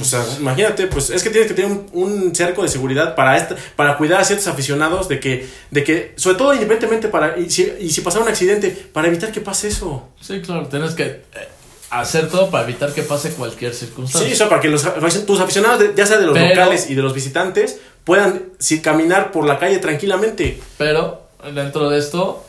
O 0.00 0.04
sea, 0.04 0.24
imagínate, 0.40 0.86
pues 0.88 1.10
es 1.10 1.22
que 1.22 1.30
tienes 1.30 1.48
que 1.48 1.54
tener 1.54 1.84
un, 1.92 2.34
cerco 2.34 2.62
de 2.62 2.68
seguridad 2.68 3.14
para 3.14 3.36
esta, 3.36 3.54
para 3.76 3.96
cuidar 3.96 4.20
a 4.20 4.24
ciertos 4.24 4.48
aficionados 4.48 5.08
de 5.08 5.20
que, 5.20 5.46
de 5.70 5.84
que, 5.84 6.14
sobre 6.16 6.36
todo 6.36 6.52
independientemente 6.52 7.08
para, 7.08 7.38
y 7.38 7.48
si, 7.48 7.72
y 7.78 7.90
si 7.90 8.00
pasa 8.00 8.18
un 8.18 8.28
accidente, 8.28 8.70
para 8.92 9.08
evitar 9.08 9.30
que 9.30 9.40
pase 9.40 9.68
eso. 9.68 10.08
Sí, 10.20 10.40
claro, 10.40 10.66
tienes 10.66 10.94
que 10.94 11.04
eh, 11.04 11.22
hacer 11.90 12.28
todo 12.28 12.50
para 12.50 12.64
evitar 12.64 12.92
que 12.92 13.02
pase 13.02 13.32
cualquier 13.32 13.74
circunstancia. 13.74 14.28
Sí, 14.28 14.34
eso 14.34 14.48
para 14.48 14.60
que 14.60 14.68
los, 14.68 14.82
tus 15.26 15.40
aficionados, 15.40 15.82
ya 15.94 16.06
sea 16.06 16.18
de 16.18 16.26
los 16.26 16.38
locales 16.38 16.90
y 16.90 16.94
de 16.94 17.02
los 17.02 17.14
visitantes, 17.14 17.78
puedan 18.04 18.52
si, 18.58 18.80
caminar 18.80 19.32
por 19.32 19.46
la 19.46 19.58
calle 19.58 19.78
tranquilamente. 19.78 20.60
Pero 20.78 21.28
dentro 21.54 21.90
de 21.90 21.98
esto, 21.98 22.44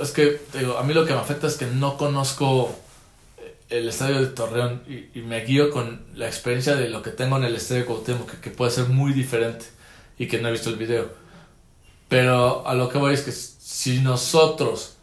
es 0.00 0.10
que 0.10 0.40
digo, 0.58 0.78
a 0.78 0.82
mí 0.82 0.94
lo 0.94 1.06
que 1.06 1.12
me 1.12 1.20
afecta 1.20 1.46
es 1.46 1.56
que 1.56 1.66
no 1.66 1.96
conozco 1.96 2.74
el 3.70 3.88
estadio 3.88 4.20
de 4.20 4.26
Torreón 4.26 4.82
y, 4.86 5.20
me 5.20 5.44
guío 5.44 5.70
con 5.70 6.02
la 6.14 6.26
experiencia 6.26 6.76
de 6.76 6.90
lo 6.90 7.02
que 7.02 7.10
tengo 7.10 7.38
en 7.38 7.44
el 7.44 7.56
estadio 7.56 7.86
Cuauhtémoc, 7.86 8.30
que, 8.30 8.40
que, 8.40 8.50
puede 8.50 8.70
ser 8.70 8.88
muy 8.88 9.12
diferente 9.12 9.64
y 10.18 10.26
que 10.26 10.38
no 10.38 10.48
he 10.48 10.52
visto 10.52 10.68
el 10.68 10.76
video. 10.76 11.10
Pero 12.08 12.66
a 12.66 12.74
lo 12.74 12.90
que 12.90 12.98
voy 12.98 13.14
es 13.14 13.22
que 13.22 13.32
si 13.32 14.00
nosotros 14.00 14.96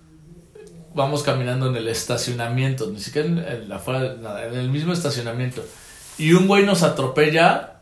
vamos 0.93 1.23
caminando 1.23 1.67
en 1.67 1.75
el 1.75 1.87
estacionamiento, 1.87 2.89
ni 2.91 2.99
siquiera 2.99 3.27
en, 3.27 3.37
el, 3.39 3.71
afuera, 3.71 4.15
nada, 4.21 4.45
en 4.47 4.55
el 4.55 4.69
mismo 4.69 4.93
estacionamiento, 4.93 5.63
y 6.17 6.33
un 6.33 6.47
güey 6.47 6.65
nos 6.65 6.83
atropella, 6.83 7.81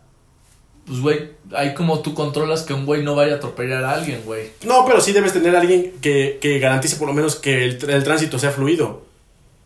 pues 0.86 1.00
güey, 1.00 1.32
ahí 1.54 1.74
como 1.74 2.00
tú 2.00 2.14
controlas 2.14 2.64
que 2.64 2.74
un 2.74 2.86
güey 2.86 3.04
no 3.04 3.16
vaya 3.16 3.34
a 3.34 3.36
atropellar 3.38 3.84
a 3.84 3.94
alguien, 3.94 4.22
güey. 4.26 4.52
No, 4.66 4.86
pero 4.86 5.02
sí 5.02 5.12
debes 5.12 5.34
tener 5.34 5.56
a 5.56 5.60
alguien 5.60 5.94
que, 6.02 6.38
que 6.42 6.60
garantice 6.60 6.98
por 6.98 7.08
lo 7.08 7.14
menos 7.14 7.36
que 7.36 7.66
el, 7.66 7.90
el 7.90 8.04
tránsito 8.04 8.38
sea 8.40 8.52
fluido. 8.52 9.06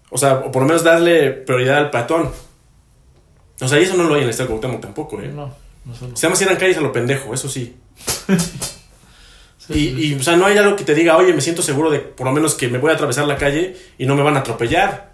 O 0.10 0.18
sea, 0.18 0.36
o 0.36 0.52
por 0.52 0.64
lo 0.64 0.68
menos 0.68 0.84
darle 0.84 1.32
prioridad 1.32 1.78
al 1.78 1.90
peatón. 1.90 2.32
O 3.62 3.68
sea, 3.68 3.80
y 3.80 3.84
eso 3.84 3.96
no 3.96 4.04
lo 4.04 4.16
hay 4.16 4.22
en 4.22 4.26
el 4.26 4.32
Estadio 4.32 4.50
Cuauhtémoc 4.50 4.82
tampoco, 4.82 5.22
¿eh? 5.22 5.28
No, 5.28 5.54
no 5.86 5.96
Se 6.16 6.24
llama 6.24 6.36
si 6.36 6.44
eran 6.44 6.58
calles 6.58 6.78
a 6.78 6.82
lo 6.82 6.92
pendejo, 6.92 7.34
eso 7.34 7.48
sí. 7.48 7.76
y, 9.70 10.08
y, 10.08 10.16
o 10.16 10.24
sea, 10.24 10.36
no 10.36 10.46
hay 10.46 10.58
algo 10.58 10.76
que 10.76 10.84
te 10.84 10.94
diga, 10.96 11.18
oye, 11.18 11.34
me 11.34 11.42
siento 11.42 11.62
seguro 11.62 11.90
de 11.90 12.00
por 12.00 12.26
lo 12.26 12.34
menos 12.34 12.56
que 12.56 12.68
me 12.68 12.78
voy 12.78 12.92
a 12.92 12.96
atravesar 12.96 13.26
la 13.26 13.38
calle 13.38 13.76
y 13.98 14.06
no 14.06 14.16
me 14.16 14.24
van 14.24 14.36
a 14.36 14.40
atropellar. 14.40 15.12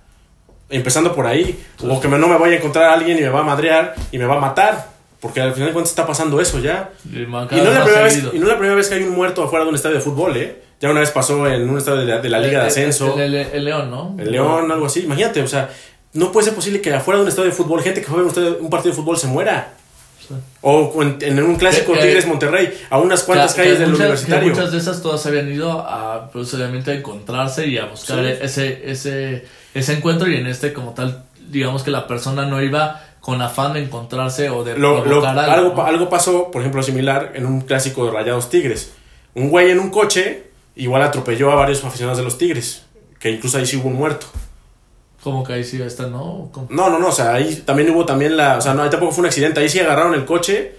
Empezando 0.69 1.15
por 1.15 1.25
ahí. 1.27 1.57
O 1.81 1.99
que 1.99 2.07
no 2.07 2.27
me 2.27 2.37
voy 2.37 2.51
a 2.51 2.57
encontrar 2.57 2.85
a 2.85 2.93
alguien 2.93 3.17
y 3.17 3.21
me 3.21 3.29
va 3.29 3.39
a 3.39 3.43
madrear 3.43 3.95
y 4.11 4.17
me 4.17 4.25
va 4.25 4.35
a 4.35 4.39
matar. 4.39 4.97
Porque 5.19 5.41
al 5.41 5.53
final 5.53 5.69
de 5.69 5.73
cuentas 5.73 5.91
está 5.91 6.05
pasando 6.05 6.39
eso 6.39 6.59
ya. 6.59 6.91
Y, 7.05 7.19
no 7.19 7.45
es 7.47 7.73
la 7.73 7.83
primera 7.83 8.03
vez, 8.03 8.23
y 8.33 8.37
no 8.37 8.43
es 8.43 8.49
la 8.49 8.57
primera 8.57 8.75
vez 8.75 8.87
que 8.87 8.95
hay 8.95 9.03
un 9.03 9.15
muerto 9.15 9.43
afuera 9.43 9.65
de 9.65 9.69
un 9.69 9.75
estadio 9.75 9.95
de 9.95 10.01
fútbol, 10.01 10.37
¿eh? 10.37 10.61
Ya 10.79 10.91
una 10.91 10.99
vez 10.99 11.09
pasó 11.09 11.47
en 11.47 11.67
un 11.67 11.77
estadio 11.77 11.99
de 12.01 12.29
la, 12.29 12.39
Liga 12.39 12.61
de 12.61 12.67
Ascenso. 12.67 13.19
El, 13.19 13.31
León, 13.65 13.89
¿no? 13.89 14.15
El 14.19 14.31
León, 14.31 14.71
algo 14.71 14.85
así. 14.85 15.01
Imagínate, 15.01 15.41
o 15.41 15.47
sea, 15.47 15.69
no 16.13 16.31
puede 16.31 16.45
ser 16.45 16.53
posible 16.53 16.81
que 16.81 16.93
afuera 16.93 17.17
de 17.17 17.23
un 17.23 17.29
estadio 17.29 17.49
de 17.49 17.55
fútbol, 17.55 17.81
gente 17.81 18.01
que 18.01 18.07
juega 18.07 18.29
un, 18.29 18.57
un 18.61 18.69
partido 18.69 18.91
de 18.91 18.95
fútbol 18.95 19.17
se 19.17 19.25
muera. 19.25 19.73
O 20.61 21.01
en, 21.01 21.43
un 21.43 21.55
clásico 21.55 21.93
Tigres 21.93 22.28
Monterrey, 22.28 22.73
a 22.89 22.99
unas 22.99 23.23
cuantas 23.23 23.53
calles 23.53 23.80
del 23.80 23.93
universitario. 23.93 24.49
muchas 24.49 24.71
de 24.71 24.78
esas 24.78 25.01
todas 25.01 25.25
habían 25.25 25.51
ido 25.51 25.80
a, 25.80 26.30
procedimiento 26.32 26.91
a 26.91 26.95
encontrarse 26.95 27.67
y 27.67 27.78
a 27.78 27.86
buscar 27.86 28.25
ese, 28.25 28.89
ese, 28.89 29.45
ese 29.73 29.93
encuentro. 29.93 30.30
Y 30.30 30.36
en 30.36 30.47
este, 30.47 30.73
como 30.73 30.93
tal, 30.93 31.23
digamos 31.49 31.84
que 31.84 31.91
la 31.91 32.07
persona 32.07 32.45
no 32.45 32.61
iba 32.61 33.03
con 33.21 33.41
afán 33.41 33.73
de 33.73 33.84
encontrarse 33.84 34.49
o 34.49 34.63
de 34.63 34.75
provocar 34.75 35.38
algo. 35.38 35.82
Algo, 35.82 36.09
pasó, 36.09 36.49
por 36.51 36.61
ejemplo, 36.61 36.82
similar 36.82 37.34
en 37.36 37.45
un 37.45 37.61
clásico 37.61 38.05
de 38.05 38.11
Rayados 38.11 38.49
Tigres. 38.49 38.93
Un 39.34 39.49
güey 39.49 39.71
en 39.71 39.80
un 39.80 39.89
coche 39.89 40.47
igual 40.75 41.01
atropelló 41.01 41.51
a 41.51 41.55
varios 41.55 41.84
aficionados 41.84 42.17
de 42.17 42.23
los 42.23 42.38
Tigres, 42.38 42.86
que 43.19 43.32
incluso 43.32 43.57
ahí 43.57 43.65
sí 43.65 43.78
hubo 43.78 43.89
un 43.89 43.95
muerto. 43.95 44.28
¿Cómo 45.28 45.43
que 45.43 45.51
ahí 45.51 45.63
sí 45.65 45.82
está, 45.82 46.07
no? 46.07 46.49
No, 46.69 46.89
no, 46.89 46.99
no, 46.99 47.09
o 47.09 47.11
sea, 47.11 47.34
ahí 47.34 47.53
también 47.65 47.89
hubo 47.89 48.05
también 48.05 48.38
la, 48.38 48.57
o 48.59 48.61
sea, 48.61 48.73
no, 48.73 48.84
ahí 48.84 48.89
tampoco 48.89 49.11
fue 49.11 49.23
un 49.23 49.25
accidente, 49.25 49.59
ahí 49.59 49.67
sí 49.67 49.78
agarraron 49.78 50.13
el 50.13 50.23
coche 50.23 50.75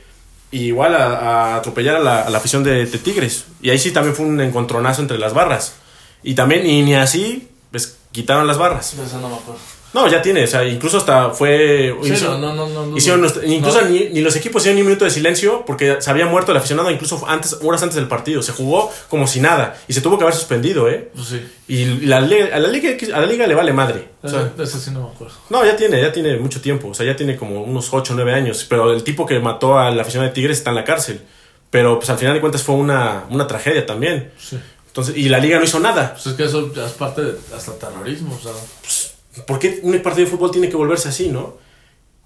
y 0.50 0.68
igual 0.68 0.94
a, 0.94 1.56
atropellar 1.56 1.96
a 1.96 2.00
la, 2.00 2.38
afición 2.38 2.64
de, 2.64 2.86
Tigres. 2.86 3.44
Y 3.60 3.68
ahí 3.68 3.78
sí 3.78 3.90
también 3.90 4.16
fue 4.16 4.24
un 4.24 4.40
encontronazo 4.40 5.02
entre 5.02 5.18
las 5.18 5.34
barras. 5.34 5.74
Y 6.22 6.34
también, 6.34 6.64
y 6.64 6.80
ni 6.80 6.94
así, 6.94 7.50
pues 7.70 7.98
quitaron 8.10 8.46
las 8.46 8.56
barras. 8.56 8.94
Eso 8.94 9.20
no 9.20 9.28
me 9.28 9.34
acuerdo. 9.34 9.60
No, 9.94 10.06
ya 10.06 10.20
tiene, 10.20 10.44
o 10.44 10.46
sea, 10.46 10.64
incluso 10.64 10.98
hasta 10.98 11.30
fue... 11.30 11.96
no, 12.22 12.38
no, 12.38 12.68
no, 12.68 12.96
incluso 12.96 13.82
ni, 13.88 14.00
ni, 14.10 14.20
los 14.20 14.36
equipos 14.36 14.62
hicieron 14.62 14.76
ni 14.76 14.82
un 14.82 14.88
minuto 14.88 15.06
de 15.06 15.10
silencio 15.10 15.64
porque 15.66 15.96
se 16.00 16.10
había 16.10 16.26
muerto 16.26 16.52
el 16.52 16.58
aficionado 16.58 16.90
incluso 16.90 17.26
antes, 17.26 17.58
horas 17.62 17.82
antes 17.82 17.96
del 17.96 18.06
partido. 18.06 18.42
Se 18.42 18.52
jugó 18.52 18.92
como 19.08 19.26
si 19.26 19.40
nada 19.40 19.78
y 19.88 19.94
se 19.94 20.00
tuvo 20.00 20.18
que 20.18 20.24
haber 20.24 20.34
suspendido, 20.34 20.88
¿eh? 20.88 21.10
Pues 21.14 21.28
sí. 21.28 21.42
Y 21.68 21.84
la, 22.06 22.18
a, 22.18 22.20
la 22.20 22.68
liga, 22.68 22.90
a 23.14 23.20
la 23.20 23.26
liga 23.26 23.46
le 23.46 23.54
vale 23.54 23.72
madre. 23.72 24.08
O 24.22 24.28
sea, 24.28 24.52
eso 24.58 24.78
sí 24.78 24.90
no 24.90 25.02
me 25.02 25.14
acuerdo. 25.14 25.34
No, 25.48 25.64
ya 25.64 25.76
tiene, 25.76 26.00
ya 26.00 26.12
tiene 26.12 26.36
mucho 26.36 26.60
tiempo, 26.60 26.88
o 26.88 26.94
sea, 26.94 27.06
ya 27.06 27.16
tiene 27.16 27.36
como 27.36 27.62
unos 27.62 27.88
8 27.92 28.12
o 28.12 28.16
9 28.16 28.34
años, 28.34 28.66
pero 28.68 28.92
el 28.92 29.02
tipo 29.02 29.24
que 29.26 29.38
mató 29.40 29.78
al 29.78 29.98
aficionado 29.98 30.28
de 30.28 30.34
Tigres 30.34 30.58
está 30.58 30.70
en 30.70 30.76
la 30.76 30.84
cárcel. 30.84 31.22
Pero 31.70 31.98
pues 31.98 32.08
al 32.10 32.18
final 32.18 32.34
de 32.34 32.40
cuentas 32.40 32.62
fue 32.62 32.74
una, 32.74 33.24
una 33.30 33.46
tragedia 33.46 33.84
también. 33.84 34.32
Sí. 34.38 34.58
Entonces, 34.86 35.16
y 35.16 35.28
la 35.28 35.38
liga 35.38 35.58
no 35.58 35.64
hizo 35.64 35.78
nada. 35.78 36.14
Pues 36.14 36.26
es 36.26 36.32
que 36.34 36.44
eso 36.44 36.72
ya 36.74 36.86
es 36.86 36.92
parte 36.92 37.22
de 37.22 37.38
hasta 37.54 37.78
terrorismo, 37.78 38.34
o 38.34 38.42
sea. 38.42 38.52
Pues, 38.80 39.14
¿Por 39.46 39.58
qué 39.58 39.80
un 39.82 39.98
partido 40.00 40.26
de 40.26 40.30
fútbol 40.30 40.50
tiene 40.50 40.68
que 40.68 40.76
volverse 40.76 41.08
así, 41.08 41.28
no? 41.28 41.56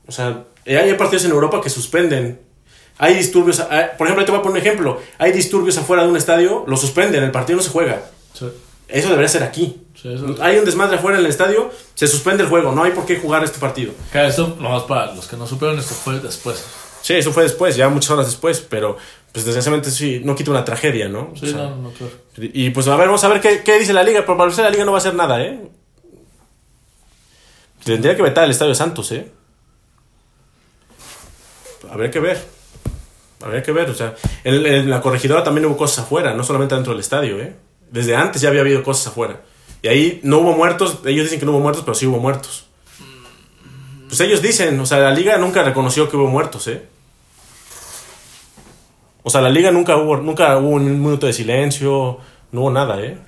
O 0.07 0.13
sea, 0.13 0.45
hay 0.67 0.95
partidos 0.95 1.25
en 1.25 1.31
Europa 1.31 1.61
que 1.61 1.71
suspenden. 1.71 2.41
Hay 2.99 3.15
disturbios, 3.15 3.61
ah, 3.61 3.91
por 3.97 4.07
ejemplo, 4.07 4.25
te 4.25 4.31
voy 4.31 4.41
a 4.41 4.43
poner 4.43 4.61
un 4.61 4.67
ejemplo. 4.67 5.01
Hay 5.19 5.33
disturbios 5.33 5.77
afuera 5.79 6.05
de 6.05 6.11
un 6.11 6.17
estadio, 6.17 6.65
lo 6.67 6.77
suspenden, 6.77 7.23
el 7.23 7.31
partido 7.31 7.57
no 7.57 7.63
se 7.63 7.71
juega. 7.71 8.03
Eso 8.89 9.09
debería 9.09 9.29
ser 9.29 9.43
aquí. 9.43 9.81
Hay 10.41 10.59
un 10.59 10.65
desmadre 10.65 10.97
afuera 10.97 11.19
en 11.19 11.25
el 11.25 11.31
estadio, 11.31 11.71
se 11.95 12.07
suspende 12.07 12.43
el 12.43 12.49
juego, 12.49 12.73
no 12.73 12.83
hay 12.83 12.93
por 12.93 13.07
qué 13.07 13.19
jugar 13.19 13.45
este 13.45 13.59
partido. 13.59 13.93
Claro, 14.11 14.29
eso 14.29 14.57
nomás 14.61 14.83
para 14.83 15.15
los 15.15 15.27
que 15.27 15.37
no 15.37 15.47
supieron, 15.47 15.79
esto 15.79 15.95
fue 15.95 16.19
después. 16.19 16.65
Sí, 17.03 17.15
eso 17.15 17.33
fue 17.33 17.45
después, 17.45 17.77
ya 17.77 17.89
muchas 17.89 18.11
horas 18.11 18.27
después, 18.27 18.61
pero 18.61 18.97
pues 19.33 19.45
desgraciadamente 19.45 19.91
sí, 19.91 20.21
no 20.25 20.35
quita 20.35 20.51
una 20.51 20.65
tragedia, 20.65 21.09
¿no? 21.09 21.33
Sí, 21.39 21.53
no, 21.53 21.77
no, 21.77 21.91
claro. 21.91 22.13
Y 22.37 22.71
pues 22.71 22.87
a 22.89 22.97
ver, 22.97 23.07
vamos 23.07 23.25
a 23.25 23.29
ver 23.29 23.41
qué, 23.41 23.63
qué 23.65 23.79
dice 23.79 23.93
la 23.93 24.03
liga, 24.03 24.21
pero 24.27 24.37
para 24.37 24.51
la 24.51 24.71
liga 24.71 24.85
no 24.85 24.93
va 24.93 24.99
a 24.99 25.01
hacer 25.01 25.15
nada, 25.15 25.41
¿eh? 25.43 25.59
Tendría 27.85 28.17
que 28.17 28.23
vetar 28.23 28.45
el 28.45 28.51
Estadio 28.51 28.75
Santos, 28.75 29.11
¿eh? 29.13 29.31
Habría 31.91 32.11
que 32.11 32.21
ver. 32.21 32.43
Habría 33.43 33.63
que 33.63 33.73
ver, 33.73 33.91
o 33.91 33.95
sea, 33.95 34.15
en, 34.45 34.89
la 34.89 35.01
corregidora 35.01 35.43
también 35.43 35.67
hubo 35.67 35.77
cosas 35.77 36.05
afuera, 36.05 36.33
no 36.33 36.45
solamente 36.45 36.77
dentro 36.77 36.93
del 36.93 37.01
estadio, 37.01 37.41
¿eh? 37.41 37.57
Desde 37.91 38.15
antes 38.15 38.41
ya 38.41 38.49
había 38.49 38.61
habido 38.61 38.83
cosas 38.85 39.09
afuera. 39.09 39.41
Y 39.83 39.89
ahí 39.89 40.21
no 40.23 40.39
hubo 40.39 40.53
muertos, 40.53 41.01
ellos 41.05 41.25
dicen 41.25 41.41
que 41.41 41.47
no 41.47 41.53
hubo 41.53 41.61
muertos, 41.61 41.83
pero 41.85 41.95
sí 41.95 42.07
hubo 42.07 42.19
muertos. 42.19 42.67
Pues 44.07 44.21
ellos 44.21 44.43
dicen, 44.43 44.79
o 44.79 44.87
sea, 44.87 44.99
la 44.99 45.11
liga 45.11 45.37
nunca 45.39 45.65
reconoció 45.65 46.09
que 46.09 46.17
hubo 46.17 46.29
muertos, 46.29 46.69
¿eh? 46.69 46.83
O 49.25 49.31
sea, 49.31 49.41
la 49.41 49.51
liga 49.51 49.73
nunca 49.73 49.97
hubo, 49.97 50.17
nunca 50.19 50.57
hubo 50.59 50.71
un 50.71 50.85
minuto 50.85 51.27
de 51.27 51.33
silencio, 51.33 52.19
no 52.53 52.61
hubo 52.61 52.71
nada, 52.71 53.01
¿eh? 53.01 53.19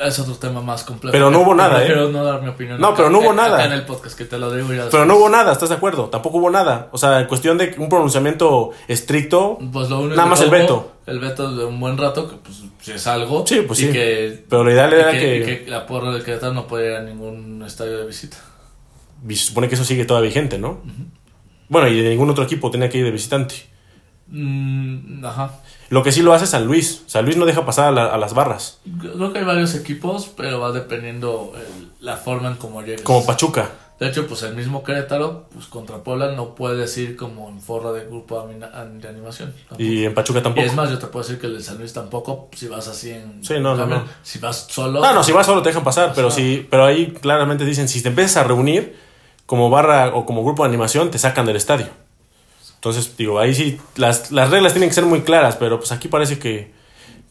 Es 0.00 0.18
otro 0.18 0.34
tema 0.34 0.60
más 0.62 0.84
complejo. 0.84 1.12
Pero 1.12 1.30
no 1.30 1.40
hubo 1.40 1.54
nada, 1.54 1.84
¿eh? 1.84 1.88
No 2.10 2.24
dar 2.24 2.40
mi 2.40 2.48
opinión. 2.48 2.80
No, 2.80 2.88
acá- 2.88 2.96
pero 2.98 3.10
no 3.10 3.18
hubo 3.18 3.32
acá 3.32 3.42
nada. 3.48 3.64
en 3.64 3.72
el 3.72 3.84
podcast 3.84 4.16
que 4.16 4.24
te 4.24 4.38
lo 4.38 4.52
digo 4.54 4.72
ya. 4.72 4.88
Pero 4.90 5.04
no 5.04 5.16
hubo 5.16 5.28
nada, 5.28 5.52
¿estás 5.52 5.68
de 5.70 5.74
acuerdo? 5.74 6.04
Tampoco 6.08 6.38
hubo 6.38 6.50
nada. 6.50 6.88
O 6.92 6.98
sea, 6.98 7.20
en 7.20 7.26
cuestión 7.26 7.58
de 7.58 7.74
un 7.78 7.88
pronunciamiento 7.88 8.70
estricto, 8.86 9.58
Pues 9.72 9.88
lo 9.90 9.98
único 10.00 10.14
Nada 10.16 10.28
más 10.28 10.40
el 10.40 10.50
veto. 10.50 10.92
El 11.06 11.18
veto 11.18 11.54
de 11.56 11.64
un 11.64 11.80
buen 11.80 11.98
rato, 11.98 12.28
que 12.28 12.36
pues 12.36 12.62
si 12.80 12.92
es 12.92 13.06
algo. 13.06 13.44
Sí, 13.46 13.62
pues 13.66 13.80
y 13.80 13.86
sí. 13.86 13.92
Que, 13.92 14.44
pero 14.48 14.62
lo 14.64 14.70
ideal 14.70 14.90
y 14.92 14.94
era 14.94 15.10
que, 15.12 15.18
que, 15.18 15.64
que 15.64 15.70
la 15.70 15.86
porra 15.86 16.12
del 16.12 16.22
Querétaro 16.22 16.52
no 16.52 16.66
puede 16.66 16.90
ir 16.90 16.96
a 16.96 17.02
ningún 17.02 17.62
estadio 17.66 17.98
de 17.98 18.06
visita. 18.06 18.36
y 19.28 19.34
se 19.34 19.46
supone 19.46 19.68
que 19.68 19.74
eso 19.74 19.84
sigue 19.84 20.04
todavía 20.04 20.28
vigente, 20.28 20.58
¿no? 20.58 20.80
Bueno, 21.68 21.88
y 21.88 22.00
de 22.02 22.10
ningún 22.10 22.30
otro 22.30 22.44
equipo 22.44 22.70
tenía 22.70 22.88
que 22.88 22.98
ir 22.98 23.04
de 23.04 23.10
visitante. 23.10 23.54
Mm, 24.28 25.24
ajá. 25.24 25.52
Lo 25.90 26.02
que 26.02 26.12
sí 26.12 26.22
lo 26.22 26.34
hace 26.34 26.46
San 26.46 26.66
Luis. 26.66 27.02
San 27.06 27.24
Luis 27.24 27.36
no 27.36 27.46
deja 27.46 27.64
pasar 27.64 27.88
a, 27.88 27.90
la- 27.92 28.06
a 28.06 28.18
las 28.18 28.34
barras, 28.34 28.78
Creo 29.00 29.32
que 29.32 29.38
hay 29.38 29.44
varios 29.44 29.74
equipos, 29.74 30.30
pero 30.36 30.60
va 30.60 30.72
dependiendo 30.72 31.52
el- 31.56 31.88
la 32.00 32.16
forma 32.16 32.48
en 32.48 32.56
cómo 32.56 32.82
llegues. 32.82 33.02
como 33.02 33.24
Pachuca. 33.24 33.70
De 33.98 34.06
hecho, 34.06 34.28
pues 34.28 34.44
el 34.44 34.54
mismo 34.54 34.84
Querétaro, 34.84 35.46
pues 35.52 35.66
contra 35.66 35.96
Puebla 36.04 36.30
no 36.30 36.54
puedes 36.54 36.96
ir 36.98 37.16
como 37.16 37.48
en 37.48 37.60
forra 37.60 37.90
de 37.90 38.04
grupo 38.06 38.40
de 38.46 39.08
animación. 39.08 39.52
tampoco. 39.68 39.82
Y 39.82 40.04
en 40.04 40.14
Pachuca 40.14 40.38
Y 40.38 40.42
tampoco. 40.42 40.64
es 40.66 40.74
más, 40.74 40.88
yo 40.90 40.98
te 41.00 41.06
puedo 41.08 41.24
decir 41.24 41.40
que 41.40 41.48
el 41.48 41.56
de 41.58 41.64
San 41.64 41.78
Luis 41.78 41.92
tampoco, 41.92 42.48
si 42.54 42.68
vas 42.68 42.86
así 42.86 43.10
en... 43.10 43.42
Sí, 43.44 43.54
no, 43.58 43.74
no. 43.74 44.04
Si 44.22 44.38
vas 44.38 44.66
solo... 44.70 45.00
No, 45.00 45.12
no, 45.14 45.24
si 45.24 45.32
vas 45.32 45.46
solo 45.46 45.62
te 45.62 45.70
dejan 45.70 45.82
pasar, 45.82 46.12
pero 46.14 46.30
sí, 46.30 46.64
pero 46.70 46.84
ahí 46.84 47.08
claramente 47.20 47.64
dicen, 47.64 47.88
si 47.88 48.00
te 48.00 48.10
empiezas 48.10 48.36
a 48.36 48.44
reunir 48.44 48.94
como 49.46 49.68
barra 49.68 50.14
o 50.14 50.24
como 50.24 50.44
grupo 50.44 50.62
de 50.62 50.68
animación, 50.68 51.10
te 51.10 51.18
sacan 51.18 51.44
del 51.46 51.56
estadio. 51.56 51.86
Entonces, 52.78 53.16
digo, 53.16 53.38
ahí 53.40 53.54
sí, 53.54 53.80
las, 53.96 54.30
las 54.30 54.50
reglas 54.50 54.72
tienen 54.72 54.88
que 54.88 54.94
ser 54.94 55.04
muy 55.04 55.22
claras, 55.22 55.56
pero 55.56 55.78
pues 55.78 55.90
aquí 55.92 56.08
parece 56.08 56.38
que, 56.38 56.72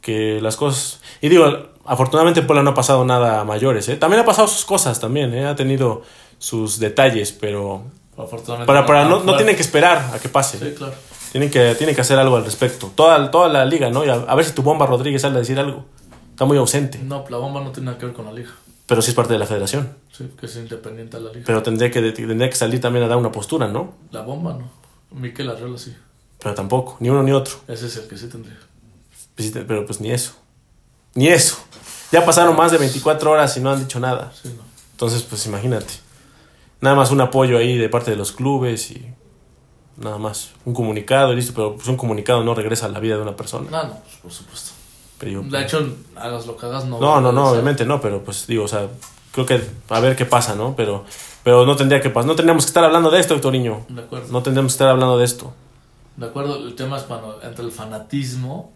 que 0.01 0.39
las 0.41 0.55
cosas... 0.57 0.99
Y 1.21 1.29
digo, 1.29 1.45
afortunadamente 1.85 2.41
en 2.41 2.47
Puebla 2.47 2.63
no 2.63 2.71
ha 2.71 2.75
pasado 2.75 3.05
nada 3.05 3.39
a 3.39 3.43
mayores, 3.45 3.87
¿eh? 3.89 3.95
También 3.95 4.21
ha 4.21 4.25
pasado 4.25 4.47
sus 4.47 4.65
cosas, 4.65 4.99
también, 4.99 5.33
¿eh? 5.33 5.45
Ha 5.47 5.55
tenido 5.55 6.03
sus 6.37 6.79
detalles, 6.79 7.31
pero... 7.31 7.83
Afortunadamente 8.17 8.67
Para, 8.67 8.85
para 8.85 9.05
no, 9.05 9.23
no 9.23 9.35
tienen 9.37 9.55
que 9.55 9.61
esperar 9.61 10.11
a 10.13 10.19
que 10.19 10.27
pase. 10.27 10.57
Sí, 10.57 10.75
claro. 10.75 10.93
Tienen 11.31 11.49
que, 11.51 11.75
tienen 11.75 11.93
que 11.95 12.01
hacer 12.01 12.17
algo 12.17 12.35
al 12.35 12.43
respecto. 12.45 12.91
Toda, 12.95 13.29
toda 13.31 13.47
la 13.47 13.63
liga, 13.63 13.89
¿no? 13.89 14.03
Y 14.03 14.09
a, 14.09 14.13
a 14.15 14.35
ver 14.35 14.43
si 14.45 14.53
tu 14.53 14.63
bomba 14.63 14.85
Rodríguez 14.85 15.21
sale 15.21 15.35
a 15.35 15.39
decir 15.39 15.59
algo. 15.59 15.85
Está 16.31 16.45
muy 16.45 16.57
ausente, 16.57 16.99
No, 16.99 17.23
la 17.29 17.37
bomba 17.37 17.61
no 17.61 17.71
tiene 17.71 17.85
nada 17.87 17.97
que 17.97 18.05
ver 18.05 18.13
con 18.15 18.25
la 18.25 18.31
liga. 18.31 18.49
pero 18.85 19.01
sí 19.01 19.09
es 19.11 19.15
parte 19.15 19.33
de 19.33 19.39
la 19.39 19.45
federación. 19.45 19.89
Sí, 20.11 20.29
que 20.39 20.45
es 20.45 20.55
independiente 20.55 21.17
a 21.17 21.19
la 21.19 21.31
liga. 21.31 21.43
Pero 21.45 21.63
tendría 21.63 21.89
que, 21.91 22.01
tendría 22.11 22.49
que 22.49 22.55
salir 22.55 22.79
también 22.81 23.05
a 23.05 23.07
dar 23.07 23.17
una 23.17 23.31
postura, 23.31 23.67
¿no? 23.67 23.93
La 24.11 24.21
bomba 24.21 24.53
no. 24.53 24.69
Miquel 25.11 25.49
Arreola 25.49 25.77
sí. 25.77 25.95
Pero 26.39 26.53
tampoco, 26.55 26.97
ni 26.99 27.09
uno 27.09 27.23
ni 27.23 27.31
otro. 27.31 27.55
Ese 27.67 27.87
es 27.87 27.97
el 27.97 28.07
que 28.07 28.17
sí 28.17 28.27
tendría. 28.27 28.57
Pues 29.35 29.51
Pero 29.51 29.85
pues 29.85 29.99
ni 30.01 30.11
eso. 30.11 30.33
Ni 31.15 31.27
eso. 31.27 31.57
Ya 32.11 32.25
pasaron 32.25 32.55
más 32.55 32.71
de 32.71 32.77
24 32.77 33.31
horas 33.31 33.55
y 33.57 33.59
no 33.59 33.71
han 33.71 33.79
dicho 33.79 33.99
nada. 33.99 34.31
Sí, 34.41 34.49
no. 34.55 34.63
Entonces, 34.91 35.23
pues 35.23 35.45
imagínate. 35.45 35.93
Nada 36.79 36.95
más 36.95 37.11
un 37.11 37.21
apoyo 37.21 37.57
ahí 37.57 37.77
de 37.77 37.89
parte 37.89 38.11
de 38.11 38.17
los 38.17 38.31
clubes 38.31 38.91
y 38.91 39.05
nada 39.97 40.17
más. 40.17 40.51
Un 40.65 40.73
comunicado 40.73 41.33
y 41.33 41.35
listo, 41.35 41.53
pero 41.55 41.75
pues 41.75 41.87
un 41.87 41.97
comunicado 41.97 42.43
no 42.43 42.53
regresa 42.53 42.85
a 42.85 42.89
la 42.89 42.99
vida 42.99 43.15
de 43.15 43.21
una 43.23 43.35
persona. 43.35 43.69
No, 43.69 43.83
no, 43.83 43.99
pues, 44.01 44.15
por 44.21 44.31
supuesto. 44.31 44.71
Pero 45.17 45.31
yo- 45.31 45.41
De 45.41 45.61
hecho, 45.63 45.95
hagas 46.15 46.45
lo 46.45 46.55
que 46.55 46.65
hagas, 46.67 46.85
no. 46.85 46.99
No, 46.99 47.19
no, 47.19 47.31
no, 47.31 47.47
obviamente 47.49 47.83
no, 47.85 47.99
pero 47.99 48.23
pues 48.23 48.45
digo, 48.45 48.65
o 48.65 48.67
sea, 48.67 48.87
creo 49.45 49.59
que 49.61 49.61
a 49.89 49.99
ver 49.99 50.15
qué 50.15 50.25
pasa, 50.25 50.55
¿no? 50.55 50.75
Pero, 50.75 51.05
pero 51.43 51.65
no 51.65 51.75
tendría 51.75 52.01
que 52.01 52.09
pasar, 52.09 52.27
no 52.27 52.35
tendríamos 52.35 52.65
que 52.65 52.69
estar 52.69 52.83
hablando 52.83 53.09
de 53.09 53.19
esto, 53.19 53.35
Hectorinho. 53.35 53.85
De 53.89 54.01
acuerdo. 54.01 54.27
No 54.31 54.41
tendríamos 54.43 54.71
que 54.71 54.75
estar 54.75 54.89
hablando 54.89 55.17
de 55.17 55.25
esto. 55.25 55.53
De 56.15 56.25
acuerdo, 56.25 56.57
el 56.57 56.73
tema 56.75 56.97
es 56.97 57.03
cuando 57.03 57.39
entra 57.43 57.63
el 57.63 57.71
fanatismo. 57.71 58.73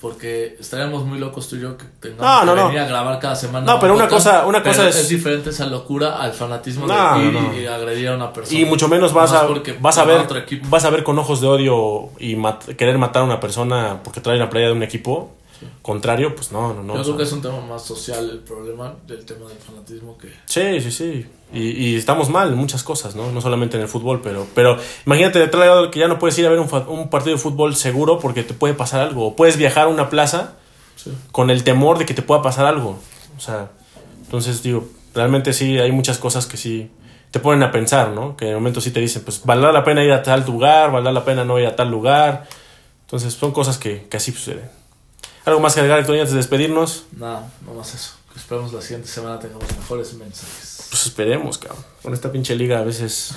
Porque 0.00 0.56
estaríamos 0.58 1.04
muy 1.06 1.20
locos 1.20 1.48
tú 1.48 1.54
y 1.54 1.60
yo 1.60 1.76
que 1.78 1.84
tengamos 2.00 2.24
No, 2.26 2.44
no, 2.44 2.54
que 2.56 2.60
no. 2.60 2.66
venir 2.66 2.80
a 2.80 2.86
grabar 2.88 3.20
cada 3.20 3.36
semana. 3.36 3.64
No, 3.72 3.78
pero 3.78 3.94
una 3.94 4.08
podcast, 4.08 4.26
cosa- 4.26 4.46
una 4.46 4.60
cosa 4.60 4.88
es- 4.88 4.96
Es 4.96 5.08
diferente 5.08 5.50
esa 5.50 5.66
locura 5.66 6.20
al 6.20 6.32
fanatismo 6.32 6.88
de 6.88 6.94
ir 7.24 7.62
y 7.62 7.66
agredir 7.66 8.08
a 8.08 8.16
una 8.16 8.32
persona. 8.32 8.58
Y 8.58 8.64
mucho 8.64 8.88
menos 8.88 9.12
vas 9.12 9.32
a 9.32 9.46
vas 9.78 9.98
a 9.98 10.04
ver 10.04 10.26
vas 10.68 10.84
a 10.84 10.90
ver 10.90 11.04
con 11.04 11.16
ojos 11.20 11.40
de 11.40 11.46
odio 11.46 12.08
y 12.18 12.34
mat- 12.34 12.74
querer 12.76 12.98
matar 12.98 13.22
a 13.22 13.26
una 13.26 13.38
persona 13.38 14.00
porque 14.02 14.20
trae 14.20 14.36
una 14.38 14.50
playa 14.50 14.66
de 14.66 14.72
un 14.72 14.82
equipo 14.82 15.30
contrario, 15.82 16.34
pues 16.34 16.52
no, 16.52 16.72
no, 16.74 16.82
no. 16.82 16.94
Yo 16.94 17.02
creo 17.02 17.04
sea, 17.04 17.16
que 17.16 17.22
es 17.22 17.32
un 17.32 17.42
tema 17.42 17.60
más 17.60 17.82
social 17.84 18.28
el 18.30 18.38
problema 18.40 18.94
del 19.06 19.24
tema 19.24 19.48
del 19.48 19.58
fanatismo 19.58 20.16
que... 20.18 20.28
Sí, 20.46 20.80
sí, 20.80 20.90
sí. 20.90 21.26
Y, 21.52 21.70
y 21.70 21.96
estamos 21.96 22.30
mal 22.30 22.50
en 22.52 22.56
muchas 22.56 22.82
cosas, 22.82 23.14
¿no? 23.14 23.30
No 23.32 23.40
solamente 23.40 23.76
en 23.76 23.82
el 23.82 23.88
fútbol, 23.88 24.20
pero, 24.22 24.46
pero 24.54 24.78
imagínate 25.06 25.38
de 25.38 25.48
tal 25.48 25.60
lado 25.60 25.90
que 25.90 26.00
ya 26.00 26.08
no 26.08 26.18
puedes 26.18 26.38
ir 26.38 26.46
a 26.46 26.50
ver 26.50 26.58
un, 26.60 27.08
partido 27.10 27.36
de 27.36 27.42
fútbol 27.42 27.76
seguro 27.76 28.18
porque 28.18 28.42
te 28.42 28.54
puede 28.54 28.74
pasar 28.74 29.00
algo. 29.00 29.26
O 29.28 29.36
puedes 29.36 29.56
viajar 29.56 29.84
a 29.84 29.88
una 29.88 30.08
plaza 30.08 30.54
Sí. 30.96 31.10
con 31.32 31.50
el 31.50 31.64
temor 31.64 31.98
de 31.98 32.06
que 32.06 32.14
te 32.14 32.22
pueda 32.22 32.42
pasar 32.42 32.66
algo. 32.66 32.98
O 33.36 33.40
sea, 33.40 33.70
entonces 34.22 34.62
digo, 34.62 34.88
realmente 35.14 35.52
sí 35.52 35.78
hay 35.78 35.90
muchas 35.92 36.18
cosas 36.18 36.46
que 36.46 36.56
sí 36.56 36.90
te 37.32 37.40
ponen 37.40 37.62
a 37.62 37.72
pensar, 37.72 38.10
¿no? 38.10 38.36
Que 38.36 38.44
en 38.44 38.50
el 38.50 38.56
momento 38.56 38.80
sí 38.80 38.90
te 38.90 39.00
dicen, 39.00 39.22
pues 39.24 39.42
valdrá 39.44 39.72
la 39.72 39.84
pena 39.84 40.04
ir 40.04 40.12
a 40.12 40.22
tal 40.22 40.44
lugar, 40.44 40.92
valdrá 40.92 41.12
la 41.12 41.24
pena 41.24 41.44
no 41.44 41.58
ir 41.58 41.66
a 41.66 41.74
tal 41.74 41.90
lugar. 41.90 42.46
Entonces 43.06 43.34
son 43.34 43.52
cosas 43.52 43.78
que, 43.78 44.06
que 44.08 44.16
así 44.18 44.32
suceden. 44.32 44.70
¿Algo 45.44 45.60
más 45.60 45.74
que 45.74 45.80
agregar, 45.80 46.00
Héctor, 46.00 46.16
antes 46.16 46.30
de 46.30 46.36
despedirnos? 46.36 47.04
Nada, 47.16 47.50
no 47.66 47.74
más 47.74 47.94
eso. 47.94 48.14
Que 48.32 48.38
esperemos 48.38 48.72
la 48.72 48.80
siguiente 48.80 49.08
semana 49.08 49.38
tengamos 49.38 49.66
mejores 49.76 50.14
mensajes. 50.14 50.86
Pues 50.88 51.06
esperemos, 51.06 51.58
cabrón. 51.58 51.84
Con 52.02 52.14
esta 52.14 52.30
pinche 52.30 52.54
liga 52.54 52.78
a 52.78 52.82
veces 52.82 53.34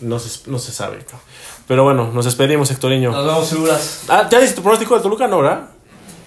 no 0.00 0.18
se, 0.18 0.50
no 0.50 0.58
se 0.58 0.72
sabe, 0.72 0.98
cabrón. 0.98 1.20
Pero 1.68 1.84
bueno, 1.84 2.10
nos 2.12 2.24
despedimos, 2.24 2.70
Hectorinho. 2.70 3.12
Nos 3.12 3.26
vemos 3.26 3.48
seguras. 3.48 4.04
Ah, 4.08 4.28
¿ya 4.30 4.40
dices 4.40 4.54
tu 4.54 4.62
pronóstico 4.62 4.94
del 4.94 5.02
Toluca, 5.02 5.28
no, 5.28 5.42
verdad? 5.42 5.70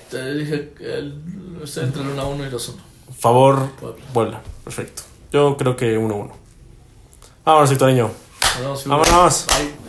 Te 0.10 0.34
dije 0.36 0.74
que 0.78 0.94
el, 0.94 1.60
está 1.64 1.82
entre 1.82 2.04
el 2.04 2.10
1 2.10 2.22
a 2.22 2.28
1 2.28 2.46
y 2.46 2.50
2 2.50 2.70
a 2.70 2.72
1. 2.72 2.84
Favor, 3.20 3.72
Puebla. 3.80 4.06
Puebla. 4.14 4.42
Perfecto. 4.64 5.04
Yo 5.32 5.58
creo 5.58 5.76
que 5.76 5.98
1-1. 5.98 6.32
Vámonos, 7.44 7.72
Hectorinho. 7.72 8.12
Nos 8.42 8.60
vemos 8.60 8.82
seguras. 8.82 9.12
Vámonos. 9.12 9.48
Bye. 9.48 9.85